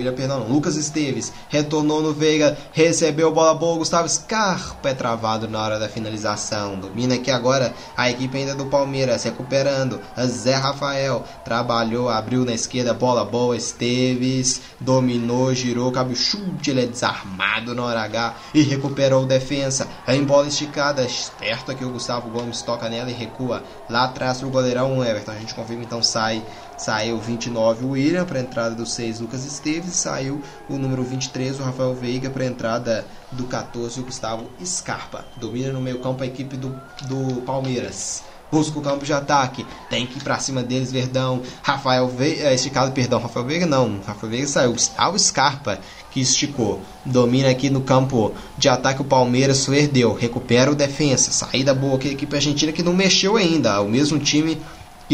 William, 0.00 0.14
perdão, 0.14 0.46
Lucas 0.48 0.76
Esteves 0.76 1.32
retornou 1.48 2.00
no 2.00 2.12
Veiga, 2.12 2.56
recebeu 2.72 3.30
bola 3.32 3.54
boa, 3.54 3.78
Gustavo 3.78 4.08
Scarpa 4.08 4.88
é 4.88 4.94
travado 4.94 5.46
na 5.46 5.62
hora 5.62 5.78
da 5.78 5.88
finalização. 5.88 6.78
Domina 6.78 7.14
aqui 7.14 7.30
agora 7.30 7.74
a 7.96 8.10
equipe 8.10 8.38
ainda 8.38 8.54
do 8.54 8.66
Palmeiras, 8.66 9.24
recuperando. 9.24 10.00
Zé 10.26 10.54
Rafael 10.54 11.22
trabalhou, 11.44 12.08
abriu 12.08 12.44
na 12.44 12.52
esquerda, 12.52 12.94
bola 12.94 13.24
boa, 13.24 13.56
Esteves 13.56 14.62
dominou, 14.80 15.54
girou, 15.54 15.92
cabe 15.92 16.14
o 16.14 16.16
chute, 16.16 16.70
ele 16.70 16.84
é 16.84 16.86
desarmado 16.86 17.74
na 17.74 17.84
hora 17.84 18.00
H 18.00 18.34
e 18.54 18.62
recuperou 18.62 19.26
defesa. 19.26 19.86
Em 20.08 20.24
bola 20.24 20.48
esticada, 20.48 21.04
esperto 21.04 21.70
aqui 21.70 21.84
o 21.84 21.90
Gustavo 21.90 22.30
Gomes 22.30 22.62
toca 22.62 22.88
nela 22.88 23.10
e 23.10 23.14
recua. 23.14 23.62
Lá 23.88 24.04
atrás 24.04 24.42
o 24.42 24.48
goleirão 24.48 25.04
Everton, 25.04 25.32
a 25.32 25.38
gente 25.38 25.54
confirma 25.54 25.84
então 25.84 26.02
sai 26.02 26.42
Saiu 26.80 27.18
29 27.18 27.84
o 27.84 27.90
William 27.90 28.24
para 28.24 28.38
a 28.38 28.40
entrada 28.40 28.74
do 28.74 28.86
6 28.86 29.20
Lucas 29.20 29.44
Esteves. 29.44 29.96
Saiu 29.96 30.40
o 30.66 30.78
número 30.78 31.04
23 31.04 31.60
o 31.60 31.62
Rafael 31.62 31.94
Veiga 31.94 32.30
para 32.30 32.42
a 32.42 32.46
entrada 32.46 33.04
do 33.30 33.44
14 33.44 34.00
o 34.00 34.04
Gustavo 34.04 34.50
Scarpa. 34.64 35.26
Domina 35.36 35.74
no 35.74 35.80
meio 35.82 35.98
campo 35.98 36.22
a 36.22 36.26
equipe 36.26 36.56
do, 36.56 36.74
do 37.02 37.42
Palmeiras. 37.42 38.22
Busca 38.50 38.78
o 38.78 38.82
campo 38.82 39.04
de 39.04 39.12
ataque. 39.12 39.66
Tem 39.90 40.06
que 40.06 40.16
ir 40.16 40.22
para 40.22 40.38
cima 40.38 40.62
deles, 40.62 40.90
Verdão. 40.90 41.42
Rafael 41.62 42.08
Veiga. 42.08 42.44
É, 42.44 42.54
esticado, 42.54 42.92
perdão. 42.92 43.20
Rafael 43.20 43.44
Veiga 43.44 43.66
não. 43.66 44.00
Rafael 44.06 44.30
Veiga 44.30 44.46
saiu. 44.46 44.72
Gustavo 44.72 45.18
Scarpa 45.18 45.78
que 46.10 46.18
esticou. 46.18 46.80
Domina 47.04 47.50
aqui 47.50 47.68
no 47.68 47.82
campo 47.82 48.32
de 48.56 48.70
ataque 48.70 49.02
o 49.02 49.04
Palmeiras. 49.04 49.66
Perdeu. 49.66 50.14
Recupera 50.14 50.72
o 50.72 50.74
defensa. 50.74 51.30
Saída 51.30 51.74
boa 51.74 51.96
aqui 51.96 52.08
a 52.08 52.12
equipe 52.12 52.34
argentina 52.34 52.72
que 52.72 52.82
não 52.82 52.94
mexeu 52.94 53.36
ainda. 53.36 53.82
O 53.82 53.88
mesmo 53.88 54.18
time 54.18 54.58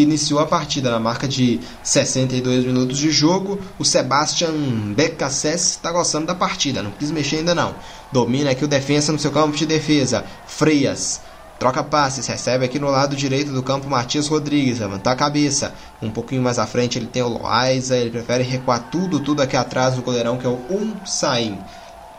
iniciou 0.02 0.40
a 0.40 0.46
partida 0.46 0.90
na 0.90 1.00
marca 1.00 1.26
de 1.26 1.60
62 1.82 2.64
minutos 2.64 2.98
de 2.98 3.10
jogo. 3.10 3.58
O 3.78 3.84
Sebastian 3.84 4.52
Becasses 4.94 5.70
está 5.72 5.90
gostando 5.92 6.26
da 6.26 6.34
partida, 6.34 6.82
não 6.82 6.90
quis 6.90 7.10
mexer 7.10 7.36
ainda 7.36 7.54
não. 7.54 7.74
Domina 8.12 8.50
aqui 8.50 8.64
o 8.64 8.68
defensa 8.68 9.12
no 9.12 9.18
seu 9.18 9.30
campo 9.30 9.56
de 9.56 9.66
defesa. 9.66 10.24
Freias 10.46 11.20
troca 11.58 11.82
passes, 11.82 12.26
recebe 12.26 12.64
aqui 12.64 12.78
no 12.78 12.90
lado 12.90 13.16
direito 13.16 13.50
do 13.50 13.62
campo 13.62 13.88
Matias 13.88 14.28
Rodrigues, 14.28 14.78
levantar 14.78 15.12
a 15.12 15.16
cabeça. 15.16 15.74
Um 16.02 16.10
pouquinho 16.10 16.42
mais 16.42 16.58
à 16.58 16.66
frente 16.66 16.98
ele 16.98 17.06
tem 17.06 17.22
o 17.22 17.28
Loaiza, 17.28 17.96
ele 17.96 18.10
prefere 18.10 18.42
recuar 18.42 18.90
tudo, 18.90 19.20
tudo 19.20 19.42
aqui 19.42 19.56
atrás 19.56 19.94
do 19.94 20.02
goleirão 20.02 20.36
que 20.36 20.46
é 20.46 20.50
o 20.50 20.58
Um 20.70 20.94
Saim. 21.06 21.58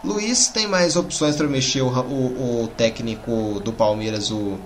Luiz 0.04 0.48
tem 0.48 0.68
mais 0.68 0.96
opções 0.96 1.36
para 1.36 1.48
mexer 1.48 1.82
o, 1.82 1.88
o, 1.88 2.64
o 2.64 2.68
técnico 2.70 3.60
do 3.64 3.74
Palmeiras, 3.74 4.32
o 4.32 4.58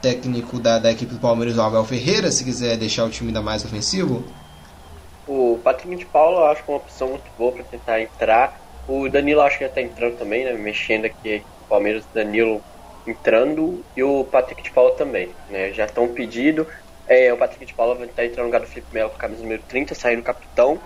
técnico 0.00 0.58
da, 0.58 0.78
da 0.78 0.90
equipe 0.90 1.14
do 1.14 1.20
Palmeiras, 1.20 1.56
o 1.56 1.62
Abel 1.62 1.84
Ferreira, 1.84 2.30
se 2.30 2.44
quiser 2.44 2.76
deixar 2.76 3.04
o 3.04 3.10
time 3.10 3.28
ainda 3.28 3.42
mais 3.42 3.64
ofensivo? 3.64 4.24
O 5.26 5.58
Patrick 5.62 5.96
de 5.96 6.06
Paula 6.06 6.40
eu 6.40 6.46
acho 6.46 6.64
que 6.64 6.70
é 6.70 6.74
uma 6.74 6.80
opção 6.80 7.08
muito 7.10 7.30
boa 7.36 7.52
para 7.52 7.64
tentar 7.64 8.00
entrar. 8.00 8.60
O 8.88 9.08
Danilo 9.08 9.40
acho 9.42 9.58
que 9.58 9.64
já 9.64 9.68
está 9.68 9.80
entrando 9.80 10.16
também, 10.16 10.44
né? 10.44 10.52
Mexendo 10.54 11.04
aqui 11.04 11.44
o 11.60 11.68
Palmeiras, 11.68 12.04
Danilo 12.12 12.62
entrando 13.06 13.84
e 13.96 14.02
o 14.02 14.24
Patrick 14.24 14.62
de 14.62 14.72
Paula 14.72 14.96
também, 14.96 15.34
né? 15.48 15.72
Já 15.72 15.84
estão 15.84 16.08
pedido. 16.08 16.66
É, 17.06 17.32
o 17.32 17.36
Patrick 17.36 17.66
de 17.66 17.74
Paula 17.74 17.94
vai 17.94 18.06
estar 18.06 18.24
entrando 18.24 18.40
no 18.40 18.46
lugar 18.46 18.60
do 18.60 18.66
Felipe 18.66 18.92
Melo 18.92 19.10
com 19.10 19.16
a 19.16 19.20
camisa 19.20 19.42
número 19.42 19.62
30, 19.68 19.94
saindo 19.94 20.22
capitão 20.22 20.80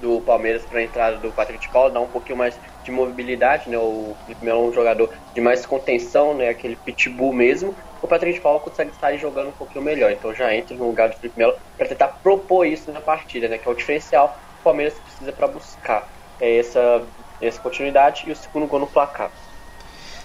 do 0.00 0.22
Palmeiras 0.22 0.64
para 0.64 0.78
a 0.78 0.82
entrada 0.82 1.18
do 1.18 1.32
Patrick 1.32 1.60
de 1.60 1.70
Paula, 1.70 1.90
dar 1.90 2.00
um 2.00 2.08
pouquinho 2.08 2.38
mais 2.38 2.58
de 2.82 2.90
mobilidade, 2.90 3.68
né? 3.68 3.78
O 3.78 4.16
Felipe 4.24 4.44
Melo 4.44 4.66
é 4.66 4.68
um 4.70 4.72
jogador 4.72 5.14
de 5.34 5.40
mais 5.40 5.66
contenção, 5.66 6.34
né? 6.34 6.48
Aquele 6.48 6.76
pitbull 6.76 7.32
mesmo. 7.32 7.76
O 8.02 8.08
Patrick 8.08 8.34
de 8.34 8.40
Paula 8.40 8.60
consegue 8.60 8.90
estar 8.90 9.14
jogando 9.16 9.48
um 9.48 9.52
pouquinho 9.52 9.84
melhor, 9.84 10.10
então 10.10 10.34
já 10.34 10.54
entra 10.54 10.74
no 10.76 10.86
lugar 10.86 11.10
do 11.10 11.16
Felipe 11.16 11.38
Melo 11.38 11.54
para 11.76 11.86
tentar 11.86 12.08
propor 12.08 12.66
isso 12.66 12.90
na 12.90 13.00
partida, 13.00 13.48
né? 13.48 13.58
Que 13.58 13.68
é 13.68 13.70
o 13.70 13.74
diferencial 13.74 14.28
que 14.28 14.60
o 14.60 14.64
Palmeiras 14.64 14.94
precisa 14.94 15.32
para 15.32 15.46
buscar 15.46 16.08
é 16.40 16.58
essa, 16.58 17.02
essa 17.40 17.60
continuidade 17.60 18.24
e 18.26 18.32
o 18.32 18.36
segundo 18.36 18.66
gol 18.66 18.80
no 18.80 18.86
placar. 18.86 19.30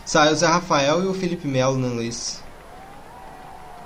Saiu 0.05 0.31
o 0.31 0.35
Zé 0.35 0.47
Rafael 0.47 1.03
e 1.03 1.07
o 1.07 1.13
Felipe 1.13 1.47
Melo, 1.47 1.77
né, 1.77 1.89
Luiz? 1.89 2.41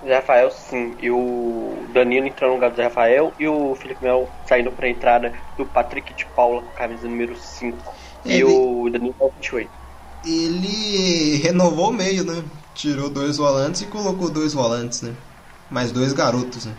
Zé 0.06 0.16
Rafael, 0.16 0.52
sim. 0.52 0.96
E 1.00 1.10
o 1.10 1.74
Danilo 1.92 2.28
entrando 2.28 2.52
no 2.52 2.56
lugar 2.56 2.70
do 2.70 2.78
Zé 2.78 2.84
Rafael 2.84 3.34
e 3.40 3.48
o 3.48 3.74
Felipe 3.76 4.04
Melo 4.04 4.30
saindo 4.46 4.72
para 4.72 4.86
a 4.86 4.90
entrada 4.90 5.34
do 5.58 5.66
Patrick 5.66 6.14
de 6.14 6.26
Paula 6.28 6.62
com 6.62 6.72
camisa 6.72 7.08
número 7.08 7.36
5. 7.36 7.96
Ele... 8.26 8.38
E 8.38 8.44
o 8.44 8.90
Danilo 8.92 9.16
é 9.20 9.24
o 9.24 9.32
28. 9.32 9.70
Ele 10.26 11.38
renovou 11.38 11.90
o 11.90 11.94
meio, 11.94 12.24
né? 12.26 12.44
Tirou 12.80 13.10
dois 13.10 13.36
volantes 13.36 13.82
e 13.82 13.88
colocou 13.88 14.30
dois 14.32 14.54
volantes, 14.54 15.02
né? 15.02 15.14
Mais 15.70 15.92
dois 15.92 16.14
garotos, 16.14 16.66
né? 16.66 16.74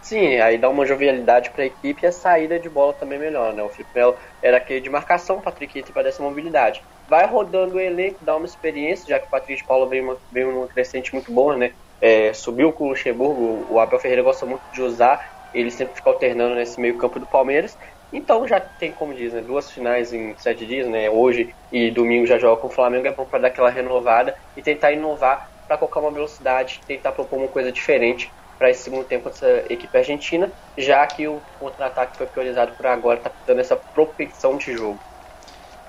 Sim, 0.00 0.36
aí 0.40 0.58
dá 0.58 0.68
uma 0.68 0.84
jovialidade 0.84 1.50
para 1.50 1.62
a 1.62 1.66
equipe 1.66 2.02
e 2.04 2.06
a 2.06 2.12
saída 2.12 2.58
de 2.58 2.68
bola 2.68 2.92
também 2.92 3.18
melhor, 3.18 3.54
né? 3.54 3.62
O 3.62 3.70
Felipe 3.70 3.90
Melo 3.94 4.18
era 4.42 4.56
aquele 4.56 4.80
de 4.80 4.90
marcação, 4.90 5.38
o 5.38 5.42
Patrick 5.42 5.78
entra 5.78 5.92
para 5.92 6.02
dessa 6.04 6.22
mobilidade. 6.22 6.82
Vai 7.06 7.26
rodando 7.26 7.76
o 7.76 7.80
elenco, 7.80 8.24
dá 8.24 8.36
uma 8.36 8.44
experiência, 8.46 9.06
já 9.08 9.18
que 9.18 9.26
o 9.26 9.30
Patrick 9.30 9.60
de 9.60 9.66
Paula 9.66 9.88
veio 9.88 10.04
uma, 10.04 10.20
veio 10.30 10.50
uma 10.50 10.68
crescente 10.68 11.14
muito 11.14 11.32
boa, 11.32 11.56
né? 11.56 11.72
É, 12.00 12.32
subiu 12.34 12.72
com 12.72 12.84
o 12.84 12.88
Luxemburgo, 12.90 13.66
o 13.72 13.78
Abel 13.78 13.98
Ferreira 13.98 14.22
gosta 14.22 14.44
muito 14.46 14.64
de 14.70 14.82
usar, 14.82 15.20
ele 15.52 15.70
sempre 15.70 15.94
fica 15.96 16.10
alternando 16.10 16.54
nesse 16.54 16.78
meio 16.80 16.96
campo 16.98 17.18
do 17.18 17.26
Palmeiras. 17.26 17.76
Então 18.12 18.46
já 18.46 18.58
tem, 18.60 18.92
como 18.92 19.14
diz, 19.14 19.32
né, 19.32 19.40
duas 19.40 19.70
finais 19.70 20.12
em 20.12 20.34
sete 20.38 20.66
dias, 20.66 20.88
né? 20.88 21.10
Hoje 21.10 21.54
e 21.70 21.90
domingo 21.90 22.26
já 22.26 22.38
joga 22.38 22.60
com 22.60 22.68
o 22.68 22.70
Flamengo, 22.70 23.06
é 23.06 23.12
bom 23.12 23.24
para 23.24 23.40
dar 23.40 23.48
aquela 23.48 23.70
renovada 23.70 24.34
e 24.56 24.62
tentar 24.62 24.92
inovar 24.92 25.48
para 25.66 25.76
colocar 25.76 26.00
uma 26.00 26.10
velocidade, 26.10 26.80
tentar 26.86 27.12
propor 27.12 27.38
uma 27.38 27.48
coisa 27.48 27.70
diferente 27.70 28.30
para 28.58 28.70
esse 28.70 28.82
segundo 28.82 29.04
tempo 29.04 29.28
dessa 29.28 29.46
equipe 29.68 29.96
argentina, 29.96 30.50
já 30.76 31.06
que 31.06 31.28
o 31.28 31.40
contra-ataque 31.60 32.16
foi 32.16 32.26
priorizado 32.26 32.72
por 32.72 32.86
agora, 32.86 33.18
está 33.18 33.30
dando 33.46 33.60
essa 33.60 33.76
propensão 33.76 34.56
de 34.56 34.72
jogo. 34.72 34.98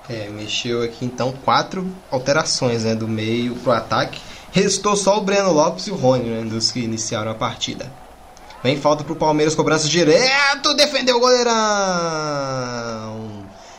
É, 0.08 0.28
mexeu 0.28 0.82
aqui 0.82 1.04
então 1.04 1.32
quatro 1.44 1.86
alterações 2.10 2.84
né, 2.84 2.94
do 2.94 3.08
meio 3.08 3.54
para 3.56 3.70
o 3.70 3.76
ataque. 3.76 4.20
Restou 4.52 4.96
só 4.96 5.18
o 5.18 5.20
Breno 5.20 5.52
Lopes 5.52 5.86
e 5.86 5.90
o 5.90 5.94
Rony, 5.94 6.28
né, 6.28 6.42
dos 6.42 6.70
que 6.70 6.80
iniciaram 6.80 7.30
a 7.30 7.34
partida. 7.34 7.90
Vem 8.62 8.76
falta 8.76 9.02
pro 9.02 9.16
Palmeiras, 9.16 9.54
cobrança 9.54 9.88
direto, 9.88 10.74
defendeu 10.74 11.16
o 11.16 11.20
goleirão. 11.20 11.50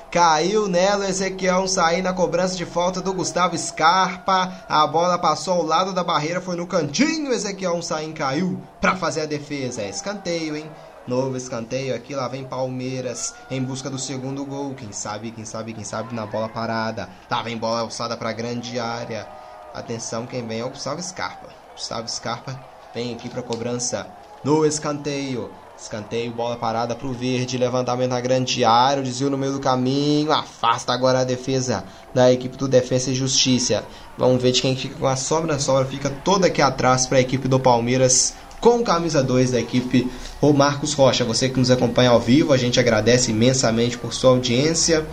Caiu 0.10 0.68
nela, 0.68 1.08
Ezequiel 1.08 1.68
sair 1.68 2.02
na 2.02 2.14
cobrança 2.14 2.56
de 2.58 2.66
falta 2.66 3.00
do 3.00 3.14
Gustavo 3.14 3.56
Scarpa. 3.56 4.66
A 4.68 4.88
bola 4.88 5.20
passou 5.20 5.54
ao 5.54 5.64
lado 5.64 5.94
da 5.94 6.04
barreira, 6.04 6.42
foi 6.42 6.56
no 6.56 6.66
cantinho. 6.66 7.32
Ezequiel 7.32 7.80
Sain 7.84 8.12
caiu 8.12 8.60
para 8.82 8.96
fazer 8.96 9.22
a 9.22 9.26
defesa. 9.28 9.84
É 9.84 9.90
escanteio, 9.90 10.58
hein? 10.58 10.70
Novo 11.08 11.38
escanteio 11.38 11.96
aqui, 11.96 12.16
lá 12.16 12.28
vem 12.28 12.44
Palmeiras 12.44 13.36
em 13.52 13.64
busca 13.64 13.88
do 13.88 14.00
segundo 14.00 14.44
gol. 14.46 14.74
Quem 14.74 14.92
sabe, 14.92 15.32
quem 15.32 15.46
sabe, 15.46 15.74
quem 15.74 15.84
sabe 15.84 16.14
na 16.16 16.26
bola 16.26 16.50
parada. 16.50 17.08
Lá 17.30 17.44
vem 17.44 17.56
bola 17.56 17.82
alçada 17.82 18.18
para 18.18 18.34
grande 18.34 18.80
área. 18.80 19.28
Atenção, 19.76 20.26
quem 20.26 20.46
vem 20.46 20.60
é 20.60 20.66
o 20.66 20.70
Gustavo 20.70 21.02
Scarpa. 21.04 21.50
Gustavo 21.74 22.10
Scarpa 22.10 22.60
vem 22.94 23.14
aqui 23.14 23.30
para 23.30 23.42
cobrança 23.44 24.08
no 24.44 24.66
escanteio. 24.66 25.50
Escanteio, 25.78 26.32
bola 26.32 26.58
parada 26.58 26.94
para 26.94 27.08
o 27.08 27.12
verde, 27.12 27.58
levantamento 27.58 28.12
na 28.12 28.22
grande 28.22 28.64
área, 28.64 29.02
desvio 29.02 29.32
no 29.32 29.38
meio 29.38 29.54
do 29.54 29.60
caminho, 29.60 30.32
afasta 30.32 30.94
agora 30.94 31.22
a 31.22 31.24
defesa 31.24 31.84
da 32.14 32.32
equipe 32.32 32.56
do 32.56 32.68
Defesa 32.68 33.10
e 33.10 33.16
Justiça. 33.16 33.84
Vamos 34.16 34.40
ver 34.44 34.52
de 34.52 34.62
quem 34.62 34.76
fica 34.76 34.94
com 35.00 35.08
a 35.08 35.16
sobra, 35.16 35.56
a 35.56 35.60
sobra 35.60 35.84
fica 35.86 36.12
toda 36.24 36.46
aqui 36.46 36.62
atrás 36.62 37.08
para 37.08 37.18
a 37.18 37.22
equipe 37.22 37.48
do 37.48 37.60
Palmeiras 37.60 38.36
com 38.60 38.84
camisa 38.84 39.24
2 39.24 39.52
da 39.52 39.60
equipe, 39.60 40.08
o 40.40 40.54
Marcos 40.54 40.94
Rocha. 40.94 41.26
Você 41.26 41.50
que 41.50 41.58
nos 41.58 41.72
acompanha 41.72 42.12
ao 42.12 42.20
vivo, 42.20 42.54
a 42.54 42.58
gente 42.58 42.80
agradece 42.80 43.32
imensamente 43.32 43.98
por 43.98 44.14
sua 44.14 44.30
audiência 44.30 45.04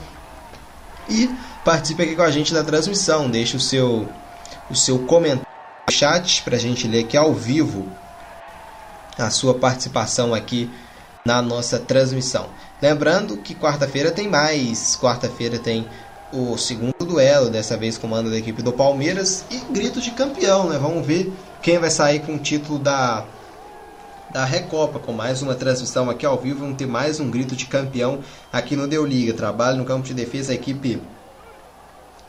e 1.09 1.30
participe 1.64 2.02
aqui 2.02 2.14
com 2.14 2.22
a 2.22 2.30
gente 2.30 2.52
da 2.52 2.62
transmissão. 2.62 3.30
Deixe 3.30 3.56
o 3.56 3.60
seu, 3.60 4.06
o 4.70 4.76
seu 4.76 4.98
comentário 4.98 5.48
no 5.86 5.92
chat 5.94 6.42
para 6.42 6.56
a 6.56 6.60
gente 6.60 6.86
ler 6.86 7.05
aqui 7.05 7.16
ao 7.16 7.32
vivo 7.32 7.88
a 9.18 9.30
sua 9.30 9.54
participação 9.54 10.32
aqui 10.32 10.70
na 11.24 11.42
nossa 11.42 11.78
transmissão. 11.78 12.46
Lembrando 12.80 13.36
que 13.36 13.54
quarta-feira 13.54 14.10
tem 14.10 14.28
mais. 14.28 14.96
Quarta-feira 14.96 15.58
tem 15.58 15.86
o 16.32 16.56
segundo 16.56 17.04
duelo, 17.04 17.50
dessa 17.50 17.76
vez 17.76 17.98
comando 17.98 18.30
da 18.30 18.36
equipe 18.36 18.62
do 18.62 18.72
Palmeiras 18.72 19.44
e 19.50 19.58
grito 19.72 20.00
de 20.00 20.10
campeão, 20.12 20.68
né? 20.68 20.78
Vamos 20.78 21.06
ver 21.06 21.32
quem 21.62 21.78
vai 21.78 21.90
sair 21.90 22.20
com 22.20 22.34
o 22.34 22.38
título 22.38 22.78
da 22.78 23.24
da 24.30 24.44
Recopa, 24.44 24.98
com 24.98 25.10
mais 25.10 25.40
uma 25.40 25.54
transmissão 25.54 26.10
aqui 26.10 26.26
ao 26.26 26.36
vivo, 26.36 26.60
vamos 26.60 26.76
ter 26.76 26.86
mais 26.86 27.18
um 27.18 27.30
grito 27.30 27.56
de 27.56 27.64
campeão 27.64 28.20
aqui 28.52 28.76
no 28.76 28.86
Deu 28.86 29.06
Liga. 29.06 29.32
Trabalho 29.32 29.78
no 29.78 29.86
campo 29.86 30.06
de 30.06 30.12
defesa 30.12 30.52
a 30.52 30.54
equipe 30.54 31.00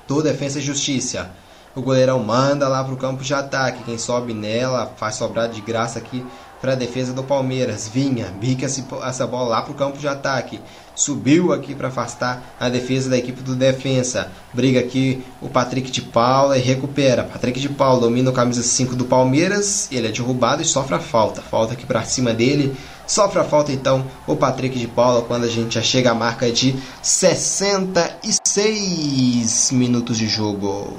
do 0.08 0.24
Defesa 0.24 0.60
e 0.60 0.62
Justiça. 0.62 1.30
O 1.76 1.82
goleirão 1.82 2.24
manda 2.24 2.70
lá 2.70 2.84
pro 2.86 2.96
campo 2.96 3.22
de 3.22 3.34
ataque, 3.34 3.84
quem 3.84 3.98
sobe 3.98 4.34
nela 4.34 4.94
faz 4.96 5.16
sobrar 5.16 5.50
de 5.50 5.60
graça 5.60 6.00
aqui 6.00 6.26
para 6.62 6.74
a 6.74 6.76
defesa 6.76 7.14
do 7.14 7.24
Palmeiras. 7.24 7.88
Vinha, 7.88 8.28
bica 8.40 8.66
essa 8.66 9.28
bola 9.28 9.50
lá 9.50 9.62
para 9.62 9.72
o 9.72 9.76
campo 9.76 9.98
de 9.98 10.08
ataque. 10.08 10.60
Subiu 10.96 11.54
aqui 11.54 11.74
para 11.74 11.88
afastar 11.88 12.56
a 12.60 12.68
defesa 12.68 13.10
da 13.10 13.18
equipe 13.18 13.42
do 13.42 13.56
defensa. 13.56 14.30
Briga 14.54 14.82
aqui 14.82 15.24
o 15.42 15.48
Patrick 15.48 15.90
de 15.90 16.02
Paula 16.02 16.58
e 16.58 16.62
recupera. 16.62 17.24
Patrick 17.24 17.58
de 17.60 17.70
Paula 17.70 18.02
domina 18.02 18.30
o 18.30 18.34
camisa 18.34 18.62
5 18.62 18.96
do 18.96 19.06
Palmeiras. 19.06 19.88
Ele 19.92 20.08
é 20.08 20.12
derrubado 20.12 20.62
e 20.62 20.66
sofre 20.66 20.96
a 20.96 21.00
falta. 21.00 21.42
Falta 21.42 21.74
aqui 21.74 21.86
para 21.86 22.04
cima 22.04 22.34
dele. 22.34 22.76
Sofre 23.08 23.40
a 23.40 23.46
falta 23.46 23.72
então 23.72 24.06
o 24.28 24.36
Patrick 24.36 24.78
de 24.78 24.88
Paula 24.88 25.22
quando 25.22 25.46
a 25.46 25.50
gente 25.50 25.76
já 25.76 25.82
chega 25.82 26.12
à 26.12 26.14
marca 26.14 26.52
de 26.52 26.76
66 27.02 29.72
minutos 29.72 30.18
de 30.18 30.28
jogo. 30.28 30.98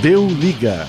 Deu 0.00 0.28
liga. 0.28 0.86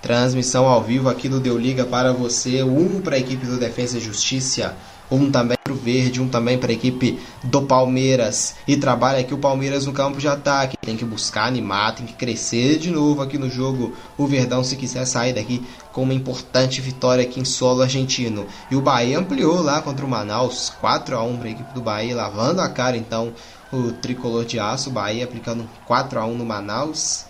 Transmissão 0.00 0.68
ao 0.68 0.84
vivo 0.84 1.08
aqui 1.08 1.28
do 1.28 1.40
Deu 1.40 1.58
Liga 1.58 1.84
para 1.84 2.12
você. 2.12 2.62
Um 2.62 3.00
para 3.00 3.16
a 3.16 3.18
equipe 3.18 3.44
do 3.44 3.58
Defesa 3.58 3.98
e 3.98 4.00
Justiça, 4.00 4.76
um 5.10 5.32
também 5.32 5.58
para 5.64 5.72
o 5.72 5.76
Verde, 5.76 6.22
um 6.22 6.28
também 6.28 6.58
para 6.58 6.70
a 6.70 6.74
equipe 6.74 7.18
do 7.42 7.62
Palmeiras. 7.62 8.54
E 8.68 8.76
trabalha 8.76 9.18
aqui 9.18 9.34
o 9.34 9.38
Palmeiras 9.38 9.84
no 9.84 9.92
campo 9.92 10.18
de 10.18 10.28
ataque. 10.28 10.76
Tem 10.80 10.96
que 10.96 11.04
buscar 11.04 11.46
animar, 11.46 11.96
tem 11.96 12.06
que 12.06 12.12
crescer 12.12 12.78
de 12.78 12.92
novo 12.92 13.20
aqui 13.20 13.36
no 13.36 13.50
jogo. 13.50 13.94
O 14.16 14.28
Verdão, 14.28 14.62
se 14.62 14.76
quiser 14.76 15.04
sair 15.04 15.32
daqui 15.32 15.60
com 15.92 16.04
uma 16.04 16.14
importante 16.14 16.80
vitória 16.80 17.24
aqui 17.24 17.40
em 17.40 17.44
solo 17.44 17.82
argentino. 17.82 18.46
E 18.70 18.76
o 18.76 18.80
Bahia 18.80 19.18
ampliou 19.18 19.60
lá 19.60 19.82
contra 19.82 20.06
o 20.06 20.08
Manaus, 20.08 20.72
4 20.80 21.16
a 21.16 21.24
1 21.24 21.36
para 21.36 21.48
a 21.48 21.50
equipe 21.50 21.74
do 21.74 21.80
Bahia, 21.80 22.14
lavando 22.14 22.60
a 22.60 22.68
cara 22.68 22.96
então 22.96 23.32
o 23.72 23.90
tricolor 23.90 24.44
de 24.44 24.60
aço. 24.60 24.88
O 24.88 24.92
Bahia 24.92 25.24
aplicando 25.24 25.68
4 25.84 26.20
a 26.20 26.24
1 26.24 26.38
no 26.38 26.46
Manaus 26.46 27.25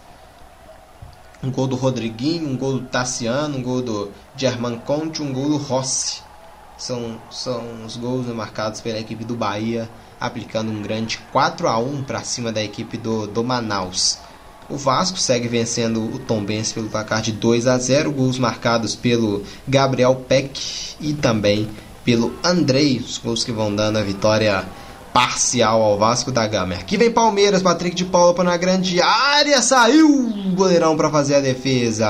um 1.47 1.51
gol 1.51 1.67
do 1.67 1.77
Rodriguinho, 1.77 2.49
um 2.49 2.57
gol 2.57 2.75
do 2.75 2.87
Tassiano, 2.87 3.59
um 3.59 3.63
gol 3.63 3.81
do 3.81 4.11
German 4.37 4.79
Conte, 4.79 5.23
um 5.23 5.33
gol 5.33 5.51
do 5.51 5.57
Rossi. 5.57 6.21
São, 6.77 7.19
são 7.31 7.85
os 7.87 7.97
gols 7.97 8.27
marcados 8.27 8.81
pela 8.81 8.99
equipe 8.99 9.25
do 9.25 9.35
Bahia, 9.35 9.89
aplicando 10.21 10.71
um 10.71 10.83
grande 10.83 11.19
4 11.33 11.69
a 11.69 11.79
1 11.79 12.03
para 12.03 12.23
cima 12.23 12.53
da 12.53 12.63
equipe 12.63 12.99
do, 12.99 13.27
do 13.27 13.43
Manaus. 13.43 14.19
O 14.69 14.77
Vasco 14.77 15.17
segue 15.17 15.47
vencendo 15.47 16.03
o 16.03 16.19
Tombense 16.19 16.75
pelo 16.75 16.89
placar 16.89 17.23
de 17.23 17.31
2 17.31 17.69
a 17.69 17.79
0, 17.79 18.11
gols 18.11 18.39
marcados 18.39 18.97
pelo 18.97 19.45
Gabriel 19.67 20.17
Peck 20.29 20.61
e 21.01 21.15
também 21.15 21.69
pelo 22.05 22.35
Andrei, 22.43 22.99
os 22.99 23.19
gols 23.19 23.45
que 23.45 23.53
vão 23.53 23.75
dando 23.75 23.99
a 23.99 24.03
vitória 24.03 24.67
parcial 25.17 25.81
ao 25.81 25.97
Vasco 25.97 26.31
da 26.31 26.47
Gama. 26.47 26.75
Aqui 26.75 26.99
vem 26.99 27.11
Palmeiras, 27.11 27.63
Patrick 27.63 27.97
de 27.97 28.05
Paula 28.05 28.45
na 28.45 28.55
grande 28.55 29.01
área, 29.01 29.63
saiu 29.63 30.11
o 30.11 30.55
goleirão 30.55 30.95
para 30.95 31.09
fazer 31.09 31.37
a 31.37 31.41
defesa. 31.41 32.07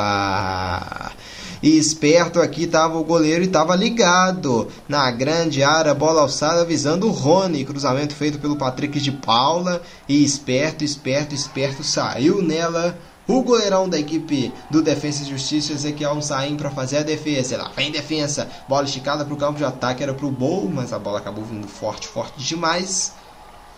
E 1.62 1.78
esperto 1.78 2.40
aqui 2.40 2.64
estava 2.64 2.98
o 2.98 3.04
goleiro 3.04 3.44
e 3.44 3.46
estava 3.46 3.76
ligado 3.76 4.66
na 4.88 5.08
grande 5.12 5.62
área, 5.62 5.94
bola 5.94 6.22
alçada 6.22 6.64
visando 6.64 7.06
o 7.06 7.12
Rony, 7.12 7.64
cruzamento 7.64 8.12
feito 8.12 8.40
pelo 8.40 8.56
Patrick 8.56 8.98
de 8.98 9.12
Paula 9.12 9.80
e 10.08 10.24
esperto, 10.24 10.82
esperto, 10.82 11.32
esperto 11.32 11.84
saiu 11.84 12.42
nela 12.42 12.98
o 13.28 13.42
goleirão 13.42 13.88
da 13.88 13.98
equipe 13.98 14.52
do 14.70 14.80
Defesa 14.80 15.22
e 15.22 15.26
Justiça, 15.26 15.72
Ezequiel 15.72 16.20
Saim, 16.22 16.56
para 16.56 16.70
fazer 16.70 16.98
a 16.98 17.02
defesa. 17.02 17.56
Lá 17.56 17.70
vem 17.74 17.90
defesa. 17.90 18.48
Bola 18.68 18.84
esticada 18.84 19.24
para 19.24 19.34
o 19.34 19.36
campo 19.36 19.58
de 19.58 19.64
ataque, 19.64 20.02
era 20.02 20.14
para 20.14 20.26
o 20.26 20.30
Bol, 20.30 20.68
mas 20.68 20.92
a 20.92 20.98
bola 20.98 21.18
acabou 21.18 21.44
vindo 21.44 21.66
forte, 21.66 22.06
forte 22.06 22.38
demais. 22.38 23.12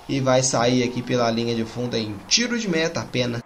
E 0.08 0.20
vai 0.20 0.42
sair 0.42 0.82
aqui 0.82 1.02
pela 1.02 1.30
linha 1.30 1.54
de 1.54 1.64
fundo 1.64 1.96
em 1.96 2.14
tiro 2.26 2.58
de 2.58 2.68
meta 2.68 3.00
apenas, 3.00 3.42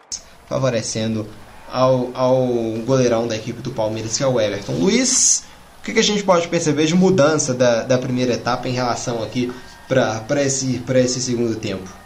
favorecendo 0.48 1.26
ao, 1.70 2.10
ao 2.14 2.46
goleirão 2.84 3.26
da 3.26 3.36
equipe 3.36 3.62
do 3.62 3.70
Palmeiras, 3.70 4.16
que 4.16 4.22
é 4.22 4.26
o 4.26 4.40
Everton. 4.40 4.72
Luiz, 4.72 5.44
o 5.80 5.84
que, 5.84 5.92
que 5.92 5.98
a 5.98 6.04
gente 6.04 6.22
pode 6.22 6.46
perceber 6.48 6.86
de 6.86 6.94
mudança 6.94 7.54
da, 7.54 7.82
da 7.82 7.98
primeira 7.98 8.34
etapa 8.34 8.68
em 8.68 8.72
relação 8.72 9.22
aqui 9.22 9.52
para 9.88 10.42
esse, 10.42 10.82
esse 10.94 11.20
segundo 11.20 11.56
tempo? 11.56 12.01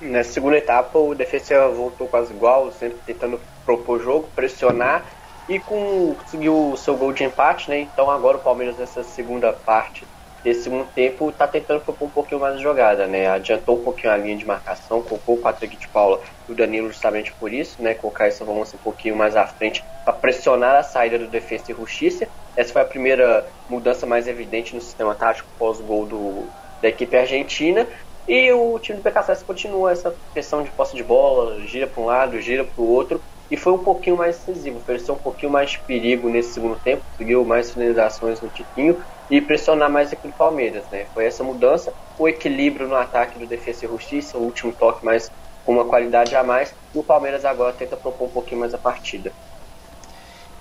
Nessa 0.00 0.32
segunda 0.32 0.58
etapa, 0.58 0.98
o 0.98 1.14
defesa 1.14 1.68
voltou 1.70 2.08
quase 2.08 2.32
igual, 2.34 2.70
sempre 2.70 3.00
tentando 3.02 3.42
propor 3.64 3.98
jogo, 4.00 4.30
pressionar 4.34 5.10
e 5.48 5.58
conseguiu 5.58 6.72
o 6.72 6.76
seu 6.76 6.96
gol 6.96 7.12
de 7.12 7.24
empate, 7.24 7.70
né? 7.70 7.80
Então 7.80 8.10
agora 8.10 8.36
o 8.36 8.42
Palmeiras 8.42 8.76
nessa 8.76 9.02
segunda 9.02 9.52
parte 9.52 10.06
desse 10.44 10.64
segundo 10.64 10.86
tempo 10.92 11.30
está 11.30 11.48
tentando 11.48 11.80
propor 11.80 12.08
um 12.08 12.10
pouquinho 12.10 12.40
mais 12.40 12.56
de 12.56 12.62
jogada, 12.62 13.06
né? 13.06 13.26
Adiantou 13.26 13.80
um 13.80 13.84
pouquinho 13.84 14.12
a 14.12 14.16
linha 14.16 14.36
de 14.36 14.44
marcação, 14.44 15.02
colocou 15.02 15.36
o 15.36 15.40
Patrick 15.40 15.76
de 15.78 15.88
Paula 15.88 16.20
e 16.46 16.52
o 16.52 16.54
Danilo 16.54 16.88
justamente 16.90 17.34
por 17.34 17.52
isso, 17.52 17.80
né? 17.82 17.94
Colocar 17.94 18.26
essa 18.26 18.44
balança 18.44 18.76
um 18.76 18.80
pouquinho 18.80 19.16
mais 19.16 19.34
à 19.34 19.46
frente 19.46 19.82
para 20.04 20.18
pressionar 20.18 20.76
a 20.76 20.82
saída 20.82 21.18
do 21.18 21.28
Defesa 21.28 21.72
e 21.72 21.74
Justiça. 21.74 22.28
Essa 22.54 22.72
foi 22.72 22.82
a 22.82 22.86
primeira 22.86 23.50
mudança 23.68 24.06
mais 24.06 24.28
evidente 24.28 24.74
no 24.74 24.80
sistema 24.80 25.14
tático 25.14 25.48
pós-gol 25.58 26.06
do, 26.06 26.52
da 26.82 26.88
equipe 26.88 27.16
argentina. 27.16 27.88
E 28.28 28.52
o 28.52 28.78
time 28.80 28.98
do 28.98 29.02
PKSS 29.04 29.44
continua 29.44 29.92
essa 29.92 30.16
pressão 30.32 30.62
de 30.64 30.72
posse 30.72 30.96
de 30.96 31.04
bola, 31.04 31.64
gira 31.64 31.86
para 31.86 32.02
um 32.02 32.06
lado, 32.06 32.40
gira 32.40 32.64
para 32.64 32.82
o 32.82 32.88
outro, 32.88 33.22
e 33.48 33.56
foi 33.56 33.72
um 33.72 33.84
pouquinho 33.84 34.16
mais 34.16 34.38
decisivo, 34.38 34.78
ofereceu 34.78 35.14
um 35.14 35.18
pouquinho 35.18 35.52
mais 35.52 35.76
perigo 35.76 36.28
nesse 36.28 36.54
segundo 36.54 36.80
tempo, 36.80 37.04
conseguiu 37.12 37.44
mais 37.44 37.70
finalizações 37.70 38.40
no 38.40 38.50
Tiquinho 38.50 38.98
e 39.30 39.40
pressionar 39.40 39.88
mais 39.90 40.12
aqui 40.12 40.26
do 40.26 40.34
Palmeiras. 40.34 40.88
Né? 40.90 41.06
Foi 41.14 41.24
essa 41.24 41.44
mudança, 41.44 41.94
o 42.18 42.26
equilíbrio 42.26 42.88
no 42.88 42.96
ataque 42.96 43.38
do 43.38 43.46
Defesa 43.46 43.84
e 43.84 43.88
Justiça, 43.88 44.38
o 44.38 44.42
último 44.42 44.74
toque 44.74 45.04
mais 45.04 45.30
com 45.64 45.74
uma 45.74 45.86
qualidade 45.86 46.34
a 46.34 46.42
mais, 46.42 46.74
e 46.92 46.98
o 46.98 47.04
Palmeiras 47.04 47.44
agora 47.44 47.72
tenta 47.72 47.96
propor 47.96 48.26
um 48.28 48.32
pouquinho 48.32 48.60
mais 48.60 48.74
a 48.74 48.78
partida. 48.78 49.32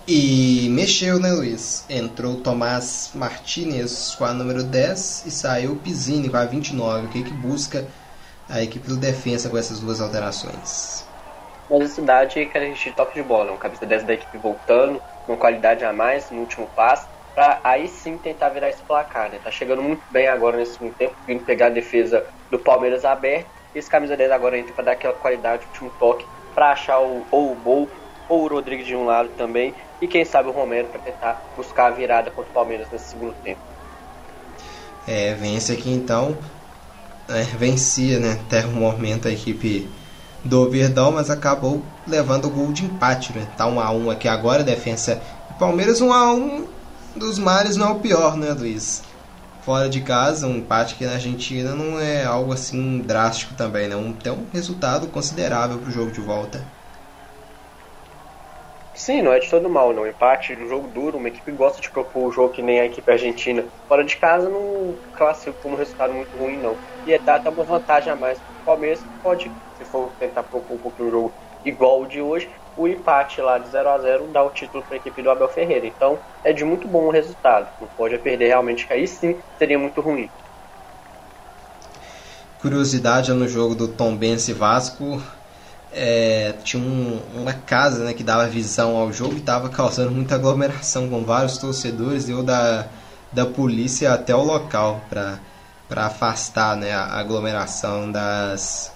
E 0.08 0.68
mexeu, 0.70 1.20
né, 1.20 1.32
Luiz? 1.32 1.84
Entrou 1.90 2.36
Tomás 2.36 3.10
Martinez 3.16 4.14
com 4.16 4.24
a 4.24 4.34
número 4.34 4.62
10 4.62 5.26
e 5.26 5.32
saiu 5.32 5.76
Pizzini 5.78 6.30
com 6.30 6.38
a 6.38 6.46
29. 6.46 7.08
O 7.08 7.10
que, 7.10 7.24
que 7.24 7.34
busca 7.34 7.88
a 8.48 8.62
equipe 8.62 8.88
do 8.88 8.98
defesa 8.98 9.50
com 9.50 9.58
essas 9.58 9.80
duas 9.80 10.00
alterações? 10.00 11.08
A 11.72 11.80
necessidade 11.80 12.46
que 12.46 12.56
a 12.56 12.62
gente 12.62 12.92
toque 12.92 13.16
de 13.16 13.24
bola, 13.24 13.52
um 13.52 13.58
cabeça 13.58 13.84
10 13.84 14.04
da 14.04 14.14
equipe 14.14 14.38
voltando, 14.38 15.02
uma 15.28 15.38
qualidade 15.38 15.84
a 15.84 15.92
mais 15.92 16.30
no 16.30 16.42
último 16.42 16.68
passe, 16.76 17.08
para 17.34 17.60
aí 17.64 17.88
sim 17.88 18.16
tentar 18.16 18.50
virar 18.50 18.70
esse 18.70 18.84
placar. 18.84 19.32
Né? 19.32 19.40
Tá 19.44 19.50
chegando 19.50 19.82
muito 19.82 20.04
bem 20.12 20.28
agora 20.28 20.58
nesse 20.58 20.74
segundo 20.74 20.94
tempo, 20.94 21.16
vindo 21.26 21.44
pegar 21.44 21.66
a 21.66 21.70
defesa 21.70 22.24
do 22.52 22.60
Palmeiras 22.60 23.06
aberta. 23.06 23.50
E 23.74 23.80
esse 23.80 23.90
camisa 23.90 24.16
10 24.16 24.32
agora 24.32 24.56
entra 24.56 24.72
para 24.72 24.84
dar 24.84 24.92
aquela 24.92 25.16
qualidade, 25.16 25.66
último 25.66 25.92
toque, 25.98 26.28
para 26.54 26.74
achar 26.74 27.00
o, 27.00 27.26
ou 27.32 27.54
o 27.54 27.56
gol 27.56 27.90
ou 28.30 28.44
o 28.44 28.48
Rodrigues 28.48 28.88
de 28.88 28.96
um 28.96 29.06
lado 29.06 29.30
também 29.38 29.74
e 30.02 30.08
quem 30.08 30.26
sabe 30.26 30.50
o 30.50 30.52
Romero 30.52 30.88
para 30.88 31.00
tentar 31.00 31.42
buscar 31.56 31.88
a 31.88 31.92
virada 31.92 32.32
contra 32.32 32.52
o 32.52 32.54
Palmeiras 32.54 32.88
nesse 32.92 33.10
segundo 33.10 33.34
tempo. 33.44 33.62
É, 35.08 35.34
vence 35.36 35.72
aqui 35.72 35.92
então, 35.92 36.38
é, 37.30 37.44
vencia 37.44 38.20
né, 38.20 38.40
até 38.46 38.66
o 38.66 38.72
momento 38.72 39.28
a 39.28 39.32
equipe 39.32 39.90
do 40.44 40.70
Verdão, 40.70 41.12
mas 41.12 41.30
acabou 41.30 41.82
levando 42.08 42.46
o 42.46 42.50
gol 42.50 42.72
de 42.72 42.86
empate, 42.86 43.34
né? 43.34 43.48
Tá 43.58 43.66
1 43.66 43.80
a 43.80 43.92
1 43.92 44.12
aqui 44.12 44.28
agora, 44.28 44.64
defesa 44.64 45.22
Palmeiras 45.60 46.02
1 46.02 46.14
a 46.14 46.34
1 46.34 46.68
dos 47.16 47.40
mares 47.40 47.78
não 47.78 47.88
é 47.88 47.92
o 47.92 48.00
pior, 48.00 48.36
né, 48.36 48.52
Luiz? 48.52 49.04
Fora 49.64 49.90
de 49.90 50.02
casa, 50.02 50.46
um 50.46 50.58
empate 50.58 50.94
aqui 50.94 51.06
na 51.06 51.14
Argentina 51.14 51.74
não 51.74 52.00
é 52.00 52.24
algo 52.24 52.54
assim 52.54 53.00
drástico 53.00 53.56
também, 53.56 53.88
né? 53.88 53.96
Um, 53.96 54.14
tem 54.14 54.32
um 54.32 54.46
resultado 54.54 55.08
considerável 55.08 55.80
para 55.80 55.90
o 55.90 55.92
jogo 55.92 56.12
de 56.12 56.22
volta. 56.22 56.64
Sim, 58.96 59.22
não 59.22 59.34
é 59.34 59.40
de 59.40 59.50
todo 59.50 59.70
mal, 59.70 59.94
não. 59.94 60.08
Empate, 60.08 60.54
um 60.54 60.68
jogo 60.68 60.88
duro, 60.88 61.18
uma 61.18 61.28
equipe 61.28 61.52
gosta 61.52 61.82
de 61.82 61.92
propor 61.92 62.28
o 62.30 62.32
jogo 62.32 62.54
que 62.54 62.62
nem 62.62 62.80
a 62.80 62.86
equipe 62.86 63.12
argentina. 63.12 63.70
Fora 63.88 64.04
de 64.06 64.16
casa 64.18 64.50
não 64.50 64.98
classifica 65.14 65.58
como 65.62 65.76
resultado 65.76 66.14
muito 66.14 66.38
ruim, 66.38 66.58
não. 66.60 66.80
E 67.06 67.12
é 67.12 67.18
até 67.18 67.50
uma 67.50 67.66
vantagem 67.66 68.12
a 68.12 68.16
mais. 68.16 68.40
O 68.40 68.64
Palmeiras 68.64 69.06
pode, 69.22 69.52
se 69.74 69.84
for 69.86 70.16
tentar 70.18 70.44
propor 70.44 70.76
um 70.76 70.80
pouquinho 70.80 71.10
um 71.10 71.12
jogo 71.12 71.36
igual 71.64 72.02
o 72.02 72.08
de 72.08 72.22
hoje, 72.22 72.50
o 72.76 72.88
empate 72.88 73.42
lá 73.42 73.58
de 73.60 73.70
0 73.70 73.90
a 73.90 74.00
0 74.00 74.32
dá 74.32 74.44
o 74.44 74.52
título 74.52 74.86
para 74.88 74.96
a 74.96 75.00
equipe 75.00 75.22
do 75.22 75.30
Abel 75.30 75.50
Ferreira. 75.50 75.86
Então 75.86 76.24
é 76.44 76.54
de 76.54 76.64
muito 76.64 76.88
bom 76.88 77.06
o 77.08 77.12
resultado. 77.12 77.70
Não 77.80 77.90
pode 77.98 78.18
perder 78.20 78.48
realmente, 78.48 78.88
que 78.88 78.94
aí 78.94 79.06
sim 79.08 79.42
seria 79.58 79.78
muito 79.78 80.00
ruim. 80.00 80.30
Curiosidade 82.58 83.32
no 83.34 83.48
jogo 83.48 83.76
do 83.76 83.96
Tom 83.96 84.18
Benz 84.18 84.48
e 84.48 84.54
Vasco. 84.54 85.22
É, 85.98 86.54
tinha 86.64 86.84
um, 86.84 87.22
uma 87.34 87.54
casa 87.54 88.04
né, 88.04 88.14
que 88.14 88.24
dava 88.24 88.46
visão 88.48 88.98
ao 88.98 89.14
jogo 89.14 89.36
e 89.36 89.38
estava 89.38 89.70
causando 89.70 90.12
muita 90.12 90.36
aglomeração 90.36 91.08
com 91.08 91.24
vários 91.24 91.58
torcedores. 91.58 92.26
Deu 92.26 92.44
da, 92.44 92.86
da 93.32 93.46
polícia 93.46 94.14
até 94.14 94.36
o 94.36 94.44
local 94.44 95.02
para 95.10 95.40
afastar 96.06 96.76
né, 96.76 96.94
a 96.94 97.18
aglomeração 97.18 98.12
das, 98.12 98.92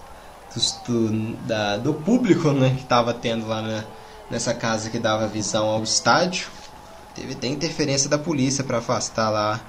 do, 0.85 1.34
da, 1.45 1.77
do 1.77 1.93
público 1.93 2.51
né, 2.51 2.71
que 2.71 2.84
estava 2.84 3.13
tendo 3.13 3.47
lá 3.47 3.61
na, 3.61 3.84
nessa 4.30 4.53
casa 4.53 4.89
que 4.89 4.99
dava 4.99 5.27
visão 5.27 5.67
ao 5.67 5.84
estádio. 5.84 6.47
Teve 7.15 7.34
até 7.34 7.47
interferência 7.47 8.09
da 8.09 8.17
polícia 8.17 8.63
para 8.63 8.77
afastar 8.77 9.30
lá 9.30 9.59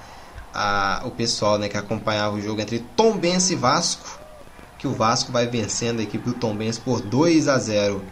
a, 0.53 1.01
o 1.05 1.11
pessoal 1.11 1.57
né, 1.57 1.67
que 1.67 1.77
acompanhava 1.77 2.35
o 2.35 2.41
jogo 2.41 2.61
entre 2.61 2.79
Tombense 2.95 3.53
e 3.53 3.55
Vasco. 3.55 4.20
Que 4.81 4.87
o 4.87 4.91
Vasco 4.91 5.31
vai 5.31 5.47
vencendo 5.47 5.99
a 5.99 6.03
equipe 6.03 6.25
do 6.25 6.33
Tombense 6.33 6.81
por 6.81 6.99
2 7.01 7.47
a 7.47 7.57
0. 7.57 8.03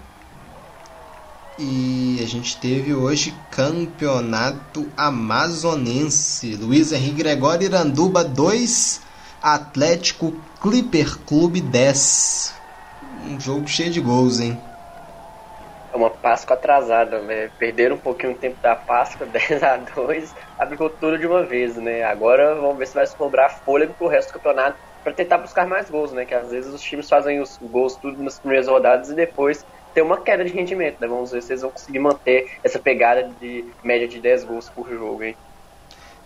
E 1.58 2.22
a 2.24 2.28
gente 2.28 2.56
teve 2.58 2.94
hoje 2.94 3.36
campeonato 3.52 4.88
amazonense. 4.96 6.56
Luiz 6.56 6.94
Henrique 6.94 7.18
Gregório 7.18 7.66
Iranduba 7.66 8.24
2, 8.24 9.02
Atlético 9.41 10.34
Clipper 10.62 11.18
Clube 11.26 11.60
10 11.60 12.60
um 13.28 13.40
jogo 13.40 13.68
cheio 13.68 13.91
de 13.91 14.00
gols, 14.00 14.40
hein? 14.40 14.60
É 15.91 15.98
uma 15.98 16.10
Páscoa 16.10 16.56
atrasada, 16.56 17.20
né? 17.20 17.50
Perderam 17.58 17.96
um 17.96 18.00
pouquinho 18.00 18.34
o 18.34 18.36
tempo 18.36 18.58
da 18.62 18.76
Páscoa, 18.76 19.26
10 19.28 19.64
a 19.64 19.78
2 19.78 20.36
abrigou 20.58 20.90
tudo 20.90 21.18
de 21.18 21.26
uma 21.26 21.44
vez, 21.44 21.76
né? 21.78 22.04
Agora 22.04 22.56
vamos 22.56 22.78
ver 22.78 22.88
se 22.88 22.94
vai 22.94 23.08
sobrar 23.08 23.60
fôlego 23.66 23.94
pro 23.94 24.08
resto 24.08 24.30
do 24.30 24.34
campeonato 24.34 24.78
para 25.10 25.14
tentar 25.14 25.40
buscar 25.40 25.68
mais 25.68 25.90
gols, 25.90 26.11
né? 26.11 26.23
Que 26.23 26.36
às 26.36 26.52
vezes 26.52 26.72
os 26.72 26.81
times 26.81 27.10
fazem 27.10 27.41
os 27.41 27.57
gols 27.61 27.95
tudo 27.95 28.22
nas 28.22 28.38
primeiras 28.38 28.68
rodadas 28.68 29.10
e 29.10 29.15
depois 29.15 29.65
tem 29.94 30.03
uma 30.03 30.22
queda 30.22 30.45
de 30.45 30.53
rendimento, 30.53 30.98
né? 30.99 31.07
Vamos 31.07 31.31
ver 31.31 31.41
se 31.41 31.52
eles 31.52 31.64
vão 31.64 31.72
conseguir 31.72 31.99
manter 31.99 32.48
essa 32.64 32.77
pegada 32.77 33.31
de 33.41 33.65
média 33.84 34.07
de 34.07 34.19
10 34.19 34.44
gols 34.44 34.69
por 34.69 34.88
jogo, 34.88 35.23
hein? 35.23 35.36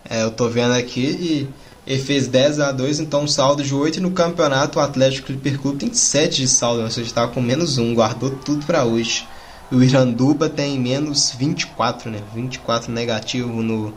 É, 0.08 0.22
eu 0.22 0.30
tô 0.30 0.48
vendo 0.48 0.74
aqui 0.74 1.00
e 1.06 1.48
ele 1.90 2.02
fez 2.02 2.28
10 2.28 2.60
a 2.60 2.72
2 2.72 3.00
então 3.00 3.22
um 3.22 3.28
saldo 3.28 3.62
de 3.62 3.74
8 3.74 3.96
e 3.96 4.02
no 4.02 4.10
campeonato 4.10 4.78
o 4.78 4.82
Atlético 4.82 5.28
Clipper 5.28 5.58
Clube 5.58 5.78
tem 5.78 5.94
7 5.94 6.42
de 6.42 6.48
saldo, 6.48 6.82
ou 6.82 6.90
seja, 6.90 7.06
estava 7.06 7.32
com 7.32 7.40
menos 7.40 7.78
1, 7.78 7.94
guardou 7.94 8.32
tudo 8.32 8.66
para 8.66 8.84
hoje. 8.84 9.26
O 9.72 9.82
Iranduba 9.82 10.50
tem 10.50 10.78
menos 10.78 11.30
24, 11.30 12.10
né? 12.10 12.20
24 12.34 12.92
negativo 12.92 13.62
no 13.62 13.94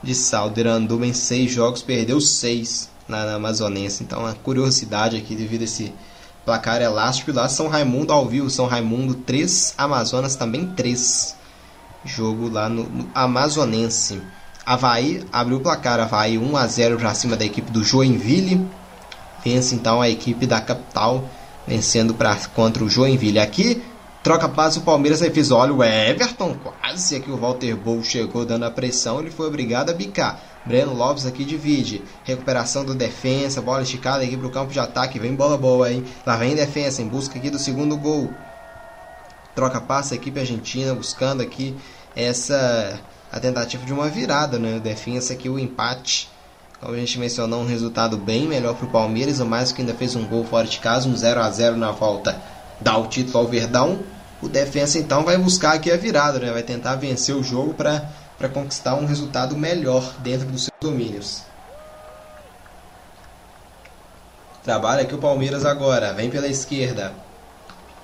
de 0.00 0.14
saldo. 0.14 0.58
O 0.58 0.60
Iranduba 0.60 1.04
em 1.04 1.12
6 1.12 1.50
jogos 1.50 1.82
perdeu 1.82 2.20
6 2.20 2.91
na, 3.08 3.24
na 3.24 3.34
Amazonense. 3.34 4.02
Então 4.02 4.26
a 4.26 4.34
curiosidade 4.34 5.16
aqui 5.16 5.34
devido 5.34 5.62
a 5.62 5.64
esse 5.64 5.92
placar 6.44 6.80
elástico 6.82 7.32
lá 7.32 7.48
São 7.48 7.68
Raimundo 7.68 8.12
ao 8.12 8.26
vivo, 8.26 8.50
São 8.50 8.66
Raimundo 8.66 9.14
3, 9.14 9.74
Amazonas 9.78 10.36
também 10.36 10.66
3. 10.66 11.36
Jogo 12.04 12.48
lá 12.48 12.68
no, 12.68 12.84
no 12.84 13.08
Amazonense. 13.14 14.20
Havaí 14.64 15.24
abriu 15.32 15.58
o 15.58 15.60
placar, 15.60 16.00
Havaí 16.00 16.38
1 16.38 16.56
a 16.56 16.66
0 16.66 16.98
para 16.98 17.14
cima 17.14 17.36
da 17.36 17.44
equipe 17.44 17.70
do 17.70 17.82
Joinville. 17.82 18.66
Vence 19.44 19.74
então 19.74 20.00
a 20.00 20.08
equipe 20.08 20.46
da 20.46 20.60
capital, 20.60 21.28
vencendo 21.66 22.14
pra, 22.14 22.36
contra 22.54 22.84
o 22.84 22.88
Joinville. 22.88 23.38
Aqui, 23.40 23.82
troca 24.22 24.48
passo 24.48 24.80
o 24.80 24.82
Palmeiras 24.82 25.22
aí 25.22 25.30
fez, 25.30 25.50
olha 25.50 25.72
o 25.72 25.82
Everton, 25.82 26.54
quase 26.54 27.16
aqui 27.16 27.30
o 27.30 27.36
Walter 27.36 27.76
Bowl 27.76 28.02
chegou 28.02 28.44
dando 28.44 28.64
a 28.64 28.70
pressão, 28.70 29.20
ele 29.20 29.30
foi 29.30 29.46
obrigado 29.46 29.90
a 29.90 29.94
bicar. 29.94 30.40
Breno 30.64 30.94
Lopes 30.94 31.26
aqui 31.26 31.44
divide. 31.44 32.02
Recuperação 32.24 32.84
do 32.84 32.94
defensa, 32.94 33.60
bola 33.60 33.82
esticada 33.82 34.22
aqui 34.22 34.36
pro 34.36 34.50
campo 34.50 34.72
de 34.72 34.78
ataque. 34.78 35.18
Vem 35.18 35.34
bola 35.34 35.58
boa, 35.58 35.90
hein? 35.90 36.04
Lá 36.24 36.36
vem 36.36 36.54
defensa 36.54 37.02
em 37.02 37.08
busca 37.08 37.38
aqui 37.38 37.50
do 37.50 37.58
segundo 37.58 37.96
gol. 37.96 38.32
Troca 39.54 39.80
passa 39.80 40.14
a 40.14 40.16
equipe 40.16 40.38
argentina 40.38 40.94
buscando 40.94 41.42
aqui 41.42 41.76
essa 42.14 43.00
a 43.30 43.40
tentativa 43.40 43.84
de 43.84 43.92
uma 43.92 44.08
virada, 44.08 44.58
né? 44.58 44.78
Defensa 44.78 45.32
aqui 45.32 45.48
o 45.48 45.58
empate. 45.58 46.28
Como 46.80 46.94
a 46.94 46.98
gente 46.98 47.18
mencionou, 47.18 47.62
um 47.62 47.66
resultado 47.66 48.16
bem 48.16 48.46
melhor 48.46 48.74
para 48.74 48.86
o 48.86 48.90
Palmeiras. 48.90 49.40
O 49.40 49.46
mais 49.46 49.72
que 49.72 49.80
ainda 49.80 49.94
fez 49.94 50.14
um 50.14 50.26
gol 50.26 50.44
fora 50.44 50.66
de 50.66 50.78
casa, 50.78 51.08
um 51.08 51.16
0 51.16 51.40
a 51.40 51.50
0 51.50 51.76
na 51.76 51.90
volta. 51.90 52.40
Dá 52.80 52.96
o 52.98 53.06
título 53.06 53.38
ao 53.38 53.46
Verdão. 53.46 54.00
O 54.42 54.48
defensa 54.48 54.98
então 54.98 55.24
vai 55.24 55.38
buscar 55.38 55.74
aqui 55.74 55.90
a 55.90 55.96
virada, 55.96 56.40
né? 56.40 56.50
Vai 56.50 56.64
tentar 56.64 56.96
vencer 56.96 57.34
o 57.34 57.44
jogo 57.44 57.72
para 57.72 58.48
conquistar 58.52 58.96
um 58.96 59.06
resultado 59.06 59.56
melhor 59.56 60.14
dentro 60.18 60.46
dos 60.48 60.64
seus 60.64 60.78
domínios. 60.80 61.42
Trabalha 64.64 65.02
aqui 65.02 65.14
o 65.14 65.18
Palmeiras 65.18 65.64
agora, 65.64 66.12
vem 66.12 66.28
pela 66.28 66.48
esquerda. 66.48 67.12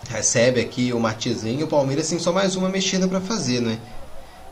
Recebe 0.09 0.61
aqui 0.61 0.93
o 0.93 1.01
Martizinho. 1.01 1.67
O 1.67 1.69
Palmeiras 1.69 2.09
tem 2.09 2.19
só 2.19 2.33
mais 2.33 2.55
uma 2.55 2.69
mexida 2.69 3.09
para 3.09 3.21
fazer, 3.21 3.61
né? 3.61 3.79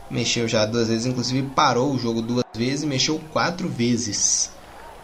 Mexeu 0.09 0.47
já 0.47 0.65
duas 0.65 0.89
vezes, 0.89 1.05
inclusive 1.05 1.49
parou 1.55 1.91
o 1.93 1.99
jogo 1.99 2.21
duas 2.21 2.45
vezes 2.53 2.83
e 2.83 2.87
mexeu 2.87 3.19
quatro 3.31 3.67
vezes. 3.67 4.49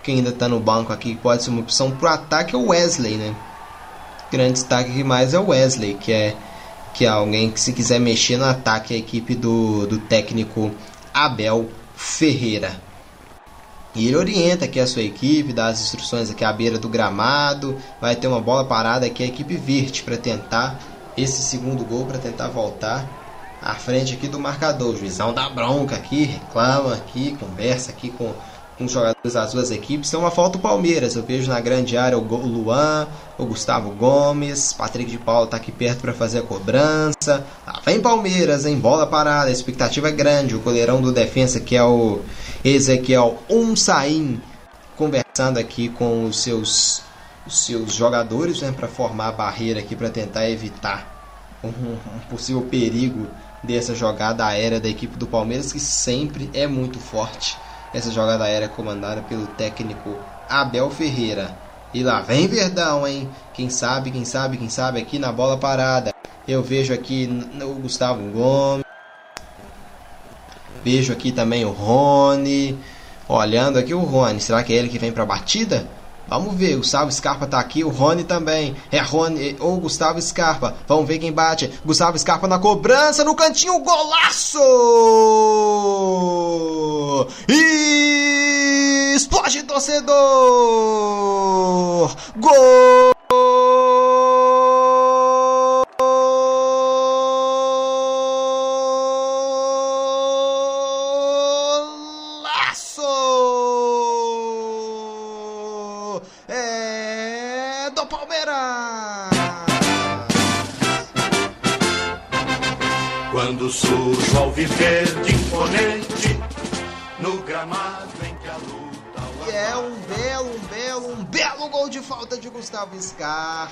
Quem 0.01 0.17
ainda 0.17 0.29
está 0.29 0.49
no 0.49 0.59
banco 0.59 0.91
aqui 0.91 1.15
pode 1.15 1.43
ser 1.43 1.49
uma 1.49 1.61
opção 1.61 1.91
pro 1.91 2.09
ataque 2.09 2.55
é 2.55 2.57
o 2.57 2.67
Wesley, 2.67 3.15
né? 3.15 3.35
grande 4.33 4.53
destaque 4.53 4.89
aqui 4.89 5.03
mais 5.03 5.33
é 5.35 5.39
o 5.39 5.49
Wesley, 5.49 5.93
que 5.93 6.11
é 6.11 6.35
que 6.93 7.05
é 7.05 7.09
alguém 7.09 7.49
que 7.49 7.59
se 7.59 7.73
quiser 7.73 7.99
mexer 7.99 8.37
no 8.37 8.45
ataque 8.45 8.93
a 8.93 8.97
equipe 8.97 9.35
do, 9.35 9.87
do 9.87 9.97
técnico 9.99 10.71
Abel 11.13 11.69
Ferreira. 11.95 12.81
E 13.95 14.07
ele 14.07 14.15
orienta 14.15 14.65
aqui 14.65 14.79
a 14.79 14.87
sua 14.87 15.03
equipe, 15.03 15.53
dá 15.53 15.67
as 15.67 15.79
instruções 15.81 16.31
aqui 16.31 16.43
à 16.43 16.51
beira 16.51 16.79
do 16.79 16.89
gramado, 16.89 17.77
vai 18.01 18.15
ter 18.15 18.27
uma 18.27 18.41
bola 18.41 18.65
parada 18.65 19.05
aqui 19.05 19.23
a 19.23 19.27
equipe 19.27 19.55
Virt 19.55 20.03
para 20.03 20.17
tentar 20.17 20.79
esse 21.15 21.43
segundo 21.43 21.85
gol 21.85 22.05
para 22.05 22.17
tentar 22.17 22.47
voltar 22.47 23.07
à 23.61 23.75
frente 23.75 24.13
aqui 24.13 24.27
do 24.27 24.39
marcador. 24.39 24.95
O 24.95 24.97
juizão 24.97 25.33
dá 25.33 25.47
bronca 25.47 25.95
aqui, 25.95 26.23
reclama 26.23 26.93
aqui, 26.95 27.37
conversa 27.39 27.91
aqui 27.91 28.09
com, 28.09 28.33
os 28.79 28.91
jogadores 28.91 29.33
das 29.33 29.53
duas 29.53 29.71
equipes. 29.71 30.09
Tem 30.09 30.19
uma 30.19 30.31
falta 30.31 30.57
o 30.57 30.61
Palmeiras. 30.61 31.15
Eu 31.15 31.23
vejo 31.23 31.49
na 31.49 31.59
grande 31.59 31.97
área 31.97 32.17
o 32.17 32.21
Luan, 32.21 33.07
o 33.37 33.45
Gustavo 33.45 33.91
Gomes, 33.91 34.73
Patrick 34.73 35.09
de 35.09 35.17
Paulo 35.17 35.45
está 35.45 35.57
aqui 35.57 35.71
perto 35.71 36.01
para 36.01 36.13
fazer 36.13 36.39
a 36.39 36.43
cobrança. 36.43 37.45
Lá 37.65 37.81
vem 37.85 38.01
Palmeiras, 38.01 38.65
hein? 38.65 38.79
Bola 38.79 39.07
parada, 39.07 39.49
a 39.49 39.51
expectativa 39.51 40.09
é 40.09 40.11
grande. 40.11 40.55
O 40.55 40.59
goleirão 40.59 41.01
do 41.01 41.11
defensa 41.11 41.59
que 41.59 41.75
é 41.75 41.83
o 41.83 42.21
Ezequiel 42.63 43.37
Unsain 43.49 44.41
conversando 44.95 45.57
aqui 45.57 45.89
com 45.89 46.25
os 46.25 46.41
seus 46.41 47.01
os 47.45 47.65
seus 47.65 47.93
jogadores 47.93 48.61
né, 48.61 48.71
para 48.71 48.87
formar 48.87 49.27
a 49.27 49.31
barreira 49.31 49.79
aqui 49.81 49.97
para 49.97 50.09
tentar 50.09 50.49
evitar 50.49 51.13
um, 51.63 51.67
um 51.67 52.19
possível 52.29 52.61
perigo 52.61 53.27
dessa 53.61 53.95
jogada 53.95 54.45
aérea 54.45 54.79
da 54.79 54.89
equipe 54.89 55.17
do 55.17 55.25
Palmeiras, 55.25 55.71
que 55.71 55.79
sempre 55.79 56.49
é 56.53 56.67
muito 56.67 56.99
forte. 56.99 57.57
Essa 57.93 58.11
jogada 58.11 58.45
aérea 58.45 58.67
comandada 58.67 59.21
pelo 59.21 59.45
técnico 59.45 60.17
Abel 60.49 60.89
Ferreira. 60.89 61.55
E 61.93 62.01
lá 62.03 62.21
vem 62.21 62.47
Verdão, 62.47 63.07
hein? 63.07 63.29
Quem 63.53 63.69
sabe, 63.69 64.09
quem 64.09 64.25
sabe, 64.25 64.57
quem 64.57 64.69
sabe 64.69 64.99
aqui 64.99 65.19
na 65.19 65.31
bola 65.31 65.57
parada. 65.57 66.11
Eu 66.47 66.63
vejo 66.63 66.93
aqui 66.93 67.29
o 67.61 67.75
Gustavo 67.75 68.23
Gomes. 68.31 68.83
Vejo 70.83 71.13
aqui 71.13 71.31
também 71.31 71.63
o 71.63 71.71
Rony. 71.71 72.77
Olhando 73.27 73.77
aqui 73.77 73.93
o 73.93 73.99
Rony. 73.99 74.41
Será 74.41 74.63
que 74.63 74.73
é 74.73 74.75
ele 74.75 74.89
que 74.89 74.97
vem 74.97 75.11
para 75.11 75.23
a 75.23 75.27
batida? 75.27 75.87
Vamos 76.27 76.55
ver, 76.55 76.77
Gustavo 76.77 77.11
Scarpa 77.11 77.45
tá 77.45 77.59
aqui, 77.59 77.83
o 77.83 77.89
Rony 77.89 78.23
também. 78.23 78.75
É 78.91 78.99
Rony 78.99 79.55
ou 79.59 79.79
Gustavo 79.79 80.21
Scarpa. 80.21 80.75
Vamos 80.87 81.07
ver 81.07 81.19
quem 81.19 81.31
bate. 81.31 81.71
Gustavo 81.85 82.17
Scarpa 82.17 82.47
na 82.47 82.57
cobrança, 82.59 83.23
no 83.23 83.35
cantinho, 83.35 83.79
golaço! 83.79 84.59
E 87.47 89.13
explode 89.15 89.63
torcedor! 89.63 90.13
Gol! 92.37 93.13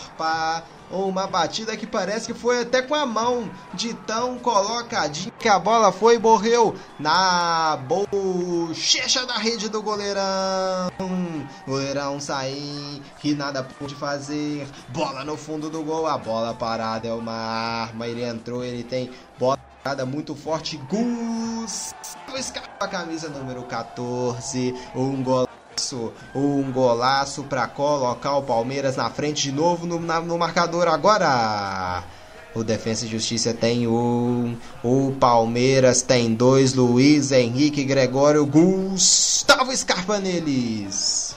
Scarpa. 0.02 0.64
Uma 0.90 1.26
batida 1.26 1.78
que 1.78 1.88
parece 1.88 2.28
que 2.28 2.38
foi 2.38 2.64
até 2.64 2.82
com 2.82 2.94
a 2.94 3.06
mão 3.06 3.50
de 3.74 3.94
tão 3.94 4.38
colocadinha 4.38 5.32
que 5.40 5.48
a 5.48 5.58
bola 5.58 5.90
foi 5.90 6.16
e 6.16 6.20
morreu 6.20 6.76
na 7.00 7.80
bochecha 7.88 9.26
da 9.26 9.38
rede 9.38 9.70
do 9.70 9.82
goleirão. 9.82 10.92
Goleirão 11.66 12.20
sair, 12.20 13.02
que 13.20 13.34
nada 13.34 13.64
pôde 13.64 13.96
fazer. 13.96 14.68
Bola 14.90 15.24
no 15.24 15.38
fundo 15.38 15.70
do 15.70 15.82
gol, 15.82 16.08
a 16.08 16.18
bola 16.18 16.54
parada 16.54 17.08
é 17.08 17.14
uma 17.14 17.32
arma. 17.32 18.06
Ele 18.06 18.26
entrou, 18.26 18.62
ele 18.62 18.84
tem 18.84 19.10
bola 19.40 19.58
parada 19.82 20.06
muito 20.06 20.36
forte. 20.36 20.76
Gustavo 20.76 22.44
Scarpa, 22.44 22.88
camisa 22.90 23.30
número 23.30 23.64
14. 23.64 24.76
Um 24.94 25.24
gol 25.24 25.48
um 26.36 26.72
golaço 26.72 27.44
para 27.44 27.68
colocar 27.68 28.38
o 28.38 28.44
Palmeiras 28.44 28.96
na 28.96 29.10
frente 29.10 29.44
de 29.44 29.52
novo 29.52 29.86
no, 29.86 30.00
na, 30.00 30.20
no 30.20 30.38
marcador 30.38 30.88
agora. 30.88 32.04
O 32.54 32.66
Defensa 32.66 33.06
e 33.06 33.08
Justiça 33.08 33.54
tem 33.54 33.88
um, 33.88 34.58
o 34.84 35.16
Palmeiras 35.18 36.02
tem 36.02 36.34
dois, 36.34 36.74
Luiz 36.74 37.32
Henrique 37.32 37.82
Gregório, 37.86 38.46
Gustavo 38.46 39.76
Scarpa 39.76 40.20
neles. 40.20 41.34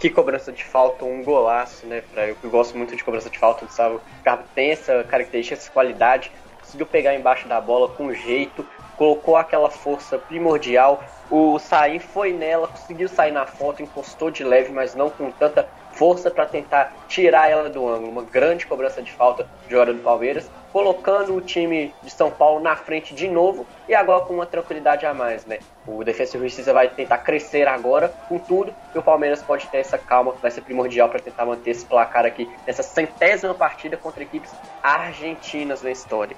Que 0.00 0.10
cobrança 0.10 0.50
de 0.50 0.64
falta, 0.64 1.04
um 1.04 1.22
golaço, 1.22 1.86
né? 1.86 2.02
Pra, 2.12 2.26
eu 2.28 2.36
gosto 2.50 2.76
muito 2.76 2.96
de 2.96 3.04
cobrança 3.04 3.30
de 3.30 3.38
falta, 3.38 3.64
o 3.64 3.68
Gustavo 3.68 4.00
Scarpa 4.20 4.44
tem 4.52 4.72
essa 4.72 5.04
característica, 5.04 5.54
essa 5.54 5.70
qualidade, 5.70 6.32
conseguiu 6.60 6.86
pegar 6.86 7.14
embaixo 7.14 7.46
da 7.46 7.60
bola 7.60 7.88
com 7.88 8.12
jeito, 8.12 8.66
colocou 8.96 9.36
aquela 9.36 9.70
força 9.70 10.18
primordial. 10.18 11.02
O 11.30 11.58
Saí 11.58 11.98
foi 11.98 12.32
nela, 12.32 12.68
conseguiu 12.68 13.08
sair 13.08 13.32
na 13.32 13.46
foto, 13.46 13.82
encostou 13.82 14.30
de 14.30 14.44
leve, 14.44 14.72
mas 14.72 14.94
não 14.94 15.10
com 15.10 15.30
tanta 15.30 15.68
força 15.92 16.30
para 16.30 16.46
tentar 16.46 16.92
tirar 17.08 17.50
ela 17.50 17.68
do 17.68 17.88
ângulo. 17.88 18.10
Uma 18.10 18.22
grande 18.22 18.66
cobrança 18.66 19.02
de 19.02 19.10
falta 19.10 19.48
de 19.66 19.74
hora 19.74 19.92
do 19.92 20.02
Palmeiras, 20.02 20.48
colocando 20.72 21.34
o 21.34 21.40
time 21.40 21.92
de 22.02 22.10
São 22.10 22.30
Paulo 22.30 22.60
na 22.60 22.76
frente 22.76 23.14
de 23.14 23.28
novo 23.28 23.66
e 23.88 23.94
agora 23.94 24.24
com 24.26 24.34
uma 24.34 24.46
tranquilidade 24.46 25.06
a 25.06 25.14
mais, 25.14 25.46
né? 25.46 25.58
O 25.86 26.04
Defesa 26.04 26.36
e 26.36 26.40
Justiça 26.40 26.72
vai 26.72 26.88
tentar 26.88 27.18
crescer 27.18 27.66
agora 27.66 28.12
com 28.28 28.38
tudo 28.38 28.74
e 28.94 28.98
o 28.98 29.02
Palmeiras 29.02 29.42
pode 29.42 29.66
ter 29.68 29.78
essa 29.78 29.96
calma, 29.96 30.34
vai 30.42 30.50
ser 30.50 30.60
primordial 30.60 31.08
para 31.08 31.18
tentar 31.18 31.46
manter 31.46 31.70
esse 31.70 31.86
placar 31.86 32.26
aqui 32.26 32.50
nessa 32.66 32.82
centésima 32.82 33.54
partida 33.54 33.96
contra 33.96 34.22
equipes 34.22 34.52
argentinas 34.82 35.82
na 35.82 35.90
história. 35.90 36.36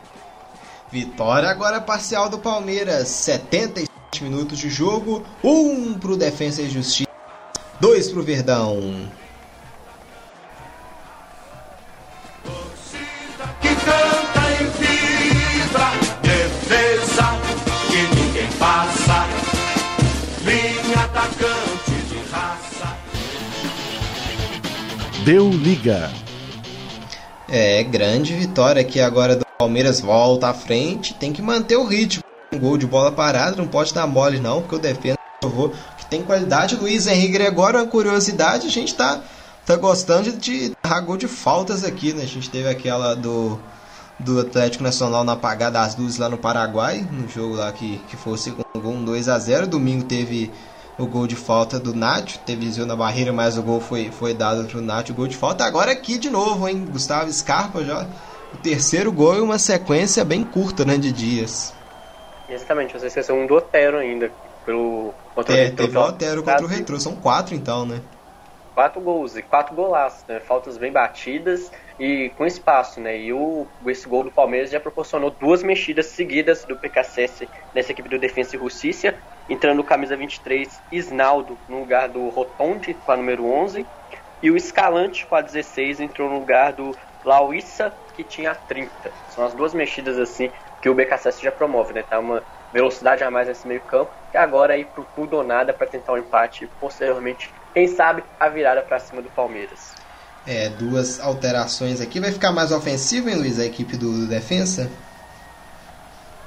Vitória 0.91 1.51
agora 1.51 1.83
parcial 1.83 2.31
do 2.31 2.39
Palmeiras, 2.39 3.09
77 3.09 4.25
minutos 4.25 4.59
de 4.59 4.71
jogo, 4.71 5.23
1 5.45 5.51
um 5.51 5.99
pro 5.99 6.17
Defensa 6.17 6.63
e 6.63 6.71
Justiça, 6.71 7.11
2 7.79 8.09
pro 8.11 8.23
Verdão. 8.23 9.07
Que 13.61 13.69
canta 13.69 14.51
e 14.51 14.65
vibra, 14.79 15.91
defesa 16.23 17.39
que 17.91 18.17
ninguém 18.17 18.51
passa, 18.59 19.27
linha 20.43 21.05
atacante 21.05 21.91
de 22.09 22.19
raça. 22.31 22.97
Deu 25.23 25.51
liga. 25.51 26.11
É, 27.49 27.83
grande 27.83 28.35
vitória 28.35 28.83
aqui 28.83 29.01
agora 29.01 29.35
do 29.35 29.45
Palmeiras, 29.59 30.01
volta 30.01 30.49
à 30.49 30.55
frente, 30.55 31.15
tem 31.15 31.33
que 31.33 31.41
manter 31.41 31.77
o 31.77 31.87
ritmo. 31.87 32.23
Um 32.53 32.59
gol 32.59 32.77
de 32.77 32.87
bola 32.87 33.11
parada, 33.11 33.57
não 33.57 33.67
pode 33.67 33.95
dar 33.95 34.07
mole 34.07 34.39
não, 34.39 34.61
porque 34.61 34.77
o 34.77 34.79
defesa 34.79 35.17
provou 35.41 35.73
que 35.97 36.07
tem 36.07 36.23
qualidade. 36.23 36.77
Luiz 36.77 37.07
Henrique 37.07 37.33
Gregório, 37.33 37.81
uma 37.81 37.87
curiosidade, 37.87 38.67
a 38.67 38.71
gente 38.71 38.95
tá, 38.95 39.23
tá 39.65 39.77
gostando 39.77 40.31
de 40.33 40.73
dar 40.83 41.01
gol 41.01 41.17
de 41.17 41.27
faltas 41.27 41.85
aqui, 41.85 42.13
né? 42.13 42.25
A 42.25 42.27
gente 42.27 42.51
teve 42.51 42.69
aquela 42.69 43.15
do, 43.15 43.59
do 44.19 44.41
Atlético 44.41 44.85
Nacional 44.85 45.25
na 45.25 45.33
apagada 45.33 45.79
das 45.79 45.97
luzes 45.97 46.19
lá 46.19 46.29
no 46.29 46.37
Paraguai, 46.37 47.07
no 47.11 47.27
jogo 47.29 47.55
lá 47.55 47.73
que, 47.73 47.99
que 48.09 48.17
foi 48.17 48.35
o 48.35 48.39
segundo 48.39 48.67
gol, 48.75 48.93
um 48.93 49.05
2 49.05 49.27
a 49.27 49.39
0 49.39 49.67
Domingo 49.67 50.05
teve 50.05 50.51
o 50.99 51.07
gol 51.07 51.29
de 51.29 51.37
falta 51.37 51.79
do 51.79 51.95
Nacho, 51.95 52.41
teve 52.41 52.67
desvio 52.67 52.85
na 52.85 52.97
barreira, 52.97 53.33
mas 53.33 53.57
o 53.57 53.63
gol 53.63 53.81
foi, 53.81 54.11
foi 54.11 54.35
dado 54.35 54.67
pro 54.67 54.81
Nacho, 54.81 55.13
o 55.13 55.15
gol 55.15 55.29
de 55.29 55.37
falta. 55.37 55.65
Agora 55.65 55.93
aqui 55.93 56.19
de 56.19 56.29
novo, 56.29 56.69
hein? 56.69 56.85
Gustavo 56.91 57.33
Scarpa 57.33 57.85
já. 57.85 58.05
O 58.53 58.57
terceiro 58.57 59.13
gol 59.13 59.37
e 59.37 59.41
uma 59.41 59.59
sequência 59.59 60.25
bem 60.25 60.43
curta, 60.43 60.85
né, 60.85 60.97
de 60.97 61.13
dias. 61.13 61.73
Exatamente, 62.49 62.95
você 62.95 63.07
esqueceu 63.07 63.37
um 63.37 63.47
do 63.47 63.55
Otero 63.55 63.99
ainda, 63.99 64.31
pelo 64.67 65.13
contra 65.35 65.57
É, 65.57 65.69
o 65.69 65.77
teve 65.77 65.97
o 65.97 66.01
Otero 66.01 66.43
contra 66.43 66.65
o 66.65 66.67
Retrô, 66.69 66.99
são 66.99 67.15
quatro 67.15 67.55
então, 67.55 67.87
né? 67.87 68.01
Quatro 68.79 69.01
gols 69.01 69.37
e 69.37 69.43
quatro 69.43 69.75
golaços, 69.75 70.25
né? 70.29 70.39
Faltas 70.39 70.79
bem 70.79 70.93
batidas 70.93 71.69
e 71.99 72.31
com 72.39 72.47
espaço, 72.47 73.01
né? 73.01 73.19
E 73.19 73.33
o, 73.33 73.67
esse 73.89 74.09
gol 74.09 74.23
do 74.23 74.31
Palmeiras 74.31 74.71
já 74.71 74.79
proporcionou 74.79 75.33
duas 75.33 75.65
mexidas 75.65 76.07
seguidas 76.07 76.65
do 76.65 76.77
PKSS 76.77 77.49
nessa 77.75 77.91
equipe 77.91 78.09
do 78.09 78.21
Defensa 78.21 78.55
e 78.55 78.59
Justiça, 78.61 79.19
entrando 79.49 79.81
o 79.81 79.85
camisa 79.85 80.17
23 80.17 80.81
Isnaldo 80.93 81.59
no 81.69 81.81
lugar 81.81 82.09
do 82.09 82.29
Rotondi 82.29 82.95
com 82.95 83.11
a 83.11 83.17
número 83.17 83.47
11 83.47 83.85
e 84.41 84.49
o 84.49 84.57
Escalante 84.57 85.27
com 85.27 85.35
a 85.35 85.41
16 85.41 85.99
entrou 85.99 86.31
no 86.31 86.39
lugar 86.39 86.73
do 86.73 86.95
Lauissa 87.25 87.93
que 88.15 88.23
tinha 88.23 88.53
a 88.53 88.55
30. 88.55 89.11
São 89.27 89.45
as 89.45 89.55
duas 89.55 89.75
mexidas 89.75 90.21
assim 90.21 90.53
que 90.81 90.89
o 90.89 90.95
BKSS 90.95 91.43
já 91.43 91.51
promove, 91.51 91.95
né? 91.95 92.05
Tá 92.05 92.21
uma 92.21 92.45
velocidade 92.73 93.25
a 93.25 93.31
mais 93.31 93.49
nesse 93.49 93.67
meio 93.67 93.81
campo 93.81 94.13
e 94.33 94.37
agora 94.37 94.77
ir 94.77 94.85
pro 94.87 95.05
tudo 95.17 95.39
ou 95.39 95.43
nada 95.43 95.73
para 95.73 95.89
tentar 95.89 96.13
um 96.13 96.19
empate 96.19 96.69
posteriormente, 96.79 97.53
quem 97.75 97.87
sabe, 97.87 98.23
a 98.39 98.49
virada 98.49 98.83
para 98.83 98.99
cima 98.99 99.23
do 99.23 99.31
Palmeiras. 99.31 99.95
É, 100.47 100.69
duas 100.71 101.21
alterações 101.21 102.01
aqui. 102.01 102.21
Vai 102.21 102.33
ficar 102.33 102.53
mais 102.53 102.73
ofensivo, 102.73 103.29
hein, 103.29 103.37
Luiz, 103.37 103.61
a 103.61 103.67
equipe 103.67 103.97
do, 103.97 104.11
do 104.21 104.27
Defensa? 104.27 104.91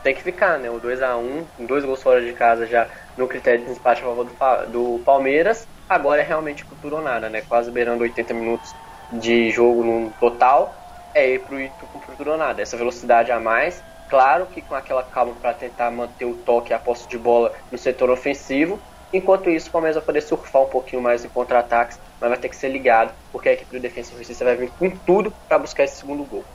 Tem 0.04 0.16
que 0.16 0.24
ficar, 0.24 0.58
né? 0.58 0.70
O 0.70 0.80
2 0.80 1.02
a 1.04 1.16
1 1.16 1.46
dois 1.60 1.86
gols 1.86 2.02
fora 2.02 2.20
de 2.20 2.34
casa 2.34 2.66
já 2.66 2.88
no 3.16 3.28
critério 3.28 3.64
de 3.64 3.72
empate 3.72 4.02
a 4.02 4.06
favor 4.06 4.26
do, 4.26 4.72
do 4.72 5.04
Palmeiras. 5.04 5.68
Agora 5.88 6.22
é 6.22 6.26
realmente 6.26 6.66
ou 6.84 7.02
nada, 7.02 7.30
né? 7.30 7.42
Quase 7.42 7.70
beirando 7.70 8.02
80 8.02 8.34
minutos 8.34 8.74
de 9.12 9.52
jogo 9.52 9.84
no 9.84 10.10
total. 10.20 10.74
É 11.14 11.36
ir 11.36 11.40
pro, 11.40 11.58
ou 12.32 12.38
nada. 12.38 12.62
Essa 12.62 12.78
velocidade 12.78 13.32
a 13.32 13.40
mais. 13.40 13.84
Claro 14.10 14.48
que 14.48 14.62
com 14.62 14.74
aquela 14.74 15.04
calma 15.04 15.34
para 15.40 15.54
tentar 15.54 15.92
manter 15.92 16.26
o 16.26 16.34
toque 16.34 16.72
e 16.72 16.74
a 16.74 16.80
posse 16.80 17.08
de 17.08 17.18
bola 17.18 17.54
no 17.72 17.78
setor 17.78 18.10
ofensivo. 18.10 18.80
Enquanto 19.14 19.50
isso, 19.50 19.70
o 19.70 19.72
Palmeiras 19.72 19.96
vai 19.96 20.06
poder 20.06 20.22
surfar 20.22 20.64
um 20.64 20.70
pouquinho 20.70 21.02
mais 21.02 21.24
em 21.26 21.30
contra-ataques, 21.30 22.00
mas 22.20 22.30
vai 22.30 22.40
ter 22.40 22.50
que 22.50 22.56
ser 22.56 22.70
ligado, 22.70 23.14
porque 23.32 23.50
a 23.50 23.54
equipe 23.54 23.76
do 23.76 23.82
Defensa 23.82 24.14
e 24.14 24.18
Justiça 24.18 24.46
vai 24.46 24.56
vir 24.56 24.74
com 24.78 24.90
tudo 25.06 25.36
para 25.48 25.60
buscar 25.60 25.84
esse 25.84 25.98
segundo 25.98 26.26
gol. 26.26 26.48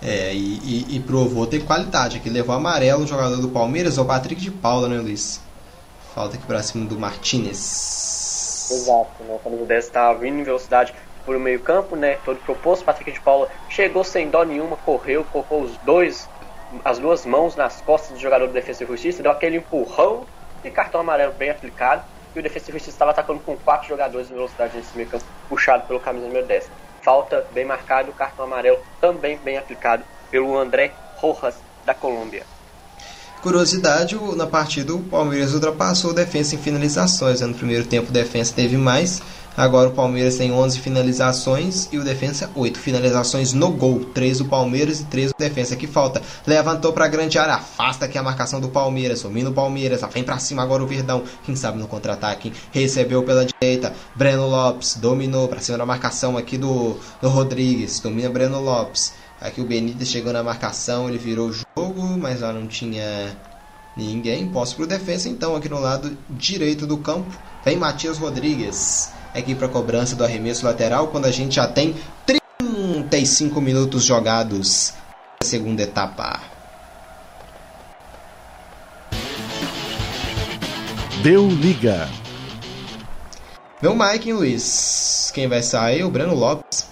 É, 0.00 0.32
e, 0.32 0.58
e- 0.92 0.96
e 0.96 1.00
provou 1.00 1.46
ter 1.46 1.64
qualidade 1.64 2.18
aqui. 2.18 2.30
Levou 2.30 2.54
amarelo 2.54 3.02
o 3.04 3.06
jogador 3.06 3.36
do 3.40 3.48
Palmeiras, 3.50 3.98
o 3.98 4.04
Patrick 4.04 4.40
de 4.40 4.50
Paula, 4.50 4.88
né, 4.88 4.98
Luiz? 5.00 5.40
Falta 6.14 6.36
aqui 6.36 6.46
pra 6.46 6.62
cima 6.62 6.86
do 6.86 6.98
Martinez. 6.98 8.68
Exato, 8.70 9.24
né? 9.24 9.34
O 9.34 9.38
camisa 9.38 9.66
10 9.66 9.84
estava 9.86 10.18
vindo 10.18 10.38
em 10.38 10.44
velocidade 10.44 10.92
por 11.24 11.36
o 11.36 11.40
meio 11.40 11.62
campo, 11.62 11.96
né? 11.96 12.16
Todo 12.16 12.40
proposto, 12.40 12.84
Patrick 12.84 13.12
de 13.12 13.20
Paula 13.20 13.48
chegou 13.66 14.04
sem 14.04 14.30
dó 14.30 14.44
nenhuma, 14.44 14.76
correu, 14.76 15.24
colocou 15.24 15.62
os 15.62 15.78
dois, 15.78 16.30
as 16.84 16.98
duas 16.98 17.24
mãos 17.24 17.56
nas 17.56 17.80
costas 17.80 18.12
do 18.12 18.20
jogador 18.20 18.46
do 18.46 18.52
Defesa 18.52 18.84
e 18.84 18.86
Justiça, 18.86 19.22
deu 19.22 19.32
aquele 19.32 19.56
empurrão 19.58 20.28
e 20.64 20.70
cartão 20.70 21.00
amarelo 21.00 21.32
bem 21.32 21.50
aplicado. 21.50 22.02
E 22.34 22.38
o 22.38 22.42
Defesa 22.42 22.70
Justiça 22.70 22.90
estava 22.90 23.10
atacando 23.10 23.40
com 23.40 23.56
quatro 23.56 23.88
jogadores 23.88 24.30
em 24.30 24.34
velocidade 24.34 24.76
nesse 24.76 24.96
meio 24.96 25.08
campo, 25.08 25.24
puxado 25.48 25.86
pelo 25.86 25.98
camisa 25.98 26.26
número 26.26 26.46
10. 26.46 26.68
Falta 27.02 27.46
bem 27.52 27.64
marcado, 27.64 28.12
cartão 28.12 28.44
amarelo 28.44 28.78
também 29.00 29.38
bem 29.38 29.56
aplicado 29.56 30.04
pelo 30.30 30.56
André 30.58 30.92
Rojas 31.16 31.54
da 31.84 31.94
Colômbia. 31.94 32.44
Curiosidade, 33.40 34.16
na 34.36 34.46
partida 34.46 34.92
o 34.94 35.02
Palmeiras 35.02 35.54
ultrapassou 35.54 36.10
o 36.10 36.14
Defensa 36.14 36.56
em 36.56 36.58
finalizações. 36.58 37.40
né? 37.40 37.46
No 37.46 37.54
primeiro 37.54 37.86
tempo 37.86 38.10
o 38.10 38.12
Defensa 38.12 38.52
teve 38.54 38.76
mais. 38.76 39.22
Agora 39.58 39.88
o 39.88 39.92
Palmeiras 39.92 40.36
tem 40.36 40.52
11 40.52 40.78
finalizações 40.78 41.88
e 41.90 41.98
o 41.98 42.04
Defensa 42.04 42.48
8 42.54 42.78
finalizações 42.78 43.52
no 43.52 43.72
gol. 43.72 44.04
3 44.14 44.38
do 44.38 44.44
Palmeiras 44.44 45.00
e 45.00 45.04
3 45.06 45.32
do 45.32 45.36
Defensa. 45.36 45.74
Que 45.74 45.88
falta. 45.88 46.22
Levantou 46.46 46.92
para 46.92 47.06
a 47.06 47.08
grande 47.08 47.40
área. 47.40 47.54
Afasta 47.54 48.04
aqui 48.04 48.16
a 48.16 48.22
marcação 48.22 48.60
do 48.60 48.68
Palmeiras. 48.68 49.22
Domina 49.22 49.50
o 49.50 49.52
Palmeiras. 49.52 50.00
Vem 50.14 50.22
para 50.22 50.38
cima 50.38 50.62
agora 50.62 50.84
o 50.84 50.86
Verdão. 50.86 51.24
Quem 51.44 51.56
sabe 51.56 51.76
no 51.76 51.88
contra-ataque. 51.88 52.52
Recebeu 52.70 53.24
pela 53.24 53.44
direita. 53.44 53.92
Breno 54.14 54.46
Lopes 54.46 54.94
dominou 54.94 55.48
para 55.48 55.58
cima 55.58 55.76
da 55.76 55.84
marcação 55.84 56.36
aqui 56.36 56.56
do, 56.56 56.96
do 57.20 57.28
Rodrigues. 57.28 57.98
Domina 57.98 58.30
Breno 58.30 58.60
Lopes. 58.60 59.12
Aqui 59.40 59.60
o 59.60 59.64
Benítez 59.64 60.08
chegou 60.08 60.32
na 60.32 60.42
marcação, 60.42 61.08
ele 61.08 61.18
virou 61.18 61.48
o 61.48 61.52
jogo, 61.52 62.16
mas 62.16 62.42
lá 62.42 62.52
não 62.52 62.68
tinha 62.68 63.36
ninguém. 63.96 64.48
Posse 64.48 64.76
pro 64.76 64.86
defesa, 64.86 65.28
então 65.28 65.56
aqui 65.56 65.68
no 65.68 65.80
lado 65.80 66.16
direito 66.30 66.86
do 66.86 66.98
campo 66.98 67.36
vem 67.64 67.76
Matias 67.76 68.18
Rodrigues. 68.18 69.17
Aqui 69.34 69.54
para 69.54 69.68
cobrança 69.68 70.16
do 70.16 70.24
arremesso 70.24 70.64
lateral 70.64 71.08
quando 71.08 71.26
a 71.26 71.30
gente 71.30 71.56
já 71.56 71.66
tem 71.66 71.94
35 72.26 73.60
minutos 73.60 74.04
jogados. 74.04 74.94
a 75.40 75.44
segunda 75.44 75.82
etapa. 75.82 76.40
Deu 81.22 81.48
liga. 81.48 82.08
Meu 83.82 83.94
Mike, 83.94 84.30
hein, 84.30 84.34
Luiz? 84.34 85.30
Quem 85.34 85.46
vai 85.46 85.62
sair? 85.62 86.02
O 86.04 86.10
Breno 86.10 86.34
Lopes. 86.34 86.90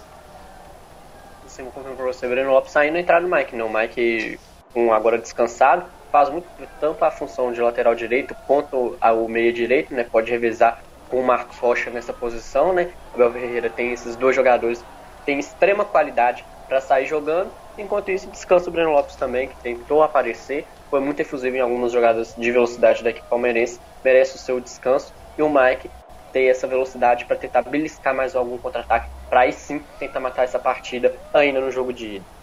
Sim, 1.46 1.62
vou 1.64 1.72
confirmar 1.72 1.96
pra 1.96 2.06
você. 2.06 2.26
O 2.26 2.28
Breno 2.28 2.50
Lopes 2.50 2.70
saindo 2.70 2.96
e 2.96 3.00
entrar 3.00 3.20
no 3.20 3.28
Mike, 3.28 3.56
não. 3.56 3.66
O 3.66 3.72
Mike, 3.72 4.38
um 4.74 4.92
agora 4.92 5.18
descansado, 5.18 5.84
faz 6.12 6.28
muito 6.28 6.46
tanto 6.80 7.04
a 7.04 7.10
função 7.10 7.52
de 7.52 7.60
lateral 7.60 7.94
direito 7.94 8.36
quanto 8.46 8.96
o 9.00 9.28
meia 9.28 9.52
direito, 9.52 9.94
né? 9.94 10.04
Pode 10.04 10.30
revezar 10.30 10.82
com 11.08 11.20
o 11.20 11.26
Marcos 11.26 11.56
Rocha 11.58 11.90
nessa 11.90 12.12
posição, 12.12 12.72
né? 12.72 12.92
Abel 13.14 13.32
Ferreira 13.32 13.70
tem 13.70 13.92
esses 13.92 14.16
dois 14.16 14.34
jogadores, 14.34 14.84
tem 15.24 15.38
extrema 15.38 15.84
qualidade 15.84 16.44
para 16.68 16.80
sair 16.80 17.06
jogando. 17.06 17.52
Enquanto 17.78 18.10
isso, 18.10 18.30
descansa 18.30 18.68
o 18.68 18.72
Breno 18.72 18.90
Lopes 18.90 19.16
também, 19.16 19.48
que 19.48 19.56
tentou 19.62 20.02
aparecer, 20.02 20.66
foi 20.90 21.00
muito 21.00 21.20
efusivo 21.20 21.56
em 21.56 21.60
algumas 21.60 21.92
jogadas 21.92 22.34
de 22.34 22.50
velocidade 22.50 23.02
da 23.02 23.10
equipe 23.10 23.26
palmeirense, 23.28 23.80
merece 24.04 24.36
o 24.36 24.38
seu 24.38 24.60
descanso. 24.60 25.12
E 25.36 25.42
o 25.42 25.50
Mike 25.50 25.90
ter 26.32 26.46
essa 26.46 26.66
velocidade 26.66 27.26
para 27.26 27.36
tentar 27.36 27.62
beliscar 27.62 28.14
mais 28.14 28.34
algum 28.34 28.58
contra-ataque, 28.58 29.08
para 29.28 29.40
aí 29.40 29.52
sim 29.52 29.80
tentar 29.98 30.20
matar 30.20 30.44
essa 30.44 30.58
partida 30.58 31.14
ainda 31.32 31.60
no 31.60 31.70
jogo 31.70 31.92
de 31.92 32.16
ida. 32.16 32.35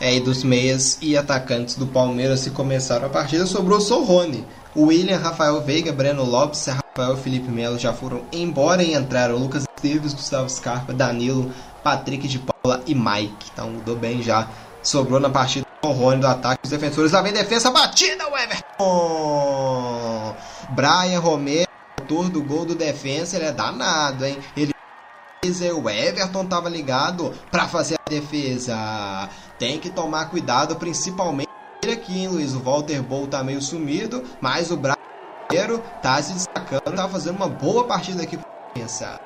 É, 0.00 0.14
e 0.14 0.20
dos 0.20 0.42
meias 0.42 0.96
e 1.02 1.14
atacantes 1.14 1.74
do 1.74 1.86
Palmeiras 1.86 2.42
que 2.42 2.50
começaram 2.50 3.06
a 3.06 3.10
partida, 3.10 3.44
sobrou 3.44 3.78
só 3.82 4.00
o 4.00 4.04
Rony. 4.04 4.46
William, 4.74 5.18
Rafael 5.18 5.60
Veiga, 5.60 5.92
Breno 5.92 6.24
Lopes, 6.24 6.66
Rafael 6.66 7.18
Felipe 7.18 7.50
Melo 7.50 7.78
já 7.78 7.92
foram 7.92 8.22
embora 8.32 8.82
e 8.82 8.94
entraram 8.94 9.36
Lucas 9.36 9.64
Esteves, 9.76 10.14
Gustavo 10.14 10.48
Scarpa, 10.48 10.94
Danilo, 10.94 11.52
Patrick 11.84 12.26
de 12.26 12.38
Paula 12.38 12.82
e 12.86 12.94
Mike. 12.94 13.50
Então 13.52 13.68
mudou 13.70 13.94
bem 13.94 14.22
já. 14.22 14.48
Sobrou 14.82 15.20
na 15.20 15.28
partida 15.28 15.66
o 15.82 15.88
Rony 15.88 16.20
do 16.20 16.26
ataque. 16.26 16.60
Os 16.64 16.70
defensores 16.70 17.12
lá 17.12 17.20
vem 17.20 17.34
defesa, 17.34 17.70
batida 17.70 18.26
o 18.26 18.38
Everton! 18.38 20.34
Brian 20.70 21.20
Romero, 21.20 21.68
autor 21.98 22.30
do 22.30 22.42
gol 22.42 22.64
do 22.64 22.74
defensa, 22.74 23.36
ele 23.36 23.46
é 23.46 23.52
danado, 23.52 24.24
hein? 24.24 24.38
Ele 24.56 24.72
o 25.74 25.88
Everton 25.88 26.42
estava 26.42 26.68
ligado 26.68 27.32
para 27.50 27.66
fazer 27.66 27.94
a 27.94 28.10
defesa 28.10 29.28
tem 29.60 29.78
que 29.78 29.90
tomar 29.90 30.30
cuidado, 30.30 30.74
principalmente 30.76 31.44
aqui, 31.84 32.20
hein, 32.20 32.28
Luiz? 32.28 32.54
O 32.54 32.60
Walter 32.60 33.02
Bowl 33.02 33.28
tá 33.28 33.44
meio 33.44 33.60
sumido, 33.60 34.22
mas 34.40 34.70
o 34.70 34.76
brasileiro 34.78 35.84
tá 36.00 36.20
se 36.22 36.32
destacando, 36.32 36.96
tá 36.96 37.06
fazendo 37.06 37.36
uma 37.36 37.48
boa 37.48 37.86
partida 37.86 38.22
aqui 38.22 38.38
pensar. 38.74 39.18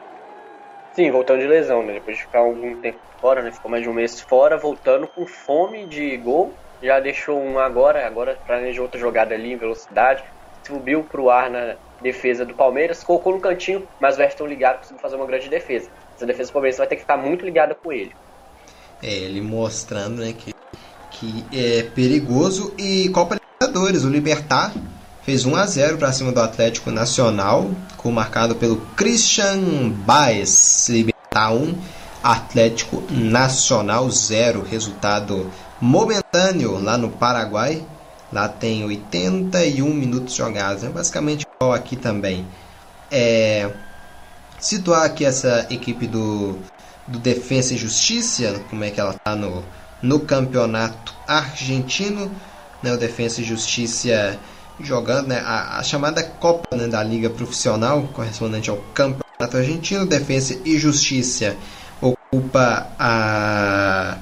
Sim, 0.92 1.12
voltando 1.12 1.38
de 1.38 1.46
lesão, 1.46 1.84
né? 1.84 1.94
Depois 1.94 2.16
de 2.16 2.24
ficar 2.24 2.40
algum 2.40 2.80
tempo 2.80 2.98
fora, 3.20 3.42
né? 3.42 3.52
Ficou 3.52 3.70
mais 3.70 3.84
de 3.84 3.88
um 3.88 3.94
mês 3.94 4.20
fora, 4.20 4.58
voltando 4.58 5.06
com 5.06 5.24
fome 5.24 5.86
de 5.86 6.16
gol. 6.16 6.52
Já 6.82 6.98
deixou 6.98 7.40
um 7.40 7.58
agora, 7.60 8.04
agora 8.04 8.36
planejou 8.44 8.84
outra 8.84 8.98
jogada 8.98 9.34
ali 9.36 9.52
em 9.52 9.56
velocidade. 9.56 10.24
Subiu 10.66 11.04
pro 11.04 11.30
ar 11.30 11.48
na 11.48 11.76
defesa 12.00 12.44
do 12.44 12.54
Palmeiras, 12.54 13.04
colocou 13.04 13.32
no 13.32 13.40
cantinho, 13.40 13.88
mas 14.00 14.18
o 14.18 14.22
Everton 14.22 14.46
ligado 14.46 14.78
conseguiu 14.78 15.00
fazer 15.00 15.14
uma 15.14 15.26
grande 15.26 15.48
defesa. 15.48 15.88
Essa 16.16 16.26
defesa 16.26 16.50
do 16.50 16.52
Palmeiras 16.54 16.78
vai 16.78 16.88
ter 16.88 16.96
que 16.96 17.02
ficar 17.02 17.16
muito 17.16 17.44
ligada 17.44 17.74
com 17.74 17.92
ele. 17.92 18.12
É, 19.04 19.16
ele 19.16 19.42
mostrando 19.42 20.22
né, 20.22 20.32
que, 20.32 20.54
que 21.10 21.44
é 21.52 21.82
perigoso. 21.82 22.72
E 22.78 23.10
Copa 23.10 23.34
Libertadores, 23.34 24.02
o 24.02 24.08
Libertar 24.08 24.72
fez 25.22 25.44
1 25.44 25.54
a 25.54 25.66
0 25.66 25.98
para 25.98 26.10
cima 26.10 26.32
do 26.32 26.40
Atlético 26.40 26.90
Nacional, 26.90 27.70
com 27.98 28.10
marcado 28.10 28.54
pelo 28.54 28.76
Christian 28.96 29.90
Baez. 29.90 30.88
Libertar 30.88 31.52
1, 31.52 31.74
Atlético 32.22 33.04
Nacional 33.10 34.10
0. 34.10 34.62
Resultado 34.62 35.50
momentâneo 35.78 36.82
lá 36.82 36.96
no 36.96 37.10
Paraguai. 37.10 37.84
Lá 38.32 38.48
tem 38.48 38.86
81 38.86 39.86
minutos 39.92 40.34
jogados, 40.34 40.82
é 40.82 40.88
basicamente 40.88 41.46
igual 41.56 41.74
aqui 41.74 41.94
também. 41.94 42.46
É, 43.10 43.70
situar 44.58 45.04
aqui 45.04 45.26
essa 45.26 45.66
equipe 45.68 46.06
do 46.06 46.58
do 47.06 47.18
Defensa 47.18 47.74
e 47.74 47.76
Justiça, 47.76 48.60
como 48.70 48.84
é 48.84 48.90
que 48.90 49.00
ela 49.00 49.14
está 49.14 49.34
no, 49.34 49.64
no 50.02 50.20
campeonato 50.20 51.14
argentino, 51.26 52.30
né, 52.82 52.92
o 52.92 52.96
Defensa 52.96 53.40
e 53.40 53.44
Justiça 53.44 54.38
jogando 54.80 55.28
né, 55.28 55.40
a, 55.44 55.78
a 55.78 55.82
chamada 55.82 56.22
Copa 56.22 56.76
né, 56.76 56.86
da 56.86 57.02
Liga 57.02 57.30
Profissional, 57.30 58.02
correspondente 58.12 58.70
ao 58.70 58.78
campeonato 58.94 59.56
argentino, 59.56 60.06
Defensa 60.06 60.58
e 60.64 60.78
Justiça 60.78 61.56
ocupa 62.00 62.88
a 62.98 64.18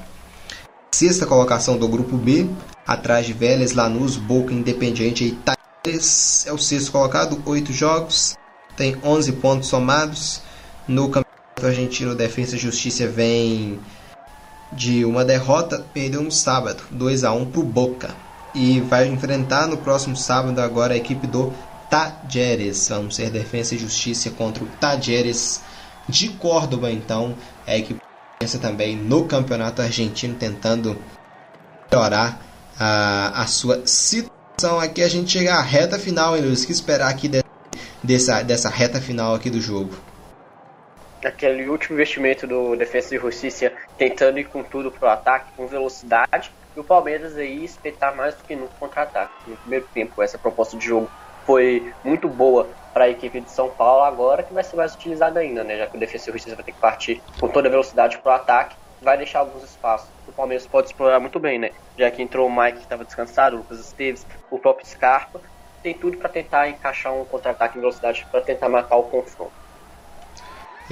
sexta 0.91 1.25
colocação 1.25 1.77
do 1.77 1.87
grupo 1.87 2.17
B, 2.17 2.47
atrás 2.85 3.25
de 3.25 3.33
Vélez, 3.33 3.73
Lanús, 3.73 4.15
Boca, 4.15 4.53
Independiente 4.53 5.25
e 5.25 5.31
Talleres, 5.31 6.45
é 6.45 6.53
o 6.53 6.57
sexto 6.57 6.91
colocado, 6.91 7.41
oito 7.45 7.73
jogos, 7.73 8.37
tem 8.75 8.95
11 9.03 9.31
pontos 9.33 9.69
somados 9.69 10.41
no 10.87 11.09
campeonato 11.09 11.32
o 11.65 11.69
argentino 11.69 12.15
Defensa 12.15 12.55
e 12.55 12.59
Justiça 12.59 13.07
vem 13.07 13.79
de 14.71 15.05
uma 15.05 15.23
derrota, 15.23 15.85
perdeu 15.93 16.21
no 16.21 16.31
sábado, 16.31 16.83
2 16.91 17.23
a 17.23 17.31
1 17.31 17.45
para 17.51 17.59
o 17.59 17.63
Boca. 17.63 18.15
E 18.53 18.79
vai 18.81 19.07
enfrentar 19.07 19.67
no 19.67 19.77
próximo 19.77 20.15
sábado 20.15 20.59
agora 20.59 20.93
a 20.93 20.97
equipe 20.97 21.25
do 21.25 21.53
Tajeres. 21.89 22.87
Vamos 22.89 23.15
ser 23.15 23.29
Defensa 23.29 23.75
e 23.75 23.79
Justiça 23.79 24.29
contra 24.31 24.63
o 24.63 24.67
Tajeres 24.79 25.61
de 26.07 26.29
Córdoba. 26.29 26.91
Então, 26.91 27.35
é 27.65 27.73
a 27.73 27.77
equipe 27.77 27.99
pensa 28.39 28.59
também 28.59 28.95
no 28.95 29.25
campeonato 29.25 29.81
argentino, 29.81 30.35
tentando 30.35 30.97
melhorar 31.89 32.41
a, 32.77 33.41
a 33.41 33.47
sua 33.47 33.81
situação. 33.85 34.79
Aqui 34.79 35.01
a 35.01 35.07
gente 35.07 35.31
chega 35.31 35.55
à 35.55 35.61
reta 35.61 35.97
final, 35.97 36.35
hein, 36.35 36.43
Luiz? 36.43 36.65
Que 36.65 36.71
esperar 36.71 37.09
aqui 37.09 37.27
de, 37.27 37.41
dessa, 38.03 38.43
dessa 38.43 38.69
reta 38.69 38.99
final 38.99 39.33
aqui 39.33 39.49
do 39.49 39.61
jogo? 39.61 39.95
Aquele 41.27 41.67
último 41.69 41.95
investimento 41.95 42.45
do 42.47 42.75
Defesa 42.75 43.15
e 43.15 43.19
Justiça 43.19 43.71
tentando 43.97 44.39
ir 44.39 44.45
com 44.45 44.63
tudo 44.63 44.91
pro 44.91 45.07
ataque, 45.07 45.51
com 45.55 45.67
velocidade, 45.67 46.51
e 46.75 46.79
o 46.79 46.83
Palmeiras 46.83 47.37
aí 47.37 47.63
espetar 47.63 48.15
mais 48.15 48.35
do 48.35 48.43
que 48.43 48.55
nunca 48.55 48.73
contra-ataque. 48.79 49.33
No 49.45 49.57
primeiro 49.57 49.87
tempo, 49.93 50.21
essa 50.21 50.37
proposta 50.37 50.77
de 50.77 50.85
jogo 50.85 51.09
foi 51.45 51.93
muito 52.03 52.27
boa 52.27 52.69
para 52.93 53.05
a 53.05 53.09
equipe 53.09 53.41
de 53.41 53.51
São 53.51 53.69
Paulo, 53.69 54.03
agora 54.03 54.43
que 54.43 54.53
vai 54.53 54.63
ser 54.63 54.75
mais 54.75 54.93
utilizada 54.93 55.39
ainda, 55.39 55.63
né? 55.63 55.77
Já 55.77 55.87
que 55.87 55.97
o 55.97 55.99
Defesa 55.99 56.29
e 56.29 56.33
Justiça 56.33 56.55
vai 56.55 56.65
ter 56.65 56.73
que 56.73 56.79
partir 56.79 57.21
com 57.39 57.47
toda 57.47 57.67
a 57.67 57.71
velocidade 57.71 58.17
pro 58.19 58.31
ataque, 58.31 58.75
vai 59.01 59.17
deixar 59.17 59.39
alguns 59.39 59.63
espaços. 59.63 60.09
O 60.27 60.31
Palmeiras 60.31 60.67
pode 60.67 60.87
explorar 60.87 61.19
muito 61.19 61.39
bem, 61.39 61.59
né? 61.59 61.71
Já 61.97 62.09
que 62.09 62.21
entrou 62.21 62.47
o 62.47 62.55
Mike 62.55 62.77
que 62.77 62.83
estava 62.83 63.03
descansado, 63.03 63.55
o 63.55 63.59
Lucas 63.59 63.79
Esteves, 63.79 64.25
o 64.49 64.57
próprio 64.57 64.87
Scarpa, 64.87 65.41
tem 65.81 65.93
tudo 65.93 66.17
para 66.17 66.29
tentar 66.29 66.69
encaixar 66.69 67.13
um 67.13 67.25
contra-ataque 67.25 67.77
em 67.77 67.81
velocidade 67.81 68.25
para 68.31 68.41
tentar 68.41 68.69
matar 68.69 68.95
o 68.95 69.09
confronto. 69.09 69.62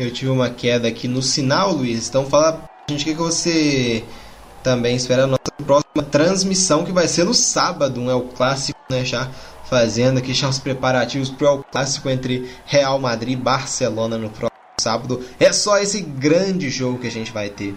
Eu 0.01 0.11
tive 0.11 0.31
uma 0.31 0.49
queda 0.49 0.87
aqui 0.87 1.07
no 1.07 1.21
sinal, 1.21 1.73
Luiz. 1.73 2.09
Então 2.09 2.25
fala 2.25 2.53
pra 2.53 2.67
gente 2.89 3.03
o 3.03 3.05
que, 3.05 3.13
que 3.13 3.21
você 3.21 4.03
também 4.63 4.95
espera 4.95 5.25
a 5.25 5.27
nossa 5.27 5.51
próxima 5.63 6.03
transmissão, 6.09 6.83
que 6.83 6.91
vai 6.91 7.07
ser 7.07 7.23
no 7.23 7.35
sábado, 7.35 8.09
é 8.09 8.15
o 8.15 8.21
clássico, 8.21 8.79
né? 8.89 9.05
Já 9.05 9.29
fazendo 9.65 10.17
aqui 10.17 10.33
já 10.33 10.49
os 10.49 10.57
preparativos 10.57 11.29
para 11.29 11.53
o 11.53 11.63
clássico 11.63 12.09
entre 12.09 12.49
Real 12.65 12.97
Madrid 12.97 13.33
e 13.33 13.41
Barcelona 13.41 14.17
no 14.17 14.29
próximo 14.29 14.49
sábado. 14.79 15.23
É 15.39 15.53
só 15.53 15.77
esse 15.77 16.01
grande 16.01 16.67
jogo 16.71 16.97
que 16.97 17.07
a 17.07 17.11
gente 17.11 17.31
vai 17.31 17.49
ter. 17.49 17.75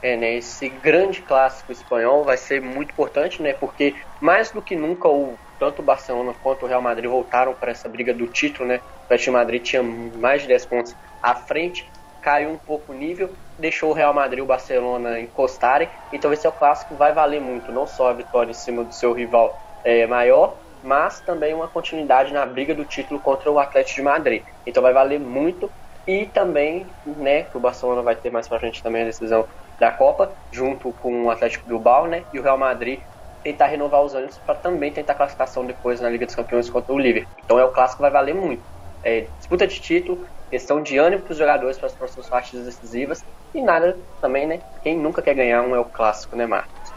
É, 0.00 0.16
né? 0.16 0.38
Esse 0.38 0.70
grande 0.70 1.20
clássico 1.20 1.72
espanhol 1.72 2.24
vai 2.24 2.38
ser 2.38 2.62
muito 2.62 2.90
importante, 2.90 3.42
né? 3.42 3.52
Porque 3.52 3.96
mais 4.18 4.50
do 4.50 4.62
que 4.62 4.74
nunca 4.74 5.08
o 5.08 5.34
tanto 5.62 5.80
o 5.80 5.84
Barcelona 5.84 6.34
quanto 6.42 6.64
o 6.64 6.68
Real 6.68 6.82
Madrid 6.82 7.08
voltaram 7.08 7.54
para 7.54 7.70
essa 7.70 7.88
briga 7.88 8.12
do 8.12 8.26
título, 8.26 8.68
né? 8.68 8.78
O 8.78 9.04
Atlético 9.04 9.32
Madrid 9.32 9.62
tinha 9.62 9.80
mais 9.80 10.42
de 10.42 10.48
10 10.48 10.66
pontos 10.66 10.92
à 11.22 11.36
frente, 11.36 11.88
caiu 12.20 12.50
um 12.50 12.58
pouco 12.58 12.90
o 12.90 12.94
nível, 12.96 13.32
deixou 13.56 13.90
o 13.90 13.92
Real 13.92 14.12
Madrid 14.12 14.40
e 14.40 14.42
o 14.42 14.46
Barcelona 14.46 15.20
encostarem. 15.20 15.88
Então 16.12 16.32
esse 16.32 16.48
é 16.48 16.50
o 16.50 16.52
clássico 16.52 16.96
vai 16.96 17.12
valer 17.12 17.40
muito, 17.40 17.70
não 17.70 17.86
só 17.86 18.08
a 18.08 18.12
vitória 18.12 18.50
em 18.50 18.54
cima 18.54 18.82
do 18.82 18.92
seu 18.92 19.12
rival 19.12 19.56
é, 19.84 20.04
maior, 20.04 20.58
mas 20.82 21.20
também 21.20 21.54
uma 21.54 21.68
continuidade 21.68 22.32
na 22.32 22.44
briga 22.44 22.74
do 22.74 22.84
título 22.84 23.20
contra 23.20 23.48
o 23.48 23.60
Atlético 23.60 23.94
de 23.94 24.02
Madrid. 24.02 24.42
Então 24.66 24.82
vai 24.82 24.92
valer 24.92 25.20
muito 25.20 25.70
e 26.08 26.26
também, 26.26 26.88
né, 27.06 27.44
que 27.44 27.56
o 27.56 27.60
Barcelona 27.60 28.02
vai 28.02 28.16
ter 28.16 28.30
mais 28.30 28.48
pra 28.48 28.58
frente 28.58 28.82
também 28.82 29.02
a 29.02 29.06
decisão 29.06 29.46
da 29.78 29.92
Copa, 29.92 30.34
junto 30.50 30.92
com 30.92 31.26
o 31.26 31.30
Atlético 31.30 31.68
Bilbao, 31.68 32.08
né, 32.08 32.24
e 32.32 32.40
o 32.40 32.42
Real 32.42 32.58
Madrid 32.58 32.98
tentar 33.42 33.66
renovar 33.66 34.02
os 34.02 34.14
ânimos 34.14 34.38
para 34.38 34.54
também 34.54 34.92
tentar 34.92 35.14
classificação 35.14 35.64
depois 35.64 36.00
na 36.00 36.08
Liga 36.08 36.26
dos 36.26 36.34
Campeões 36.34 36.70
contra 36.70 36.92
o 36.92 36.98
Liverpool. 36.98 37.34
Então 37.44 37.58
é 37.58 37.64
o 37.64 37.70
clássico 37.70 37.96
que 37.96 38.02
vai 38.02 38.10
valer 38.10 38.34
muito. 38.34 38.62
É, 39.04 39.26
disputa 39.38 39.66
de 39.66 39.80
título, 39.80 40.24
questão 40.50 40.82
de 40.82 40.96
ânimo 40.96 41.22
para 41.22 41.32
os 41.32 41.38
jogadores 41.38 41.76
para 41.76 41.86
as 41.86 41.92
próximas 41.92 42.28
partidas 42.28 42.66
decisivas 42.66 43.24
e 43.54 43.60
nada 43.60 43.96
também, 44.20 44.46
né? 44.46 44.60
Quem 44.82 44.96
nunca 44.96 45.20
quer 45.20 45.34
ganhar 45.34 45.62
um 45.62 45.74
é 45.74 45.80
o 45.80 45.84
clássico, 45.84 46.36
né, 46.36 46.46
Marcos? 46.46 46.92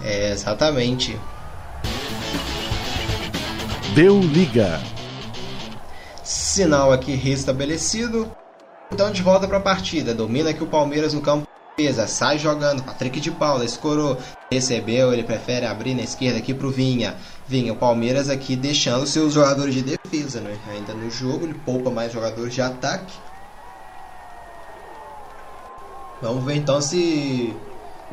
É, 0.00 0.30
exatamente. 0.30 1.18
Deu 3.94 4.20
liga. 4.20 4.80
Sinal 6.22 6.92
aqui 6.92 7.14
restabelecido. 7.14 8.30
Então 8.92 9.10
de 9.10 9.22
volta 9.22 9.48
para 9.48 9.58
a 9.58 9.60
partida. 9.60 10.14
Domina 10.14 10.50
aqui 10.50 10.62
o 10.62 10.66
Palmeiras 10.66 11.12
no 11.12 11.20
campo 11.20 11.48
defesa, 11.78 12.08
sai 12.08 12.38
jogando, 12.38 12.82
Patrick 12.82 13.20
de 13.20 13.30
Paula, 13.30 13.64
escorou, 13.64 14.18
recebeu, 14.52 15.12
ele 15.12 15.22
prefere 15.22 15.64
abrir 15.64 15.94
na 15.94 16.02
esquerda 16.02 16.38
aqui 16.38 16.52
pro 16.52 16.70
Vinha. 16.70 17.16
Vinha, 17.46 17.72
o 17.72 17.76
Palmeiras 17.76 18.28
aqui 18.28 18.56
deixando 18.56 19.06
seus 19.06 19.32
jogadores 19.32 19.74
de 19.74 19.82
defesa, 19.82 20.40
né? 20.40 20.58
Ainda 20.68 20.92
no 20.92 21.08
jogo, 21.08 21.44
ele 21.44 21.54
poupa 21.54 21.88
mais 21.88 22.12
jogadores 22.12 22.52
de 22.52 22.60
ataque. 22.60 23.14
Vamos 26.20 26.44
ver 26.44 26.56
então 26.56 26.80
se, 26.80 27.54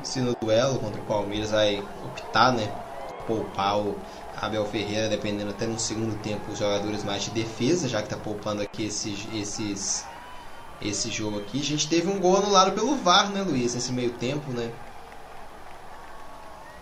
se 0.03 0.21
no 0.21 0.35
duelo 0.39 0.77
contra 0.77 1.01
o 1.01 1.05
Palmeiras 1.05 1.49
vai 1.49 1.83
optar, 2.05 2.53
né? 2.53 2.71
Poupar 3.25 3.79
o 3.79 3.95
Abel 4.39 4.65
Ferreira, 4.65 5.09
dependendo 5.09 5.49
até 5.49 5.65
no 5.65 5.79
segundo 5.79 6.15
tempo, 6.21 6.51
os 6.51 6.59
jogadores 6.59 7.03
mais 7.03 7.23
de 7.23 7.31
defesa, 7.31 7.89
já 7.89 8.03
que 8.03 8.09
tá 8.09 8.15
poupando 8.15 8.61
aqui 8.61 8.85
esses, 8.85 9.27
esses 9.33 10.05
esse 10.79 11.09
jogo 11.09 11.39
aqui. 11.39 11.59
A 11.59 11.63
gente 11.63 11.89
teve 11.89 12.07
um 12.07 12.19
gol 12.19 12.37
anulado 12.37 12.73
pelo 12.73 12.95
VAR, 12.97 13.31
né, 13.31 13.41
Luiz, 13.41 13.73
nesse 13.75 13.91
meio 13.93 14.17
tempo, 14.17 14.51
né? 14.53 14.73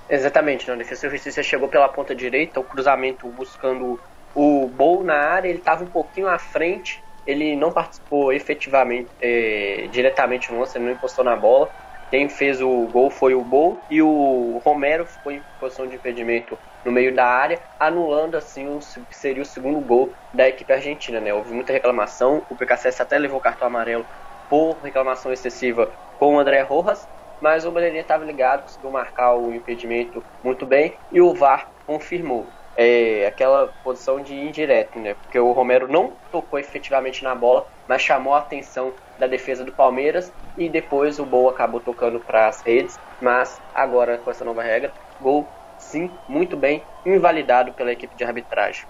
Exatamente, 0.09 0.67
né? 0.67 0.73
a 0.73 0.77
defesa 0.77 1.07
de 1.07 1.15
justiça 1.15 1.41
chegou 1.41 1.69
pela 1.69 1.89
ponta 1.89 2.15
direita, 2.15 2.59
o 2.59 2.63
cruzamento 2.65 3.31
buscando 3.31 3.99
o 4.33 4.67
Bol 4.69 5.03
na 5.03 5.15
área, 5.15 5.47
ele 5.49 5.59
estava 5.59 5.83
um 5.83 5.91
pouquinho 5.91 6.27
à 6.27 6.37
frente, 6.37 7.03
ele 7.25 7.55
não 7.55 7.71
participou 7.71 8.33
efetivamente, 8.33 9.11
é, 9.21 9.87
diretamente 9.87 10.51
no 10.51 10.59
lance, 10.59 10.77
ele 10.77 10.85
não 10.85 10.91
encostou 10.93 11.23
na 11.23 11.35
bola. 11.35 11.71
Quem 12.13 12.29
fez 12.29 12.61
o 12.61 12.85
gol 12.89 13.09
foi 13.09 13.33
o 13.33 13.41
Bol 13.41 13.75
e 13.89 13.99
o 13.99 14.61
Romero 14.63 15.03
ficou 15.03 15.31
em 15.31 15.41
posição 15.59 15.87
de 15.87 15.95
impedimento 15.95 16.55
no 16.85 16.91
meio 16.91 17.11
da 17.11 17.25
área, 17.25 17.59
anulando 17.79 18.37
assim 18.37 18.67
o 18.67 18.77
que 18.77 19.15
seria 19.15 19.41
o 19.41 19.45
segundo 19.45 19.79
gol 19.79 20.13
da 20.31 20.47
equipe 20.47 20.71
argentina. 20.71 21.19
Né? 21.19 21.33
Houve 21.33 21.51
muita 21.51 21.73
reclamação, 21.73 22.45
o 22.51 22.55
PKCS 22.55 23.01
até 23.01 23.17
levou 23.17 23.39
cartão 23.39 23.67
amarelo 23.67 24.05
por 24.47 24.75
reclamação 24.83 25.33
excessiva 25.33 25.91
com 26.19 26.35
o 26.35 26.39
André 26.39 26.61
Rojas, 26.61 27.03
mas 27.41 27.65
o 27.65 27.71
Belerinha 27.71 28.01
estava 28.01 28.23
ligado, 28.23 28.61
conseguiu 28.61 28.91
marcar 28.91 29.33
o 29.33 29.51
impedimento 29.51 30.23
muito 30.43 30.67
bem 30.67 30.93
e 31.11 31.19
o 31.19 31.33
VAR 31.33 31.67
confirmou. 31.87 32.45
É, 32.75 33.25
aquela 33.25 33.73
posição 33.83 34.21
de 34.21 34.35
indireto, 34.35 34.99
né? 34.99 35.15
Porque 35.15 35.39
o 35.39 35.51
Romero 35.51 35.87
não 35.87 36.13
tocou 36.31 36.59
efetivamente 36.59 37.23
na 37.23 37.33
bola, 37.33 37.65
mas 37.87 38.03
chamou 38.03 38.35
a 38.35 38.39
atenção 38.39 38.93
da 39.19 39.27
defesa 39.27 39.63
do 39.63 39.71
Palmeiras 39.71 40.31
e 40.57 40.69
depois 40.69 41.19
o 41.19 41.25
Boa 41.25 41.51
acabou 41.51 41.79
tocando 41.79 42.19
para 42.19 42.47
as 42.47 42.61
redes, 42.61 42.97
mas 43.21 43.59
agora 43.73 44.17
com 44.17 44.31
essa 44.31 44.45
nova 44.45 44.61
regra, 44.61 44.91
gol 45.21 45.47
sim, 45.77 46.09
muito 46.27 46.55
bem, 46.55 46.83
invalidado 47.05 47.73
pela 47.73 47.91
equipe 47.91 48.15
de 48.15 48.23
arbitragem. 48.23 48.85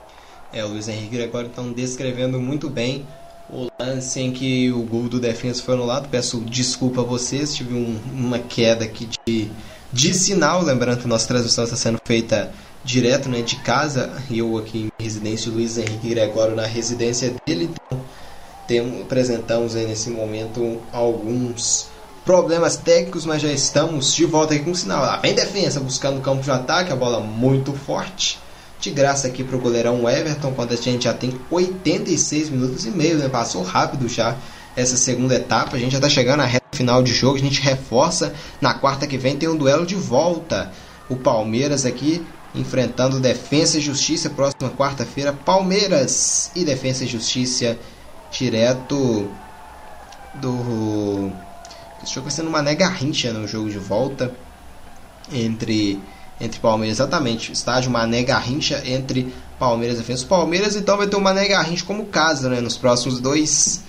É, 0.52 0.64
o 0.64 0.68
Luiz 0.68 0.88
Henrique 0.88 1.22
agora 1.22 1.48
estão 1.48 1.72
descrevendo 1.72 2.40
muito 2.40 2.70
bem 2.70 3.06
o 3.50 3.68
lance 3.80 4.20
em 4.20 4.32
que 4.32 4.72
o 4.72 4.84
gol 4.84 5.10
do 5.10 5.20
defesa 5.20 5.62
foi 5.62 5.74
anulado. 5.74 6.08
Peço 6.10 6.40
desculpa 6.42 7.02
a 7.02 7.04
vocês, 7.04 7.56
tive 7.56 7.74
um, 7.74 8.00
uma 8.14 8.40
queda 8.40 8.86
aqui 8.86 9.10
de, 9.28 9.52
de 9.92 10.14
sinal. 10.14 10.62
Lembrando 10.62 11.02
que 11.02 11.08
nossa 11.08 11.28
transmissão 11.28 11.64
está 11.64 11.76
sendo 11.76 12.00
feita 12.06 12.52
direto 12.84 13.30
né, 13.30 13.42
de 13.42 13.58
casa. 13.58 14.12
Eu 14.30 14.58
aqui 14.58 14.90
em 15.00 15.04
residência, 15.04 15.52
o 15.52 15.56
Luiz 15.56 15.78
Henrique 15.78 16.10
Gregório 16.10 16.56
na 16.56 16.66
residência 16.66 17.34
dele. 17.46 17.70
Então, 17.72 18.02
temos, 18.68 19.02
apresentamos 19.02 19.76
aí 19.76 19.86
nesse 19.86 20.10
momento 20.10 20.82
alguns 20.92 21.88
problemas 22.26 22.78
técnicos, 22.78 23.26
mas 23.26 23.42
já 23.42 23.52
estamos 23.52 24.14
de 24.14 24.26
volta 24.26 24.54
aqui 24.54 24.64
com 24.64 24.72
o 24.72 24.76
sinal. 24.76 25.02
Lá 25.02 25.18
vem 25.18 25.34
defesa 25.34 25.80
buscando 25.80 26.20
o 26.20 26.22
campo 26.22 26.42
de 26.42 26.52
ataque, 26.52 26.92
a 26.92 26.96
bola 26.96 27.20
muito 27.20 27.74
forte. 27.74 28.40
De 28.80 28.92
graça 28.92 29.28
aqui 29.28 29.44
para 29.44 29.56
o 29.56 29.60
goleirão 29.60 30.10
Everton, 30.10 30.52
quando 30.54 30.74
a 30.74 30.76
gente 30.76 31.06
já 31.06 31.14
tem 31.14 31.40
86 31.50 32.50
minutos 32.50 32.86
e 32.86 32.92
meio, 32.92 33.18
né? 33.18 33.30
Passou 33.30 33.64
rápido 33.64 34.10
já 34.10 34.36
essa 34.76 34.98
segunda 34.98 35.36
etapa. 35.36 35.78
A 35.78 35.80
gente 35.80 35.92
já 35.92 36.00
está 36.00 36.10
chegando 36.10 36.38
na 36.40 36.46
reta 36.46 36.66
final 36.74 37.02
de 37.02 37.14
jogo. 37.14 37.38
A 37.38 37.42
gente 37.42 37.62
reforça. 37.62 38.34
Na 38.60 38.74
quarta 38.74 39.08
que 39.08 39.18
vem 39.18 39.38
tem 39.38 39.48
um 39.48 39.56
duelo 39.56 39.86
de 39.86 39.96
volta. 39.96 40.72
O 41.08 41.16
Palmeiras 41.16 41.86
aqui 41.86 42.26
enfrentando 42.54 43.20
Defensa 43.20 43.78
e 43.78 43.82
Justiça. 43.82 44.30
Próxima 44.30 44.70
quarta-feira, 44.70 45.32
Palmeiras 45.32 46.52
e 46.56 46.66
Defensa 46.66 47.06
e 47.06 47.08
Justiça 47.08 47.78
direto 48.34 49.30
do. 50.36 51.32
Esse 52.04 52.16
jogo 52.16 52.28
vai 52.28 52.36
sendo 52.36 52.50
uma 52.50 52.62
negarrincha 52.62 53.32
no 53.32 53.48
jogo 53.48 53.70
de 53.70 53.78
volta 53.78 54.34
entre 55.32 56.02
entre 56.42 56.60
Palmeiras, 56.60 56.98
exatamente. 56.98 57.52
Estádio 57.52 57.92
Mané 57.92 58.24
Garrincha 58.24 58.82
entre 58.86 59.34
Palmeiras 59.58 59.98
e 59.98 60.00
Defensa. 60.00 60.26
Palmeiras 60.26 60.76
então 60.76 60.98
vai 60.98 61.08
ter 61.08 61.16
uma 61.16 61.34
Mané 61.34 61.48
Garrincha 61.48 61.86
como 61.86 62.06
casa, 62.06 62.50
né? 62.50 62.60
Nos 62.60 62.76
próximos 62.76 63.20
dois, 63.20 63.82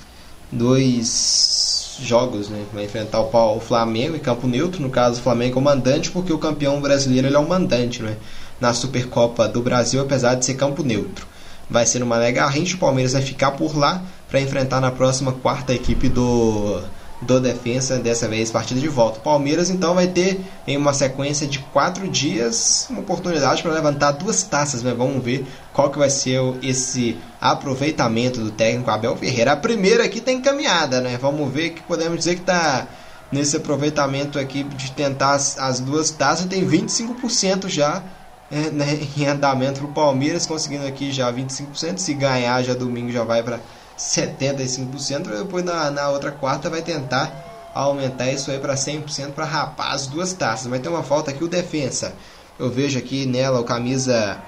dois 0.52 1.98
jogos, 2.00 2.48
né? 2.48 2.64
Vai 2.72 2.84
enfrentar 2.84 3.20
o, 3.20 3.60
Flamengo 3.60 4.14
em 4.16 4.20
campo 4.20 4.46
neutro, 4.46 4.80
no 4.80 4.90
caso 4.90 5.20
o 5.20 5.22
Flamengo 5.22 5.58
é 5.58 5.60
o 5.60 5.64
mandante, 5.64 6.10
porque 6.10 6.32
o 6.32 6.38
campeão 6.38 6.80
brasileiro 6.80 7.26
ele 7.26 7.36
é 7.36 7.38
o 7.38 7.48
mandante, 7.48 8.02
né? 8.02 8.16
Na 8.60 8.72
Supercopa 8.72 9.48
do 9.48 9.62
Brasil, 9.62 10.00
apesar 10.00 10.34
de 10.36 10.44
ser 10.44 10.54
campo 10.54 10.82
neutro. 10.82 11.26
Vai 11.68 11.86
ser 11.86 12.02
uma 12.02 12.16
Mané 12.16 12.30
Garrincha, 12.30 12.76
o 12.76 12.78
Palmeiras 12.78 13.14
vai 13.14 13.22
ficar 13.22 13.52
por 13.52 13.76
lá 13.76 14.02
para 14.28 14.40
enfrentar 14.40 14.80
na 14.80 14.90
próxima 14.90 15.32
quarta 15.32 15.72
equipe 15.72 16.08
do 16.08 16.82
do 17.24 17.40
defensa, 17.40 17.98
dessa 17.98 18.28
vez 18.28 18.50
partida 18.50 18.78
de 18.78 18.88
volta. 18.88 19.20
Palmeiras 19.20 19.70
então 19.70 19.94
vai 19.94 20.06
ter 20.06 20.40
em 20.66 20.76
uma 20.76 20.92
sequência 20.92 21.46
de 21.46 21.58
quatro 21.58 22.06
dias 22.08 22.86
uma 22.90 23.00
oportunidade 23.00 23.62
para 23.62 23.72
levantar 23.72 24.12
duas 24.12 24.42
taças, 24.42 24.82
né? 24.82 24.94
Vamos 24.96 25.24
ver 25.24 25.46
qual 25.72 25.90
que 25.90 25.98
vai 25.98 26.10
ser 26.10 26.40
esse 26.62 27.16
aproveitamento 27.40 28.40
do 28.40 28.50
técnico 28.50 28.90
Abel 28.90 29.16
Ferreira. 29.16 29.52
A 29.52 29.56
primeira 29.56 30.04
aqui 30.04 30.20
tem 30.20 30.40
tá 30.40 30.50
encaminhada, 30.50 31.00
né? 31.00 31.18
Vamos 31.20 31.52
ver 31.52 31.70
que 31.70 31.82
podemos 31.82 32.18
dizer 32.18 32.34
que 32.34 32.42
está 32.42 32.86
nesse 33.32 33.56
aproveitamento 33.56 34.38
aqui 34.38 34.62
de 34.62 34.92
tentar 34.92 35.32
as, 35.32 35.58
as 35.58 35.80
duas 35.80 36.10
taças 36.10 36.46
tem 36.46 36.64
25% 36.66 37.68
já 37.68 38.02
é, 38.50 38.70
né, 38.70 39.00
em 39.16 39.26
andamento 39.26 39.80
para 39.80 39.88
o 39.88 39.92
Palmeiras, 39.92 40.46
conseguindo 40.46 40.86
aqui 40.86 41.10
já 41.10 41.32
25%. 41.32 41.98
Se 41.98 42.14
ganhar 42.14 42.62
já 42.62 42.74
domingo 42.74 43.10
já 43.10 43.24
vai 43.24 43.42
para 43.42 43.58
75%, 43.98 45.38
depois 45.38 45.64
na, 45.64 45.90
na 45.90 46.08
outra 46.10 46.32
quarta 46.32 46.68
vai 46.68 46.82
tentar 46.82 47.70
aumentar 47.74 48.30
isso 48.30 48.50
aí 48.50 48.58
para 48.58 48.74
100% 48.74 49.32
para 49.32 49.44
rapar 49.44 49.92
as 49.92 50.06
duas 50.06 50.32
taças. 50.32 50.66
Vai 50.66 50.78
ter 50.78 50.88
uma 50.88 51.02
falta 51.02 51.30
aqui 51.30 51.42
o 51.42 51.48
defensa. 51.48 52.14
Eu 52.58 52.70
vejo 52.70 52.98
aqui 52.98 53.26
nela 53.26 53.60
o 53.60 53.64
camisa 53.64 54.40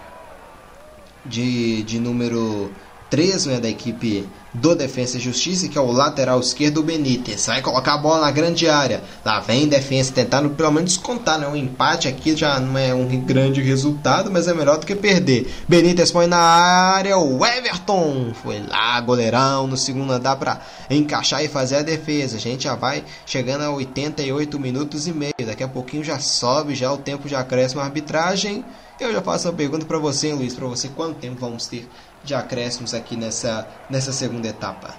de, 1.25 1.83
de 1.83 1.99
número 1.99 2.73
3 3.11 3.47
né, 3.47 3.61
da 3.61 3.69
equipe 3.69 4.29
do 4.53 4.75
Defensa 4.75 5.19
e 5.19 5.21
Justiça, 5.21 5.69
que 5.69 5.77
é 5.77 5.81
o 5.81 5.93
lateral 5.93 6.41
esquerdo, 6.41 6.83
Benítez. 6.83 7.47
Vai 7.47 7.61
colocar 7.61 7.95
a 7.95 7.99
bola 7.99 8.23
na 8.23 8.31
grande 8.31 8.69
área. 8.69 9.03
Lá 9.25 9.39
vem 9.41 9.69
Defensa 9.69 10.13
tentando 10.13 10.51
pelo 10.51 10.73
menos 10.73 10.95
descontar. 10.95 11.39
Né? 11.39 11.47
Um 11.47 11.57
empate 11.57 12.09
aqui 12.09 12.35
já 12.35 12.59
não 12.59 12.79
é 12.79 12.95
um 12.95 13.07
grande 13.21 13.61
resultado, 13.61 14.31
mas 14.31 14.49
é 14.49 14.55
melhor 14.55 14.79
do 14.79 14.87
que 14.87 14.95
perder. 14.95 15.53
Benítez 15.69 16.11
põe 16.11 16.27
na 16.27 16.39
área. 16.39 17.19
O 17.19 17.45
Everton 17.45 18.33
foi 18.43 18.63
lá, 18.67 19.01
goleirão. 19.01 19.67
No 19.67 19.77
segundo 19.77 20.19
dá 20.19 20.35
para 20.35 20.61
encaixar 20.89 21.45
e 21.45 21.49
fazer 21.49 21.77
a 21.77 21.83
defesa. 21.83 22.37
A 22.37 22.41
gente 22.41 22.65
já 22.65 22.75
vai 22.75 23.05
chegando 23.27 23.63
a 23.63 23.71
88 23.71 24.59
minutos 24.59 25.07
e 25.07 25.13
meio. 25.13 25.35
Daqui 25.45 25.63
a 25.63 25.69
pouquinho 25.69 26.03
já 26.03 26.19
sobe, 26.19 26.75
já 26.75 26.91
o 26.93 26.97
tempo 26.97 27.29
já 27.29 27.45
cresce 27.45 27.75
uma 27.75 27.85
arbitragem. 27.85 28.65
Eu 28.99 29.13
já 29.13 29.21
faço 29.21 29.47
uma 29.47 29.55
pergunta 29.55 29.85
para 29.85 29.99
você, 29.99 30.33
Luiz, 30.33 30.55
para 30.55 30.67
você 30.67 30.89
quanto 30.89 31.19
tempo 31.19 31.37
vamos 31.39 31.67
ter 31.67 31.87
de 32.27 32.35
acréscimos 32.35 32.93
aqui 32.93 33.17
nessa, 33.17 33.67
nessa 33.89 34.13
segunda 34.13 34.49
etapa? 34.49 34.95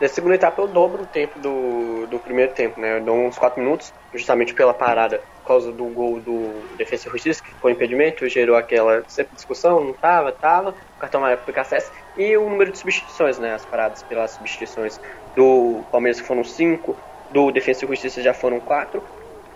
Na 0.00 0.06
segunda 0.06 0.36
etapa 0.36 0.62
eu 0.62 0.68
dobro 0.68 1.02
o 1.02 1.06
tempo 1.06 1.40
do, 1.40 2.06
do 2.06 2.20
primeiro 2.20 2.52
tempo, 2.52 2.80
né? 2.80 2.98
Eu 2.98 3.04
dou 3.04 3.16
uns 3.16 3.36
4 3.36 3.60
minutos, 3.60 3.92
justamente 4.14 4.54
pela 4.54 4.72
parada, 4.72 5.20
por 5.42 5.48
causa 5.48 5.72
do 5.72 5.84
gol 5.86 6.20
do 6.20 6.76
Defesa 6.76 7.08
e 7.08 7.10
Justiça, 7.10 7.42
que 7.42 7.52
foi 7.54 7.72
impedimento, 7.72 8.28
gerou 8.28 8.56
aquela 8.56 9.02
sempre 9.08 9.34
discussão, 9.34 9.82
não 9.82 9.92
tava, 9.92 10.30
tava, 10.30 10.70
o 10.70 11.00
cartão 11.00 11.18
amarelo 11.18 11.40
pro 11.42 11.52
PKSS, 11.52 11.90
e 12.16 12.36
o 12.36 12.48
número 12.48 12.70
de 12.70 12.78
substituições, 12.78 13.38
né? 13.38 13.54
As 13.54 13.64
paradas 13.64 14.04
pelas 14.04 14.30
substituições 14.30 15.00
do 15.34 15.82
Palmeiras 15.90 16.20
que 16.20 16.26
foram 16.28 16.44
5, 16.44 16.96
do 17.32 17.50
Defesa 17.50 17.84
e 17.84 17.88
Justiça 17.88 18.22
já 18.22 18.32
foram 18.32 18.60
4. 18.60 19.02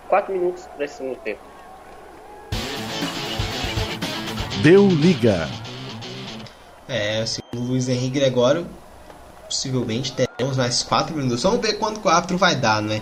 4 0.09 0.33
minutos 0.33 0.67
nesse 0.77 0.97
segundo 0.97 1.15
tempo. 1.19 1.39
Deu 4.61 4.87
liga. 4.87 5.47
É, 6.93 7.25
segundo 7.25 7.65
o 7.65 7.71
Luiz 7.71 7.89
Henrique 7.89 8.19
Gregório, 8.19 8.67
possivelmente 9.49 10.11
teremos 10.11 10.55
mais 10.55 10.83
4 10.83 11.17
minutos. 11.17 11.41
Vamos 11.41 11.59
ver 11.59 11.73
quanto 11.79 11.99
o 12.05 12.07
árbitro 12.07 12.37
vai 12.37 12.55
dar, 12.55 12.83
né? 12.83 13.01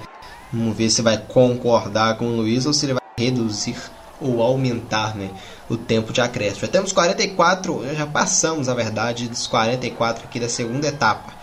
Vamos 0.54 0.78
ver 0.78 0.90
se 0.90 1.02
vai 1.02 1.18
concordar 1.18 2.16
com 2.16 2.24
o 2.24 2.38
Luiz 2.38 2.66
ou 2.66 2.72
se 2.72 2.86
ele 2.86 2.94
vai 2.94 3.04
reduzir 3.20 3.76
ou 4.22 4.42
aumentar 4.42 5.14
né, 5.14 5.30
o 5.68 5.76
tempo 5.76 6.14
de 6.14 6.22
acréscimo. 6.22 6.62
Já 6.62 6.68
temos 6.70 6.94
44, 6.94 7.94
já 7.94 8.08
passamos, 8.08 8.68
na 8.68 8.74
verdade, 8.74 9.28
dos 9.28 9.46
44 9.46 10.24
aqui 10.24 10.40
da 10.40 10.48
segunda 10.48 10.88
etapa. 10.88 11.34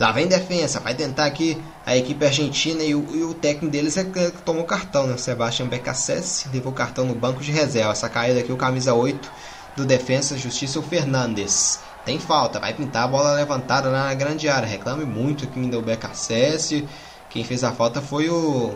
Lá 0.00 0.10
vem 0.10 0.26
defesa, 0.26 0.80
vai 0.80 0.94
tentar 0.94 1.26
aqui 1.26 1.62
a 1.84 1.94
equipe 1.94 2.24
argentina 2.24 2.82
e 2.82 2.94
o, 2.94 3.06
e 3.14 3.22
o 3.22 3.34
técnico 3.34 3.70
deles 3.70 3.98
é 3.98 4.04
que 4.04 4.30
tomou 4.46 4.64
cartão, 4.64 5.06
né? 5.06 5.18
Sebastião 5.18 5.68
Becassese 5.68 6.48
levou 6.54 6.72
cartão 6.72 7.04
no 7.04 7.14
banco 7.14 7.42
de 7.42 7.52
reserva. 7.52 7.92
Essa 7.92 8.08
caída 8.08 8.40
aqui, 8.40 8.50
o 8.50 8.56
camisa 8.56 8.94
8 8.94 9.30
do 9.78 9.86
Defensa 9.86 10.36
Justiça, 10.36 10.80
o 10.80 10.82
Fernandes. 10.82 11.78
Tem 12.04 12.18
falta, 12.18 12.58
vai 12.58 12.74
pintar 12.74 13.04
a 13.04 13.08
bola 13.08 13.32
levantada 13.32 13.90
na 13.90 14.12
grande 14.12 14.48
área. 14.48 14.66
Reclame 14.66 15.04
muito 15.04 15.48
ainda 15.54 15.78
o 15.78 15.82
BKSS. 15.82 16.86
Quem 17.30 17.44
fez 17.44 17.62
a 17.62 17.70
falta 17.70 18.00
foi 18.00 18.28
o, 18.28 18.74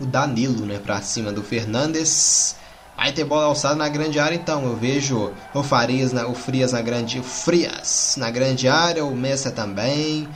o 0.00 0.06
Danilo, 0.06 0.66
né? 0.66 0.78
Pra 0.78 1.00
cima 1.00 1.30
do 1.30 1.42
Fernandes. 1.42 2.56
Vai 2.96 3.12
ter 3.12 3.24
bola 3.24 3.44
alçada 3.44 3.76
na 3.76 3.88
grande 3.88 4.18
área 4.18 4.34
então. 4.34 4.64
Eu 4.64 4.76
vejo 4.76 5.32
o 5.54 5.62
Farias, 5.62 6.12
na, 6.12 6.26
o 6.26 6.34
Frias 6.34 6.72
na 6.72 6.80
grande. 6.80 7.20
O 7.20 7.22
Frias 7.22 8.16
na 8.18 8.30
grande 8.30 8.68
área, 8.68 9.04
o 9.04 9.14
Messa 9.14 9.50
também. 9.50 10.28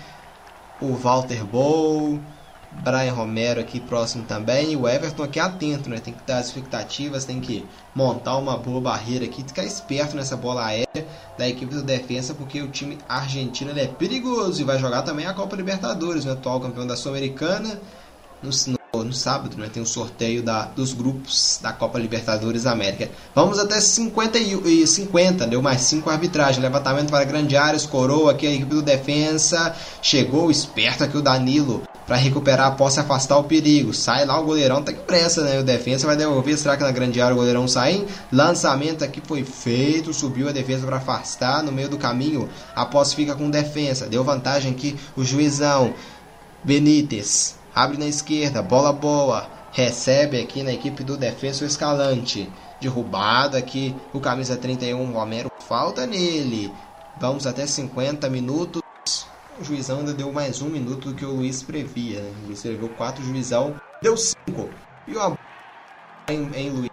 O 0.81 0.95
Walter 0.95 1.45
Bow. 1.45 2.21
Brian 2.73 3.13
Romero 3.13 3.61
aqui 3.61 3.81
próximo 3.81 4.25
também. 4.25 4.73
E 4.73 4.77
o 4.77 4.89
Everton 4.89 5.23
aqui 5.23 5.41
atento, 5.41 5.89
né? 5.89 5.99
Tem 5.99 6.15
que 6.15 6.23
dar 6.27 6.39
as 6.39 6.47
expectativas, 6.47 7.25
tem 7.25 7.41
que 7.41 7.67
montar 7.95 8.37
uma 8.37 8.57
boa 8.57 8.81
barreira 8.81 9.25
aqui, 9.25 9.43
ficar 9.43 9.65
esperto 9.65 10.17
nessa 10.17 10.37
bola 10.37 10.65
aérea 10.65 11.07
da 11.37 11.49
equipe 11.49 11.75
do 11.75 11.83
defesa, 11.83 12.35
porque 12.35 12.63
o 12.63 12.69
time 12.69 12.99
argentino 13.09 13.77
é 13.79 13.87
perigoso 13.87 14.61
e 14.61 14.65
vai 14.65 14.79
jogar 14.79 15.03
também 15.03 15.27
a 15.27 15.35
Copa 15.35 15.57
Libertadores, 15.57 16.25
o 16.25 16.29
né? 16.29 16.33
atual 16.35 16.61
campeão 16.61 16.87
da 16.87 16.97
Sul-Americana. 16.97 17.81
No, 18.43 18.51
no, 18.95 19.05
no, 19.05 19.13
sábado, 19.15 19.57
né? 19.57 19.69
Tem 19.73 19.83
um 19.83 19.87
sorteio 19.87 20.43
da, 20.43 20.67
dos 20.67 20.93
grupos 20.93 21.59
da 21.63 21.73
Copa 21.73 21.99
Libertadores 21.99 22.67
América. 22.67 23.11
Vamos 23.35 23.59
até 23.59 23.81
50 23.81 24.39
e 24.39 24.87
50, 24.87 25.47
deu 25.47 25.63
mais 25.63 25.81
5 25.83 26.09
arbitragem. 26.11 26.61
Levantamento 26.61 27.11
para 27.11 27.25
grande 27.25 27.57
área, 27.57 27.77
escorou 27.77 28.29
aqui 28.29 28.47
a 28.47 28.53
equipe 28.53 28.71
do 28.71 28.83
defensa. 28.83 29.75
Chegou 30.03 30.51
esperto 30.51 31.03
aqui 31.03 31.17
o 31.17 31.23
Danilo 31.23 31.83
para 32.07 32.16
recuperar 32.16 32.69
a 32.69 32.70
posse 32.70 33.01
afastar 33.01 33.37
o 33.39 33.45
perigo. 33.45 33.93
Sai 33.93 34.24
lá 34.24 34.39
o 34.39 34.45
goleirão, 34.45 34.83
tá 34.83 34.93
com 34.93 35.03
pressa, 35.03 35.43
né? 35.43 35.59
O 35.59 35.65
defesa 35.65 36.07
vai 36.07 36.16
devolver. 36.16 36.57
Será 36.57 36.77
que 36.77 36.83
na 36.83 36.91
grande 36.91 37.20
área 37.20 37.35
o 37.35 37.39
goleirão 37.39 37.66
sai? 37.66 38.07
Lançamento 38.33 39.05
aqui 39.05 39.20
foi 39.24 39.45
feito, 39.45 40.15
subiu 40.15 40.49
a 40.49 40.53
defesa 40.53 40.87
para 40.87 40.97
afastar 40.97 41.62
no 41.62 41.73
meio 41.73 41.89
do 41.89 41.99
caminho. 41.99 42.49
A 42.74 42.87
posse 42.87 43.16
fica 43.16 43.35
com 43.35 43.51
defesa. 43.51 44.07
Deu 44.07 44.23
vantagem 44.23 44.73
aqui 44.73 44.97
o 45.16 45.24
juizão. 45.24 45.93
Benítez 46.62 47.57
abre 47.77 47.99
na 47.99 48.07
esquerda, 48.07 48.62
bola 48.62 48.91
boa. 48.91 49.47
Recebe 49.70 50.41
aqui 50.41 50.62
na 50.62 50.73
equipe 50.73 51.05
do 51.05 51.19
defesa 51.19 51.62
o 51.62 51.66
Escalante. 51.66 52.51
Derrubado 52.81 53.59
aqui 53.59 53.95
o 54.15 54.19
camisa 54.19 54.57
31 54.57 55.12
Romero. 55.12 55.53
Falta 55.69 56.07
nele. 56.07 56.73
Vamos 57.20 57.47
até 57.47 57.66
50 57.66 58.31
minutos. 58.31 58.86
O 59.59 59.65
juizão 59.65 60.01
ainda 60.01 60.12
deu 60.12 60.31
mais 60.31 60.61
um 60.61 60.69
minuto 60.69 61.09
do 61.09 61.15
que 61.15 61.24
o 61.24 61.31
Luiz 61.31 61.62
previa. 61.62 62.20
Né? 62.20 62.31
O 62.43 62.47
Luiz 62.49 62.61
preveu 62.61 62.91
quatro, 62.91 63.23
o 63.23 63.27
juizão 63.27 63.74
deu 64.03 64.15
cinco. 64.15 64.69
E 65.09 65.16
o 65.16 65.39
em, 66.28 66.51
em 66.55 66.70
Luiz. 66.70 66.91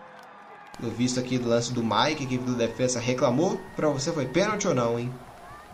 No 0.80 0.90
visto 0.90 1.20
aqui 1.20 1.38
do 1.38 1.50
lance 1.50 1.74
do 1.74 1.84
Mike, 1.84 2.24
a 2.24 2.26
equipe 2.26 2.44
do 2.46 2.56
defesa 2.56 3.02
reclamou. 3.02 3.60
Pra 3.76 3.90
você 3.90 4.14
foi 4.14 4.26
pênalti 4.26 4.68
ou 4.68 4.74
não, 4.74 4.98
hein? 4.98 5.12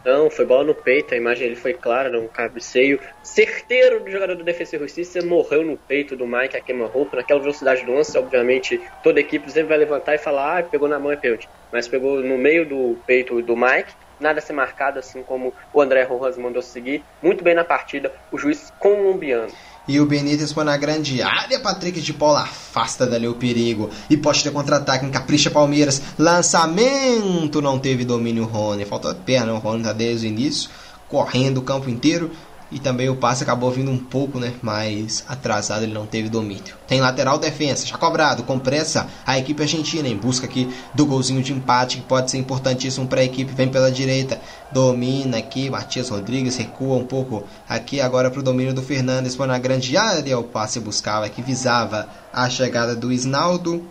Não, 0.03 0.29
foi 0.31 0.45
bola 0.45 0.63
no 0.63 0.73
peito, 0.73 1.13
a 1.13 1.17
imagem 1.17 1.47
ele 1.47 1.55
foi 1.55 1.73
clara, 1.73 2.17
um 2.19 2.27
cabeceio 2.27 2.99
certeiro 3.21 3.99
do 3.99 4.09
jogador 4.09 4.35
do 4.35 4.45
Defesa 4.45 4.77
e 4.77 4.79
Justiça, 4.79 5.21
morreu 5.25 5.63
no 5.63 5.75
peito 5.75 6.15
do 6.15 6.25
Mike 6.25 6.55
a 6.55 6.61
queima-roupa, 6.61 7.17
naquela 7.17 7.41
velocidade 7.41 7.85
do 7.85 7.93
lance, 7.93 8.17
obviamente 8.17 8.79
toda 9.03 9.19
equipe 9.19 9.51
sempre 9.51 9.69
vai 9.69 9.77
levantar 9.77 10.15
e 10.15 10.17
falar, 10.17 10.59
ah, 10.59 10.63
pegou 10.63 10.87
na 10.87 10.97
mão 10.97 11.11
é 11.11 11.17
pênalti, 11.17 11.49
mas 11.69 11.85
pegou 11.87 12.21
no 12.21 12.37
meio 12.37 12.65
do 12.65 12.97
peito 13.05 13.41
do 13.41 13.57
Mike, 13.57 13.93
nada 14.19 14.39
a 14.39 14.41
ser 14.41 14.53
marcado, 14.53 14.99
assim 14.99 15.23
como 15.23 15.53
o 15.73 15.81
André 15.81 16.03
Rojas 16.03 16.37
mandou 16.37 16.61
seguir. 16.61 17.03
Muito 17.21 17.43
bem 17.43 17.55
na 17.55 17.63
partida, 17.63 18.11
o 18.31 18.37
juiz 18.37 18.71
colombiano. 18.79 19.51
E 19.87 19.99
o 19.99 20.05
Benítez 20.05 20.51
foi 20.51 20.63
na 20.63 20.77
grande 20.77 21.19
área. 21.23 21.59
Patrick 21.59 21.99
de 21.99 22.13
Paula 22.13 22.41
afasta 22.41 23.07
dali 23.07 23.27
o 23.27 23.33
perigo. 23.33 23.89
E 24.07 24.15
pode 24.15 24.43
ter 24.43 24.51
contra-ataque. 24.51 25.03
Encapricha 25.03 25.49
Palmeiras. 25.49 25.99
Lançamento. 26.15 27.59
Não 27.59 27.79
teve 27.79 28.05
domínio 28.05 28.45
Rony. 28.45 28.85
Falta 28.85 29.15
perna. 29.15 29.53
O 29.53 29.57
Rony 29.57 29.81
tá 29.81 29.91
desde 29.91 30.27
o 30.27 30.29
início. 30.29 30.69
Correndo 31.07 31.57
o 31.57 31.63
campo 31.63 31.89
inteiro. 31.89 32.29
E 32.71 32.79
também 32.79 33.09
o 33.09 33.15
passe 33.15 33.43
acabou 33.43 33.71
vindo 33.71 33.89
um 33.89 33.97
pouco 33.97 34.39
né, 34.39 34.53
mais 34.61 35.23
atrasado, 35.27 35.83
ele 35.83 35.93
não 35.93 36.05
teve 36.05 36.29
domínio. 36.29 36.75
Tem 36.87 37.01
lateral 37.01 37.39
defesa, 37.39 37.85
já 37.85 37.97
cobrado, 37.97 38.43
com 38.43 38.59
pressa 38.59 39.07
a 39.25 39.39
equipe 39.39 39.63
argentina 39.63 40.07
em 40.07 40.15
busca 40.15 40.45
aqui 40.45 40.71
do 40.93 41.05
golzinho 41.05 41.41
de 41.41 41.51
empate 41.51 41.97
que 41.97 42.03
pode 42.03 42.29
ser 42.29 42.37
importantíssimo 42.37 43.07
para 43.07 43.21
a 43.21 43.23
equipe. 43.23 43.53
Vem 43.53 43.69
pela 43.69 43.91
direita, 43.91 44.39
domina 44.71 45.37
aqui, 45.37 45.69
Matias 45.69 46.09
Rodrigues 46.09 46.57
recua 46.57 46.97
um 46.97 47.05
pouco 47.05 47.43
aqui 47.67 47.99
agora 47.99 48.29
para 48.29 48.39
o 48.39 48.43
domínio 48.43 48.73
do 48.73 48.83
Fernandes. 48.83 49.35
Foi 49.35 49.47
na 49.47 49.57
grande 49.57 49.97
área, 49.97 50.37
o 50.37 50.43
passe 50.43 50.79
buscava 50.79 51.27
que 51.27 51.41
visava 51.41 52.07
a 52.31 52.47
chegada 52.49 52.95
do 52.95 53.11
Isnaldo. 53.11 53.83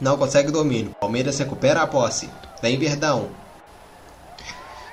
Não 0.00 0.16
consegue 0.16 0.50
domínio. 0.50 0.94
Palmeiras 1.00 1.38
recupera 1.38 1.82
a 1.82 1.86
posse. 1.86 2.28
Vem 2.60 2.76
Verdão, 2.78 3.28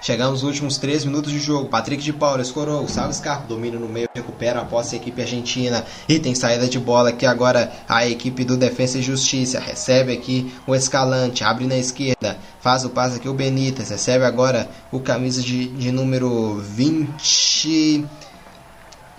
Chegamos 0.01 0.41
nos 0.41 0.43
últimos 0.43 0.79
3 0.79 1.05
minutos 1.05 1.31
de 1.31 1.37
jogo. 1.37 1.69
Patrick 1.69 2.03
de 2.03 2.11
Paula 2.11 2.41
escorou. 2.41 2.87
Salve 2.87 3.13
Scarpa 3.13 3.45
domina 3.45 3.77
no 3.77 3.87
meio, 3.87 4.09
recupera 4.15 4.59
a 4.59 4.65
posse 4.65 4.95
a 4.95 4.97
equipe 4.97 5.21
argentina. 5.21 5.85
E 6.09 6.17
tem 6.17 6.33
saída 6.33 6.67
de 6.67 6.79
bola 6.79 7.11
que 7.11 7.23
agora 7.23 7.71
a 7.87 8.07
equipe 8.07 8.43
do 8.43 8.57
Defesa 8.57 8.97
e 8.97 9.03
Justiça 9.03 9.59
recebe 9.59 10.11
aqui 10.11 10.51
o 10.65 10.73
Escalante, 10.73 11.43
abre 11.43 11.67
na 11.67 11.77
esquerda, 11.77 12.39
faz 12.59 12.83
o 12.83 12.89
passe 12.89 13.17
aqui 13.17 13.29
o 13.29 13.33
Benítez, 13.35 13.91
recebe 13.91 14.25
agora 14.25 14.67
o 14.91 14.99
camisa 14.99 15.39
de, 15.39 15.67
de 15.67 15.91
número 15.91 16.55
20 16.55 18.03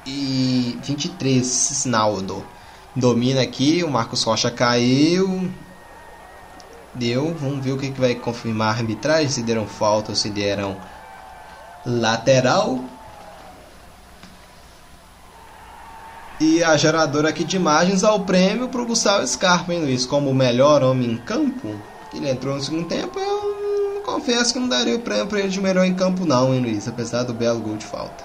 e 0.04 0.78
23, 0.82 1.70
Snaldo. 1.70 2.44
Domina 2.96 3.40
aqui, 3.40 3.84
o 3.84 3.90
Marcos 3.90 4.24
Rocha 4.24 4.50
caiu, 4.50 5.48
Deu, 6.94 7.34
vamos 7.34 7.64
ver 7.64 7.72
o 7.72 7.78
que, 7.78 7.90
que 7.90 8.00
vai 8.00 8.14
confirmar 8.14 8.68
a 8.68 8.78
arbitragem, 8.78 9.28
se 9.28 9.42
deram 9.42 9.66
falta 9.66 10.12
ou 10.12 10.16
se 10.16 10.28
deram 10.28 10.76
lateral. 11.86 12.80
E 16.38 16.62
a 16.62 16.76
geradora 16.76 17.28
aqui 17.28 17.44
de 17.44 17.56
imagens 17.56 18.02
ao 18.02 18.20
prêmio 18.20 18.68
para 18.68 18.82
o 18.82 18.86
Gustavo 18.86 19.26
Scarpa, 19.26 19.72
hein, 19.72 19.80
Luiz? 19.80 20.04
Como 20.04 20.28
o 20.28 20.34
melhor 20.34 20.82
homem 20.82 21.12
em 21.12 21.16
campo. 21.16 21.74
Ele 22.12 22.28
entrou 22.28 22.54
no 22.54 22.60
segundo 22.60 22.88
tempo, 22.88 23.18
eu 23.18 24.02
confesso 24.04 24.52
que 24.52 24.58
não 24.58 24.68
daria 24.68 24.96
o 24.96 24.98
prêmio 24.98 25.26
para 25.26 25.38
ele 25.38 25.48
de 25.48 25.60
melhor 25.60 25.84
em 25.84 25.94
campo, 25.94 26.26
não, 26.26 26.52
hein, 26.52 26.60
Luiz? 26.60 26.86
Apesar 26.86 27.22
do 27.22 27.32
belo 27.32 27.60
gol 27.60 27.76
de 27.76 27.86
falta. 27.86 28.24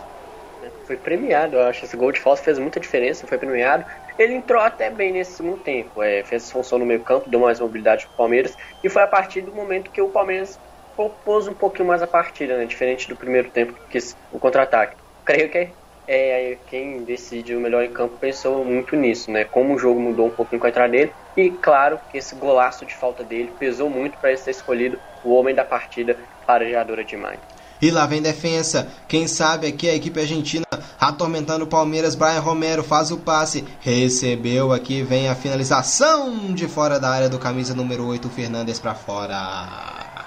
Foi 0.86 0.98
premiado, 0.98 1.56
eu 1.56 1.68
acho. 1.68 1.86
Esse 1.86 1.96
gol 1.96 2.12
de 2.12 2.20
falta 2.20 2.42
fez 2.42 2.58
muita 2.58 2.80
diferença, 2.80 3.28
foi 3.28 3.38
premiado. 3.38 3.86
Ele 4.18 4.34
entrou 4.34 4.62
até 4.62 4.90
bem 4.90 5.12
nesse 5.12 5.34
segundo 5.34 5.58
tempo, 5.58 6.02
é, 6.02 6.24
fez 6.24 6.52
função 6.52 6.80
no 6.80 6.86
meio 6.86 7.02
campo, 7.02 7.30
deu 7.30 7.40
mais 7.40 7.60
mobilidade 7.60 8.06
para 8.06 8.14
o 8.14 8.18
Palmeiras, 8.18 8.58
e 8.84 8.90
foi 8.90 9.04
a 9.04 9.08
partir 9.08 9.42
do 9.42 9.52
momento 9.52 9.92
que 9.92 10.02
o 10.02 10.10
Palmeiras 10.10 10.60
propôs 10.96 11.48
um 11.48 11.54
pouquinho 11.54 11.88
mais 11.88 12.02
a 12.02 12.08
partida, 12.08 12.58
né, 12.58 12.66
diferente 12.66 13.08
do 13.08 13.16
primeiro 13.16 13.50
tempo, 13.52 13.74
que 13.90 14.00
o 14.32 14.40
contra-ataque. 14.40 14.96
Creio 15.24 15.50
que 15.50 15.70
é, 16.08 16.58
quem 16.70 17.04
decide 17.04 17.54
o 17.56 17.60
melhor 17.60 17.84
em 17.84 17.92
campo 17.92 18.16
pensou 18.18 18.64
muito 18.64 18.96
nisso, 18.96 19.30
né? 19.30 19.44
Como 19.44 19.76
o 19.76 19.78
jogo 19.78 20.00
mudou 20.00 20.28
um 20.28 20.32
pouquinho 20.32 20.60
com 20.60 20.66
a 20.66 20.70
entrada 20.70 20.90
dele. 20.90 21.12
E 21.36 21.52
claro 21.52 22.00
que 22.10 22.18
esse 22.18 22.34
golaço 22.36 22.86
de 22.86 22.96
falta 22.96 23.24
dele 23.24 23.52
pesou 23.60 23.90
muito 23.90 24.18
para 24.18 24.30
ele 24.30 24.38
ser 24.38 24.52
escolhido 24.52 24.98
o 25.24 25.34
homem 25.34 25.54
da 25.54 25.66
partida 25.66 26.18
para 26.46 26.64
a 26.64 26.68
jogadora 26.68 27.04
de 27.04 27.18
Maio. 27.18 27.40
E 27.82 27.92
lá 27.92 28.08
vem 28.08 28.22
defesa. 28.22 28.88
Quem 29.08 29.28
sabe 29.28 29.68
aqui 29.68 29.90
a 29.90 29.94
equipe 29.94 30.20
argentina 30.20 30.66
atormentando 31.00 31.66
o 31.66 31.68
Palmeiras. 31.68 32.16
Brian 32.16 32.40
Romero 32.40 32.84
faz 32.84 33.12
o 33.12 33.18
passe. 33.18 33.64
Recebeu 33.80 34.74
aqui, 34.74 35.04
vem 35.04 35.30
a 35.30 35.36
finalização 35.36 36.54
de 36.54 36.68
fora 36.68 37.00
da 37.00 37.10
área 37.10 37.30
do 37.30 37.40
camisa 37.40 37.74
número 37.74 38.06
8, 38.06 38.30
Fernandes 38.30 38.80
para 38.80 38.96
fora. 38.96 40.26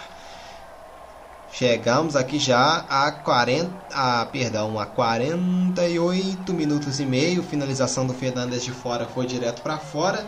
Chegamos 1.52 2.16
aqui 2.16 2.38
já 2.38 2.86
a 2.88 3.10
40, 3.10 3.70
a, 3.92 4.24
perdão, 4.26 4.78
a 4.78 4.86
48 4.86 6.54
minutos 6.54 7.00
e 7.00 7.04
meio. 7.04 7.42
Finalização 7.42 8.06
do 8.06 8.14
Fernandes 8.14 8.64
de 8.64 8.70
fora 8.70 9.06
foi 9.06 9.26
direto 9.26 9.60
para 9.60 9.76
fora. 9.76 10.26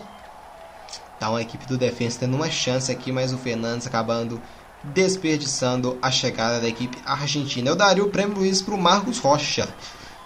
Então 1.17 1.35
a 1.35 1.41
equipe 1.41 1.65
do 1.65 1.77
defesa 1.77 2.19
tendo 2.19 2.35
uma 2.35 2.51
chance 2.51 2.91
aqui, 2.91 3.11
mas 3.11 3.31
o 3.31 3.37
Fernandes 3.37 3.87
acabando 3.87 4.41
desperdiçando 4.83 5.97
a 6.01 6.11
chegada 6.11 6.59
da 6.59 6.67
equipe 6.67 6.97
argentina. 7.05 7.69
Eu 7.69 7.75
daria 7.75 8.03
o 8.03 8.09
prêmio 8.09 8.37
Luiz 8.37 8.61
para 8.61 8.75
o 8.75 8.77
Marcos 8.77 9.17
Rocha. 9.19 9.67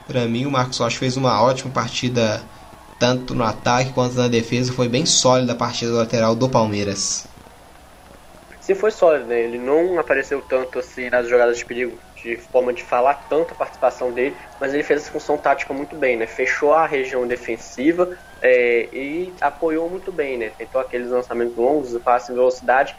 Para 0.07 0.25
mim, 0.25 0.45
o 0.45 0.51
Marcos 0.51 0.77
Rocha 0.77 0.97
fez 0.97 1.17
uma 1.17 1.43
ótima 1.43 1.71
partida, 1.73 2.41
tanto 2.97 3.35
no 3.35 3.43
ataque 3.43 3.93
quanto 3.93 4.15
na 4.15 4.27
defesa. 4.27 4.71
Foi 4.71 4.87
bem 4.87 5.05
sólida 5.05 5.51
a 5.53 5.55
partida 5.55 5.91
lateral 5.91 6.33
do 6.33 6.49
Palmeiras. 6.49 7.27
Se 8.61 8.73
foi 8.73 8.91
sólido, 8.91 9.27
né? 9.27 9.41
Ele 9.41 9.57
não 9.57 9.99
apareceu 9.99 10.41
tanto 10.41 10.79
assim 10.79 11.09
nas 11.09 11.27
jogadas 11.27 11.57
de 11.57 11.65
perigo, 11.65 11.97
de 12.21 12.37
forma 12.51 12.73
de 12.73 12.83
falar 12.83 13.13
tanto 13.29 13.53
a 13.53 13.57
participação 13.57 14.11
dele, 14.11 14.35
mas 14.59 14.73
ele 14.73 14.83
fez 14.83 15.03
essa 15.03 15.11
função 15.11 15.37
tática 15.37 15.73
muito 15.73 15.95
bem, 15.97 16.17
né? 16.17 16.27
Fechou 16.27 16.73
a 16.73 16.85
região 16.85 17.25
defensiva 17.27 18.09
é, 18.41 18.89
e 18.93 19.35
apoiou 19.41 19.89
muito 19.89 20.11
bem, 20.11 20.37
né? 20.37 20.49
Tentou 20.49 20.81
aqueles 20.81 21.09
lançamentos 21.09 21.55
longos, 21.55 21.97
passe 22.03 22.31
em 22.31 22.35
velocidade 22.35 22.93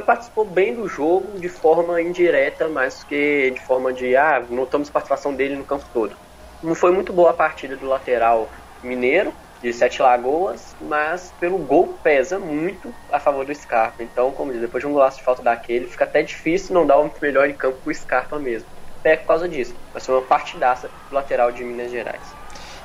participou 0.00 0.48
bem 0.48 0.74
do 0.74 0.88
jogo 0.88 1.38
de 1.38 1.48
forma 1.48 2.00
indireta, 2.00 2.68
mais 2.68 3.04
que 3.04 3.50
de 3.50 3.60
forma 3.60 3.92
de, 3.92 4.16
ah, 4.16 4.46
notamos 4.48 4.88
participação 4.88 5.34
dele 5.34 5.56
no 5.56 5.66
campo 5.66 5.84
todo. 5.92 6.16
Não 6.62 6.74
foi 6.74 6.92
muito 6.92 7.12
boa 7.12 7.30
a 7.30 7.34
partida 7.34 7.76
do 7.76 7.86
lateral 7.86 8.48
mineiro, 8.82 9.32
de 9.62 9.72
Sete 9.72 10.02
Lagoas, 10.02 10.74
mas 10.80 11.32
pelo 11.38 11.56
gol 11.56 11.96
pesa 12.02 12.38
muito 12.38 12.92
a 13.10 13.20
favor 13.20 13.46
do 13.46 13.54
Scarpa. 13.54 14.02
Então, 14.02 14.32
como 14.32 14.52
diz, 14.52 14.60
depois 14.60 14.82
de 14.82 14.88
um 14.88 14.92
golaço 14.92 15.18
de 15.18 15.24
falta 15.24 15.42
daquele, 15.42 15.86
fica 15.86 16.04
até 16.04 16.22
difícil 16.22 16.74
não 16.74 16.84
dar 16.84 16.98
o 16.98 17.10
melhor 17.22 17.48
em 17.48 17.54
campo 17.54 17.78
pro 17.84 17.94
Scarpa 17.94 18.38
mesmo. 18.38 18.66
É 19.04 19.16
por 19.16 19.28
causa 19.28 19.48
disso, 19.48 19.74
mas 19.94 20.04
foi 20.04 20.16
uma 20.16 20.22
partidaça 20.22 20.88
do 21.08 21.14
lateral 21.14 21.52
de 21.52 21.64
Minas 21.64 21.90
Gerais. 21.90 22.20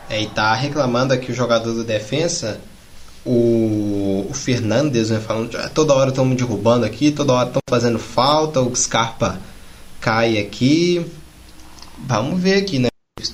É, 0.10 0.22
e 0.22 0.28
tá 0.28 0.54
reclamando 0.54 1.14
aqui 1.14 1.32
o 1.32 1.36
jogador 1.36 1.74
do 1.74 1.84
defensa, 1.84 2.62
o, 3.26 4.26
o 4.30 4.34
Fernandes, 4.34 5.10
né, 5.10 5.20
falando, 5.20 5.56
"Ah, 5.58 5.70
toda 5.70 5.94
hora 5.94 6.10
estão 6.10 6.26
me 6.26 6.36
derrubando 6.36 6.86
aqui, 6.86 7.12
toda 7.12 7.34
hora 7.34 7.48
estão 7.48 7.62
fazendo 7.70 8.00
falta, 8.00 8.62
o 8.62 8.76
Scarpa 8.76 9.40
cai 10.00 10.38
aqui. 10.38 11.06
Vamos 11.98 12.40
ver 12.40 12.56
aqui, 12.56 12.80
né? 12.80 12.88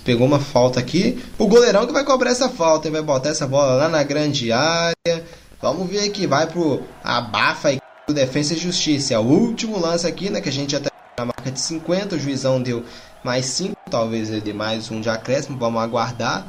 Pegou 0.04 0.26
uma 0.26 0.40
falta 0.40 0.80
aqui. 0.80 1.22
O 1.38 1.48
goleirão 1.48 1.86
que 1.86 1.94
vai 1.94 2.04
cobrar 2.04 2.32
essa 2.32 2.50
falta, 2.50 2.88
hein? 2.88 2.94
vai 2.94 3.02
botar 3.02 3.30
essa 3.30 3.48
bola 3.48 3.74
lá 3.74 3.90
na 3.90 4.04
grande 4.04 4.52
área. 4.52 5.26
Vamos 5.62 5.90
ver 5.90 6.08
aqui, 6.08 6.26
vai 6.26 6.48
pro 6.48 6.84
abafa 7.04 7.70
aí 7.70 7.80
do 8.08 8.14
Defensa 8.14 8.54
e 8.54 8.58
Justiça. 8.58 9.14
É 9.14 9.20
o 9.20 9.24
último 9.24 9.80
lance 9.80 10.08
aqui, 10.08 10.30
né? 10.30 10.42
Que 10.42 10.50
a 10.50 10.52
gente 10.52 10.78
tá 10.80 10.92
na 11.18 11.26
marca 11.26 11.52
de 11.52 11.60
50. 11.60 12.16
O 12.16 12.20
juizão 12.20 12.62
deu 12.62 12.84
mais 13.24 13.46
5, 13.46 13.76
talvez 13.90 14.30
ele 14.30 14.42
dê 14.42 14.54
mais 14.54 14.90
um 14.90 15.02
de 15.02 15.10
acréscimo. 15.10 15.58
Vamos 15.58 15.82
aguardar. 15.82 16.46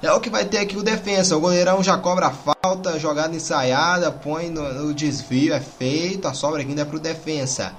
É 0.00 0.12
o 0.12 0.20
que 0.20 0.30
vai 0.30 0.44
ter 0.44 0.58
aqui 0.58 0.76
o 0.76 0.82
defensa. 0.82 1.36
O 1.36 1.40
goleirão 1.40 1.82
já 1.82 1.98
cobra 1.98 2.28
a 2.28 2.30
falta, 2.30 2.98
jogada 2.98 3.34
ensaiada, 3.34 4.12
põe 4.12 4.48
no, 4.48 4.72
no 4.72 4.94
desvio, 4.94 5.52
é 5.52 5.60
feito. 5.60 6.28
A 6.28 6.34
sobra 6.34 6.60
aqui 6.60 6.70
ainda 6.70 6.82
é 6.82 6.84
pro 6.84 7.00
defensa. 7.00 7.74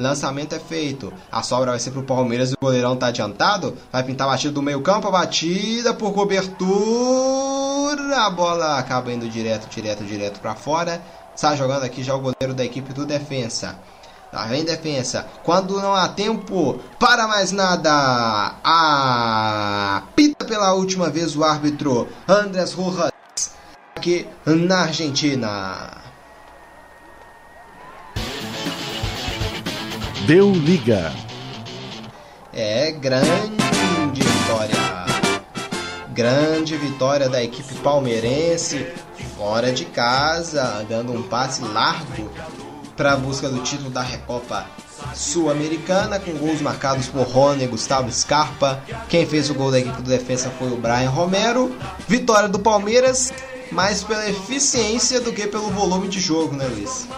Lançamento 0.00 0.54
é 0.54 0.58
feito. 0.58 1.12
A 1.30 1.42
sobra 1.42 1.72
vai 1.72 1.78
ser 1.78 1.90
pro 1.90 2.02
Palmeiras 2.02 2.52
o 2.52 2.56
goleirão 2.58 2.96
tá 2.96 3.08
adiantado. 3.08 3.76
Vai 3.92 4.02
pintar 4.02 4.26
a 4.26 4.30
batida 4.30 4.54
do 4.54 4.62
meio-campo, 4.62 5.06
a 5.06 5.10
batida 5.10 5.92
por 5.92 6.14
cobertura. 6.14 6.56
A 8.24 8.30
bola 8.30 8.78
acaba 8.78 9.12
indo 9.12 9.28
direto, 9.28 9.68
direto, 9.68 10.02
direto 10.02 10.40
para 10.40 10.54
fora. 10.54 11.02
Está 11.34 11.54
jogando 11.54 11.84
aqui 11.84 12.02
já 12.02 12.14
o 12.14 12.20
goleiro 12.20 12.54
da 12.54 12.64
equipe 12.64 12.94
do 12.94 13.04
defensa. 13.04 13.78
Lá 14.32 14.46
vem 14.46 14.64
defensa. 14.64 15.26
Quando 15.44 15.78
não 15.82 15.94
há 15.94 16.08
tempo 16.08 16.80
para 16.98 17.28
mais 17.28 17.52
nada. 17.52 18.54
Apita 19.98 20.46
pela 20.46 20.72
última 20.72 21.10
vez 21.10 21.36
o 21.36 21.44
árbitro 21.44 22.08
Andrés 22.26 22.72
Rojas 22.72 23.10
aqui 23.94 24.26
na 24.46 24.84
Argentina. 24.84 25.99
Deu 30.30 30.52
liga. 30.52 31.12
É 32.52 32.92
grande 32.92 33.32
vitória. 34.14 34.76
Grande 36.10 36.76
vitória 36.76 37.28
da 37.28 37.42
equipe 37.42 37.74
palmeirense 37.82 38.86
fora 39.36 39.72
de 39.72 39.86
casa, 39.86 40.86
dando 40.88 41.12
um 41.12 41.24
passe 41.24 41.62
largo 41.62 42.30
para 42.96 43.14
a 43.14 43.16
busca 43.16 43.48
do 43.48 43.60
título 43.64 43.90
da 43.90 44.02
Recopa 44.02 44.66
Sul-Americana, 45.16 46.20
com 46.20 46.30
gols 46.34 46.60
marcados 46.60 47.08
por 47.08 47.26
Rony 47.26 47.64
e 47.64 47.66
Gustavo 47.66 48.08
Scarpa. 48.12 48.80
Quem 49.08 49.26
fez 49.26 49.50
o 49.50 49.54
gol 49.54 49.72
da 49.72 49.80
equipe 49.80 50.00
do 50.00 50.08
defesa 50.08 50.48
foi 50.60 50.68
o 50.68 50.76
Brian 50.76 51.10
Romero. 51.10 51.74
Vitória 52.06 52.48
do 52.48 52.60
Palmeiras, 52.60 53.32
mais 53.72 54.04
pela 54.04 54.30
eficiência 54.30 55.20
do 55.20 55.32
que 55.32 55.48
pelo 55.48 55.70
volume 55.70 56.06
de 56.06 56.20
jogo, 56.20 56.54
né, 56.54 56.68
Luiz? 56.68 57.08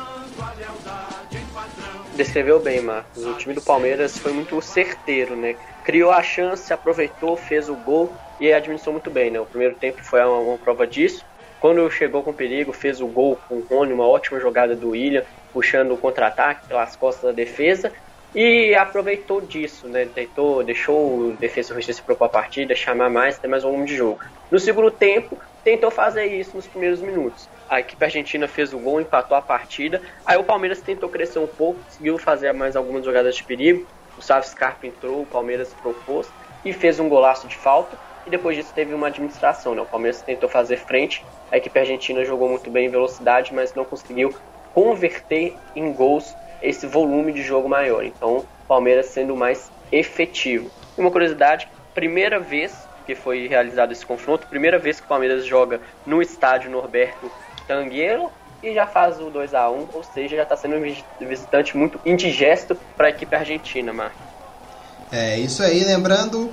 Descreveu 2.15 2.61
bem, 2.61 2.81
Marcos. 2.83 3.25
O 3.25 3.35
time 3.35 3.55
do 3.55 3.63
Palmeiras 3.63 4.19
foi 4.19 4.33
muito 4.33 4.61
certeiro, 4.61 5.35
né? 5.35 5.57
Criou 5.83 6.11
a 6.11 6.23
chance, 6.23 6.71
aproveitou, 6.73 7.37
fez 7.37 7.71
o 7.71 7.75
gol 7.75 8.13
e 8.39 8.53
administrou 8.53 8.93
muito 8.93 9.11
bem, 9.11 9.31
né? 9.31 9.41
O 9.41 9.47
primeiro 9.47 9.75
tempo 9.77 10.05
foi 10.05 10.21
uma, 10.21 10.39
uma 10.39 10.59
prova 10.59 10.87
disso. 10.87 11.25
Quando 11.59 11.91
chegou 11.91 12.23
com 12.23 12.33
perigo, 12.33 12.73
fez 12.73 13.01
o 13.01 13.07
gol 13.07 13.39
com 13.49 13.57
o 13.57 13.61
Rony, 13.63 13.95
uma 13.95 14.07
ótima 14.07 14.39
jogada 14.41 14.77
do 14.77 14.91
William, 14.91 15.23
puxando 15.53 15.93
o 15.93 15.97
contra-ataque 15.97 16.67
pelas 16.67 16.95
costas 16.97 17.25
da 17.25 17.33
defesa. 17.33 17.91
E 18.35 18.75
aproveitou 18.75 19.41
disso, 19.41 19.89
né? 19.89 20.07
Deitou, 20.15 20.63
deixou 20.63 20.97
o 20.99 21.37
Justiça 21.41 21.93
se 21.93 22.03
propor 22.03 22.27
a 22.27 22.29
partida, 22.29 22.75
chamar 22.75 23.09
mais, 23.09 23.39
ter 23.39 23.49
mais 23.49 23.63
volume 23.63 23.87
de 23.87 23.97
jogo. 23.97 24.21
No 24.51 24.59
segundo 24.59 24.91
tempo, 24.91 25.39
tentou 25.65 25.91
fazer 25.91 26.27
isso 26.27 26.57
nos 26.57 26.67
primeiros 26.67 27.01
minutos. 27.01 27.49
A 27.69 27.81
equipe 27.81 28.05
argentina 28.05 28.47
fez 28.47 28.73
o 28.73 28.79
gol, 28.79 29.01
empatou 29.01 29.37
a 29.37 29.43
partida. 29.43 30.03
Aí 30.27 30.37
o 30.37 30.45
Palmeiras 30.45 30.81
tentou 30.81 31.09
crescer 31.09 31.39
um 31.39 31.47
pouco, 31.47 31.81
conseguiu 31.85 32.19
fazer 32.19 32.53
mais 32.53 32.77
algumas 32.77 33.05
jogadas 33.05 33.37
de 33.37 33.45
perigo. 33.45 33.87
O 34.19 34.23
Sávio 34.23 34.49
Scarpa 34.49 34.87
entrou, 34.87 35.23
o 35.23 35.27
Palmeiras 35.27 35.73
propôs 35.81 36.29
e 36.65 36.73
fez 36.73 37.01
um 37.01 37.09
golaço 37.09 37.47
de 37.49 37.57
falta. 37.57 37.97
E 38.27 38.31
depois 38.31 38.57
disso 38.57 38.73
teve 38.75 38.95
uma 38.95 39.09
administração, 39.09 39.75
né? 39.75 39.83
O 39.83 39.87
Palmeiras 39.87 40.23
tentou 40.23 40.49
fazer 40.49 40.77
frente, 40.77 41.25
a 41.51 41.57
equipe 41.57 41.77
argentina 41.79 42.25
jogou 42.25 42.49
muito 42.49 42.71
bem 42.71 42.87
em 42.87 42.91
velocidade, 42.91 43.53
mas 43.53 43.75
não 43.75 43.85
conseguiu 43.85 44.35
converter 44.73 45.57
em 45.75 45.93
gols 45.93 46.35
esse 46.63 46.87
volume 46.87 47.33
de 47.33 47.43
jogo 47.43 47.69
maior. 47.69 48.05
Então, 48.05 48.39
o 48.39 48.47
Palmeiras 48.69 49.07
sendo 49.07 49.35
mais 49.35 49.71
efetivo. 49.91 50.71
E 50.97 51.01
uma 51.01 51.11
curiosidade, 51.11 51.69
primeira 51.95 52.39
vez 52.39 52.73
que 53.05 53.15
foi 53.15 53.47
realizado 53.47 53.93
esse 53.93 54.05
confronto, 54.05 54.47
primeira 54.47 54.79
vez 54.79 54.99
que 54.99 55.07
o 55.07 55.09
Palmeiras 55.09 55.45
joga 55.45 55.81
no 56.07 56.23
estádio 56.23 56.71
Norberto 56.71 57.31
Tangueiro 57.67 58.31
e 58.63 58.73
já 58.73 58.87
faz 58.87 59.21
o 59.21 59.29
2 59.31 59.55
a 59.55 59.71
1 59.71 59.89
ou 59.93 60.05
seja, 60.05 60.37
já 60.37 60.43
está 60.45 60.57
sendo 60.57 60.77
um 60.77 61.27
visitante 61.27 61.77
muito 61.77 62.01
indigesto 62.05 62.77
para 62.97 63.09
a 63.09 63.11
equipe 63.11 63.35
argentina, 63.35 63.93
Marcos. 63.93 64.21
É 65.11 65.39
isso 65.39 65.63
aí, 65.63 65.85
lembrando, 65.85 66.51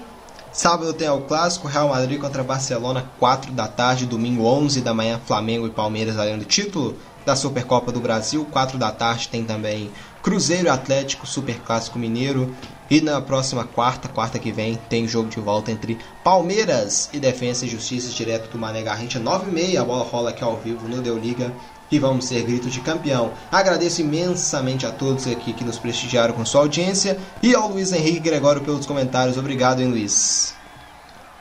sábado 0.51 0.93
tem 0.93 1.07
o 1.09 1.21
clássico 1.21 1.67
Real 1.67 1.89
Madrid 1.89 2.19
contra 2.19 2.43
Barcelona, 2.43 3.05
4 3.19 3.51
da 3.51 3.67
tarde, 3.67 4.05
domingo 4.05 4.43
11 4.43 4.81
da 4.81 4.93
manhã, 4.93 5.19
Flamengo 5.25 5.67
e 5.67 5.69
Palmeiras 5.69 6.15
valendo 6.15 6.43
título 6.43 6.97
da 7.25 7.35
Supercopa 7.35 7.91
do 7.91 7.99
Brasil, 7.99 8.45
4 8.51 8.77
da 8.77 8.91
tarde 8.91 9.29
tem 9.29 9.45
também 9.45 9.91
Cruzeiro 10.21 10.71
Atlético, 10.71 11.25
Super 11.25 11.59
Clássico 11.59 11.97
Mineiro. 11.97 12.53
E 12.89 13.01
na 13.01 13.21
próxima 13.21 13.63
quarta, 13.63 14.07
quarta 14.09 14.39
que 14.39 14.51
vem, 14.51 14.79
tem 14.89 15.07
jogo 15.07 15.29
de 15.29 15.39
volta 15.39 15.71
entre 15.71 15.99
Palmeiras 16.23 17.09
e 17.13 17.19
Defensa 17.19 17.65
e 17.65 17.69
Justiça, 17.69 18.09
direto 18.09 18.49
do 18.51 18.57
Mané 18.57 18.81
Garrincha, 18.81 19.19
9h30. 19.19 19.77
A 19.77 19.83
bola 19.83 20.03
rola 20.03 20.31
aqui 20.31 20.43
ao 20.43 20.57
vivo 20.57 20.87
no 20.87 21.01
Deu 21.01 21.17
Liga 21.17 21.53
e 21.91 21.99
vamos 21.99 22.25
ser 22.25 22.43
grito 22.43 22.69
de 22.69 22.81
campeão. 22.81 23.31
Agradeço 23.51 24.01
imensamente 24.01 24.85
a 24.85 24.91
todos 24.91 25.27
aqui 25.27 25.53
que 25.53 25.63
nos 25.63 25.77
prestigiaram 25.77 26.33
com 26.33 26.45
sua 26.45 26.61
audiência 26.61 27.17
e 27.43 27.53
ao 27.53 27.69
Luiz 27.69 27.91
Henrique 27.91 28.19
Gregório 28.19 28.61
pelos 28.61 28.85
comentários. 28.85 29.37
Obrigado, 29.37 29.81
hein, 29.81 29.89
Luiz? 29.89 30.58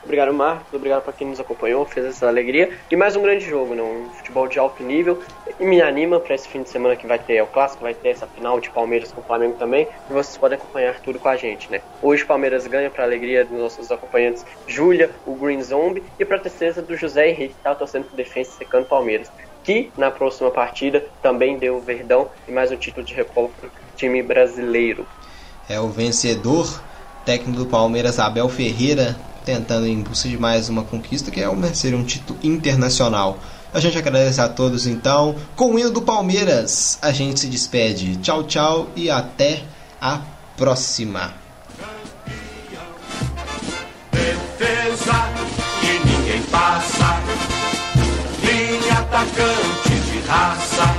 Obrigado, 0.09 0.33
Marcos. 0.33 0.73
Obrigado 0.73 1.03
para 1.03 1.13
quem 1.13 1.27
nos 1.27 1.39
acompanhou, 1.39 1.85
fez 1.85 2.03
essa 2.03 2.27
alegria. 2.27 2.71
E 2.89 2.95
mais 2.95 3.15
um 3.15 3.21
grande 3.21 3.45
jogo, 3.45 3.75
né? 3.75 3.83
um 3.83 4.09
futebol 4.09 4.47
de 4.47 4.57
alto 4.57 4.81
nível. 4.81 5.19
E 5.59 5.63
me 5.63 5.83
anima 5.83 6.19
para 6.19 6.33
esse 6.33 6.47
fim 6.47 6.63
de 6.63 6.69
semana 6.69 6.95
que 6.95 7.05
vai 7.05 7.19
ter 7.19 7.39
o 7.43 7.45
clássico, 7.45 7.83
vai 7.83 7.93
ter 7.93 8.09
essa 8.09 8.25
final 8.25 8.59
de 8.59 8.71
Palmeiras 8.71 9.11
com 9.11 9.21
o 9.21 9.23
Flamengo 9.23 9.57
também. 9.59 9.87
E 10.09 10.11
vocês 10.11 10.35
podem 10.35 10.57
acompanhar 10.57 10.99
tudo 11.01 11.19
com 11.19 11.29
a 11.29 11.37
gente, 11.37 11.69
né? 11.69 11.81
Hoje 12.01 12.23
o 12.23 12.25
Palmeiras 12.25 12.65
ganha 12.65 12.89
para 12.89 13.03
alegria 13.03 13.45
dos 13.45 13.55
nossos 13.59 13.91
acompanhantes 13.91 14.43
Júlia, 14.65 15.11
o 15.27 15.35
Green 15.35 15.61
Zombie, 15.61 16.01
e 16.19 16.25
para 16.25 16.39
tristeza 16.39 16.81
do 16.81 16.97
José 16.97 17.29
Henrique, 17.29 17.53
que 17.53 17.61
tá 17.61 17.75
torcendo 17.75 18.05
pro 18.05 18.17
defesa 18.17 18.49
secando 18.57 18.87
Palmeiras. 18.87 19.31
Que 19.63 19.91
na 19.95 20.09
próxima 20.09 20.49
partida 20.49 21.05
também 21.21 21.59
deu 21.59 21.77
o 21.77 21.81
Verdão 21.81 22.31
e 22.47 22.51
mais 22.51 22.71
um 22.71 22.77
título 22.77 23.05
de 23.05 23.13
Recopa 23.13 23.53
pro 23.61 23.69
time 23.95 24.23
brasileiro. 24.23 25.05
É 25.69 25.79
o 25.79 25.87
vencedor, 25.87 26.81
técnico 27.23 27.59
do 27.59 27.67
Palmeiras, 27.67 28.17
Abel 28.17 28.49
Ferreira, 28.49 29.15
tentando 29.49 29.87
em 29.87 30.01
busca 30.01 30.29
de 30.29 30.37
mais 30.37 30.69
uma 30.69 30.83
conquista, 30.83 31.31
que 31.31 31.41
é 31.41 31.49
um, 31.49 31.73
seria 31.73 31.97
um 31.97 32.03
título 32.03 32.37
internacional. 32.43 33.39
A 33.73 33.79
gente 33.79 33.97
agradece 33.97 34.39
a 34.39 34.47
todos 34.47 34.85
então. 34.85 35.35
Com 35.55 35.73
o 35.73 35.79
hino 35.79 35.89
do 35.89 36.01
Palmeiras, 36.01 36.99
a 37.01 37.11
gente 37.11 37.39
se 37.39 37.47
despede. 37.47 38.15
Tchau, 38.17 38.43
tchau 38.43 38.87
e 38.95 39.09
até 39.09 39.63
a 39.99 40.21
próxima. 40.55 41.33
Defesa 44.11 45.29
ninguém 45.83 46.43
passa, 46.43 47.19
linha 48.43 48.93
atacante 48.99 49.89
de 49.89 50.19
raça, 50.27 50.98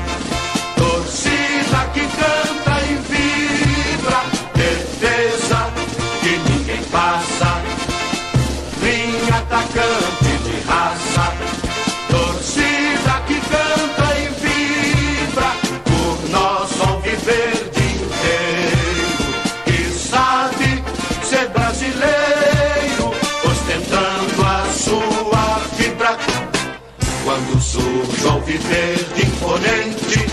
alviverde 28.51 29.22
imponente, 29.22 30.27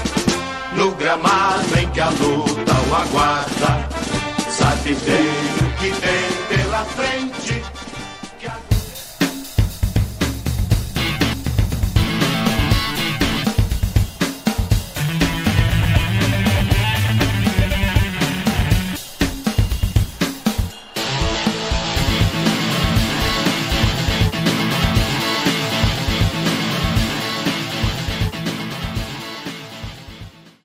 no 0.76 0.92
gramado 0.94 1.78
em 1.78 1.88
que 1.92 2.00
a 2.00 2.10
luta 2.10 2.74
o 2.90 2.96
aguarda, 2.96 3.88
sabe 4.50 4.96
bem 4.96 5.28
o 5.62 5.72
que 5.78 5.92
tem 6.02 6.58
pela 6.58 6.84
frente. 6.86 7.27